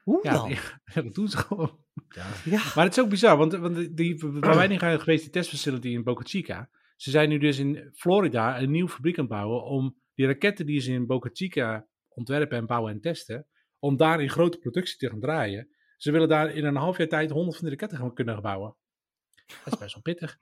Hoe 0.07 0.19
ja, 0.23 0.33
dan? 0.33 0.49
ja, 0.93 1.01
dat 1.01 1.13
doen 1.13 1.27
ze 1.27 1.37
gewoon. 1.37 1.79
Ja. 2.43 2.61
Maar 2.75 2.83
het 2.85 2.97
is 2.97 3.03
ook 3.03 3.09
bizar, 3.09 3.37
want, 3.37 3.53
want 3.53 3.97
die- 3.97 4.17
waar 4.19 4.55
wij 4.55 4.67
nu 4.67 4.77
zijn 4.77 4.99
geweest, 4.99 5.21
die 5.23 5.31
testfacility 5.31 5.87
in 5.87 6.03
Boca 6.03 6.23
Chica. 6.23 6.69
Ze 6.95 7.09
zijn 7.09 7.29
nu 7.29 7.37
dus 7.37 7.57
in 7.57 7.91
Florida 7.93 8.61
een 8.61 8.71
nieuwe 8.71 8.89
fabriek 8.89 9.17
aan 9.17 9.23
het 9.25 9.33
bouwen 9.33 9.63
om 9.63 9.95
die 10.15 10.25
raketten 10.25 10.65
die 10.65 10.79
ze 10.79 10.91
in 10.91 11.05
Boca 11.05 11.29
Chica 11.33 11.85
ontwerpen 12.07 12.57
en 12.57 12.65
bouwen 12.65 12.91
en 12.93 13.01
testen, 13.01 13.45
om 13.79 13.97
daar 13.97 14.21
in 14.21 14.29
grote 14.29 14.57
productie 14.57 14.97
te 14.97 15.09
gaan 15.09 15.19
draaien. 15.19 15.67
Ze 15.97 16.11
willen 16.11 16.27
daar 16.27 16.49
in 16.55 16.65
een 16.65 16.75
half 16.75 16.97
jaar 16.97 17.07
tijd 17.07 17.29
honderd 17.31 17.55
van 17.57 17.65
die 17.65 17.73
raketten 17.77 17.97
gaan 17.97 18.13
kunnen 18.13 18.41
bouwen. 18.41 18.75
Dat 19.63 19.73
is 19.73 19.79
best 19.79 19.93
wel 19.93 20.01
pittig. 20.03 20.37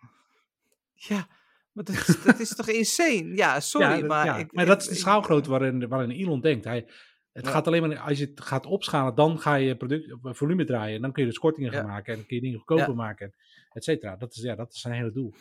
Ja, 0.93 1.27
maar 1.71 1.83
dat 1.83 1.95
is, 1.95 2.23
dat 2.23 2.39
is 2.39 2.55
toch 2.55 2.67
insane? 2.69 3.35
Ja, 3.35 3.59
sorry, 3.59 3.87
Ja, 3.87 3.97
dat- 3.99 4.07
maar... 4.07 4.25
ja, 4.25 4.37
ik, 4.37 4.51
maar 4.53 4.63
ik- 4.63 4.69
dat 4.69 4.81
is 4.81 4.87
de 4.87 4.95
schaalgrootte 4.95 5.49
waarin, 5.49 5.87
waarin 5.87 6.09
Elon 6.09 6.41
denkt. 6.41 6.65
Hij, 6.65 6.89
het 7.35 7.45
Ja. 7.45 7.51
gaat 7.51 7.67
alleen 7.67 7.87
maar, 7.87 7.99
als 7.99 8.17
je 8.19 8.25
het 8.25 8.41
gaat 8.41 8.65
opschalen, 8.65 9.15
dan 9.15 9.39
ga 9.39 9.55
je 9.55 9.75
product, 9.77 10.09
eh, 10.09 10.33
volume 10.33 10.65
draaien. 10.65 10.95
En 10.95 11.01
dan 11.01 11.11
kun 11.11 11.23
je 11.23 11.29
dus 11.29 11.39
kortingen 11.39 11.71
gaan 11.71 11.85
Ja. 11.85 11.91
maken 11.91 12.11
en 12.13 12.17
dan 12.19 12.27
kun 12.27 12.35
je 12.35 12.41
dingen 12.41 12.57
goedkoper 12.57 12.87
Ja. 12.87 12.93
maken, 12.93 13.33
et 13.73 13.83
cetera. 13.83 14.15
Dat 14.15 14.31
is, 14.35 14.41
ja, 14.41 14.55
dat 14.55 14.73
is 14.73 14.81
zijn 14.81 14.93
hele 14.93 15.11
doel. 15.11 15.33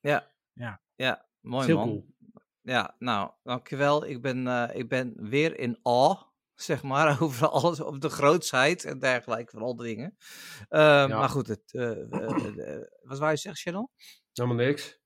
Ja, 0.00 0.32
Ja. 0.52 0.80
ja 0.94 1.26
mooi 1.40 1.68
is 1.68 1.74
man. 1.74 1.84
cool. 1.88 2.06
Ja, 2.62 2.94
nou, 2.98 3.30
dankjewel. 3.42 4.06
Ik 4.06 4.22
ben, 4.22 4.46
eh, 4.46 4.68
ik 4.78 4.88
ben 4.88 5.14
weer 5.28 5.58
in 5.58 5.78
awe, 5.82 6.16
zeg 6.54 6.82
maar, 6.82 7.16
over 7.22 7.48
alles, 7.48 7.82
over 7.82 8.00
de 8.00 8.08
grootsheid 8.08 8.84
en 8.84 8.98
dergelijke 8.98 9.50
van 9.50 9.62
al 9.62 9.76
die 9.76 9.86
dingen. 9.86 10.16
Ehm, 10.68 11.08
Maar 11.08 11.28
goed, 11.28 11.46
het, 11.46 11.74
eh, 11.74 11.90
wat 13.02 13.18
wou 13.18 13.30
je 13.30 13.36
zeggen, 13.36 13.54
Channel? 13.62 13.90
Helemaal 14.32 14.64
niks. 14.66 14.98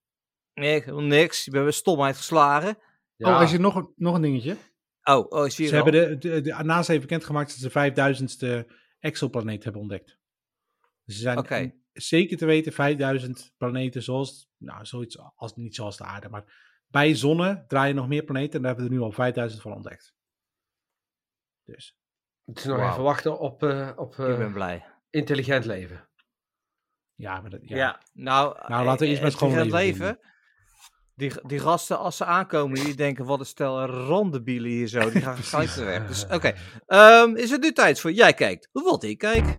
Nee, 0.54 0.80
helemaal 0.80 1.00
niks. 1.04 1.44
Je 1.44 1.50
bent 1.50 1.62
weer 1.64 1.72
stomheid 1.72 2.16
geslagen. 2.16 2.78
Ja. 3.16 3.28
Oh, 3.34 3.40
als 3.40 3.50
je 3.50 3.58
nog, 3.58 3.74
een- 3.74 3.92
nog 3.96 4.14
een 4.14 4.22
dingetje. 4.22 4.56
Oh, 5.05 5.26
oh 5.28 5.48
zie 5.48 5.64
je 5.64 5.70
Ze 5.70 5.74
hebben 5.74 5.92
de, 5.92 6.18
de, 6.18 6.40
de 6.40 6.64
NASA 6.64 6.92
heeft 6.92 7.07
bekendgemaakt 7.07 7.48
dat 7.48 7.57
ze 7.57 7.64
de 7.64 7.70
vijfduizendste 7.70 8.66
exoplaneet 8.98 9.64
hebben 9.64 9.80
ontdekt. 9.80 10.18
Dus 11.05 11.14
ze 11.14 11.20
zijn 11.20 11.82
zeker 11.92 12.36
te 12.36 12.46
weten 12.46 12.72
5000 12.72 13.55
planeten 13.57 14.03
zoals, 14.03 14.51
nou 14.57 14.84
zoiets 14.84 15.18
als, 15.34 15.55
niet 15.55 15.74
zoals 15.74 15.96
de 15.96 16.05
aarde, 16.05 16.28
maar 16.28 16.70
bij 16.86 17.14
zonne 17.14 17.64
draaien 17.68 17.94
nog 17.94 18.09
meer 18.09 18.24
planeten 18.24 18.55
en 18.55 18.62
daar 18.62 18.74
hebben 18.74 18.88
we 18.88 18.94
er 18.94 18.98
nu 19.01 19.07
al 19.07 19.12
5000 19.12 19.62
van 19.62 19.72
ontdekt. 19.72 20.14
Dus. 21.64 21.98
Het 22.44 22.59
is 22.59 22.64
nog 22.64 22.90
even 22.90 23.03
wachten 23.03 23.38
op, 23.38 23.62
eh, 23.62 23.92
op 23.96 24.18
eh, 24.18 24.30
Ik 24.30 24.38
ben 24.38 24.53
blij. 24.53 24.86
intelligent 25.11 25.64
leven. 25.64 26.09
Ja, 27.14 27.40
maar 27.40 27.51
dat, 27.51 27.61
ja. 27.62 27.76
Ja, 27.76 28.03
nou, 28.12 28.68
Nou, 28.68 28.84
laten 28.84 29.01
we 29.01 29.07
eerst 29.07 29.22
eh, 29.22 29.28
maar 29.28 29.38
gewoon 29.38 29.57
het 29.57 29.70
leven 29.70 30.07
leven. 30.07 30.20
Die, 31.20 31.32
die 31.46 31.58
gasten, 31.58 31.98
als 31.98 32.16
ze 32.16 32.24
aankomen, 32.24 32.84
die 32.84 32.94
denken, 32.94 33.24
wat 33.24 33.40
een 33.40 33.46
stel 33.46 33.84
rondebielen 33.84 34.70
hier 34.70 34.86
zo. 34.86 35.10
Die 35.10 35.22
gaan 35.26 35.36
gelijk 35.36 35.70
weg. 35.70 36.06
Dus 36.06 36.26
oké, 36.30 36.54
Ehm, 36.86 37.36
is 37.36 37.50
het 37.50 37.60
nu 37.60 37.72
tijd 37.72 38.00
voor 38.00 38.12
Jij 38.12 38.34
Kijkt, 38.34 38.68
wat 38.72 39.02
ik 39.02 39.18
kijk? 39.18 39.58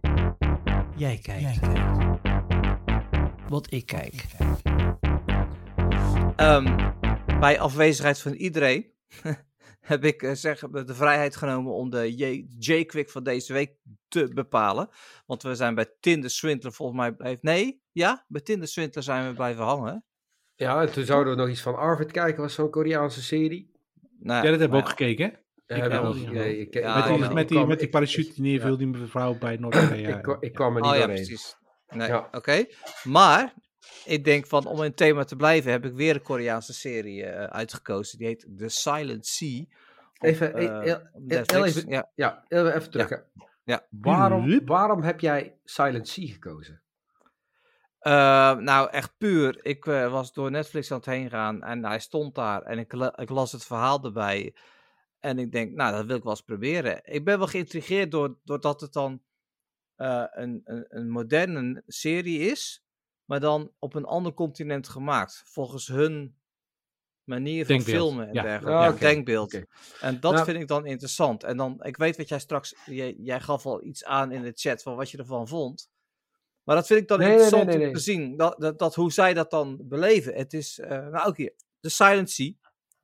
Jij 0.95 1.19
kijkt. 1.21 1.59
Wat 3.49 3.71
ik 3.71 3.85
kijk. 3.85 4.25
Ehm, 6.35 6.91
bij 7.39 7.59
afwezigheid 7.59 8.19
van 8.19 8.33
iedereen 8.33 8.91
heb 9.91 10.03
ik 10.03 10.23
eh, 10.23 10.31
zeg, 10.33 10.59
de 10.59 10.95
vrijheid 10.95 11.35
genomen 11.35 11.73
om 11.73 11.89
de 11.89 12.15
J- 12.15 12.45
J-Quick 12.59 13.09
van 13.09 13.23
deze 13.23 13.53
week 13.53 13.71
te 14.07 14.31
bepalen. 14.33 14.89
Want 15.25 15.43
we 15.43 15.55
zijn 15.55 15.75
bij 15.75 15.93
Tinder 15.99 16.29
Swindler 16.29 16.73
volgens 16.73 16.99
mij 16.99 17.11
blijven... 17.13 17.39
Nee, 17.41 17.81
ja, 17.91 18.25
bij 18.27 18.41
Tinder 18.41 18.67
Swindler 18.67 19.03
zijn 19.03 19.27
we 19.27 19.33
blijven 19.33 19.63
hangen. 19.63 20.05
Ja, 20.61 20.81
en 20.81 20.91
toen 20.91 21.03
zouden 21.05 21.33
we 21.35 21.39
nog 21.41 21.49
iets 21.49 21.61
van 21.61 21.75
Arvid 21.75 22.11
kijken, 22.11 22.41
was 22.41 22.53
zo'n 22.53 22.69
Koreaanse 22.69 23.21
serie. 23.21 23.71
Nou, 24.19 24.45
Ja, 24.45 24.51
dat 24.51 24.59
hebben 24.59 24.77
we 24.77 24.83
ook 24.83 24.89
gekeken. 24.89 25.25
hè? 25.65 25.75
Eh, 25.75 26.01
nog 26.03 26.15
ik, 26.15 26.73
Ja, 26.73 26.95
met, 26.95 27.05
die, 27.07 27.17
ja, 27.17 27.25
ik 27.27 27.33
met, 27.33 27.47
die, 27.47 27.57
kwam- 27.57 27.67
met 27.67 27.77
die 27.77 27.85
ik- 27.87 27.93
parachute 27.93 28.33
die 28.33 28.41
neerviel, 28.41 28.77
die 28.77 28.87
mevrouw 28.87 29.37
bij 29.37 29.55
Noord-Korea. 29.57 30.17
Ik, 30.19 30.37
ik 30.39 30.53
kwam 30.53 30.75
er 30.75 30.81
niet 30.81 30.91
Oh 30.91 30.97
ja, 30.97 31.05
doorheen. 31.05 31.25
precies. 31.25 31.55
Nee, 31.87 32.07
Ja. 32.07 32.27
oké. 32.31 32.65
Maar, 33.03 33.53
ik 34.05 34.23
denk 34.23 34.47
van, 34.47 34.65
om 34.65 34.77
in 34.77 34.83
het 34.83 34.97
thema 34.97 35.23
te 35.23 35.35
blijven, 35.35 35.71
heb 35.71 35.85
ik 35.85 35.93
weer 35.93 36.15
een 36.15 36.21
Koreaanse 36.21 36.73
serie 36.73 37.23
eh, 37.25 37.43
uitgekozen. 37.43 38.17
Die 38.17 38.27
heet 38.27 38.47
The 38.57 38.69
Silent 38.69 39.25
Sea. 39.25 39.59
Op, 39.61 39.67
Even, 40.27 40.53
eh, 40.53 40.79
heel- 40.81 41.09
heel 41.27 41.65
even- 41.65 41.89
Ja. 41.89 42.11
Ja, 42.15 42.43
even 42.47 42.75
even 42.75 42.91
terug. 42.91 43.23
Ja. 43.63 43.85
Waarom, 43.89 44.65
waarom 44.65 45.01
heb 45.01 45.19
jij 45.19 45.55
Silent 45.63 46.07
Sea 46.07 46.27
gekozen? 46.27 46.80
Eh, 48.01 48.55
nou, 48.57 48.89
echt 48.89 49.17
puur. 49.17 49.65
Ik 49.65 49.85
eh, 49.85 50.11
was 50.11 50.33
door 50.33 50.51
Netflix 50.51 50.91
aan 50.91 50.97
het 50.97 51.05
heen 51.05 51.29
gaan 51.29 51.63
en 51.63 51.85
hij 51.85 51.99
stond 51.99 52.35
daar 52.35 52.61
en 52.61 52.79
ik, 52.79 52.93
ik 52.93 53.29
las 53.29 53.51
het 53.51 53.65
verhaal 53.65 54.03
erbij. 54.03 54.55
En 55.19 55.39
ik 55.39 55.51
denk, 55.51 55.71
nou, 55.71 55.95
dat 55.95 56.05
wil 56.05 56.15
ik 56.15 56.23
wel 56.23 56.31
eens 56.31 56.41
proberen. 56.41 56.99
Ik 57.03 57.25
ben 57.25 57.37
wel 57.37 57.47
geïntrigeerd 57.47 58.11
door, 58.11 58.37
doordat 58.43 58.81
het 58.81 58.93
dan 58.93 59.21
eh, 59.95 60.23
een, 60.31 60.61
een, 60.63 60.85
een 60.89 61.09
moderne 61.09 61.83
serie 61.87 62.39
is, 62.39 62.83
maar 63.25 63.39
dan 63.39 63.71
op 63.79 63.93
een 63.93 64.05
ander 64.05 64.33
continent 64.33 64.87
gemaakt. 64.89 65.43
Volgens 65.45 65.87
hun 65.87 66.35
manier 67.23 67.65
van 67.65 67.75
Denkbeeld, 67.75 67.97
filmen 67.97 68.27
en 68.27 68.33
ja. 68.33 68.41
dergelijke. 68.41 68.79
Ah, 68.79 68.93
Ja, 68.93 68.99
denkbeeld. 68.99 69.53
En 70.01 70.19
dat 70.19 70.33
Nou- 70.33 70.45
vind 70.45 70.59
ik 70.59 70.67
dan 70.67 70.85
interessant. 70.85 71.43
En 71.43 71.57
dan, 71.57 71.83
ik 71.83 71.97
weet 71.97 72.17
wat 72.17 72.27
jij 72.27 72.39
straks, 72.39 72.75
jij, 72.85 73.15
jij 73.17 73.39
gaf 73.39 73.65
al 73.65 73.83
iets 73.83 74.05
aan 74.05 74.31
in 74.31 74.41
de 74.41 74.51
chat 74.55 74.81
van 74.81 74.95
wat 74.95 75.11
je 75.11 75.17
ervan 75.17 75.47
vond. 75.47 75.89
Maar 76.63 76.75
dat 76.75 76.87
vind 76.87 76.99
ik 77.01 77.07
dan 77.07 77.19
Nee, 77.19 77.27
nee, 77.27 77.35
nee, 77.37 77.45
interessant 77.45 77.77
nee, 77.77 77.87
om 77.87 77.93
te 77.93 77.99
zien, 77.99 78.37
dat, 78.37 78.55
dat, 78.59 78.79
dat 78.79 78.95
hoe 78.95 79.11
zij 79.11 79.33
dat 79.33 79.51
dan 79.51 79.79
beleven. 79.83 80.33
Het 80.33 80.53
is, 80.53 80.79
eh, 80.79 80.89
nou 80.89 81.27
ook 81.27 81.37
hier, 81.37 81.53
The 81.79 81.89
Silent 81.89 82.29
Sea. 82.29 82.51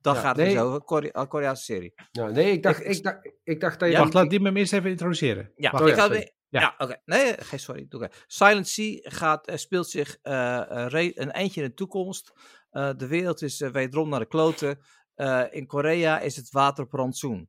Ja, 0.00 0.14
gaat 0.14 0.36
het 0.36 0.46
nee. 0.46 0.54
dus 0.54 0.62
over, 0.64 0.80
Kore- 0.82 1.08
een 1.12 1.28
Koreaanse 1.28 1.62
serie. 1.62 1.94
Nou, 2.12 2.32
nee, 2.32 2.52
ik 2.52 2.62
dacht, 2.62 2.80
Ik- 2.80 2.86
ik, 2.96 3.02
dacht, 3.02 3.30
ik 3.44 3.60
dacht 3.60 3.78
dat 3.80 3.88
je... 3.88 3.94
Ja, 3.94 4.00
Wacht, 4.00 4.14
laat 4.14 4.30
die 4.30 4.40
me 4.40 4.52
eerst 4.54 4.72
even 4.72 4.90
introduceren. 4.90 5.52
Ja, 5.56 5.70
Wacht. 5.70 5.82
Oh 5.82 5.88
ik 5.88 5.96
ja, 5.96 6.02
sorry. 6.04 6.32
Ja. 6.48 6.60
ja, 6.60 6.74
oké. 6.78 6.96
Nee, 7.04 7.34
geen 7.38 7.58
sorry. 7.60 7.86
Doe 7.88 8.04
ik. 8.04 8.24
Silent 8.26 8.68
Sea 8.68 8.98
gaat, 9.02 9.46
eh, 9.46 9.56
speelt 9.56 9.88
zich 9.88 10.18
eh, 10.22 10.94
eh, 10.94 11.12
een 11.14 11.32
eindje 11.32 11.62
in 11.62 11.68
de 11.68 11.74
toekomst. 11.74 12.32
Eh, 12.70 12.90
de 12.96 13.06
wereld 13.06 13.42
is 13.42 13.60
eh, 13.60 13.70
wederom 13.70 14.08
naar 14.08 14.20
de 14.20 14.26
kloten. 14.26 14.78
Eh, 15.14 15.44
in 15.50 15.66
Korea 15.66 16.20
is 16.20 16.36
het 16.36 16.50
water 16.50 16.84
op 16.84 16.92
rantsoen. 16.92 17.48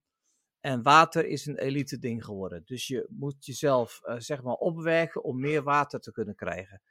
En 0.61 0.83
water 0.83 1.25
is 1.25 1.45
een 1.45 1.57
elite 1.57 1.99
ding 1.99 2.25
geworden. 2.25 2.61
Dus 2.65 2.87
je 2.87 3.07
moet 3.09 3.45
jezelf 3.45 3.99
eh, 4.03 4.15
zeg 4.17 4.43
maar 4.43 4.53
opwerken 4.53 5.23
om 5.23 5.39
meer 5.39 5.63
water 5.63 5.99
te 5.99 6.11
kunnen 6.11 6.35
krijgen. 6.35 6.81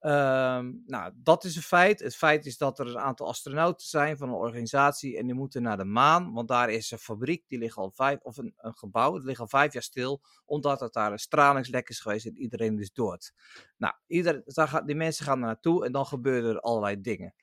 Ehm, 0.00 0.72
nou, 0.86 1.12
dat 1.16 1.44
is 1.44 1.56
een 1.56 1.62
feit. 1.62 2.00
Het 2.00 2.16
feit 2.16 2.46
is 2.46 2.58
dat 2.58 2.78
er 2.78 2.86
een 2.86 2.98
aantal 2.98 3.26
astronauten 3.26 3.86
zijn 3.86 4.16
van 4.16 4.28
een 4.28 4.34
organisatie 4.34 5.16
en 5.18 5.26
die 5.26 5.34
moeten 5.34 5.62
naar 5.62 5.76
de 5.76 5.84
maan, 5.84 6.32
want 6.32 6.48
daar 6.48 6.70
is 6.70 6.90
een 6.90 6.98
fabriek, 6.98 7.44
die 7.48 7.58
ligt 7.58 7.76
al 7.76 7.90
vijf, 7.90 8.18
of 8.20 8.36
een, 8.36 8.54
een 8.56 8.76
gebouw, 8.76 9.12
dat 9.12 9.24
ligt 9.24 9.40
al 9.40 9.48
vijf 9.48 9.72
jaar 9.72 9.82
stil, 9.82 10.22
omdat 10.44 10.80
het 10.80 10.92
daar 10.92 11.12
een 11.12 11.18
stralingslek 11.18 11.88
is 11.88 12.00
geweest 12.00 12.26
en 12.26 12.36
iedereen 12.36 12.78
is 12.78 12.92
dood. 12.92 13.32
Nou, 13.76 13.94
ieder, 14.06 14.42
daar 14.44 14.82
die 14.86 14.96
mensen 14.96 15.24
gaan 15.24 15.40
er 15.40 15.46
naartoe 15.46 15.84
en 15.84 15.92
dan 15.92 16.06
gebeuren 16.06 16.50
er 16.50 16.60
allerlei 16.60 17.00
dingen. 17.00 17.34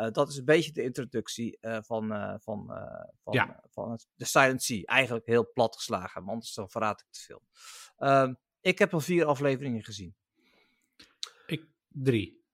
Eh, 0.00 0.10
dat 0.10 0.28
is 0.28 0.36
een 0.36 0.44
beetje 0.44 0.72
de 0.72 0.82
introductie 0.82 1.58
eh, 1.60 1.78
van, 1.82 2.12
eh, 2.12 2.34
van, 2.38 2.72
eh, 2.72 3.04
van, 3.22 3.32
Ja. 3.32 3.62
van 3.70 3.90
het, 3.90 4.06
de 4.14 4.24
Silent 4.24 4.62
Sea. 4.62 4.82
Eigenlijk 4.84 5.26
heel 5.26 5.52
plat 5.52 5.76
geslagen, 5.76 6.20
want 6.20 6.32
anders 6.32 6.54
dan 6.54 6.70
verraad 6.70 7.00
ik 7.00 7.06
te 7.10 7.20
veel. 7.20 7.42
Ehm, 7.96 8.34
ik 8.60 8.78
heb 8.78 8.92
al 8.92 9.00
vier 9.00 9.24
afleveringen 9.24 9.84
gezien. 9.84 10.14
Ik, 11.46 11.66
drie. 11.88 12.44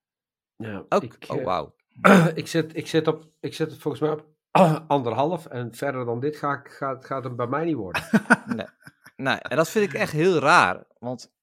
Ja, 0.57 0.85
Ook, 0.89 1.03
ik, 1.03 1.25
oh 1.29 1.45
wauw. 1.45 1.75
ik, 2.35 2.47
zit, 2.47 2.77
ik, 2.77 2.87
zit 2.87 3.09
op, 3.09 3.31
ik 3.41 3.55
zit 3.55 3.79
volgens 3.79 4.03
mij 4.03 4.11
op 4.13 4.27
anderhalf 4.89 5.47
en 5.47 5.75
verder 5.75 6.05
dan 6.05 6.21
dit 6.21 6.37
ga 6.37 6.53
ik, 6.53 6.69
gaat, 6.69 7.05
gaat 7.05 7.25
hem 7.25 7.37
bij 7.37 7.47
mij 7.47 7.65
niet 7.65 7.77
worden. 7.77 8.03
Nee, 9.17 9.35
en 9.35 9.57
dat 9.57 9.69
vind 9.69 9.85
ik 9.93 9.95
echt 9.95 10.13
heel 10.13 10.39
raar. 10.39 10.85
Want 10.99 11.35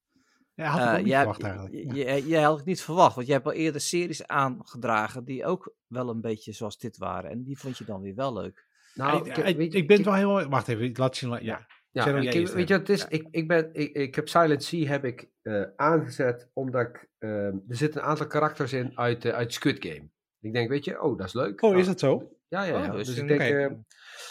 Ja, 0.54 0.66
had 0.66 0.80
ik 0.80 0.86
eh, 0.86 0.96
niet 0.96 1.06
jij, 1.06 1.18
verwacht 1.18 1.42
eigenlijk. 1.42 1.74
je- 1.74 1.86
Ja. 2.04 2.14
je- 2.14 2.26
jij 2.26 2.42
had 2.42 2.56
het 2.56 2.66
niet 2.66 2.82
verwacht. 2.82 3.14
Want 3.14 3.26
jij 3.26 3.36
hebt 3.36 3.46
al 3.48 3.52
eerder 3.52 3.80
series 3.80 4.26
aangedragen 4.26 5.24
die 5.24 5.44
ook 5.44 5.74
wel 5.86 6.08
een 6.08 6.20
beetje 6.20 6.52
zoals 6.52 6.78
dit 6.78 6.96
waren. 6.96 7.30
En 7.30 7.42
die 7.42 7.58
vond 7.58 7.78
je 7.78 7.84
dan 7.84 8.00
weer 8.00 8.14
wel 8.14 8.32
leuk. 8.32 8.66
Nou, 8.94 9.18
ik, 9.28 9.36
ik, 9.36 9.72
je- 9.72 9.78
ik 9.78 9.86
ben 9.88 10.04
wel 10.04 10.14
heel... 10.14 10.48
Wacht 10.48 10.68
even, 10.68 10.84
ik 10.84 10.98
laat 10.98 11.16
je... 11.16 11.28
Ja. 11.40 11.66
Ja, 11.90 12.04
ik- 12.16 12.32
weet 12.54 12.68
je 12.68 12.78
wat 12.78 12.88
het 12.88 12.98
is? 12.98 13.06
Ik, 13.08 13.26
ik, 13.30 13.48
ben, 13.48 13.70
ik, 13.72 13.92
ik 13.92 14.14
heb 14.14 14.28
Silent 14.28 14.62
Sea 14.64 14.86
heb 14.86 15.04
ik, 15.04 15.28
eh, 15.42 15.62
aangezet 15.76 16.50
omdat 16.52 16.80
ik, 16.88 17.08
eh, 17.18 17.46
er 17.46 17.62
zitten 17.68 18.00
een 18.02 18.06
aantal 18.06 18.26
karakters 18.26 18.72
in 18.72 18.98
uit, 18.98 19.24
eh, 19.24 19.32
uit 19.32 19.52
Squid 19.52 19.84
Game. 19.86 20.08
Ik 20.40 20.52
denk, 20.52 20.68
weet 20.68 20.84
je, 20.84 21.02
oh, 21.02 21.18
dat 21.18 21.26
is 21.26 21.32
leuk. 21.32 21.62
Oh, 21.62 21.68
Nou, 21.70 21.80
is 21.80 21.86
dat 21.86 21.98
zo? 22.00 22.30
Ja, 22.48 22.62
ja, 22.62 22.82
ja. 22.84 22.92
Oh, 22.92 22.98
is 22.98 23.06
dus 23.06 23.16
het- 23.16 23.30
ik 23.30 23.38
denk, 23.38 23.54
eh, 23.54 23.76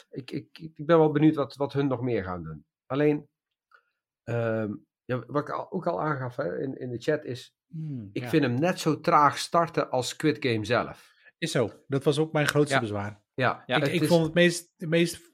ik, 0.09 0.31
ik, 0.31 0.47
ik 0.75 0.85
ben 0.85 0.97
wel 0.97 1.11
benieuwd 1.11 1.35
wat, 1.35 1.55
wat 1.55 1.73
hun 1.73 1.87
nog 1.87 2.01
meer 2.01 2.23
gaan 2.23 2.43
doen. 2.43 2.65
Alleen, 2.85 3.27
ehm, 4.23 4.71
ja, 5.05 5.23
wat 5.27 5.41
ik 5.41 5.49
al, 5.49 5.71
ook 5.71 5.87
al 5.87 6.01
aangaf 6.01 6.35
hè, 6.35 6.59
in, 6.61 6.79
in 6.79 6.89
de 6.89 6.97
chat 7.01 7.23
is, 7.25 7.55
Hmm, 7.67 8.09
ik 8.11 8.21
ja. 8.23 8.29
vind 8.29 8.43
hem 8.43 8.59
net 8.59 8.79
zo 8.79 8.99
traag 8.99 9.37
starten 9.37 9.89
als 9.89 10.07
Squid 10.09 10.37
Game 10.45 10.65
zelf. 10.65 11.11
Is 11.37 11.51
zo. 11.51 11.71
Dat 11.87 12.03
was 12.03 12.19
ook 12.19 12.33
mijn 12.33 12.47
grootste 12.47 12.73
Ja. 12.75 12.81
bezwaar. 12.81 13.21
Ja, 13.33 13.63
Ja, 13.65 13.75
ik, 13.77 13.87
ik 13.87 14.01
is- 14.01 14.07
vond 14.07 14.25
het 14.25 14.33
meest, 14.33 14.73
het 14.77 14.89
meest 14.89 15.31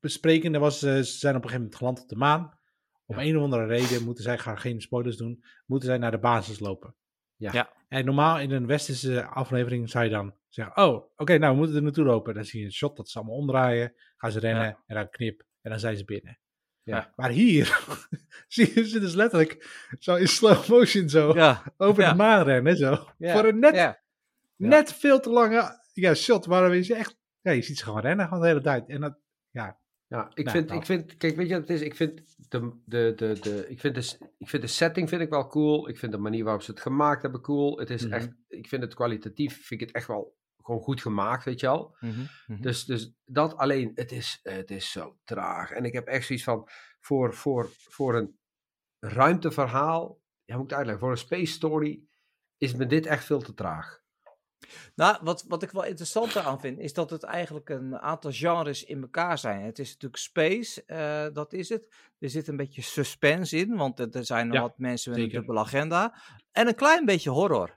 besprekende 0.00 0.58
was, 0.58 0.82
eh, 0.82 0.94
ze 0.94 1.02
zijn 1.02 1.36
op 1.36 1.42
een 1.42 1.48
gegeven 1.48 1.60
moment 1.60 1.76
geland 1.76 2.00
op 2.00 2.08
de 2.08 2.16
maan. 2.16 2.58
Om 3.06 3.16
Ja. 3.18 3.22
een 3.24 3.36
of 3.36 3.42
andere 3.42 3.66
reden 3.66 4.04
moeten 4.04 4.24
zij, 4.24 4.34
ik 4.34 4.40
ga 4.40 4.56
geen 4.56 4.80
spoilers 4.80 5.16
doen, 5.16 5.44
moeten 5.66 5.88
zij 5.88 5.98
naar 5.98 6.10
de 6.10 6.18
basis 6.18 6.58
lopen. 6.60 6.94
Ja. 7.36 7.52
Ja. 7.52 7.72
En 7.88 8.04
normaal 8.04 8.40
in 8.40 8.50
een 8.50 8.66
westerse 8.66 9.24
aflevering 9.24 9.90
zou 9.90 10.04
je 10.04 10.10
dan 10.10 10.34
zeggen, 10.48 10.76
oh, 10.84 11.04
oké, 11.16 11.38
nou 11.38 11.52
we 11.52 11.58
moeten 11.58 11.76
er 11.76 11.82
naartoe 11.82 12.04
lopen. 12.04 12.34
Dan 12.34 12.44
zie 12.44 12.60
je 12.60 12.66
een 12.66 12.72
shot 12.72 12.96
dat 12.96 13.08
ze 13.08 13.18
allemaal 13.18 13.36
omdraaien, 13.36 13.94
gaan 14.16 14.30
ze 14.32 14.38
rennen 14.38 14.64
Ja. 14.64 14.82
en 14.86 14.94
dan 14.94 15.08
knip 15.10 15.42
en 15.60 15.70
dan 15.70 15.80
zijn 15.80 15.96
ze 15.96 16.04
binnen. 16.04 16.38
Ja. 16.86 17.12
Maar 17.16 17.30
hier 17.30 17.80
zie 18.48 18.70
je 18.74 18.88
ze 18.88 19.00
dus 19.00 19.14
letterlijk 19.14 19.68
zo 19.98 20.14
in 20.14 20.28
slow 20.28 20.68
motion 20.68 21.08
zo 21.08 21.34
Ja, 21.34 21.62
over 21.76 22.02
ja. 22.02 22.10
de 22.10 22.16
maan 22.16 22.44
rennen. 22.44 22.76
Zo. 22.76 23.06
ja, 23.18 23.32
Voor 23.32 23.44
een 23.44 23.58
net 23.58 23.74
ja. 23.74 24.00
net 24.56 24.92
veel 24.92 25.20
te 25.20 25.30
lange 25.30 25.80
ja, 25.92 26.14
shot 26.14 26.46
waarin 26.46 26.84
je 26.84 26.94
echt, 26.94 27.16
ja, 27.40 27.50
je 27.52 27.62
ziet 27.62 27.78
ze 27.78 27.84
gewoon 27.84 28.00
rennen 28.00 28.26
gewoon 28.26 28.42
de 28.42 28.48
hele 28.48 28.60
tijd. 28.60 28.88
En 28.88 29.00
dat, 29.00 29.18
Ja, 29.50 29.78
ik, 30.34 30.44
Nou, 30.44 30.50
vind, 30.56 30.68
nou. 30.68 30.80
ik 30.80 30.86
vind, 30.86 31.16
kijk, 31.16 31.36
weet 31.36 31.48
je 31.48 31.52
wat 31.52 31.68
het 31.68 31.70
is? 31.70 31.80
Ik 31.80 31.94
vind 31.96 32.22
de, 32.48 32.70
de, 32.84 33.12
de, 33.16 33.38
de, 33.40 33.66
ik 33.68 33.80
vind 33.80 33.94
de, 33.94 34.16
ik 34.38 34.48
vind 34.48 34.62
de 34.62 34.68
setting 34.68 35.08
vind 35.08 35.20
ik 35.22 35.30
wel 35.30 35.46
cool. 35.46 35.88
Ik 35.88 35.98
vind 35.98 36.12
de 36.12 36.18
manier 36.18 36.44
waarop 36.44 36.62
ze 36.62 36.70
het 36.70 36.80
gemaakt 36.80 37.22
hebben 37.22 37.40
cool. 37.40 37.78
Het 37.78 37.90
is 37.90 38.04
Mhm. 38.04 38.12
echt, 38.12 38.28
ik 38.48 38.68
vind 38.68 38.82
het 38.82 38.94
kwalitatief, 38.94 39.52
vind 39.66 39.80
ik 39.80 39.86
het 39.86 39.96
echt 39.96 40.06
wel 40.06 40.36
gewoon 40.66 40.80
goed 40.80 41.00
gemaakt, 41.00 41.44
weet 41.44 41.60
je 41.60 41.66
wel. 41.66 41.96
Mhm, 42.00 42.20
mhm. 42.46 42.60
Dus, 42.62 42.84
dus 42.84 43.12
dat 43.24 43.56
alleen, 43.56 43.92
het 43.94 44.12
is, 44.12 44.40
het 44.42 44.70
is 44.70 44.90
zo 44.90 45.16
traag. 45.24 45.70
En 45.70 45.84
ik 45.84 45.92
heb 45.92 46.06
echt 46.06 46.26
zoiets 46.26 46.44
van, 46.44 46.68
voor, 47.00 47.34
voor, 47.34 47.70
voor 47.78 48.14
een 48.16 48.38
ruimteverhaal, 49.00 50.20
ja, 50.44 50.54
moet 50.54 50.64
ik 50.64 50.68
het 50.70 50.78
uitleggen, 50.78 51.00
voor 51.04 51.10
een 51.10 51.16
space 51.18 51.52
story 51.52 52.02
is 52.56 52.74
me 52.74 52.86
dit 52.86 53.06
echt 53.06 53.24
veel 53.24 53.40
te 53.42 53.54
traag. 53.54 54.04
Nou, 54.94 55.18
wat, 55.22 55.44
wat 55.48 55.62
ik 55.62 55.70
wel 55.70 55.84
interessant 55.84 56.36
aan 56.36 56.60
vind, 56.60 56.78
is 56.78 56.92
dat 56.92 57.10
het 57.10 57.22
eigenlijk 57.22 57.68
een 57.68 57.98
aantal 57.98 58.30
genres 58.32 58.84
in 58.84 59.00
elkaar 59.02 59.38
zijn. 59.38 59.62
Het 59.64 59.78
is 59.78 59.88
natuurlijk 59.92 60.22
space, 60.22 60.84
eh, 60.84 61.26
dat 61.34 61.52
is 61.52 61.68
het. 61.68 61.94
Er 62.18 62.30
zit 62.30 62.48
een 62.48 62.56
beetje 62.56 62.82
suspense 62.82 63.56
in, 63.56 63.76
want 63.76 64.14
er- 64.14 64.24
zijn 64.24 64.52
Ja, 64.52 64.60
wat 64.60 64.78
mensen 64.78 65.10
met 65.10 65.20
een 65.20 65.28
dubbele 65.28 65.58
agenda. 65.58 66.20
En 66.52 66.66
een 66.66 66.74
klein 66.74 67.04
beetje 67.04 67.30
horror. 67.30 67.75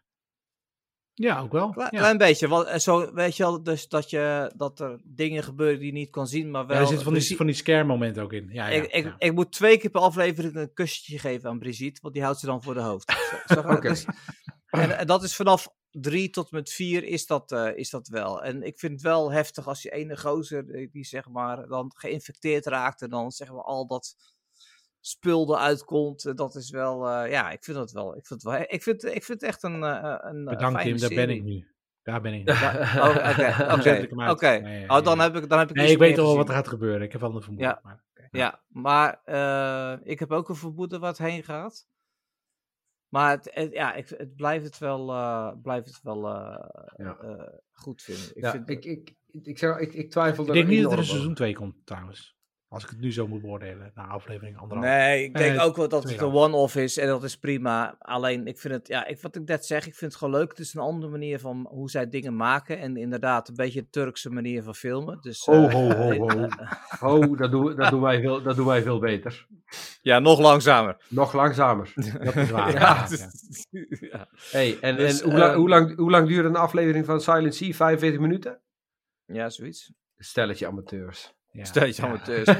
Ja, 1.19 1.39
ook 1.39 1.51
wel. 1.51 1.69
Klein, 1.69 1.89
ja. 1.91 1.99
klein 1.99 2.17
beetje. 2.17 2.47
Want, 2.47 2.67
eh, 2.67 2.77
zo, 2.77 3.13
weet 3.13 3.37
je 3.37 3.43
wel, 3.43 3.63
dus 3.63 3.87
dat, 3.87 4.09
je, 4.09 4.51
dat 4.55 4.79
er 4.79 4.99
dingen 5.03 5.43
gebeuren 5.43 5.77
die 5.79 5.87
je 5.87 5.93
niet 5.93 6.09
kan 6.09 6.27
zien, 6.27 6.51
maar 6.51 6.67
wel... 6.67 6.75
Ja, 6.75 6.81
er 6.81 6.87
zitten 6.87 7.05
van 7.05 7.13
die, 7.13 7.35
van 7.35 7.45
die 7.45 7.55
scare 7.55 7.83
momenten 7.83 8.23
ook 8.23 8.33
in. 8.33 8.49
Ja, 8.51 8.67
ja, 8.67 8.81
ik, 8.81 8.91
ik, 8.91 9.13
ik 9.17 9.33
moet 9.33 9.51
twee 9.51 9.77
keer 9.77 9.89
per 9.89 10.01
aflevering 10.01 10.55
een 10.55 10.73
kusje 10.73 11.19
geven 11.19 11.49
aan 11.49 11.59
Brigitte, 11.59 12.01
want 12.01 12.13
die 12.13 12.23
houdt 12.23 12.39
ze 12.39 12.45
dan 12.45 12.63
voor 12.63 12.73
de 12.73 12.81
hoofd. 12.81 13.13
Oké. 13.57 13.89
Dus- 13.89 14.05
en, 14.69 14.97
en 14.97 15.07
dat 15.07 15.23
is 15.23 15.35
vanaf 15.35 15.67
drie 15.91 16.29
tot 16.29 16.51
met 16.51 16.69
vier 16.69 17.03
is 17.03 17.25
dat, 17.25 17.51
eh, 17.51 17.77
is 17.77 17.89
dat 17.89 18.07
wel. 18.07 18.43
En 18.43 18.63
ik 18.63 18.79
vind 18.79 18.91
het 18.91 19.01
wel 19.01 19.31
heftig 19.31 19.67
als 19.67 19.81
die 19.81 19.91
ene 19.91 20.17
gozer, 20.17 20.69
eh, 20.69 20.91
die 20.91 21.05
zeg 21.05 21.29
maar 21.29 21.67
dan 21.67 21.91
geïnfecteerd 21.95 22.65
raakt 22.65 23.01
en 23.01 23.09
dan 23.09 23.31
zeg 23.31 23.51
maar 23.51 23.63
al 23.63 23.87
dat 23.87 24.15
spul 24.99 25.53
eruit 25.55 25.83
komt. 25.83 26.25
eh, 26.25 26.33
Dat 26.35 26.55
is 26.55 26.69
wel, 26.69 27.07
eh, 27.09 27.31
ja, 27.31 27.51
ik 27.51 27.63
vind 27.63 27.77
dat 27.77 27.91
wel. 27.91 28.17
Ik 28.17 28.25
vind 28.27 28.43
het, 28.43 28.51
wel, 28.51 28.65
ik 28.67 28.83
vind, 28.83 29.03
ik 29.03 29.23
vind 29.23 29.41
het 29.41 29.49
echt 29.49 29.63
een, 29.63 29.83
eh, 29.83 30.15
een, 30.19 30.45
Bedankt 30.45 30.81
Tim, 30.81 30.97
daar 30.97 31.09
ben 31.09 31.29
ik 31.29 31.43
nu. 31.43 31.67
Daar 32.03 32.21
ben 32.21 32.33
ik. 32.33 32.47
Ja, 32.47 32.71
oh, 32.97 33.09
Oké, 33.31 34.07
Dan 34.15 34.29
oké, 34.29 34.83
Oh, 34.87 35.03
dan 35.03 35.19
heb 35.19 35.35
ik, 35.35 35.49
dan 35.49 35.59
heb 35.59 35.69
ik 35.69 35.75
Nee, 35.75 35.91
ik 35.91 35.97
weet 35.97 36.17
al 36.17 36.25
wel 36.25 36.35
wat 36.35 36.47
er 36.49 36.53
gaat 36.53 36.67
gebeuren. 36.67 37.01
Ik 37.01 37.11
heb 37.11 37.21
wel 37.21 37.35
een 37.35 37.41
vermoeden. 37.41 37.69
Ja. 37.69 37.79
Maar, 37.83 38.03
oké. 38.15 38.27
Ja, 38.31 38.61
maar 38.67 39.21
eh, 39.25 39.97
ik 40.03 40.19
heb 40.19 40.31
ook 40.31 40.49
een 40.49 40.55
vermoeden 40.55 40.99
wat 40.99 41.17
heen 41.17 41.43
gaat. 41.43 41.87
Maar 43.09 43.31
het, 43.31 43.49
het- 43.53 43.73
ja, 43.73 43.93
ik, 43.93 44.09
het 44.09 44.35
blijft 44.35 44.65
het 44.65 44.77
wel, 44.77 45.09
eh, 45.09 45.51
blijft 45.61 45.87
het 45.87 45.99
wel 46.03 46.27
eh, 46.27 46.69
Ja. 46.97 47.17
eh, 47.21 47.53
goed 47.71 48.01
vinden. 48.01 48.35
Ik 48.35 48.43
Ja, 48.43 48.51
vind, 48.51 48.69
ik, 48.69 48.85
ik, 48.85 49.15
ik, 49.31 49.59
ik, 49.61 49.93
ik 49.93 50.11
twijfel 50.11 50.47
Ik 50.47 50.53
denk 50.53 50.67
niet 50.67 50.83
dat 50.83 50.91
er 50.91 50.97
een 50.97 51.05
seizoen 51.05 51.33
2 51.33 51.53
komt, 51.55 51.75
trouwens. 51.85 52.37
Als 52.71 52.83
ik 52.83 52.89
het 52.89 52.99
nu 52.99 53.11
zo 53.13 53.27
moet 53.27 53.41
beoordelen. 53.41 53.91
Na 53.95 54.07
aflevering 54.07 54.57
anderhalf. 54.57 54.89
Nee, 54.89 55.23
ik 55.23 55.37
denk 55.37 55.57
Eh, 55.57 55.65
ook 55.65 55.75
wel 55.75 55.87
dat 55.89 56.03
het 56.03 56.21
een 56.21 56.31
one-off 56.33 56.75
is 56.75 56.97
en 56.97 57.07
dat 57.07 57.23
is 57.23 57.37
prima. 57.37 57.95
Alleen, 57.99 58.47
ik 58.47 58.59
vind 58.59 58.73
het, 58.73 58.87
ja, 58.87 59.05
ik, 59.05 59.21
wat 59.21 59.35
ik 59.35 59.45
net 59.47 59.65
zeg, 59.65 59.87
ik 59.87 59.95
vind 59.95 60.11
het 60.11 60.15
gewoon 60.21 60.39
leuk. 60.39 60.49
Het 60.49 60.59
is 60.59 60.73
een 60.73 60.81
andere 60.81 61.11
manier 61.11 61.39
van 61.39 61.67
hoe 61.69 61.89
zij 61.89 62.09
dingen 62.09 62.35
maken. 62.35 62.79
En 62.79 62.97
inderdaad, 62.97 63.47
een 63.47 63.55
beetje 63.55 63.79
een 63.79 63.89
Turkse 63.89 64.29
manier 64.29 64.63
van 64.63 64.75
filmen. 64.75 65.17
Dus, 65.21 65.45
Ho, 65.45 65.53
eh, 65.67 65.73
ho, 65.73 65.91
ho, 65.91 66.47
ho. 66.99 67.35
dat 67.35 67.51
doen, 67.51 67.75
dat, 67.75 67.89
doen 67.89 68.01
wij 68.01 68.21
veel, 68.21 68.41
dat 68.41 68.55
doen 68.55 68.65
wij 68.65 68.81
veel 68.81 68.99
beter. 68.99 69.47
ja, 70.01 70.19
nog 70.19 70.39
langzamer. 70.39 70.97
Nog 71.07 71.33
langzamer. 71.33 71.91
Dat 72.23 72.35
is 72.35 72.49
waar. 72.49 72.71
Ja, 72.73 72.79
ja, 72.79 73.07
dus- 73.07 73.19
ja. 73.69 73.85
ja. 74.11 74.27
Hey, 74.51 74.77
en, 74.81 74.95
Dus, 74.95 75.21
en 75.21 75.29
hoe, 75.29 75.37
lang, 75.39 75.49
ehm, 75.51 75.59
hoe, 75.59 75.69
lang, 75.69 75.95
hoe 75.97 76.09
lang 76.11 76.27
duurde 76.27 76.49
een 76.49 76.55
aflevering 76.55 77.05
van 77.05 77.21
Silent 77.21 77.55
Sea? 77.55 77.73
45 77.73 78.19
minuten? 78.19 78.61
ja, 79.25 79.49
zoiets. 79.49 79.93
Stelletje 80.17 80.67
amateurs. 80.67 81.33
Ja. 81.51 81.65
Stel 81.65 81.85
je 81.85 81.93
Ja. 81.97 82.03
amateurs. 82.03 82.47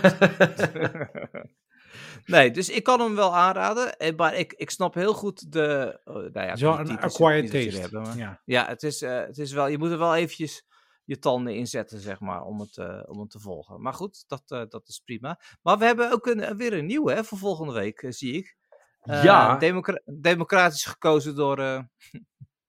nee, 2.26 2.52
dus 2.52 2.70
ik 2.70 2.84
kan 2.84 3.00
hem 3.00 3.16
wel 3.16 3.36
aanraden. 3.36 3.98
eh, 3.98 4.16
Maar 4.16 4.36
ik, 4.36 4.54
ik 4.54 4.70
snap 4.70 4.94
heel 4.94 5.14
goed 5.14 5.52
de. 5.52 6.00
oh, 6.04 6.16
nou 6.16 6.32
ja, 6.48 6.54
die 6.54 6.66
een 6.68 7.00
acquired 7.00 7.52
taste. 7.52 7.80
hebben, 7.80 8.02
maar- 8.02 8.18
ja. 8.18 8.42
Ja, 8.46 8.66
het 8.68 8.84
is, 8.84 9.02
eh, 9.02 9.20
het 9.20 9.38
is 9.38 9.52
wel. 9.52 9.68
Je 9.68 9.78
moet 9.78 9.92
er 9.92 9.98
wel 9.98 10.16
eventjes 10.16 10.68
je 11.04 11.20
tanden 11.20 11.56
inzetten, 11.56 12.00
zeg 12.00 12.20
maar, 12.20 12.42
om 12.42 12.60
het, 12.60 12.78
eh, 12.78 13.02
om 13.06 13.20
het 13.20 13.30
te 13.30 13.40
volgen. 13.40 13.82
Maar 13.82 13.94
goed, 13.94 14.24
dat, 14.28 14.42
eh, 14.48 14.62
dat 14.68 14.88
is 14.88 15.02
prima. 15.06 15.40
Maar 15.62 15.78
we 15.78 15.86
hebben 15.86 16.12
ook 16.12 16.26
een, 16.26 16.58
weer 16.58 16.74
een 16.74 16.86
nieuwe 16.86 17.14
hè, 17.14 17.24
voor 17.24 17.38
volgende 17.38 17.74
week, 17.74 18.02
eh, 18.02 18.12
zie 18.12 18.34
ik. 18.34 18.56
Eh, 19.02 19.24
Ja. 19.24 19.58
democra- 19.58 20.02
democratisch 20.06 20.86
gekozen 20.86 21.36
door 21.36 21.60
eh 21.60 21.80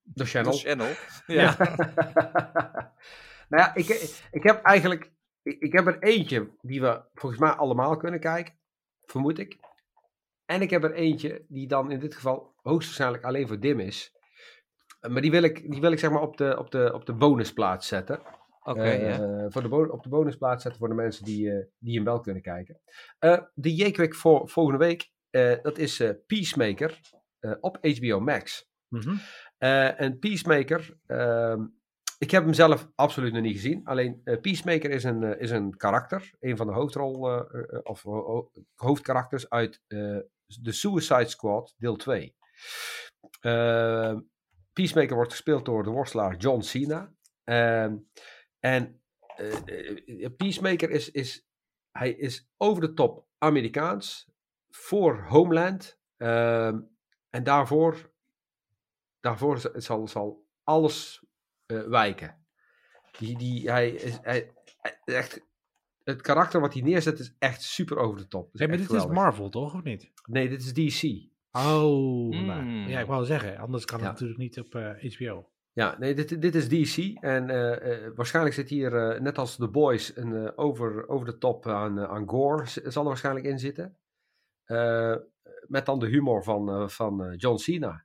de 0.02 0.24
channel. 0.24 0.52
channel. 0.52 0.88
Ja. 1.26 1.56
nou 3.48 3.62
ja, 3.62 3.74
ik, 3.74 3.88
ik 4.30 4.42
heb 4.42 4.62
eigenlijk... 4.62 5.12
Ik, 5.42 5.60
ik 5.60 5.72
heb 5.72 5.86
er 5.86 6.02
eentje 6.02 6.50
die 6.60 6.80
we 6.80 7.02
volgens 7.14 7.40
mij 7.40 7.50
allemaal 7.50 7.96
kunnen 7.96 8.20
kijken. 8.20 8.54
Vermoed 9.04 9.38
ik. 9.38 9.58
En 10.44 10.62
ik 10.62 10.70
heb 10.70 10.84
er 10.84 10.92
eentje 10.92 11.44
die 11.48 11.66
dan 11.68 11.90
in 11.90 11.98
dit 11.98 12.14
geval 12.14 12.54
hoogstwaarschijnlijk 12.62 13.24
alleen 13.24 13.48
voor 13.48 13.60
Dim 13.60 13.80
is. 13.80 14.12
Eh, 15.00 15.10
Maar 15.10 15.22
die 15.22 15.30
wil 15.30 15.42
ik, 15.42 15.70
die 15.70 15.80
wil 15.80 15.92
ik 15.92 15.98
zeg 15.98 16.10
maar 16.10 16.22
op 16.22 16.36
de, 16.36 16.58
op 16.58 16.70
de, 16.70 16.90
op 16.94 17.06
de 17.06 17.12
bonusplaats 17.12 17.88
zetten. 17.88 18.20
Oké, 18.62 18.82
Eh, 18.82 19.44
voor 19.48 19.62
de 19.62 19.92
op 19.92 20.02
de 20.02 20.08
bonusplaats 20.08 20.62
zetten 20.62 20.80
voor 20.80 20.88
de 20.88 20.94
mensen 20.94 21.24
die, 21.24 21.50
eh, 21.50 21.66
die 21.78 21.94
hem 21.94 22.04
wel 22.04 22.20
kunnen 22.20 22.42
kijken. 22.42 22.80
Eh, 23.18 23.38
de 23.54 23.74
J-Quick 23.74 24.14
voor 24.14 24.48
volgende 24.48 24.78
week, 24.78 25.10
dat 25.62 25.78
is 25.78 26.02
Peacemaker 26.26 27.00
op 27.60 27.78
HBO 27.80 28.20
Max. 28.20 28.68
Mhm. 28.88 29.16
En 29.58 30.18
Peacemaker, 30.18 30.96
ehm, 31.06 31.66
ik 32.20 32.30
heb 32.30 32.44
hem 32.44 32.52
zelf 32.54 32.88
absoluut 32.94 33.32
nog 33.32 33.42
niet 33.42 33.54
gezien. 33.54 33.84
Alleen 33.86 34.20
eh, 34.24 34.40
Peacemaker 34.40 34.90
is 34.90 35.04
een, 35.04 35.22
eh, 35.22 35.40
is 35.40 35.50
een 35.50 35.76
karakter, 35.76 36.30
een 36.40 36.56
van 36.56 36.66
de 36.66 36.72
hoofdrol, 36.72 37.30
eh, 37.30 37.78
of 37.82 38.02
ho- 38.02 38.24
ho- 38.24 38.50
hoofdkarakters 38.74 39.48
uit 39.50 39.80
de 39.86 40.72
Suicide 40.72 41.28
Squad 41.28 41.74
deel 41.78 41.96
2. 41.96 42.36
Eh, 43.40 44.16
Peacemaker 44.72 45.14
wordt 45.14 45.30
gespeeld 45.30 45.64
door 45.64 45.82
de 45.82 45.90
worstelaar 45.90 46.36
John 46.36 46.60
Cena. 46.60 47.12
Ehm, 47.44 47.96
en 48.60 49.02
Peacemaker 50.36 50.90
is, 50.90 51.10
is, 51.10 51.46
hij 51.92 52.10
is 52.10 52.48
over 52.56 52.80
de 52.80 52.94
top 52.94 53.26
Amerikaans 53.38 54.30
voor 54.68 55.24
Homeland. 55.28 55.98
Ehm, 56.16 56.80
en 57.30 57.44
daarvoor, 57.44 58.12
daarvoor 59.20 59.70
zal, 59.74 60.08
zal 60.08 60.46
alles 60.64 61.24
eh, 61.70 61.82
wijken. 61.82 62.36
Die, 63.18 63.38
die, 63.38 63.70
hij 63.70 63.90
is 63.90 64.18
hij, 64.22 64.52
echt, 65.04 65.46
het 66.04 66.20
karakter 66.20 66.60
wat 66.60 66.72
hij 66.72 66.82
neerzet 66.82 67.18
is 67.18 67.34
echt 67.38 67.62
super 67.62 67.96
over 67.96 68.18
de 68.18 68.28
top. 68.28 68.54
Nee, 68.54 68.68
maar 68.68 68.76
dit 68.76 68.92
is. 68.92 69.06
Marvel, 69.06 69.48
toch? 69.48 69.74
Of 69.74 69.82
niet? 69.82 70.12
Nee, 70.24 70.48
dit 70.48 70.60
is 70.60 70.72
DC. 70.72 71.28
Oh. 71.52 72.34
Mm. 72.34 72.88
ja, 72.88 73.00
ik 73.00 73.06
wou 73.06 73.24
zeggen. 73.24 73.56
Anders 73.58 73.84
kan 73.84 73.98
het 74.00 74.08
natuurlijk 74.08 74.38
niet 74.38 74.58
op 74.60 74.74
eh, 74.74 75.14
HBO. 75.14 75.48
Ja, 75.72 75.96
nee, 75.98 76.14
dit, 76.14 76.42
dit 76.42 76.54
is 76.54 76.68
DC. 76.68 77.22
En 77.22 77.50
eh, 77.50 78.04
eh, 78.04 78.12
waarschijnlijk 78.14 78.54
zit 78.54 78.68
hier, 78.68 78.96
eh, 78.96 79.20
net 79.20 79.38
als 79.38 79.56
The 79.56 79.68
Boys, 79.68 80.16
een 80.16 80.46
eh, 80.46 80.52
over, 80.56 81.08
over 81.08 81.26
de 81.26 81.38
top 81.38 81.66
aan, 81.66 81.98
eh, 81.98 82.10
aan 82.10 82.28
gore. 82.28 82.64
Zal 82.66 83.02
er 83.02 83.08
waarschijnlijk 83.08 83.46
in 83.46 83.58
zitten. 83.58 83.96
Eh, 84.64 85.16
met 85.66 85.86
dan 85.86 85.98
de 85.98 86.06
humor 86.06 86.44
van, 86.44 86.68
eh, 86.68 86.88
van 86.88 87.24
eh, 87.24 87.32
John 87.36 87.56
Cena. 87.56 88.04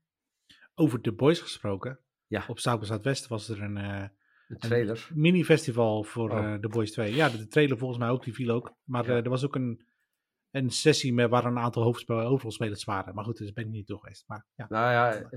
Over 0.75 1.01
The 1.01 1.11
Boys 1.11 1.39
gesproken. 1.39 1.99
Ja. 2.27 2.43
Op 2.47 2.59
Stapel 2.59 2.85
Zuidwest 2.85 3.27
was 3.27 3.49
er 3.49 3.61
een 3.61 3.77
eh, 3.77 4.03
De 4.47 4.57
trailer. 4.57 5.09
mini-festival 5.13 6.03
voor 6.03 6.29
Oh. 6.31 6.37
eh 6.37 6.53
The 6.59 6.67
Boys 6.67 6.91
2. 6.91 7.15
Ja, 7.15 7.29
de, 7.29 7.37
de 7.37 7.47
trailer 7.47 7.77
volgens 7.77 7.99
mij 7.99 8.09
ook, 8.09 8.23
die 8.23 8.33
viel 8.33 8.49
ook. 8.49 8.73
Maar 8.83 9.05
Ja. 9.05 9.09
eh, 9.17 9.23
er 9.23 9.29
was 9.29 9.45
ook 9.45 9.55
een, 9.55 9.85
een 10.51 10.69
sessie 10.69 11.13
met, 11.13 11.29
waar 11.29 11.45
een 11.45 11.57
aantal 11.57 11.83
hoofdspel- 11.83 12.25
hoofdrolspelers 12.27 12.83
waren. 12.83 13.15
Maar 13.15 13.23
goed, 13.25 13.37
dus 13.37 13.53
ben 13.53 13.63
ik 13.65 13.69
niet 13.71 13.87
toe 13.87 13.99
geweest. 13.99 14.23
Maar 14.27 14.45
ja. 14.55 14.65
Nou 14.69 14.91
ja, 14.91 15.29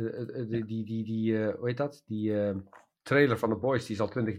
die, 0.49 0.65
die, 0.65 0.85
die, 0.85 1.05
die 1.05 1.37
hoe 1.45 1.69
heet 1.69 1.77
dat? 1.77 2.03
Die 2.07 2.33
trailer 3.03 3.39
van 3.39 3.49
The 3.51 3.57
Boys, 3.57 3.87
die 3.87 3.95
is 3.95 4.01
al 4.01 4.09
20 4.09 4.39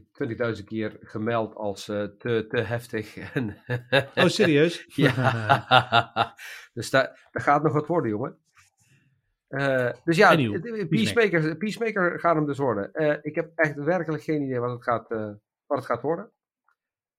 20.000 0.57 0.63
keer 0.65 0.97
gemeld 1.01 1.55
als 1.55 1.85
te, 1.85 2.45
te 2.49 2.57
heftig. 2.61 3.15
En 3.33 3.57
Oh, 4.15 4.25
serieus? 4.25 4.85
Ja, 4.95 5.13
dus 6.73 6.89
daar, 6.89 7.27
daar 7.31 7.43
gaat 7.43 7.63
nog 7.63 7.73
wat 7.73 7.87
worden, 7.87 8.11
jongen. 8.11 8.37
Eh, 9.49 9.89
dus 10.03 10.17
ja, 10.17 10.29
Anyhow, 10.29 10.53
het- 10.53 10.77
het- 10.79 10.89
Peacemaker, 10.89 11.57
Peacemaker 11.57 12.19
gaat 12.19 12.35
hem 12.35 12.45
dus 12.45 12.57
worden. 12.57 12.93
Eh, 12.93 13.17
ik 13.21 13.35
heb 13.35 13.51
echt 13.55 13.75
werkelijk 13.75 14.23
geen 14.23 14.41
idee 14.41 14.59
wat 14.59 14.71
het 14.71 14.83
gaat, 14.83 15.11
eh, 15.11 15.29
wat 15.65 15.77
het 15.77 15.85
gaat 15.85 16.01
worden. 16.01 16.31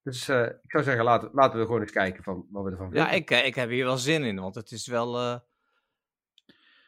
Dus 0.03 0.29
eh, 0.29 0.43
ik 0.43 0.71
zou 0.71 0.85
zeggen, 0.85 1.05
laten, 1.05 1.31
laten 1.33 1.59
we 1.59 1.65
gewoon 1.67 1.81
eens 1.81 1.93
kijken 1.93 2.23
van 2.23 2.47
wat 2.51 2.65
we 2.65 2.71
ervan 2.71 2.87
vinden. 2.91 3.05
Ja, 3.07 3.11
ik, 3.13 3.31
ik 3.31 3.55
heb 3.55 3.69
hier 3.69 3.85
wel 3.85 3.97
zin 3.99 4.23
in, 4.25 4.41
want 4.41 4.55
het 4.55 4.71
is 4.71 4.87
wel 4.87 5.17
eh, 5.19 5.39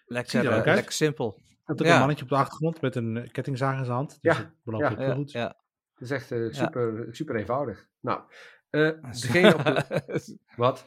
lekker, 0.06 0.42
lekker 0.64 0.92
simpel. 0.92 1.40
Er 1.64 1.72
ook 1.72 1.78
Ja. 1.86 1.92
een 1.92 1.98
mannetje 1.98 2.22
op 2.24 2.30
de 2.30 2.36
achtergrond 2.36 2.80
met 2.80 2.96
een 2.96 3.28
kettingzaag 3.32 3.78
in 3.78 3.84
zijn 3.84 3.96
hand. 3.96 4.18
Dus 4.20 4.36
Ja, 4.36 4.42
dat 4.42 4.50
belooft 4.64 4.90
ja, 4.90 4.96
heel 4.98 5.14
goed. 5.14 5.32
ja. 5.32 5.46
Het 5.94 6.02
is 6.02 6.10
echt 6.10 6.30
eh, 6.32 6.46
super, 6.50 7.06
super 7.10 7.36
eenvoudig. 7.36 7.88
Nou, 8.00 8.20
eh, 8.70 8.90
degene 9.20 9.54
op 9.54 9.64
de... 9.64 10.38
Wat? 10.56 10.86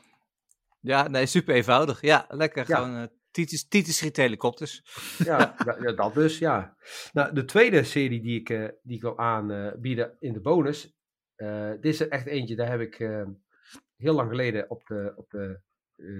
ja, 0.79 1.07
nee, 1.07 1.25
super 1.25 1.55
eenvoudig. 1.55 2.01
Ja, 2.01 2.25
lekker 2.29 2.65
Ja. 2.69 2.75
gewoon 2.75 2.95
uh, 3.01 3.03
titus, 3.35 3.67
titus 3.67 3.97
schiet 3.97 4.17
helikopters. 4.17 4.81
Ja, 5.29 5.55
dat 5.95 6.13
dus, 6.13 6.37
ja. 6.39 6.75
Nou, 7.13 7.33
de 7.33 7.45
tweede 7.45 7.83
serie 7.83 8.21
die 8.21 8.39
ik, 8.39 8.49
eh, 8.49 8.67
die 8.83 8.95
ik 8.95 9.01
wil 9.01 9.17
aanbieden 9.17 10.15
in 10.19 10.33
de 10.33 10.41
bonus. 10.41 10.93
eh, 11.35 11.69
dit 11.69 11.85
is 11.85 11.99
er 11.99 12.09
echt 12.09 12.25
eentje, 12.25 12.55
daar 12.55 12.69
heb 12.69 12.79
ik 12.79 12.99
eh, 12.99 13.27
heel 13.95 14.13
lang 14.13 14.29
geleden 14.29 14.69
op 14.69 14.85
de, 14.85 15.13
op 15.15 15.29
de 15.29 15.59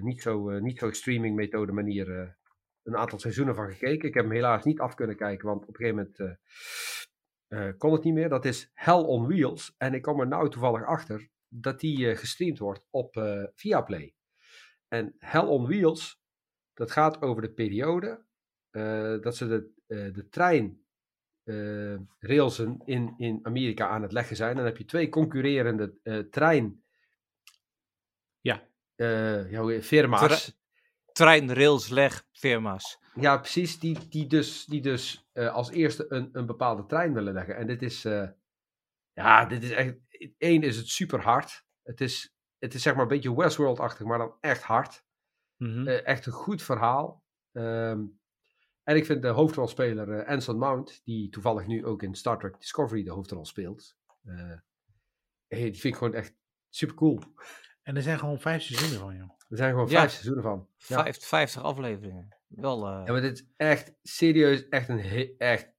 niet, 0.02 0.22
zo, 0.22 0.60
niet 0.60 0.80
zo 0.80 0.92
streaming 0.92 1.36
methode 1.36 1.72
manier 1.72 2.36
een 2.84 2.98
aantal 2.98 3.20
seizoenen 3.20 3.56
van 3.56 3.68
gekeken. 3.72 4.08
Ik 4.08 4.14
heb 4.14 4.24
hem 4.24 4.34
helaas 4.34 4.64
niet 4.64 4.80
af 4.80 4.96
kunnen 4.96 5.16
kijken, 5.16 5.48
want 5.48 5.62
op 5.62 5.80
een 5.80 5.86
gegeven 5.86 6.12
moment 6.18 7.78
kon 7.78 7.92
het 7.92 8.04
niet 8.04 8.14
meer. 8.14 8.30
Dat 8.30 8.46
is 8.46 8.72
Hell 8.74 9.04
on 9.04 9.28
Wheels. 9.28 9.76
En 9.78 9.94
ik 9.94 10.02
kom 10.02 10.20
er 10.20 10.28
nou 10.28 10.50
toevallig 10.50 10.86
achter 10.86 11.30
dat 11.48 11.80
die 11.80 12.16
gestreamd 12.16 12.60
wordt 12.60 12.88
op 12.90 13.18
eh 13.18 13.44
Viaplay. 13.54 14.16
En 14.88 15.16
Hell 15.20 15.46
on 15.46 15.66
Wheels, 15.66 16.25
dat 16.76 16.92
gaat 16.92 17.22
over 17.22 17.42
de 17.42 17.52
periode 17.52 18.26
eh, 18.70 19.22
dat 19.22 19.36
ze 19.36 19.48
de, 19.48 19.72
eh, 19.88 20.14
de 20.14 20.30
eh, 21.44 22.68
in, 22.86 23.14
in 23.18 23.40
Amerika 23.44 23.88
aan 23.88 24.02
het 24.02 24.12
leggen 24.12 24.36
zijn. 24.36 24.56
Dan 24.56 24.66
heb 24.66 24.78
je 24.78 24.86
twee 24.86 25.10
concurrerende 25.10 26.28
trein 26.30 26.84
Ja. 28.40 28.68
firma's. 29.82 30.56
Leg, 31.90 32.28
firma's. 32.32 33.00
Ja, 33.14 33.38
precies. 33.38 33.80
Die, 33.80 34.08
die 34.08 34.28
dus, 34.28 34.66
die 34.66 34.82
dus 34.82 35.30
als 35.34 35.70
eerste 35.72 36.06
een, 36.10 36.30
een 36.32 36.46
bepaalde 36.46 36.86
trein 36.86 37.14
willen 37.14 37.34
leggen. 37.34 37.56
En 37.56 37.68
dit 37.68 37.82
is, 37.82 38.02
ja, 39.14 39.46
dit 39.46 39.64
is 39.64 39.72
echt, 39.72 39.96
één 40.38 40.64
is 40.64 40.78
het 40.78 40.88
super 40.88 41.22
hard. 41.22 41.66
Het 41.84 42.02
is, 42.02 42.36
het 42.58 42.74
is 42.74 42.82
zeg 42.82 42.94
maar 42.94 43.02
een 43.02 43.08
beetje 43.08 43.36
Westworld-achtig, 43.36 44.06
maar 44.06 44.18
dan 44.18 44.38
echt 44.42 44.64
hard. 44.64 45.05
Mhm. 45.58 45.88
Eh, 45.88 46.06
echt 46.08 46.26
een 46.26 46.32
goed 46.34 46.62
verhaal. 46.62 47.24
Ehm, 47.52 48.04
en 48.84 48.96
ik 48.96 49.06
vind 49.06 49.22
de 49.22 49.28
hoofdrolspeler 49.28 50.12
eh, 50.20 50.28
Anson 50.30 50.58
Mount, 50.58 51.02
die 51.04 51.30
toevallig 51.30 51.68
nu 51.68 51.86
ook 51.86 52.04
in 52.04 52.16
Star 52.16 52.40
Trek 52.40 52.60
Discovery 52.60 53.04
de 53.04 53.12
hoofdrol 53.12 53.46
speelt. 53.46 53.96
eh, 54.24 54.36
hey, 55.48 55.72
die 55.72 55.80
vind 55.80 55.84
ik 55.84 55.96
gewoon 55.96 56.14
echt 56.14 56.36
super 56.70 56.96
cool. 56.96 57.20
En 57.84 57.96
er 57.96 58.02
zijn 58.02 58.20
gewoon 58.20 58.40
vijf 58.40 58.62
seizoenen 58.64 59.00
van, 59.00 59.16
joh. 59.16 59.30
Er 59.50 59.58
zijn 59.58 59.72
gewoon 59.72 59.90
Ja. 59.90 60.00
vijf 60.00 60.12
seizoenen 60.12 60.44
van. 60.44 60.68
Ja. 60.78 61.04
Vijf, 61.04 61.24
50 61.26 61.62
afleveringen. 61.64 62.38
Wel, 62.48 62.88
eh, 62.88 63.02
Ja, 63.06 63.12
maar 63.12 63.22
dit 63.22 63.34
is 63.40 63.48
echt 63.58 63.94
serieus, 64.04 64.68
echt 64.70 64.90
een 64.90 65.36
echt. 65.38 65.74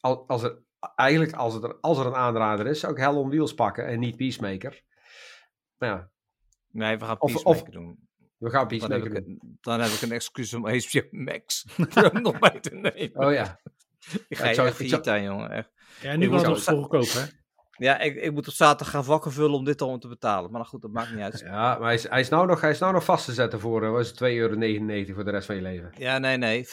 al- 0.00 0.28
Als 0.28 0.42
er 0.42 0.62
eigenlijk, 0.94 1.32
als, 1.32 1.54
het 1.54 1.62
er, 1.62 1.74
als 1.80 1.98
er 1.98 2.06
een 2.06 2.14
aanrader 2.14 2.66
is, 2.66 2.80
zou 2.80 2.92
ik 2.92 2.98
Hell 2.98 3.14
on 3.14 3.28
Wheels 3.28 3.54
pakken 3.54 3.86
en 3.86 3.98
niet 3.98 4.16
Peacemaker. 4.16 4.82
Maar 5.76 5.88
ja, 5.88 6.10
Nee, 6.72 6.96
we 6.98 7.04
gaan 7.04 7.20
Of- 7.20 7.32
Peacemaker 7.32 7.62
of- 7.66 7.70
doen. 7.70 8.08
We 8.40 8.50
gaan 8.50 8.68
Dan 8.68 8.90
heb, 8.90 9.04
ik, 9.04 9.24
dan 9.60 9.80
heb 9.80 9.90
ik 9.90 10.02
een 10.02 10.12
excuus 10.12 10.54
om 10.54 10.66
HBO 10.68 11.00
Max 11.10 11.64
er 11.94 12.20
nog 12.22 12.38
bij 12.38 12.60
te 12.60 12.74
nemen. 12.74 13.26
Oh 13.26 13.32
ja. 13.32 13.60
ik 14.12 14.24
Ja, 14.28 14.36
ga 14.36 14.48
je 14.48 14.54
zou- 14.54 14.68
echt 14.68 14.88
zou- 14.88 15.08
aan, 15.10 15.22
jongen. 15.22 15.50
Echt. 15.50 15.68
Ja, 16.00 16.16
nu 16.16 16.28
kan 16.28 16.52
het 16.52 16.64
goedkoop, 16.68 17.12
hè? 17.12 17.24
Ja, 17.72 17.98
ik, 17.98 18.16
ik 18.16 18.32
moet 18.32 18.48
op 18.48 18.54
zaterdag 18.54 18.90
gaan 18.90 19.04
vakken 19.04 19.32
vullen 19.32 19.56
om 19.56 19.64
dit 19.64 19.80
allemaal 19.80 19.98
te 19.98 20.08
betalen. 20.08 20.50
Maar 20.50 20.60
nou 20.60 20.66
goed, 20.72 20.82
dat 20.82 20.90
maakt 20.90 21.10
niet 21.14 21.22
uit. 21.22 21.40
Ja, 21.46 21.50
maar 21.78 21.82
hij 21.82 21.94
is, 21.94 22.08
hij 22.08 22.20
is, 22.20 22.28
nou, 22.28 22.46
nog, 22.46 22.60
hij 22.60 22.70
is 22.70 22.78
nou 22.78 22.92
nog 22.92 23.04
vast 23.04 23.24
te 23.24 23.32
zetten 23.32 23.60
voor 23.60 23.82
uh, 23.82 24.04
2,99 24.04 24.20
euro 24.20 25.14
voor 25.14 25.24
de 25.24 25.30
rest 25.30 25.46
van 25.46 25.54
je 25.56 25.62
leven. 25.62 25.92
Ja, 25.96 26.18
nee, 26.18 26.36
nee. 26.36 26.66
50% 26.66 26.70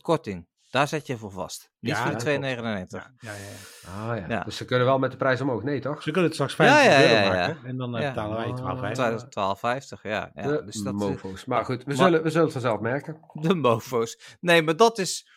korting. 0.00 0.46
Daar 0.76 0.88
zet 0.88 1.06
je 1.06 1.16
voor 1.16 1.30
vast. 1.30 1.70
Niet 1.80 1.92
Ja, 1.96 2.02
voor 2.02 2.18
de 2.18 2.38
2,99. 2.38 2.88
Ja, 3.18 3.32
ja, 3.32 3.32
ja. 3.32 3.90
Ah 4.10 4.18
ja. 4.18 4.24
Ja. 4.28 4.44
Dus 4.44 4.56
ze 4.56 4.64
kunnen 4.64 4.86
wel 4.86 4.98
met 4.98 5.10
de 5.10 5.16
prijs 5.16 5.40
omhoog. 5.40 5.62
Nee, 5.62 5.80
toch? 5.80 6.02
Ze 6.02 6.10
kunnen 6.10 6.24
het 6.24 6.34
straks 6.34 6.56
Ja, 6.56 6.56
50 6.56 6.92
ja, 7.10 7.22
euro 7.24 7.28
maken. 7.36 7.64
En 7.64 7.76
dan 7.76 7.96
eh, 7.96 8.08
betalen 8.08 8.36
wij 8.36 8.94
12,50. 8.94 9.28
Ah. 9.34 9.56
12,50, 9.96 10.00
ja. 10.02 10.30
ja. 10.34 10.42
de 10.42 10.62
Dus 10.64 10.74
dat, 10.82 10.92
eh, 10.94 10.98
mofo's. 10.98 11.44
Maar 11.44 11.64
goed, 11.64 11.78
we 11.78 11.84
maar- 11.86 11.96
zullen, 11.96 12.22
we 12.22 12.28
zullen 12.28 12.44
het 12.44 12.52
vanzelf 12.52 12.80
merken. 12.80 13.20
de 13.32 13.54
mofo's. 13.54 14.36
Nee, 14.40 14.62
maar 14.62 14.76
dat 14.76 14.98
is, 14.98 15.28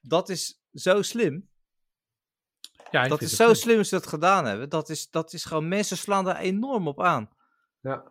dat 0.00 0.28
is 0.28 0.60
zo 0.72 1.02
slim. 1.02 1.48
Ja, 2.90 3.08
Dat 3.08 3.22
is 3.22 3.36
zo 3.36 3.46
goed. 3.46 3.58
slim 3.58 3.78
als 3.78 3.88
ze 3.88 3.94
dat 3.94 4.06
gedaan 4.06 4.44
hebben. 4.44 4.68
Dat 4.68 4.88
is, 4.88 5.10
dat 5.10 5.32
is 5.32 5.44
gewoon, 5.44 5.68
mensen 5.68 5.96
slaan 5.96 6.24
daar 6.24 6.38
enorm 6.38 6.88
op 6.88 7.02
aan. 7.02 7.30
Ja. 7.80 8.02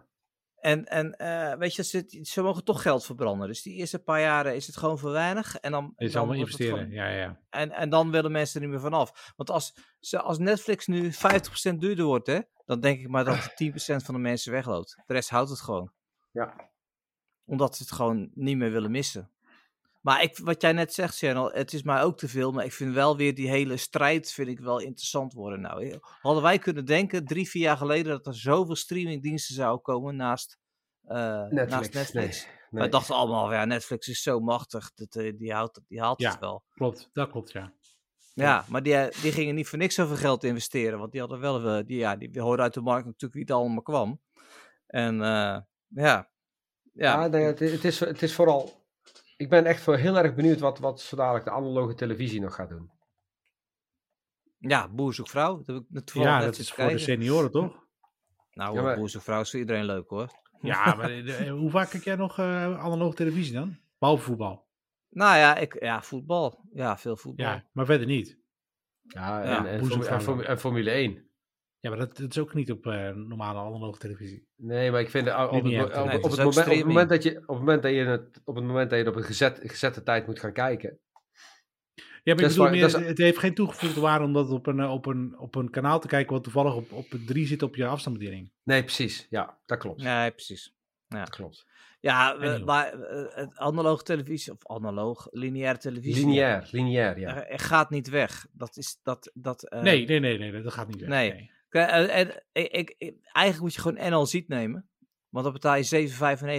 En, 0.68 0.86
en 0.86 1.16
eh, 1.18 1.58
weet 1.58 1.76
je, 1.76 1.84
ze, 1.84 2.20
ze 2.24 2.42
mogen 2.42 2.64
toch 2.64 2.82
geld 2.82 3.06
verbranden. 3.06 3.48
Dus 3.48 3.62
die 3.62 3.74
eerste 3.76 4.00
paar 4.00 4.20
jaren 4.22 4.56
is 4.56 4.68
het 4.68 4.78
gewoon 4.78 5.00
voor 5.00 5.12
weinig. 5.12 5.56
En 5.56 5.72
dan, 5.72 5.94
Je 5.98 6.10
dan 6.10 6.30
het 6.30 6.38
investeren. 6.40 6.78
gewoon- 6.78 6.92
Ja, 6.92 7.08
ja. 7.08 7.40
en, 7.50 7.72
en 7.72 7.90
dan 7.90 8.12
willen 8.12 8.32
mensen 8.32 8.56
er 8.56 8.62
niet 8.68 8.76
meer 8.76 8.86
vanaf. 8.86 9.34
Want 9.36 9.50
als, 9.50 9.78
ze, 10.00 10.22
als 10.22 10.38
Netflix 10.38 10.88
nu 10.88 11.12
50% 11.14 11.76
duurder 11.78 12.06
wordt, 12.06 12.28
hè, 12.28 12.40
dan 12.66 12.80
denk 12.80 13.00
ik 13.00 13.08
maar 13.08 13.26
dat 13.26 13.54
10% 13.64 13.76
van 14.06 14.14
de 14.14 14.20
mensen 14.20 14.52
wegloopt. 14.52 14.96
De 15.06 15.14
rest 15.14 15.30
houdt 15.30 15.50
het 15.50 15.60
gewoon. 15.62 15.92
Ja. 16.32 16.70
Omdat 17.46 17.76
ze 17.76 17.84
het 17.84 17.92
gewoon 17.92 18.30
niet 18.34 18.58
meer 18.58 18.72
willen 18.72 18.92
missen. 18.92 19.32
Maar 20.08 20.22
ik, 20.22 20.38
wat 20.38 20.62
jij 20.62 20.72
net 20.72 20.94
zegt, 20.94 21.18
Channel, 21.18 21.52
het 21.52 21.74
is 21.74 21.84
mij 21.84 22.02
ook 22.02 22.18
te 22.18 22.28
veel. 22.28 22.52
Maar 22.52 22.66
ik 22.66 22.74
vind 22.74 22.94
wel 22.94 23.18
weer 23.18 23.36
die 23.36 23.50
hele 23.50 23.78
strijd 23.78 24.32
vind 24.32 24.48
ik 24.48 24.60
wel 24.60 24.80
interessant 24.80 25.34
worden. 25.34 25.62
Nou, 25.62 26.00
hadden 26.02 26.44
wij 26.44 26.60
kunnen 26.60 26.86
denken, 26.86 27.26
drie, 27.26 27.50
vier 27.50 27.62
jaar 27.62 27.78
geleden, 27.78 28.12
dat 28.12 28.28
er 28.28 28.36
zoveel 28.36 28.76
streamingdiensten 28.76 29.56
zouden 29.56 29.82
komen 29.82 30.16
naast 30.16 30.58
eh, 31.04 31.42
Netflix. 31.48 31.72
Naast 31.72 31.94
Netflix. 31.94 32.46
Nee. 32.46 32.82
Wij 32.82 32.90
dachten 32.90 33.16
allemaal, 33.16 33.54
ja, 33.54 33.66
Netflix 33.66 34.08
is 34.08 34.22
zo 34.22 34.40
machtig, 34.40 34.94
dat, 34.94 35.16
eh, 35.16 35.38
die, 35.38 35.54
houdt, 35.54 35.82
die 35.88 36.00
haalt 36.02 36.22
Ja. 36.22 36.32
het 36.32 36.40
wel. 36.40 36.64
Klopt, 36.74 37.10
dat 37.14 37.30
klopt, 37.30 37.52
ja. 37.52 37.74
Ja, 38.34 38.66
maar 38.68 38.84
die, 38.84 38.96
eh, 38.96 39.22
die 39.22 39.32
gingen 39.32 39.56
niet 39.56 39.68
voor 39.68 39.78
niks 39.78 39.96
zoveel 39.96 40.16
geld 40.16 40.44
investeren. 40.44 41.00
Want 41.00 41.12
die 41.12 41.20
hadden 41.20 41.40
wel, 41.40 41.68
eh, 41.68 41.86
die, 41.86 41.98
ja, 41.98 42.16
die 42.16 42.42
hoorden 42.42 42.66
uit 42.66 42.74
de 42.74 42.82
markt 42.82 43.06
natuurlijk 43.06 43.34
wie 43.34 43.42
het 43.42 43.52
allemaal 43.52 43.82
kwam. 43.82 44.22
En 44.88 45.22
eh, 45.22 45.28
ja, 45.28 45.64
ja, 45.88 46.30
Ja, 46.94 47.28
nee, 47.28 47.44
het, 47.44 47.60
het, 47.60 47.86
is, 47.86 48.00
het 48.00 48.22
is 48.22 48.34
vooral... 48.36 48.77
Ik 49.38 49.50
ben 49.50 49.66
echt 49.66 49.82
voor 49.82 49.96
heel 49.96 50.18
erg 50.18 50.36
benieuwd 50.36 50.60
wat, 50.60 50.80
wat 50.80 51.02
zo 51.02 51.16
dadelijk 51.16 51.46
de 51.46 51.52
analoge 51.52 51.94
televisie 51.94 52.42
nog 52.42 52.56
gaat 52.56 52.70
doen. 52.70 52.92
ja, 54.58 54.88
Boer 54.90 55.14
zoekt 55.14 55.30
vrouw. 55.30 55.58
Dat 55.64 55.76
heb 55.76 55.84
ik 55.94 56.06
toevallig 56.06 56.40
Ja, 56.40 56.46
dat 56.46 56.58
is 56.58 56.72
voor 56.72 56.90
de 56.90 56.98
senioren, 56.98 57.52
toch? 57.52 57.76
Nou, 58.52 58.76
Ja, 58.76 58.82
maar- 58.82 58.96
Boer 58.96 59.10
zoekt 59.10 59.24
vrouw 59.24 59.42
is 59.42 59.50
voor 59.52 59.60
iedereen 59.60 59.86
leuk 59.86 60.10
hoor. 60.10 60.30
Ja, 60.62 60.94
maar 60.96 61.10
eh, 61.12 61.52
hoe 61.52 61.70
vaak 61.70 61.90
kijk 61.90 62.04
jij 62.04 62.16
nog 62.16 62.38
eh 62.40 62.80
analoge 62.80 63.16
televisie 63.16 63.54
dan? 63.54 63.78
Behalve 64.00 64.24
voetbal. 64.24 64.66
Nou 65.10 65.38
ja, 65.38 65.56
ik, 65.56 65.82
ja, 65.84 66.02
voetbal. 66.02 66.62
Ja, 66.74 66.98
veel 66.98 67.16
voetbal. 67.18 67.46
Ja, 67.46 67.66
maar 67.72 67.86
verder 67.86 68.08
niet. 68.08 68.40
Ja, 69.02 69.44
Ja, 69.44 69.44
en, 69.44 69.66
en, 69.66 70.46
en 70.46 70.60
Formule 70.60 70.90
1. 70.92 71.27
Ja, 71.90 71.96
maar 71.96 72.08
dat, 72.08 72.18
dat 72.18 72.30
is 72.30 72.38
ook 72.38 72.54
niet 72.54 72.72
op 72.72 72.86
eh, 72.88 73.10
normale 73.10 73.60
analoge 73.60 74.00
televisie. 74.00 74.48
Nee, 74.56 74.92
maar 74.92 75.00
ik 75.02 75.10
vind 75.10 75.28
op, 75.28 75.34
op, 75.34 75.50
televisie. 75.50 75.84
op, 75.84 75.88
Nee, 75.90 75.96
het 75.96 76.06
moment, 76.06 76.24
op, 76.26 76.32
het 76.46 76.54
streaming. 76.54 76.88
moment 76.88 77.10
dat 77.10 77.24
je, 77.24 77.30
op 77.38 77.48
het 77.48 77.58
moment 77.58 77.82
dat 77.82 77.92
je 77.92 78.00
het, 78.06 78.42
op 78.46 78.56
het 78.56 78.64
moment 78.66 78.90
dat 78.90 79.00
je 79.00 79.08
op 79.08 79.16
een 79.16 79.24
gezet, 79.24 79.60
gezette 79.64 80.04
tijd 80.04 80.26
moet 80.28 80.40
gaan 80.40 80.54
kijken. 80.54 81.00
Ja, 82.24 82.34
maar 82.34 82.44
ik 82.44 82.50
bedoel 82.50 82.64
waar- 82.64 82.72
meer, 82.74 82.86
is- 82.86 82.94
het 82.94 83.18
heeft 83.18 83.38
geen 83.38 83.54
toegevoegde 83.54 84.00
waarde 84.00 84.26
om 84.26 84.34
dat 84.34 84.50
op 84.50 84.68
een, 84.68 84.80
eh, 84.80 84.92
op 84.92 85.06
een, 85.06 85.40
op 85.40 85.56
een 85.56 85.70
kanaal 85.70 86.00
te 86.00 86.08
kijken 86.08 86.34
wat 86.34 86.44
toevallig 86.44 86.76
op, 86.76 86.92
op 86.92 87.06
3 87.26 87.48
zit 87.48 87.64
op 87.64 87.76
je 87.76 87.86
afstandsbediening. 87.86 88.52
Nee, 88.64 88.82
precies. 88.84 89.28
Ja, 89.30 89.58
dat 89.66 89.78
klopt. 89.78 90.04
Nee, 90.04 90.32
precies. 90.32 90.76
Dat 91.08 91.30
klopt. 91.30 91.66
Ja, 92.00 92.38
we- 92.38 92.62
maar 92.66 92.94
eh, 92.94 93.36
het 93.36 93.58
analoog 93.58 94.04
televisie, 94.04 94.54
of 94.54 94.68
analoog, 94.70 95.28
lineaire 95.32 95.80
televisie. 95.80 96.26
Lineair, 96.26 96.68
lineair, 96.72 97.20
ja. 97.20 97.36
Er, 97.36 97.48
er 97.48 97.60
gaat 97.60 97.90
niet 97.90 98.10
weg. 98.10 98.48
Dat 98.52 98.78
is 98.78 99.00
dat. 99.04 99.32
dat 99.34 99.64
eh, 99.70 99.82
nee, 99.82 100.06
nee, 100.06 100.20
nee, 100.20 100.38
nee, 100.38 100.62
dat 100.62 100.74
gaat 100.74 100.88
niet 100.88 101.00
weg. 101.00 101.10
nee. 101.10 101.52
En 101.70 102.44
ik, 102.52 102.72
ik, 102.72 102.96
ik- 102.98 103.18
eigenlijk 103.32 103.60
moet 103.66 103.74
je 103.74 103.82
gewoon 103.82 104.10
NL 104.12 104.26
Ziet 104.26 104.48
nemen. 104.48 104.90
Want 105.30 105.44
dan 105.44 105.54
betaal 105.54 105.76
je 105.76 106.10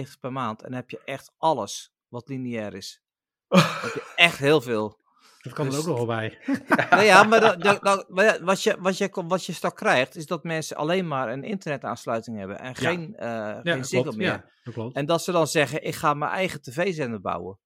7,95 0.07 0.19
per 0.19 0.31
maand. 0.31 0.61
En 0.61 0.69
dan 0.69 0.79
heb 0.79 0.89
je 0.89 1.01
echt 1.05 1.33
alles 1.37 1.93
wat 2.07 2.27
lineair 2.27 2.73
is. 2.73 3.01
Dan 3.47 3.59
heb 3.61 3.93
je 3.93 4.11
echt 4.15 4.37
heel 4.37 4.61
veel. 4.61 4.97
Dat 5.41 5.53
kan 5.53 5.65
er 5.65 5.71
Dus- 5.71 5.79
ook 5.79 5.85
nog 5.87 5.97
wel 5.97 6.05
bij. 6.05 6.37
Nou 6.89 7.03
ja, 7.03 7.23
maar, 7.29 7.39
dat, 7.39 7.61
dat, 7.61 7.83
dat- 7.83 8.09
maar 8.09 8.25
ja, 8.25 8.43
wat, 8.43 8.63
je, 8.63 8.75
wat, 8.79 8.97
je, 8.97 9.09
wat 9.27 9.45
je 9.45 9.53
straks 9.53 9.75
krijgt, 9.75 10.15
is 10.15 10.25
dat 10.25 10.43
mensen 10.43 10.77
alleen 10.77 11.07
maar 11.07 11.29
een 11.31 11.43
internetaansluiting 11.43 12.37
hebben. 12.37 12.59
En 12.59 12.75
geen, 12.75 13.15
eh 13.15 13.27
Ja, 13.63 13.83
geen 13.83 14.01
klopt. 14.03 14.17
meer. 14.17 14.27
Ja, 14.27 14.49
dat 14.63 14.73
klopt. 14.73 14.95
En 14.95 15.05
dat 15.05 15.23
ze 15.23 15.31
dan 15.31 15.47
zeggen, 15.47 15.83
ik 15.83 15.95
ga 15.95 16.13
mijn 16.13 16.31
eigen 16.31 16.61
tv-zender 16.61 17.21
bouwen. 17.21 17.59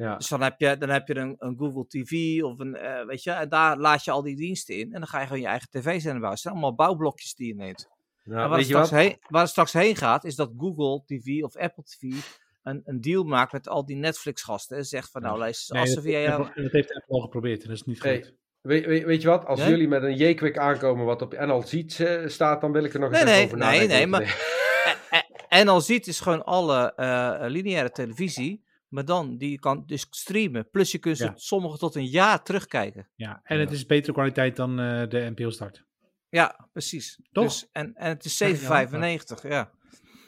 Ja. 0.00 0.16
Dus 0.16 0.28
dan 0.28 0.42
heb 0.42 0.54
je, 0.58 0.76
dan 0.78 0.88
heb 0.88 1.08
je 1.08 1.16
een, 1.16 1.34
een 1.38 1.56
Google 1.58 1.86
TV 1.86 2.42
of 2.42 2.58
een, 2.58 2.76
eh, 2.76 3.06
weet 3.06 3.22
je, 3.22 3.30
en 3.30 3.48
daar 3.48 3.76
laat 3.78 4.04
je 4.04 4.10
al 4.10 4.22
die 4.22 4.36
diensten 4.36 4.74
in. 4.76 4.84
En 4.92 5.00
dan 5.00 5.06
ga 5.06 5.20
je 5.20 5.26
gewoon 5.26 5.40
je 5.42 5.46
eigen 5.46 5.68
tv-zender 5.70 6.02
bouwen. 6.12 6.30
Het 6.30 6.40
zijn 6.40 6.54
allemaal 6.54 6.74
bouwblokjes 6.74 7.34
die 7.34 7.46
je 7.46 7.54
neemt. 7.54 7.88
Nou, 8.24 8.42
en 8.42 8.48
waar, 8.48 8.58
het 8.58 8.68
weet 8.68 8.76
je 8.78 8.84
straks 8.84 8.90
wat? 8.90 9.00
heen, 9.00 9.16
waar 9.28 9.40
het 9.40 9.50
straks 9.50 9.72
heen 9.72 9.96
gaat, 9.96 10.24
is 10.24 10.34
dat 10.36 10.50
Google 10.58 11.02
TV 11.06 11.42
of 11.42 11.56
Apple 11.56 11.82
TV 11.84 12.02
een, 12.62 12.82
een 12.84 13.00
deal 13.00 13.24
maakt 13.24 13.52
met 13.52 13.68
al 13.68 13.84
die 13.86 13.96
Netflix-gasten. 13.96 14.76
En 14.76 14.84
zegt 14.84 15.10
van, 15.10 15.22
nou, 15.22 15.38
luister, 15.38 15.74
Nee, 15.74 15.82
als 15.84 15.94
dat, 15.94 16.02
ze 16.04 16.10
via 16.10 16.20
jou... 16.20 16.44
Dat 16.54 16.72
heeft 16.72 16.94
Apple 16.94 17.14
al 17.14 17.20
geprobeerd 17.20 17.62
en 17.62 17.68
dat 17.68 17.76
is 17.76 17.84
niet 17.84 18.00
goed. 18.00 18.10
Weet, 18.60 18.86
weet, 18.86 19.04
weet 19.04 19.22
je 19.22 19.28
wat? 19.28 19.44
Als 19.46 19.60
Nee? 19.60 19.68
jullie 19.68 19.88
met 19.88 20.02
een 20.02 20.16
J-Quick 20.16 20.58
aankomen 20.58 21.04
wat 21.04 21.22
op 21.22 21.32
NL 21.38 21.62
ziet 21.66 22.00
eh, 22.00 22.26
staat, 22.26 22.60
dan 22.60 22.72
wil 22.72 22.84
ik 22.84 22.94
er 22.94 23.00
nog 23.00 23.12
eens 23.12 23.22
Nee, 23.22 23.34
even 23.34 23.58
nee, 23.58 23.68
over 23.68 23.78
nee, 23.78 23.88
nadenken. 23.88 23.96
nee, 23.96 24.06
maar- 24.06 24.58
En 25.48 25.68
al 25.68 25.80
ziet 25.80 26.06
is 26.06 26.20
gewoon 26.20 26.44
alle 26.44 26.94
eh, 26.94 27.44
lineaire 27.46 27.90
televisie. 27.90 28.64
Maar 28.90 29.04
dan, 29.04 29.36
die 29.36 29.58
kan 29.58 29.82
dus 29.86 30.06
streamen. 30.10 30.70
Plus 30.70 30.92
je 30.92 30.98
kunt 30.98 31.18
Ja. 31.18 31.32
sommige 31.36 31.78
tot 31.78 31.94
een 31.94 32.06
jaar 32.06 32.42
terugkijken. 32.42 33.10
Ja, 33.14 33.40
en 33.42 33.60
het 33.60 33.70
is 33.70 33.86
betere 33.86 34.12
kwaliteit 34.12 34.56
dan 34.56 34.70
eh, 34.80 35.08
de 35.08 35.32
NPO 35.36 35.50
Start. 35.50 35.84
Ja, 36.28 36.68
precies. 36.72 37.20
Toch? 37.32 37.44
Dus, 37.44 37.68
en, 37.72 37.94
en 37.94 38.08
het 38.08 38.24
is 38.24 38.38
Ja, 38.38 38.46
ja, 38.48 38.88
7,95. 38.88 39.42
Ja. 39.42 39.70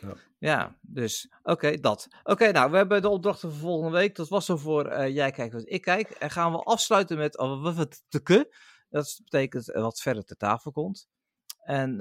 Ja. 0.00 0.14
Ja, 0.38 0.78
dus 0.80 1.32
oké, 1.42 1.76
dat. 1.80 2.08
Oké, 2.22 2.50
nou, 2.52 2.70
we 2.70 2.76
hebben 2.76 3.02
de 3.02 3.08
opdrachten 3.08 3.50
voor 3.50 3.58
volgende 3.60 3.98
week. 3.98 4.16
Dat 4.16 4.28
was 4.28 4.44
zo 4.44 4.56
voor 4.56 4.86
eh, 4.86 5.14
jij 5.14 5.30
kijkt 5.30 5.52
wat 5.52 5.62
ik 5.68 5.82
kijk. 5.82 6.10
En 6.10 6.30
gaan 6.30 6.52
we 6.52 6.58
afsluiten 6.58 7.16
met 7.16 7.38
oh, 7.38 7.62
wat 7.76 8.02
te. 8.08 8.54
Dat 8.88 9.20
betekent 9.24 9.70
eh, 9.72 9.82
wat 9.82 10.00
verder 10.00 10.24
ter 10.24 10.36
tafel 10.36 10.72
komt. 10.72 11.08
En 11.64 12.00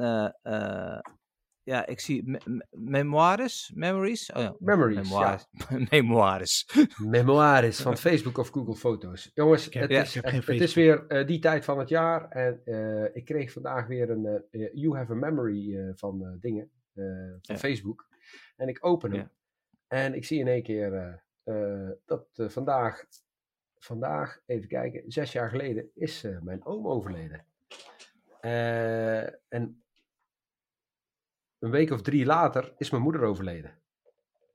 ja, 1.64 1.86
ik 1.86 2.00
zie 2.00 2.24
me- 2.30 2.40
me- 2.46 2.66
memoires, 2.72 3.72
memories. 3.76 4.32
Oh 4.32 4.42
ja, 4.42 4.56
Memories, 4.60 5.10
memoires. 5.10 5.46
memoires. 5.92 6.66
Memoires 6.98 7.82
van 7.82 7.98
Facebook 7.98 8.38
of 8.38 8.50
Google 8.50 8.76
Foto's. 8.76 9.32
Jongens, 9.34 9.68
Ik 9.68 9.74
heb- 9.74 9.82
het, 9.84 9.92
ja, 9.92 10.02
is, 10.02 10.08
ik 10.08 10.14
heb 10.14 10.26
geen 10.26 10.40
het, 10.40 10.48
het 10.50 10.60
is 10.62 10.74
weer 10.74 11.08
eh, 11.08 11.28
die 11.28 11.40
tijd 11.40 11.66
van 11.66 11.80
het 11.80 11.90
jaar. 11.90 12.30
En 12.30 12.62
eh, 12.66 13.16
ik 13.16 13.26
kreeg 13.26 13.52
vandaag 13.52 13.88
weer 13.88 14.10
een 14.10 14.26
eh, 14.52 14.70
You 14.74 14.96
Have 14.98 15.12
a 15.12 15.16
Memory 15.16 15.78
eh, 15.78 15.92
van 15.96 16.26
eh, 16.26 16.32
dingen. 16.40 16.70
eh, 16.94 17.04
van 17.42 17.56
Ja. 17.56 17.58
Facebook. 17.58 18.08
En 18.56 18.68
ik 18.68 18.86
open 18.86 19.12
hem. 19.12 19.20
Ja. 19.20 19.32
En 19.88 20.14
ik 20.14 20.26
zie 20.26 20.40
in 20.40 20.48
één 20.48 20.64
keer 20.64 20.94
eh, 20.94 21.14
eh, 21.84 21.90
dat 22.06 22.28
vandaag, 22.34 23.06
vandaag, 23.78 24.40
even 24.46 24.68
kijken, 24.68 25.04
zes 25.12 25.32
jaar 25.32 25.50
geleden 25.50 25.90
is 25.94 26.24
eh, 26.24 26.40
mijn 26.42 26.66
oom 26.66 26.88
overleden. 26.88 27.46
Eh, 28.42 29.24
en 29.54 29.84
een 31.62 31.72
week 31.72 31.92
of 31.92 32.02
drie 32.02 32.26
later 32.26 32.74
is 32.78 32.90
mijn 32.90 33.04
moeder 33.04 33.22
overleden. 33.22 33.80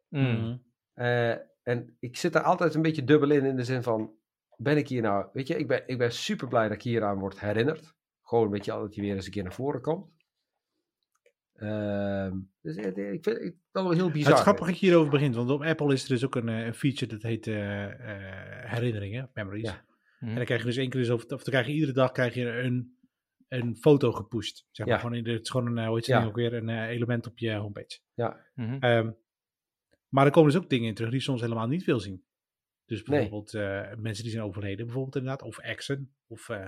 Mm. 0.09 0.63
Eh, 0.95 1.31
en 1.63 1.97
ik 2.01 2.17
zit 2.17 2.33
daar 2.33 2.43
altijd 2.43 2.75
een 2.75 2.83
beetje 2.83 3.05
dubbel 3.05 3.31
in, 3.31 3.45
in 3.45 3.57
de 3.57 3.65
zin 3.65 3.83
van, 3.83 4.15
ben 4.57 4.77
ik 4.77 4.89
hier 4.89 5.03
nou, 5.03 5.27
weet 5.33 5.49
je, 5.49 5.59
ik 5.59 5.69
ben, 5.69 5.83
ik 5.87 5.99
ben 5.99 6.13
super 6.13 6.49
blij 6.49 6.69
dat 6.69 6.77
ik 6.77 6.83
hieraan 6.83 7.19
word 7.19 7.41
herinnerd. 7.41 7.95
Gewoon 8.23 8.45
een 8.45 8.51
beetje 8.51 8.73
dat 8.73 8.95
hij 8.95 9.05
weer 9.05 9.15
eens 9.15 9.27
een 9.27 9.33
keer 9.33 9.43
naar 9.43 9.53
voren 9.53 9.81
komt. 9.81 10.15
Ehm, 11.53 12.39
dus 12.63 12.77
ik 12.77 13.25
vind 13.25 13.27
ik, 13.27 13.55
dat 13.73 13.83
wel 13.83 13.93
heel 13.93 14.11
bizar. 14.11 14.29
Het 14.29 14.39
is 14.39 14.45
grappig 14.45 14.67
dat 14.67 14.79
je 14.79 14.87
hierover 14.87 15.11
begint, 15.11 15.35
want 15.35 15.51
op 15.51 15.63
Apple 15.63 15.93
is 15.93 16.03
er 16.03 16.09
dus 16.09 16.25
ook 16.25 16.35
een, 16.35 16.49
eh, 16.49 16.67
een 16.67 16.75
feature 16.75 17.13
dat 17.13 17.23
heet 17.23 17.47
eh, 17.47 17.55
herinneringen, 18.71 19.31
memories. 19.35 19.69
Ja. 19.69 19.85
En 20.21 20.35
dan 20.35 20.45
krijg 20.45 20.61
je 20.61 20.67
dus 20.67 20.77
één 20.77 20.89
keer, 20.89 21.01
dus 21.01 21.11
over, 21.11 21.25
of 21.25 21.43
dan 21.43 21.53
krijg 21.53 21.67
je 21.67 21.73
iedere 21.73 21.93
dag 21.93 22.13
krijg 22.13 22.35
je 22.35 22.47
een, 22.47 22.96
een 23.49 23.77
foto 23.77 24.13
gepusht. 24.13 24.67
Zeg 24.71 24.87
maar, 24.87 24.95
Ja. 24.95 25.01
gewoon 25.01 25.17
in 25.17 25.25
de, 25.25 25.31
het 25.31 25.43
is 25.43 25.51
gewoon 25.51 25.67
een, 25.67 25.79
eh, 25.79 25.87
hoe 25.87 25.95
heet 25.95 26.07
het 26.07 26.17
Ja. 26.21 26.25
ook 26.25 26.37
weer, 26.37 26.55
een 26.55 26.69
eh, 26.69 26.89
element 26.89 27.27
op 27.27 27.39
je 27.39 27.55
homepage. 27.55 27.99
Mhm. 28.55 28.77
Ehm, 28.81 29.11
maar 30.09 30.27
er 30.27 30.33
komen 30.33 30.53
dus 30.53 30.63
ook 30.63 30.71
dingen 30.71 30.89
in 30.89 30.95
terug 30.95 31.11
die 31.11 31.19
je 31.19 31.25
soms 31.25 31.41
helemaal 31.41 31.67
niet 31.67 31.85
wil 31.85 32.01
zien. 32.01 32.25
Dus 32.85 33.03
Nee. 33.03 33.19
bijvoorbeeld 33.21 33.55
eh, 33.55 33.95
mensen 33.99 34.23
die 34.23 34.33
zijn 34.33 34.45
overleden, 34.45 34.85
bijvoorbeeld 34.87 35.17
inderdaad, 35.17 35.43
of 35.43 35.59
exen, 35.59 36.15
of 36.27 36.49
eh, 36.49 36.67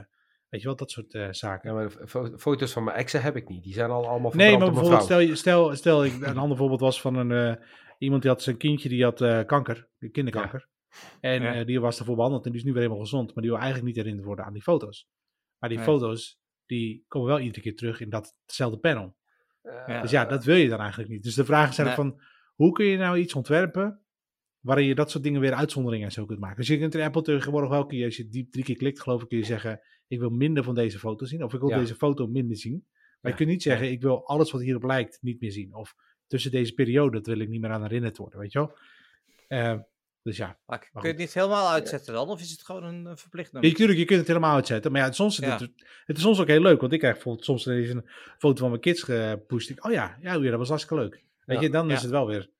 Weet 0.49 0.61
je 0.61 0.67
wel, 0.67 0.77
dat 0.77 0.91
soort 0.91 1.15
uh, 1.15 1.29
zaken. 1.31 1.69
Ja, 1.71 1.75
maar 1.77 1.89
de 1.89 2.09
fo 2.09 2.37
foto's 2.37 2.73
van 2.73 2.85
mijn 2.85 2.97
exen 2.97 3.23
heb 3.23 3.37
ik 3.37 3.49
niet. 3.49 3.63
Die 3.63 3.73
zijn 3.73 3.91
al 3.91 4.07
allemaal 4.09 4.33
Nee, 4.35 4.59
maar 4.59 4.71
bijvoorbeeld, 4.71 5.03
stel, 5.03 5.19
je, 5.19 5.35
stel, 5.35 5.77
stel 5.77 6.05
ik, 6.05 6.13
een 6.27 6.39
ander 6.39 6.57
voorbeeld 6.57 6.81
was 6.81 7.01
van 7.01 7.15
een, 7.15 7.31
uh, 7.31 7.65
iemand 7.99 8.23
die 8.23 8.31
had 8.31 8.43
zijn 8.43 8.57
kindje, 8.57 8.89
die 8.89 9.03
had 9.05 9.21
uh, 9.21 9.45
kanker, 9.45 9.89
kinderkanker. 10.13 10.69
Ja. 10.89 10.97
En 11.21 11.43
ja. 11.43 11.65
die 11.65 11.81
was 11.81 11.99
ervoor 11.99 12.15
behandeld 12.15 12.45
en 12.45 12.51
die 12.51 12.61
is 12.61 12.67
nu 12.67 12.73
weer 12.73 12.83
helemaal 12.83 13.03
gezond. 13.03 13.35
Maar 13.35 13.43
die 13.43 13.53
wil 13.53 13.61
eigenlijk 13.61 13.87
niet 13.87 13.97
herinnerd 13.97 14.27
worden 14.27 14.45
aan 14.45 14.53
die 14.53 14.63
foto's. 14.63 15.09
Maar 15.59 15.69
die 15.69 15.79
nee. 15.79 15.87
foto's, 15.87 16.39
die 16.69 17.05
komen 17.09 17.29
wel 17.29 17.41
iedere 17.41 17.61
keer 17.61 17.77
terug 17.77 18.01
in 18.01 18.11
datzelfde 18.11 18.79
panel. 18.79 19.17
dus 20.03 20.11
ja, 20.11 20.25
dat 20.25 20.45
wil 20.45 20.57
je 20.57 20.69
dan 20.69 20.81
eigenlijk 20.81 21.11
niet. 21.11 21.23
Dus 21.23 21.35
de 21.35 21.45
vraag 21.45 21.71
is 21.71 21.77
nee. 21.77 21.95
van, 21.95 22.21
hoe 22.55 22.73
kun 22.73 22.85
je 22.85 22.97
nou 22.97 23.19
iets 23.19 23.35
ontwerpen 23.35 24.03
waarin 24.61 24.87
je 24.87 24.95
dat 24.95 25.11
soort 25.11 25.25
dingen 25.25 25.41
weer 25.41 25.55
uitzonderingen 25.55 26.07
en 26.07 26.13
zo 26.13 26.27
kunt 26.27 26.41
maken. 26.41 26.57
Dus 26.57 26.67
je 26.69 26.79
kunt 26.79 26.95
in 26.95 27.01
Apple 27.01 27.23
tegenwoordig 27.23 27.71
wel, 27.71 28.05
als 28.05 28.17
je 28.17 28.29
die 28.29 28.49
drie 28.51 28.65
keer 28.65 28.77
klikt, 28.77 29.01
geloof 29.01 29.23
ik, 29.23 29.29
kun 29.29 29.39
je 29.39 29.45
zeggen, 29.45 29.81
ik 30.07 30.19
wil 30.19 30.31
minder 30.31 30.65
van 30.65 30.75
deze 30.75 30.99
foto 30.99 31.25
zien, 31.25 31.45
of 31.45 31.55
ik 31.55 31.61
wil 31.61 31.69
ja. 31.69 31.79
deze 31.79 31.95
foto 31.95 32.27
minder 32.27 32.57
zien. 32.57 32.85
Maar 32.89 33.19
ja. 33.21 33.29
je 33.31 33.35
kunt 33.35 33.49
niet 33.49 33.63
zeggen, 33.63 33.91
ik 33.91 34.03
wil 34.03 34.27
alles 34.27 34.51
wat 34.51 34.61
hierop 34.61 34.83
lijkt 34.83 35.19
niet 35.21 35.41
meer 35.41 35.53
zien. 35.53 35.75
Of 35.75 35.95
tussen 36.27 36.51
deze 36.51 36.75
periode, 36.75 37.17
dat 37.17 37.27
wil 37.27 37.39
ik 37.39 37.49
niet 37.49 37.61
meer 37.61 37.71
aan 37.71 37.83
herinnerd 37.83 38.17
worden, 38.17 38.39
weet 38.39 38.53
je 38.53 38.59
wel. 38.59 38.77
Uh, 39.49 39.81
dus 40.29 40.37
ja. 40.37 40.59
Maar 40.67 40.79
kun 40.79 41.03
je 41.03 41.09
het 41.09 41.17
niet 41.17 41.35
helemaal 41.35 41.69
uitzetten 41.69 42.15
dan? 42.15 42.29
Of 42.29 42.41
is 42.41 42.51
het 42.51 42.63
gewoon 42.63 42.85
een, 42.85 43.05
een 43.05 43.17
verplicht 43.17 43.53
nummer? 43.53 43.71
Natuurlijk, 43.71 43.99
je 43.99 44.05
kunt 44.05 44.19
het 44.19 44.29
helemaal 44.29 44.55
uitzetten. 44.55 44.93
Maar 44.93 45.01
ja, 45.01 45.13
soms, 45.13 45.37
ja. 45.37 45.51
Het, 45.51 45.71
het, 46.05 46.17
is 46.17 46.23
soms 46.23 46.41
ook 46.41 46.47
heel 46.47 46.61
leuk. 46.61 46.81
Want 46.81 46.93
ik 46.93 46.99
krijg 46.99 47.15
bijvoorbeeld 47.15 47.45
soms 47.45 47.67
een 47.67 48.09
foto 48.39 48.61
van 48.61 48.69
mijn 48.69 48.81
kids 48.81 49.03
gepusht. 49.03 49.71
Ik, 49.71 49.85
oh 49.85 49.93
ja, 49.93 50.19
ja, 50.21 50.33
ja, 50.33 50.51
dat 50.51 50.59
was 50.59 50.69
hartstikke 50.69 51.03
leuk. 51.03 51.25
Weet 51.45 51.61
je, 51.61 51.71
dan 51.71 51.91
is 51.91 52.03
het 52.03 52.11
wel 52.11 52.27
weer... 52.27 52.51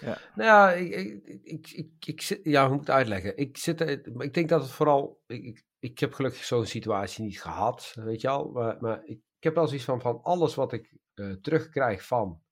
Ja. 0.00 0.18
Nou 0.34 0.48
ja, 0.48 0.72
ik, 0.72 1.22
ik, 1.42 1.70
ik, 1.70 2.06
ik, 2.06 2.40
ja, 2.42 2.60
hoe 2.60 2.70
moet 2.70 2.80
ik 2.80 2.86
het 2.86 2.96
uitleggen? 2.96 3.36
Ik, 3.36 3.56
zit, 3.56 3.80
ik 3.80 4.34
denk 4.34 4.48
dat 4.48 4.62
het 4.62 4.70
vooral, 4.70 5.22
ik, 5.26 5.44
ik, 5.44 5.64
ik 5.78 5.98
heb 5.98 6.12
gelukkig 6.12 6.44
zo'n 6.44 6.66
situatie 6.66 7.24
niet 7.24 7.42
gehad, 7.42 7.94
weet 7.94 8.20
je 8.20 8.28
al. 8.28 8.50
Maar, 8.50 8.76
maar 8.80 9.04
ik, 9.04 9.20
ik 9.36 9.44
heb 9.44 9.54
wel 9.54 9.66
zoiets 9.66 9.84
van, 9.84 10.00
van 10.00 10.22
alles 10.22 10.54
wat 10.54 10.72
ik 10.72 10.96
eh, 11.14 11.32
terugkrijg 11.32 12.06
van 12.06 12.42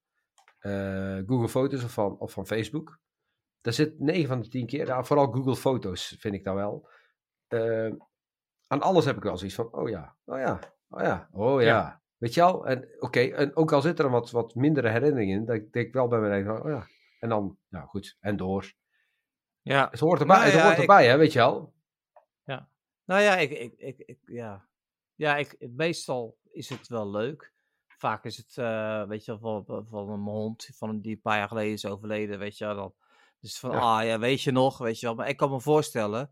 eh, 0.59 1.19
Google 1.27 1.49
Foto's 1.49 1.85
of 1.85 1.93
van, 1.93 2.19
of 2.19 2.33
van 2.33 2.47
Facebook. 2.47 3.01
Daar 3.67 3.75
zit 3.75 4.01
9 4.01 4.29
van 4.29 4.41
de 4.41 4.49
10 4.49 4.67
keer, 4.67 4.87
ja, 4.87 5.03
vooral 5.05 5.33
Google 5.33 5.57
Foto's 5.57 6.17
vind 6.19 6.35
ik 6.35 6.45
dan 6.45 6.55
wel. 6.55 6.89
Eh, 7.47 7.93
aan 8.67 8.81
alles 8.83 9.05
heb 9.05 9.17
ik 9.17 9.23
wel 9.23 9.37
zoiets 9.37 9.57
van, 9.57 9.73
oh 9.73 9.89
ja, 9.89 10.17
oh 10.25 10.39
ja, 10.39 10.61
oh 10.89 11.01
ja, 11.03 11.29
oh 11.33 11.61
ja. 11.61 11.67
Ja. 11.67 12.03
Weet 12.17 12.35
je 12.35 12.43
al? 12.43 12.67
En 12.67 12.89
oké, 12.99 13.21
en 13.21 13.57
ook 13.57 13.73
al 13.73 13.81
zit 13.81 13.99
er 13.99 14.05
een 14.05 14.11
wat, 14.11 14.31
wat 14.31 14.55
mindere 14.55 14.89
herinneringen 14.89 15.39
in, 15.39 15.45
dat 15.45 15.57
ik 15.57 15.73
denk 15.73 15.93
wel 15.93 16.09
bij 16.09 16.19
me 16.19 16.29
denk, 16.29 16.65
oh 16.65 16.71
ja. 16.71 16.87
En 17.21 17.29
dan, 17.29 17.59
nou 17.69 17.87
goed, 17.87 18.17
en 18.21 18.37
door. 18.37 18.73
Ja. 19.63 19.89
Het 19.91 20.01
hoort 20.01 20.21
erbij, 20.21 20.37
Nou 20.37 20.49
het 20.49 20.57
ja, 20.59 20.63
hoort 20.65 20.75
ik- 20.75 20.81
erbij 20.81 21.07
hè, 21.09 21.17
weet 21.17 21.33
je 21.33 21.39
wel. 21.39 21.75
Nou 23.05 23.21
ja, 23.23 23.37
ik, 23.37 23.51
ik, 23.51 23.73
ik, 23.77 23.99
ik- 23.99 24.21
ja. 24.25 24.69
Ja, 25.15 25.37
ik, 25.37 25.57
meestal 25.71 26.39
is 26.51 26.69
het 26.69 26.89
wel 26.89 27.11
leuk. 27.11 27.53
Vaak 27.87 28.25
is 28.25 28.37
het, 28.37 28.57
eh, 28.59 29.07
weet 29.07 29.25
je 29.25 29.41
wel, 29.41 29.65
van, 29.65 29.87
van 29.87 30.09
een 30.11 30.21
hond 30.21 30.69
van, 30.75 31.01
die 31.01 31.15
een 31.15 31.21
paar 31.21 31.39
jaar 31.39 31.49
geleden 31.49 31.73
is 31.73 31.87
overleden, 31.87 32.39
weet 32.39 32.59
je 32.59 32.65
wel. 32.65 32.75
Dan, 32.75 32.95
dus 33.47 33.59
van, 33.59 33.71
Ja. 33.71 33.79
ah 33.79 34.05
ja, 34.07 34.19
weet 34.19 34.43
je 34.43 34.53
nog, 34.53 34.79
weet 34.79 35.01
je 35.01 35.07
wel. 35.07 35.15
Maar 35.15 35.29
ik 35.29 35.37
kan 35.37 35.51
me 35.51 35.61
voorstellen, 35.61 36.31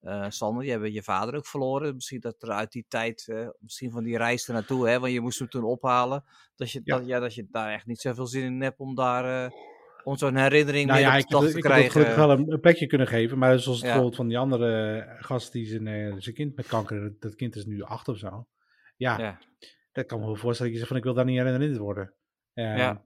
eh, 0.00 0.24
Sander, 0.28 0.64
je 0.64 0.70
hebt 0.70 0.92
je 0.92 1.02
vader 1.02 1.34
ook 1.34 1.46
verloren. 1.46 1.94
Misschien 1.94 2.20
dat 2.20 2.42
er 2.42 2.50
uit 2.50 2.72
die 2.72 2.84
tijd, 2.88 3.28
eh, 3.28 3.48
misschien 3.58 3.90
van 3.90 4.04
die 4.04 4.16
reis 4.16 4.46
ernaartoe, 4.46 4.88
hè, 4.88 5.00
want 5.00 5.12
je 5.12 5.20
moest 5.20 5.38
hem 5.38 5.48
toen 5.48 5.64
ophalen. 5.64 6.24
Dat 6.56 6.70
je, 6.70 6.80
Ja. 6.84 6.96
Dat, 6.98 7.06
ja, 7.06 7.18
dat 7.18 7.34
je 7.34 7.46
daar 7.50 7.72
echt 7.72 7.86
niet 7.86 8.00
zoveel 8.00 8.26
zin 8.26 8.42
in 8.42 8.62
hebt 8.62 8.78
om 8.78 8.94
daar, 8.94 9.44
eh, 9.44 9.50
om 10.04 10.16
zo'n 10.16 10.36
herinnering 10.36 10.86
Nou 10.88 11.00
ja, 11.00 11.14
ik 11.16 11.20
heb, 11.20 11.28
dag 11.30 11.42
ik 11.44 11.48
te 11.50 11.54
heb 11.56 11.64
gelukkig 11.66 11.92
krijgen. 11.92 12.16
wel 12.16 12.30
een, 12.30 12.52
een 12.52 12.60
plekje 12.60 12.86
kunnen 12.86 13.06
geven. 13.06 13.38
Maar 13.38 13.58
zoals 13.58 13.76
het 13.78 13.86
Ja. 13.86 13.92
bijvoorbeeld 13.92 14.16
van 14.16 14.28
die 14.28 14.38
andere 14.38 15.04
gast 15.18 15.52
die 15.52 15.66
zijn, 15.66 16.22
zijn 16.22 16.34
kind 16.34 16.56
met 16.56 16.66
kanker, 16.66 17.16
dat- 17.20 17.34
kind 17.34 17.56
is 17.56 17.64
nu 17.64 17.82
acht 17.82 18.08
of 18.08 18.18
zo. 18.18 18.46
Ja, 18.96 19.18
Ja. 19.18 19.38
dat 19.92 20.06
kan 20.06 20.20
me 20.20 20.26
wel 20.26 20.36
voorstellen 20.36 20.72
dat 20.72 20.72
je 20.72 20.76
zegt 20.76 20.88
van 20.88 20.96
ik 20.96 21.02
wil 21.04 21.14
daar 21.14 21.24
niet 21.24 21.38
herinnerd 21.38 21.76
worden. 21.78 22.14
Ehm, 22.54 22.76
Ja. 22.76 23.05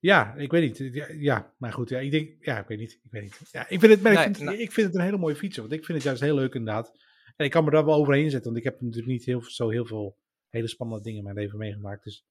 Ja, 0.00 0.34
ik 0.34 0.50
weet 0.50 0.78
niet. 0.78 0.94
Ja, 0.94 1.06
ja, 1.12 1.54
maar 1.58 1.72
goed, 1.72 1.88
ja, 1.88 1.98
ik 1.98 2.10
denk, 2.10 2.44
ja, 2.44 2.58
ik 2.58 2.66
weet 2.68 2.78
niet. 2.78 2.92
Ik 2.92 3.10
weet 3.10 3.22
niet. 3.22 3.40
Ja, 3.52 3.68
ik 3.68 3.80
vind 3.80 3.92
het, 3.92 4.02
maar 4.02 4.12
ik, 4.12 4.18
vind, 4.18 4.38
nou- 4.38 4.56
ik 4.56 4.72
vind 4.72 4.86
het 4.86 4.96
een 4.96 5.02
hele 5.02 5.18
mooie 5.18 5.36
fiets, 5.36 5.56
want 5.56 5.72
ik 5.72 5.84
vind 5.84 5.98
het 5.98 6.06
juist 6.06 6.20
heel 6.20 6.34
leuk 6.34 6.54
inderdaad. 6.54 6.92
En 7.36 7.44
ik 7.44 7.50
kan 7.50 7.64
me 7.64 7.70
daar 7.70 7.84
wel 7.84 7.94
overheen 7.94 8.30
zetten, 8.30 8.52
want 8.52 8.56
ik 8.56 8.70
heb 8.70 8.80
natuurlijk 8.80 9.08
niet 9.12 9.24
heel, 9.24 9.42
zo 9.42 9.68
heel 9.68 9.86
veel 9.86 10.16
hele 10.48 10.68
spannende 10.68 11.02
dingen 11.02 11.18
in 11.18 11.24
mijn 11.24 11.36
leven 11.36 11.58
meegemaakt. 11.58 12.04
Dus 12.04 12.24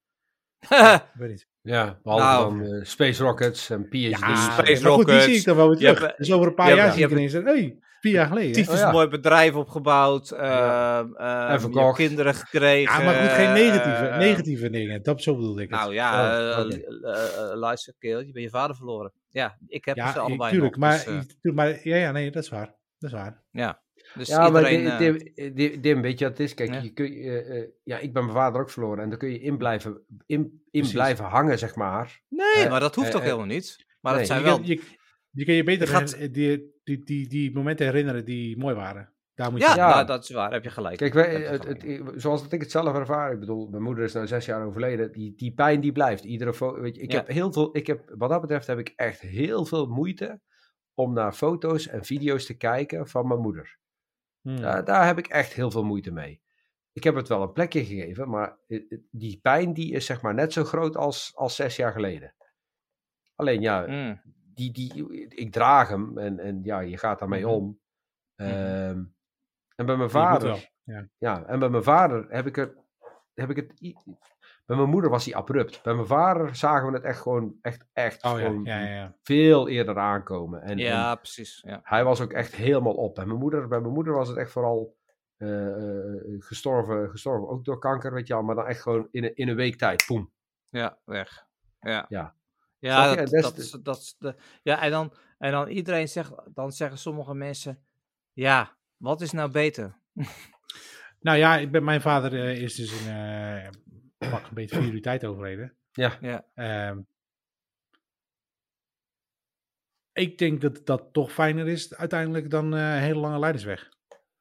ik 0.60 1.04
weet 1.20 1.30
niet. 1.30 1.48
Ja, 1.62 2.00
behalve 2.04 2.26
Nou. 2.26 2.60
dan 2.60 2.74
eh, 2.74 2.84
Space 2.86 3.24
Rockets 3.24 3.70
en 3.70 3.88
PhD's. 3.90 4.20
Ja, 4.20 4.52
Space 4.52 4.84
maar 4.84 4.92
goed, 4.92 5.06
die 5.06 5.14
zie 5.16 5.22
Rockets. 5.22 5.38
ik 5.40 5.44
dan 5.46 5.56
wel 5.56 5.68
weer 5.70 5.78
terug. 5.78 6.00
hebt, 6.00 6.18
dus 6.18 6.32
over 6.32 6.48
een 6.48 6.54
paar 6.56 6.76
jaar 6.76 6.92
zie 6.94 7.04
ik 7.06 7.12
ineens, 7.12 7.34
hey, 7.34 7.78
vier 8.00 8.12
jaar 8.12 8.28
geleden. 8.28 8.52
tyfus 8.52 8.74
Oh 8.74 8.80
ja. 8.80 8.92
mooi 8.92 9.08
bedrijf 9.08 9.54
opgebouwd. 9.56 10.32
ehm, 10.32 10.44
ehm, 10.44 11.14
En 11.16 11.26
je 11.44 11.50
hebt 11.50 11.62
verkocht. 11.62 11.98
kinderen 11.98 12.34
gekregen. 12.36 13.00
Ja, 13.00 13.06
maar 13.06 13.16
goed, 13.22 13.30
geen 13.32 13.54
negatieve, 13.54 14.08
eh, 14.08 14.18
negatieve 14.18 14.70
dingen. 14.70 15.04
Dat 15.04 15.22
zo 15.22 15.36
bedoelde 15.36 15.62
ik 15.62 15.70
het. 15.70 15.80
Nou 15.80 15.94
ja, 15.94 16.12
Oh, 16.24 16.60
eh, 16.60 16.74
eh, 16.76 17.52
eh, 17.52 17.58
luister, 17.58 17.94
Keel, 18.00 18.20
je 18.20 18.32
bent 18.32 18.46
je 18.46 18.50
vader 18.50 18.76
verloren. 18.76 19.14
Ja, 19.30 19.58
ik 19.68 19.86
heb 19.86 19.96
ja, 19.96 20.12
ze 20.12 20.20
allebei 20.20 20.52
tuurlijk, 20.52 20.72
nog. 20.78 20.80
maar, 20.90 20.98
dus, 20.98 21.06
eh, 21.06 21.20
tuurlijk, 21.42 21.56
maar 21.56 21.80
ja, 21.88 21.96
ja, 21.96 22.12
nee, 22.12 22.32
dat 22.32 22.44
is 22.44 22.50
waar. 22.50 22.76
Dat 22.98 23.10
is 23.10 23.16
waar. 23.18 23.44
ja, 23.52 23.82
dus 24.16 24.28
ja, 24.28 24.50
maar 24.50 24.72
iedereen... 24.72 24.98
Dim, 24.98 25.16
eh, 25.16 25.36
Dim, 25.36 25.56
Dim, 25.56 25.82
Dim, 25.82 26.02
weet 26.02 26.20
je 26.20 26.26
wat 26.28 26.38
het 26.38 26.48
is? 26.48 26.54
Kijk, 26.54 26.74
Ja. 26.74 26.80
je 26.82 26.90
kun, 26.94 27.06
eh, 27.06 27.58
eh, 27.62 27.68
ja, 27.84 27.98
ik 27.98 28.14
ben 28.14 28.24
mijn 28.24 28.36
vader 28.36 28.62
ook 28.62 28.70
verloren. 28.70 29.04
En 29.04 29.10
dan 29.10 29.18
kun 29.20 29.30
je 29.32 29.40
in 29.40 29.58
blijven, 29.58 30.02
in, 30.26 30.62
in 30.72 30.90
blijven 30.92 31.26
hangen, 31.26 31.60
zeg 31.60 31.76
maar. 31.76 32.22
nee, 32.30 32.70
maar 32.70 32.80
dat 32.80 32.96
hoeft 32.96 33.12
toch 33.12 33.20
eh, 33.22 33.26
helemaal 33.26 33.48
niet? 33.48 33.86
Maar 34.02 34.12
nee, 34.12 34.22
dat 34.22 34.32
zijn 34.32 34.40
je, 34.44 34.46
wel... 34.48 34.58
kan, 34.58 34.68
je, 34.68 34.82
je 35.32 35.46
kan 35.46 35.56
je 35.56 35.64
beter 35.64 35.88
Je 35.88 35.94
gaat- 35.94 36.34
die, 36.34 36.74
die, 36.84 37.04
die, 37.04 37.28
die 37.28 37.54
momenten 37.54 37.86
herinneren 37.86 38.26
die 38.26 38.58
mooi 38.58 38.76
waren. 38.76 39.12
Daar 39.36 39.52
moet 39.52 39.60
je 39.62 39.66
Ja, 39.68 39.76
Ja. 39.76 39.90
nou, 39.90 40.06
dat 40.06 40.24
is 40.24 40.30
waar, 40.30 40.52
heb 40.52 40.64
je 40.64 40.70
gelijk. 40.70 40.98
Kijk, 40.98 41.14
wij, 41.14 41.36
het, 41.42 41.62
gelijk. 41.66 41.82
het, 41.84 42.22
zoals 42.22 42.42
dat 42.44 42.52
ik 42.52 42.62
het 42.62 42.72
zelf 42.72 42.96
ervaar, 42.96 43.32
ik 43.34 43.40
bedoel, 43.40 43.68
mijn 43.70 43.84
moeder 43.84 44.04
is 44.04 44.14
nou 44.14 44.28
zes 44.28 44.46
jaar 44.46 44.66
overleden, 44.66 45.12
die, 45.12 45.34
die 45.36 45.54
pijn 45.54 45.80
die 45.82 45.92
blijft. 45.92 46.24
Iedere 46.24 46.80
weet 46.82 46.96
je, 46.96 47.02
ik 47.02 47.12
Ja. 47.12 47.18
heb 47.18 47.28
heel 47.28 47.52
veel, 47.54 47.70
ik 47.76 47.88
heb, 47.88 48.14
wat 48.18 48.30
dat 48.30 48.42
betreft 48.42 48.68
heb 48.68 48.80
ik 48.80 48.94
echt 48.96 49.20
heel 49.22 49.66
veel 49.66 49.86
moeite 49.86 50.40
om 50.94 51.14
naar 51.14 51.34
foto's 51.34 51.88
en 51.88 52.04
video's 52.06 52.46
te 52.46 52.58
kijken 52.58 53.08
van 53.08 53.28
mijn 53.28 53.40
moeder. 53.40 53.78
Hmm. 54.48 54.62
Daar, 54.62 54.86
daar 54.86 55.06
heb 55.06 55.18
ik 55.18 55.28
echt 55.28 55.54
heel 55.54 55.72
veel 55.72 55.84
moeite 55.84 56.12
mee. 56.12 56.42
Ik 56.94 57.04
heb 57.04 57.16
het 57.16 57.28
wel 57.28 57.42
een 57.42 57.52
plekje 57.54 57.86
gegeven, 57.86 58.30
maar 58.30 58.58
eh, 58.68 58.78
eh, 58.90 59.00
die 59.12 59.40
pijn 59.42 59.74
die 59.74 59.92
is 59.94 60.06
zeg 60.06 60.22
maar 60.22 60.34
net 60.34 60.54
zo 60.54 60.64
groot 60.64 60.96
als, 60.96 61.32
als 61.36 61.56
zes 61.56 61.76
jaar 61.76 61.92
geleden. 61.92 62.36
Alleen 63.36 63.62
ja, 63.62 63.86
Mm, 63.88 64.22
die, 64.54 64.72
die, 64.72 65.28
ik 65.28 65.52
draag 65.52 65.90
hem 65.90 66.18
en, 66.18 66.40
en 66.40 66.64
ja, 66.64 66.80
je 66.80 66.98
gaat 66.98 67.20
daarmee 67.20 67.42
Mhm. 67.44 67.50
om. 67.54 67.80
Ehm, 68.36 69.04
en 69.76 69.86
bij 69.86 69.98
mijn 69.98 70.10
vader, 70.10 70.72
ja. 70.84 71.08
ja, 71.18 71.46
en 71.46 71.60
bij 71.60 71.70
mijn 71.70 71.84
vader 71.84 72.26
heb 72.30 72.46
ik, 72.46 72.58
er, 72.58 72.76
heb 73.34 73.50
ik 73.50 73.56
het. 73.56 73.96
Bij 74.68 74.78
mijn 74.78 74.90
moeder 74.90 75.10
was 75.10 75.26
hij 75.26 75.36
abrupt. 75.36 75.84
Bij 75.84 75.94
mijn 75.94 76.08
vader 76.08 76.56
zagen 76.56 76.88
we 76.88 76.94
het 76.94 77.04
echt 77.04 77.22
gewoon 77.22 77.56
echt, 77.62 77.86
echt 77.94 78.24
Oh 78.24 78.40
ja, 78.40 78.46
gewoon 78.46 78.64
ja, 78.64 78.80
ja, 78.80 78.94
ja. 78.96 79.16
veel 79.22 79.68
eerder 79.68 79.98
aankomen. 79.98 80.62
En, 80.62 80.78
ja, 80.78 81.12
en 81.12 81.18
precies. 81.18 81.62
Ja. 81.66 81.80
hij 81.84 82.04
was 82.04 82.22
ook 82.22 82.32
echt 82.34 82.56
helemaal 82.56 82.94
op. 82.94 83.16
Bij 83.16 83.26
mijn 83.26 83.40
moeder, 83.40 83.68
bij 83.68 83.80
mijn 83.80 83.94
moeder 83.94 84.14
was 84.14 84.28
het 84.28 84.38
echt 84.38 84.52
vooral 84.52 84.96
eh, 85.38 85.68
eh, 85.68 86.22
gestorven, 86.40 87.10
gestorven, 87.10 87.50
ook 87.50 87.66
door 87.66 87.80
kanker, 87.80 88.14
weet 88.14 88.28
je 88.28 88.34
wel, 88.34 88.44
maar 88.44 88.56
dan 88.56 88.66
echt 88.68 88.82
gewoon 88.82 89.08
in 89.12 89.24
een, 89.24 89.36
in 89.36 89.48
een 89.48 89.56
week 89.56 89.78
tijd, 89.78 90.04
poem. 90.06 90.32
Ja, 90.70 90.98
weg. 91.06 91.46
Ja. 91.80 92.06
Ja. 92.10 92.36
Ja, 92.80 93.16
dat, 93.16 93.34
is 93.34 93.42
dat, 93.42 93.56
de- 93.56 93.62
is, 93.62 93.72
dat 93.72 93.98
is 93.98 94.16
de, 94.20 94.36
ja 94.64 94.82
en, 94.82 94.92
dan, 94.92 95.14
en 95.38 95.52
dan 95.52 95.68
iedereen 95.68 96.08
zegt, 96.08 96.34
dan 96.54 96.72
zeggen 96.72 96.98
sommige 96.98 97.34
mensen, 97.34 97.84
ja, 98.34 98.78
wat 98.98 99.22
is 99.22 99.32
nou 99.32 99.52
beter? 99.52 99.98
Nou 101.20 101.38
ja, 101.38 101.58
ik 101.58 101.72
ben, 101.72 101.84
mijn 101.84 102.02
vader 102.02 102.34
eh, 102.34 102.62
is 102.62 102.76
dus 102.76 103.08
eh 103.08 103.68
pak 104.18 104.48
een 104.48 104.54
beetje 104.54 104.82
vier 104.82 104.94
uur 104.94 105.02
tijd 105.02 105.26
overleden. 105.26 105.78
Ja, 105.92 106.18
Ja, 106.22 106.46
Ehm, 106.54 107.00
ik 110.14 110.38
denk 110.38 110.62
dat 110.62 110.86
dat 110.86 111.04
toch 111.12 111.32
fijner 111.32 111.68
is 111.68 111.96
uiteindelijk 111.96 112.50
dan 112.50 112.76
eh, 112.76 112.80
een 112.96 113.02
hele 113.02 113.20
lange 113.20 113.40
leidersweg. 113.40 113.90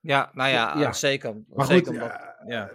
ja 0.00 0.30
nou 0.32 0.50
ja, 0.50 0.78
Ja. 0.78 0.92
zeker. 0.92 1.42
Maar 1.48 1.66
zeker 1.66 1.86
goed, 1.86 1.94
omdat- 2.02 2.10
eh, 2.10 2.48
ja, 2.48 2.70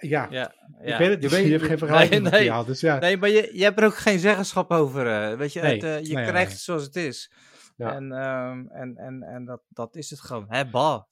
ja, 0.00 0.28
ja, 0.30 0.52
ik 0.80 0.96
weet 0.98 1.22
het 1.22 1.30
Je 1.30 1.36
niet. 1.38 1.46
Je, 1.46 1.52
hebt 1.52 1.64
geen 1.64 1.78
vergelijking 1.78 2.30
nee. 2.30 2.64
dus 2.64 2.80
ja. 2.80 2.98
Nee, 2.98 3.16
maar 3.16 3.28
je, 3.28 3.50
je 3.52 3.62
hebt 3.62 3.78
er 3.78 3.84
ook 3.84 3.96
geen 3.96 4.18
zeggenschap 4.18 4.70
over. 4.70 5.06
eh, 5.06 5.36
weet 5.36 5.52
je, 5.52 5.60
Nee, 5.60 5.74
het, 5.74 5.82
eh, 5.84 5.90
je 6.08 6.14
nee, 6.14 6.24
krijgt 6.26 6.32
nee. 6.32 6.44
het 6.44 6.58
zoals 6.58 6.82
het 6.84 6.96
is. 6.96 7.32
Ja. 7.76 7.94
En, 7.94 8.12
ehm, 8.12 8.66
en, 8.68 8.96
en, 8.96 9.22
en 9.22 9.44
dat, 9.44 9.62
dat 9.68 9.96
is 9.96 10.10
het 10.10 10.20
gewoon. 10.20 10.46
Hè, 10.48 10.66
bah. 10.70 11.02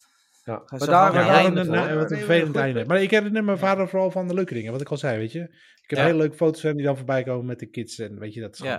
Ja. 0.52 0.62
Maar 0.78 0.78
daar, 1.12 1.12
een, 1.46 1.56
een, 1.66 1.70
wat 1.98 2.10
een 2.10 2.16
vervelend 2.18 2.56
einde. 2.56 2.84
Maar 2.86 3.02
ik 3.02 3.10
herinner 3.10 3.44
mijn 3.44 3.58
vader 3.58 3.88
vooral 3.88 4.10
van 4.10 4.28
de 4.28 4.34
leuke 4.34 4.54
dingen, 4.54 4.72
wat 4.72 4.80
ik 4.80 4.88
al 4.88 4.96
zei, 4.96 5.18
weet 5.18 5.32
je. 5.32 5.40
Ik 5.40 5.90
heb 5.90 5.98
hele 6.04 6.18
leuke 6.18 6.36
foto's 6.36 6.60
van 6.60 6.76
die 6.76 6.84
dan 6.84 6.96
voorbij 6.96 7.22
komen 7.22 7.46
met 7.46 7.58
de 7.58 7.66
kids 7.66 7.98
en 7.98 8.18
weet 8.18 8.34
je, 8.34 8.40
dat 8.40 8.52
is 8.54 8.58
gewoon- 8.58 8.72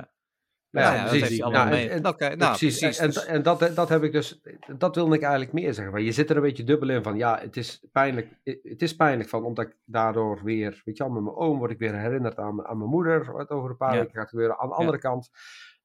Ja, 0.83 0.93
precies. 1.19 1.37
en- 1.47 1.53
en- 1.89 2.01
Ja, 2.19 2.27
nou, 2.27 2.39
precies. 2.57 2.79
precies. 2.79 3.23
En, 3.25 3.33
en 3.33 3.43
dat, 3.43 3.71
dat 3.75 3.89
heb 3.89 4.03
ik 4.03 4.11
dus, 4.11 4.41
dat 4.77 4.95
wilde 4.95 5.15
ik 5.15 5.21
eigenlijk 5.21 5.53
meer 5.53 5.73
zeggen. 5.73 5.93
Maar 5.93 6.01
je 6.01 6.11
zit 6.11 6.29
er 6.29 6.35
een 6.35 6.41
beetje 6.41 6.63
dubbel 6.63 6.89
in 6.89 7.03
van, 7.03 7.17
ja, 7.17 7.39
het 7.41 7.57
is 7.57 7.85
pijnlijk, 7.91 8.27
het 8.43 8.81
is 8.81 8.95
pijnlijk 8.95 9.29
van, 9.29 9.43
omdat 9.43 9.65
ik 9.65 9.75
daardoor 9.85 10.43
weer, 10.43 10.81
weet 10.85 10.97
je 10.97 11.03
wel, 11.03 11.13
met 11.13 11.23
mijn 11.23 11.35
oom 11.35 11.57
word 11.57 11.71
ik 11.71 11.77
weer 11.79 11.95
herinnerd 11.99 12.37
aan, 12.37 12.65
aan 12.65 12.77
mijn 12.77 12.89
moeder, 12.89 13.31
wat 13.31 13.49
over 13.49 13.69
een 13.69 13.77
paar 13.77 13.93
weken 13.99 14.19
gaat 14.19 14.29
gebeuren. 14.29 14.59
Aan 14.59 14.69
de 14.69 14.75
andere 14.75 14.99
kant 14.99 15.29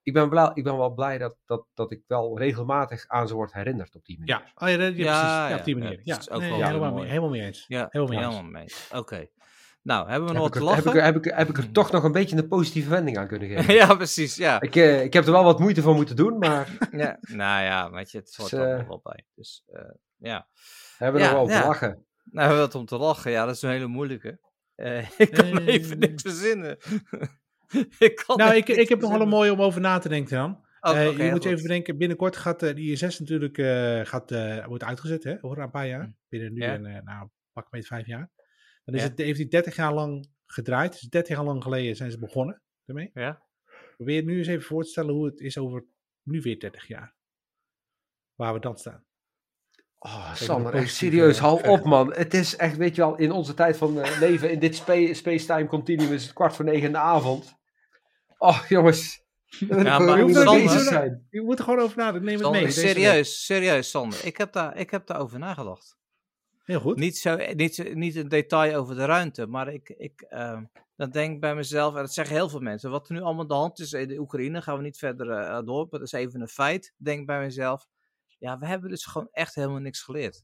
ik 0.05 0.13
ben, 0.13 0.29
blij, 0.29 0.51
ik 0.55 0.65
ben 0.65 0.77
wel 0.77 0.95
blij 0.95 1.19
dat, 1.19 1.37
dat, 1.47 1.67
dat 1.75 1.93
ik 1.93 2.03
wel 2.07 2.39
regelmatig 2.39 3.05
aan 3.09 3.29
ze 3.29 3.35
word 3.35 3.53
herinnerd 3.53 3.95
op 3.95 4.05
die 4.05 4.19
manier. 4.19 4.35
Ja, 4.35 4.67
oh, 4.67 4.69
ja, 4.73 4.77
dat, 4.77 4.97
ja, 4.97 5.05
Ja, 5.05 5.21
precies. 5.21 5.37
Ja, 5.37 5.49
ja, 5.49 5.57
op 5.59 5.65
die 5.65 5.77
manier. 5.77 6.01
ja, 6.03 6.19
ook 6.31 6.41
nee, 6.41 6.51
wel 6.51 6.65
helemaal, 6.67 6.93
mee, 6.93 7.05
helemaal 7.07 7.29
mee 7.31 7.43
eens. 7.43 7.65
Ja, 7.69 7.87
helemaal 7.91 8.15
mee 8.17 8.25
eens. 8.25 8.35
helemaal 8.35 8.51
mee. 8.91 9.01
Oké. 9.01 9.29
Nou, 9.83 10.09
hebben 10.09 10.29
we 10.29 10.35
Heb 10.35 10.43
nog 10.43 10.55
ik, 10.55 10.61
wat 10.61 10.63
te 10.63 10.69
er, 10.71 10.75
heb, 10.77 10.85
lachen? 10.85 10.91
ik, 10.91 10.97
er- 10.97 11.05
heb, 11.15 11.17
ik, 11.17 11.37
heb 11.39 11.49
ik 11.49 11.57
er 11.59 11.71
toch 11.73 11.91
nog 11.91 12.05
een 12.05 12.13
beetje 12.13 12.37
een 12.37 12.49
positieve 12.49 12.91
wending 12.91 13.19
aan 13.19 13.27
kunnen 13.27 13.49
geven. 13.49 13.75
ja, 13.81 13.95
precies. 13.95 14.37
Ja. 14.37 14.61
ik, 14.61 14.77
eh, 14.77 15.03
ik 15.03 15.13
heb 15.13 15.25
er 15.27 15.33
wel 15.33 15.45
wat 15.45 15.59
moeite 15.59 15.83
voor 15.83 15.95
moeten 15.95 16.17
doen, 16.17 16.39
maar 16.39 16.69
ja. 16.91 17.19
Nou 17.21 17.65
ja, 17.65 17.91
weet 17.91 18.11
je, 18.11 18.19
het 18.19 18.35
hoort 18.37 18.51
Dus, 18.51 18.59
er 18.61 18.79
eh, 18.79 18.89
wel 18.89 19.01
bij. 19.03 19.25
Dus 19.35 19.65
uh, 19.73 19.81
ja. 20.17 20.49
we 20.99 21.05
hebben 21.05 21.21
Ja, 21.23 21.29
er 21.29 21.35
wel 21.35 21.47
te 21.47 21.53
lachen. 21.67 21.89
Nou, 21.89 22.47
hebben 22.47 22.57
we 22.57 22.63
wat 22.63 22.75
om 22.75 22.87
te 22.87 22.97
lachen. 22.97 23.31
Ja, 23.31 23.45
dat 23.47 23.55
is 23.55 23.63
een 23.63 23.71
hele 23.71 23.87
moeilijke. 23.87 24.39
Uh, 24.77 25.09
ik 25.19 25.31
kan 25.31 25.59
Eh, 25.59 25.67
even 25.67 25.99
niks 25.99 26.23
verzinnen. 26.23 26.79
ik 27.99 28.23
kan 28.27 28.37
Nou, 28.37 28.55
ik, 28.55 28.69
ik 28.69 28.89
heb 28.89 29.01
nog 29.01 29.11
wel 29.11 29.21
een 29.21 29.29
mooie 29.29 29.53
om 29.53 29.63
over 29.63 29.81
na 29.81 29.99
te 29.99 30.09
denken 30.09 30.37
dan. 30.37 30.63
Oh, 30.81 30.97
Eh, 30.97 31.05
je 31.05 31.11
moet 31.11 31.19
je 31.23 31.31
goed. 31.31 31.45
even 31.45 31.63
bedenken, 31.63 31.99
binnenkort 31.99 32.37
gaat 32.37 32.63
eh, 32.63 32.75
de 32.75 32.81
ISS 32.81 33.19
natuurlijk 33.19 33.59
eh, 33.59 34.01
gaat, 34.05 34.31
eh, 34.31 34.67
wordt 34.67 34.85
uitgezet, 34.85 35.25
hè, 35.25 35.37
over 35.45 35.59
een 35.59 35.71
paar 35.71 35.87
jaar. 35.87 36.15
Binnen 36.29 36.53
nu 36.53 36.61
Ja. 36.61 36.73
en 36.73 36.87
eh, 36.87 37.03
nou, 37.03 37.29
pak 37.53 37.65
een 37.65 37.69
beetje 37.71 37.87
vijf 37.95 38.07
jaar. 38.07 38.31
Dan 38.85 38.95
is 38.95 39.03
Ja. 39.03 39.09
het, 39.09 39.19
heeft 39.19 39.39
hij 39.39 39.49
30 39.49 39.77
jaar 39.77 39.95
lang 39.95 40.29
gedraaid. 40.47 40.93
Dus 40.93 41.01
30 41.01 41.37
jaar 41.37 41.45
lang 41.45 41.63
geleden 41.63 41.97
zijn 41.97 42.11
ze 42.11 42.19
begonnen 42.19 42.63
ermee. 42.87 43.11
Ja? 43.15 43.43
Probeer 43.97 44.15
je 44.17 44.25
nu 44.25 44.39
eens 44.39 44.47
even 44.47 44.63
voor 44.65 44.83
te 44.83 44.89
stellen 44.91 45.15
hoe 45.15 45.27
het 45.27 45.41
is 45.41 45.59
over 45.59 45.85
nu 46.23 46.41
weer 46.41 46.59
30 46.61 46.87
jaar. 46.89 47.15
Waar 48.35 48.53
we 48.55 48.61
dan 48.61 48.77
staan. 48.79 49.05
Oh, 49.99 50.35
Sander, 50.35 50.75
echt 50.75 50.95
serieus, 50.95 51.39
hou 51.39 51.69
op 51.69 51.85
man. 51.85 52.13
Het 52.15 52.35
is 52.35 52.57
echt, 52.57 52.77
weet 52.77 52.95
je 52.95 53.01
wel, 53.03 53.17
in 53.17 53.31
onze 53.31 53.55
tijd 53.55 53.77
van 53.77 54.01
eh, 54.01 54.19
leven, 54.21 54.51
in 54.51 54.59
dit 54.59 54.75
spa- 54.75 55.15
space-time 55.15 55.67
continuum 55.67 56.13
is 56.13 56.23
het 56.25 56.33
kwart 56.33 56.55
voor 56.57 56.65
negen 56.65 56.87
in 56.87 56.93
de 56.93 56.99
avond. 56.99 57.55
Oh, 58.45 58.65
jongens. 58.69 59.23
Ja, 59.45 59.97
gewoon 59.97 60.33
maar 60.33 60.45
Sander- 60.45 60.79
zijn. 60.81 61.27
Je 61.31 61.43
moet 61.43 61.59
er 61.59 61.65
gewoon 61.65 61.79
over 61.81 61.97
nadenken. 61.97 62.25
Neem 62.25 62.35
het 62.35 62.45
Sander, 62.45 62.63
mee. 62.63 62.71
serieus, 62.71 63.45
serieus, 63.45 63.91
Sander. 63.91 64.25
Ik 64.25 64.37
heb, 64.37 64.53
daar, 64.53 64.77
ik 64.77 64.91
heb 64.91 65.07
daarover 65.07 65.39
nagedacht. 65.39 65.97
Heel 66.63 66.81
goed. 66.81 66.97
Niet, 66.97 67.19
zo, 67.19 67.37
niet, 67.37 67.95
niet 67.95 68.17
een 68.17 68.29
detail 68.29 68.75
over 68.75 68.95
de 68.95 69.05
ruimte, 69.05 69.47
maar 69.47 69.73
ik, 69.73 69.89
ik 69.89 70.21
ehm, 70.21 70.65
dan 70.97 71.11
denk 71.11 71.35
ik 71.35 71.41
bij 71.41 71.55
mezelf, 71.55 71.95
en 71.95 72.01
dat 72.01 72.13
zeggen 72.13 72.35
heel 72.37 72.49
veel 72.49 72.61
mensen, 72.61 72.91
wat 72.91 73.09
er 73.09 73.15
nu 73.15 73.21
allemaal 73.21 73.43
aan 73.43 73.49
de 73.49 73.55
hand 73.55 73.79
is 73.79 73.93
in 73.93 74.09
de 74.09 74.19
Oekraïne, 74.19 74.63
gaan 74.63 74.77
we 74.77 74.83
niet 74.83 74.99
verder 74.99 75.31
eh, 75.31 75.63
door, 75.65 75.87
maar 75.91 76.01
dat 76.01 76.03
is 76.03 76.13
even 76.13 76.41
een 76.41 76.49
feit. 76.49 76.95
Denk 76.97 77.27
bij 77.27 77.41
mezelf, 77.41 77.87
ja, 78.39 78.59
we 78.59 78.67
hebben 78.67 78.91
dus 78.91 79.05
gewoon 79.05 79.29
echt 79.31 79.55
helemaal 79.55 79.81
niks 79.81 80.03
geleerd. 80.03 80.43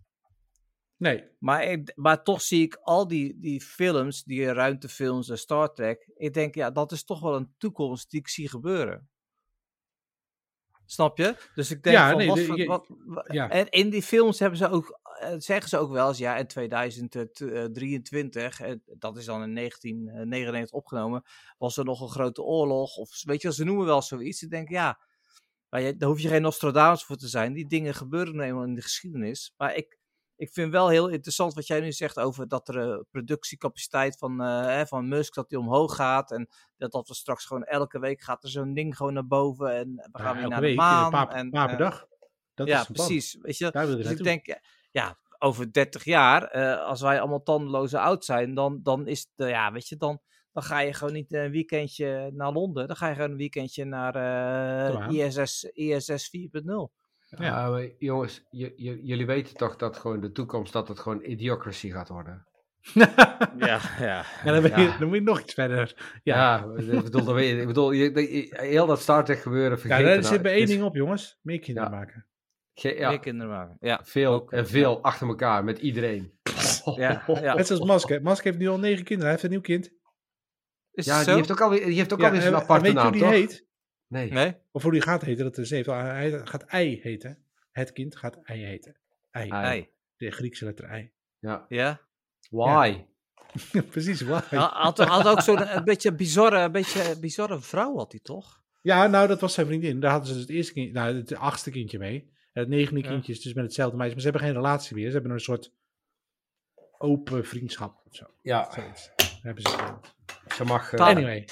Nee. 1.01 1.25
Maar, 1.39 1.65
ik, 1.65 1.93
maar 1.95 2.23
toch 2.23 2.43
zie 2.43 2.63
ik 2.63 2.75
al 2.83 3.09
die, 3.09 3.39
die 3.39 3.61
films, 3.61 4.25
die 4.25 4.53
ruimtefilms 4.53 5.29
en 5.29 5.39
Star 5.39 5.73
Trek. 5.75 6.11
Ik 6.15 6.35
denk, 6.35 6.55
ja, 6.55 6.71
dat 6.71 6.93
is 6.93 7.05
toch 7.05 7.21
wel 7.21 7.37
een 7.37 7.55
toekomst 7.59 8.11
die 8.11 8.21
ik 8.21 8.29
zie 8.29 8.49
gebeuren. 8.49 9.09
Snap 10.87 11.19
je? 11.19 11.37
Dus 11.55 11.71
ik 11.71 11.83
denk 11.83 11.97
Ja, 11.97 12.09
van, 12.09 12.19
nee, 12.19 12.27
wat, 12.27 12.37
de- 12.37 12.45
voor- 12.45 12.59
je- 12.59 12.67
wat- 12.67 12.87
wa- 12.89 13.25
ja. 13.29 13.51
En 13.51 13.69
in 13.69 13.91
die 13.91 14.03
films 14.03 14.39
hebben 14.39 14.59
ze 14.59 14.69
ook, 14.69 15.01
eh, 15.21 15.35
zeggen 15.39 15.69
ze 15.69 15.79
ook 15.79 15.91
wel 15.91 16.09
eens, 16.09 16.19
ja, 16.19 16.37
in 16.37 16.47
2023, 16.47 18.61
eh, 18.61 18.75
dat 18.99 19.17
is 19.17 19.25
dan 19.25 19.43
in 19.43 19.53
1999 19.53 20.77
opgenomen, 20.77 21.23
was 21.59 21.77
er 21.77 21.85
nog 21.85 22.01
een 22.01 22.09
grote 22.09 22.43
oorlog. 22.43 22.97
Of 22.97 23.23
weet 23.25 23.43
je 23.43 23.53
ze 23.53 23.65
noemen 23.65 23.87
wel 23.87 24.03
zoiets. 24.03 24.43
Ik 24.43 24.51
denk, 24.51 24.69
ja, 24.69 25.01
maar 25.69 25.81
je, 25.81 25.97
daar 25.97 26.09
hoef 26.09 26.21
je 26.21 26.29
geen 26.29 26.43
Nostradamus 26.43 27.05
voor 27.05 27.17
te 27.17 27.29
zijn. 27.29 27.53
Die 27.53 27.67
dingen 27.67 27.95
gebeuren 27.95 28.37
nou 28.37 28.49
eenmaal 28.49 28.65
in 28.65 28.75
de 28.75 28.83
geschiedenis. 28.83 29.55
Maar 29.57 29.75
ik, 29.77 29.99
ik 30.41 30.51
vind 30.53 30.73
wel 30.73 30.89
heel 30.89 31.09
interessant 31.09 31.55
wat 31.55 31.67
jij 31.67 31.81
nu 31.81 31.93
zegt 31.93 32.19
over 32.19 32.49
dat 32.49 32.69
er 32.69 32.89
uh, 32.89 32.99
productiecapaciteit 33.11 34.19
van, 34.19 34.43
uh, 34.43 34.65
hè, 34.65 34.87
van 34.87 35.09
Musk, 35.09 35.35
dat 35.35 35.49
die 35.49 35.59
omhoog 35.59 35.95
gaat. 35.95 36.31
En 36.31 36.49
dat, 36.77 36.93
dat 36.93 37.09
we 37.09 37.15
straks 37.15 37.45
gewoon 37.45 37.65
elke 37.65 37.99
week 37.99 38.23
gaat 38.23 38.43
er 38.43 38.49
zo'n 38.49 38.75
ding 38.75 38.97
gewoon 38.97 39.13
naar 39.13 39.27
boven. 39.27 39.75
En 39.75 40.09
we 40.13 40.19
gaan 40.19 40.35
Ja, 40.35 40.41
weer 40.41 40.49
naar 40.49 40.61
week, 40.61 40.71
de 40.71 40.77
maan. 40.77 41.05
Een 41.05 41.11
paar, 41.11 41.29
en, 41.29 41.51
paar 41.51 41.67
per 41.67 41.75
eh, 41.75 41.81
dag. 41.81 42.07
Dat 42.55 42.67
ja, 42.67 42.81
is 42.81 42.87
precies. 42.87 43.39
Weet 43.41 43.59
je, 43.59 43.71
Daar 43.71 43.87
wil 43.87 43.97
je 43.97 44.03
dus 44.03 44.13
ik 44.13 44.23
denk, 44.23 44.61
ja, 44.91 45.19
over 45.39 45.73
30 45.73 46.05
jaar, 46.05 46.45
eh, 46.45 46.87
als 46.87 47.01
wij 47.01 47.21
allemaal 47.21 47.43
tandeloze 47.43 47.99
oud 47.99 48.25
zijn, 48.25 48.55
dan, 48.55 48.81
dan 48.83 49.07
is 49.07 49.21
het, 49.21 49.47
eh, 49.47 49.53
ja, 49.53 49.73
weet 49.73 49.89
je, 49.89 49.97
dan, 49.97 50.21
dan 50.53 50.63
ga 50.63 50.79
je 50.79 50.93
gewoon 50.93 51.13
niet 51.13 51.33
een 51.33 51.51
weekendje 51.51 52.31
naar 52.33 52.53
Londen. 52.53 52.87
Dan 52.87 52.97
ga 52.97 53.09
je 53.09 53.15
gewoon 53.15 53.31
een 53.31 53.37
weekendje 53.37 53.85
naar 53.85 54.15
eh 54.15 54.95
maan. 54.95 55.15
ISS, 55.15 55.65
ISS 55.65 56.29
4.0. 56.29 56.91
Ja. 57.39 57.45
Ja, 57.45 57.71
maar 57.71 57.89
jongens, 57.99 58.47
j- 58.51 58.73
j- 58.77 59.01
jullie 59.03 59.27
weten 59.27 59.57
toch 59.57 59.77
dat 59.77 59.97
gewoon 59.97 60.21
de 60.21 60.33
toekomst, 60.33 60.73
dat 60.73 60.89
het 60.89 60.99
gewoon 60.99 61.23
idiocracy 61.25 61.91
gaat 61.91 62.09
worden. 62.09 62.47
Ja, 63.59 63.81
ja. 63.99 64.25
En 64.45 64.53
dan, 64.53 64.63
ben 64.63 64.81
je, 64.81 64.87
Ja. 64.89 64.99
dan 64.99 65.09
moet 65.09 65.17
je 65.17 65.23
nog 65.23 65.41
iets 65.41 65.55
verder. 65.55 66.19
Ja, 66.23 66.37
Ja, 66.77 66.93
ik 66.95 67.03
bedoel, 67.03 67.25
dan 67.25 67.35
weet 67.35 67.49
je, 67.51 67.61
ik 67.61 67.67
bedoel 67.67 67.91
je, 67.93 68.03
je- 68.35 68.57
heel 68.61 68.87
dat 68.87 69.01
Star 69.01 69.25
Trek 69.25 69.39
gebeuren, 69.41 69.71
ja 69.71 69.79
vergeet 69.79 70.05
daar 70.05 70.15
het 70.15 70.23
zit 70.25 70.31
nou. 70.31 70.43
bij 70.43 70.53
één 70.55 70.67
ding 70.67 70.83
op, 70.83 70.95
jongens. 70.95 71.39
Meer 71.43 71.59
kinderen 71.61 71.91
Ja. 71.91 71.97
maken. 71.97 72.27
ge- 72.75 72.95
ja, 72.95 73.09
Meer 73.09 73.21
kinderen 73.21 73.53
maken. 73.53 73.77
Ja, 73.81 74.01
veel 74.05 74.33
ook, 74.33 74.53
en 74.53 74.59
ja. 74.59 74.65
veel 74.67 75.03
achter 75.03 75.27
elkaar 75.29 75.65
met 75.65 75.79
iedereen. 75.79 76.33
ja, 76.97 77.23
ja. 77.27 77.55
Net 77.55 77.67
zoals 77.67 77.83
Musk. 77.83 78.09
hè. 78.09 78.21
Musk 78.21 78.45
heeft 78.45 78.59
nu 78.59 78.69
al 78.69 78.79
negen 78.79 79.05
kinderen. 79.05 79.23
Hij 79.23 79.31
heeft 79.31 79.43
een 79.43 79.51
nieuw 79.51 79.61
kind. 79.61 79.91
Is 80.93 81.05
Ja, 81.07 81.25
die 81.25 81.35
heeft 81.35 81.51
ook 81.51 81.61
alweer, 81.61 81.85
die 81.87 81.95
heeft 81.95 82.13
ook 82.13 82.19
Ja, 82.21 82.25
alweer 82.27 82.41
zijn 82.41 82.55
aparte 82.55 82.83
weet 82.83 82.93
je 82.93 82.97
naam, 82.97 83.07
hoe 83.07 83.13
die 83.13 83.23
toch? 83.23 83.31
heet? 83.31 83.67
Nee. 84.11 84.31
Nee? 84.33 84.57
Of 84.71 84.83
hoe 84.83 84.93
die 84.93 85.01
gaat 85.03 85.23
heten, 85.23 85.45
dat 85.45 85.59
is 85.59 85.71
even. 85.71 85.97
Hij 85.97 86.47
gaat 86.47 86.63
Ei 86.63 87.01
heten. 87.03 87.39
Het 87.71 87.93
kind 87.93 88.17
gaat 88.17 88.39
Ei 88.43 88.65
heten. 88.65 88.97
Ei. 89.31 89.89
De 90.17 90.31
Griekse 90.31 90.65
letter 90.65 90.85
Ei. 90.85 91.13
Ja. 91.39 91.65
Ja? 91.69 92.01
Why? 92.51 93.05
Precies, 93.91 94.21
waar. 94.21 94.47
Hij 94.49 94.59
had, 94.59 94.99
had 94.99 95.27
ook 95.29 95.41
zo'n 95.41 95.77
een 95.77 95.85
beetje 95.85 96.15
bizarre, 96.15 96.59
een 96.59 96.73
beetje 96.73 97.19
bizarre 97.21 97.61
vrouw, 97.61 97.97
had 97.97 98.11
hij 98.13 98.21
toch? 98.21 98.63
Ja, 98.81 99.07
nou, 99.07 99.29
dat 99.29 99.41
was 99.41 99.55
zijn 99.55 99.67
vriendin. 99.67 100.01
Daar 100.01 100.11
hadden 100.11 100.29
ze 100.29 100.35
dus 100.35 100.43
het 100.43 100.53
eerste 100.53 100.73
kind, 100.73 100.93
nou, 100.93 101.17
het 101.17 101.35
achtste 101.35 101.71
kindje 101.71 101.99
mee. 101.99 102.31
En 102.53 102.61
het 102.61 102.69
negende 102.69 103.01
Ja. 103.01 103.09
kindje 103.09 103.33
is 103.33 103.41
dus 103.41 103.53
met 103.53 103.65
hetzelfde 103.65 103.97
meisje. 103.97 104.13
Maar 104.13 104.23
ze 104.23 104.29
hebben 104.31 104.47
geen 104.47 104.57
relatie 104.57 104.95
meer. 104.97 105.07
Ze 105.07 105.13
hebben 105.13 105.31
een 105.33 105.41
soort 105.41 105.73
open 106.99 107.45
vriendschap 107.47 108.03
of 108.07 108.15
zo. 108.17 108.27
Ja, 108.43 108.73
Zoiets. 108.73 109.11
Hebben 109.43 109.63
ze 109.63 109.95
ze 110.55 110.65
mag... 110.65 110.93
eh, 110.93 111.01
Anyway, 111.01 111.49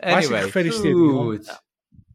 Anyway, 0.00 0.42
gefeliciteerd. 0.42 0.94
Goed. 0.96 1.64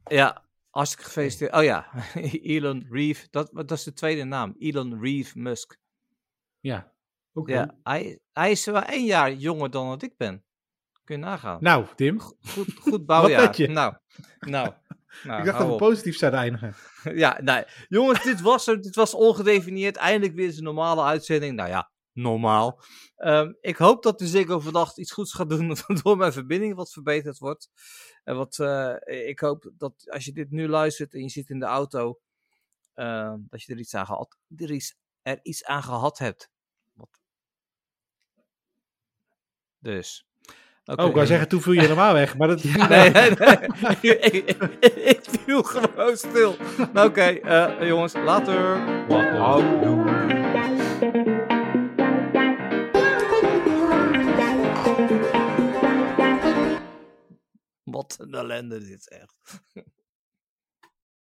Ja, 0.08 0.45
hartstikke 0.70 1.06
gefeliciteerd. 1.06 1.54
Oh 1.54 1.64
ja, 1.64 1.88
Elon 2.54 2.88
Reeve, 2.89 3.28
dat, 3.30 3.49
dat 3.54 3.72
is 3.72 3.84
de 3.84 3.93
tweede 3.93 4.24
naam. 4.24 4.56
Elon 4.60 5.02
Reeve 5.02 5.39
Musk. 5.39 5.78
Ja. 6.60 6.93
Oké. 7.34 7.54
Ja, 7.54 7.76
hij, 7.84 8.20
hij 8.32 8.52
is 8.52 8.66
wel 8.66 8.82
één 8.82 9.06
jaar 9.06 9.34
jonger 9.34 9.70
dan 9.70 9.89
dat 9.89 10.02
ik 10.02 10.18
ben. 10.18 10.43
Kun 11.04 11.16
je 11.20 11.26
nagaan. 11.26 11.58
Nou, 11.62 11.86
Tim. 11.95 12.20
Goed, 12.20 12.74
goed 12.80 13.06
bouwjaar. 13.06 13.41
had 13.41 13.58
je? 13.58 13.68
Nou, 13.68 13.95
nou. 14.39 14.74
nou 15.24 15.39
ik 15.39 15.45
dacht 15.45 15.58
dat 15.58 15.68
we 15.68 15.74
op. 15.74 15.80
positief 15.80 16.18
zouden 16.18 16.39
eindigen. 16.39 16.76
Ja, 17.24 17.39
nee. 17.41 17.64
Jongens, 17.88 18.24
dit 18.24 18.41
was, 18.41 18.68
er, 18.68 18.82
dit 18.82 18.95
was 18.95 19.14
ongedefinieerd. 19.14 19.95
Eindelijk 19.95 20.36
weer 20.36 20.45
eens 20.45 20.58
een 20.58 20.64
normale 20.64 21.04
uitzending. 21.04 21.56
Nou 21.56 21.70
ja, 21.70 21.91
normaal. 22.14 22.82
Ehm, 23.16 23.53
ik 23.62 23.78
hoop 23.78 24.03
dat 24.03 24.20
de 24.20 24.28
Ziggo 24.28 24.59
vandaag 24.59 24.97
iets 24.97 25.12
goeds 25.12 25.34
gaat 25.34 25.49
doen 25.49 25.76
door 26.03 26.18
mijn 26.18 26.34
verbinding 26.34 26.76
wat 26.76 26.91
verbeterd 26.91 27.38
wordt. 27.38 27.70
En 28.24 28.36
wat, 28.36 28.59
eh, 28.59 28.95
ik 29.05 29.39
hoop 29.39 29.72
dat 29.78 30.09
als 30.12 30.26
je 30.26 30.32
dit 30.32 30.51
nu 30.51 30.68
luistert 30.68 31.14
en 31.14 31.22
je 31.22 31.30
zit 31.30 31.49
in 31.49 31.59
de 31.59 31.66
auto, 31.66 32.20
ehm, 32.93 33.38
dat 33.49 33.64
je 33.64 33.74
er 33.74 33.80
iets 33.80 33.95
aan 33.95 34.05
gehad, 34.05 34.38
er 34.55 34.72
iets, 34.72 34.95
er 35.22 35.39
iets 35.41 35.66
aan 35.66 35.83
gehad 35.83 36.17
hebt. 36.17 36.50
Wat... 36.93 37.21
Dus. 39.79 40.25
Oké. 40.86 41.01
Oh, 41.01 41.08
ik 41.08 41.13
wou 41.13 41.25
zeggen, 41.25 41.47
toen 41.47 41.62
viel 41.62 41.74
je 41.74 41.82
helemaal 41.89 42.13
weg. 42.13 42.38
Maar 42.38 42.47
dat... 42.47 42.63
Nee, 42.63 43.09
nee, 43.09 43.09
nee. 44.01 44.20
ik, 45.04 45.20
viel 45.46 45.63
gewoon 45.63 46.17
stil. 46.17 46.55
Nou, 46.93 47.09
Oké, 47.09 47.21
eh, 47.21 47.88
jongens, 47.88 48.13
later. 48.13 48.79
Wat 57.92 58.16
een 58.20 58.34
ellende 58.34 58.80
dit 58.80 59.09
echt. 59.09 59.36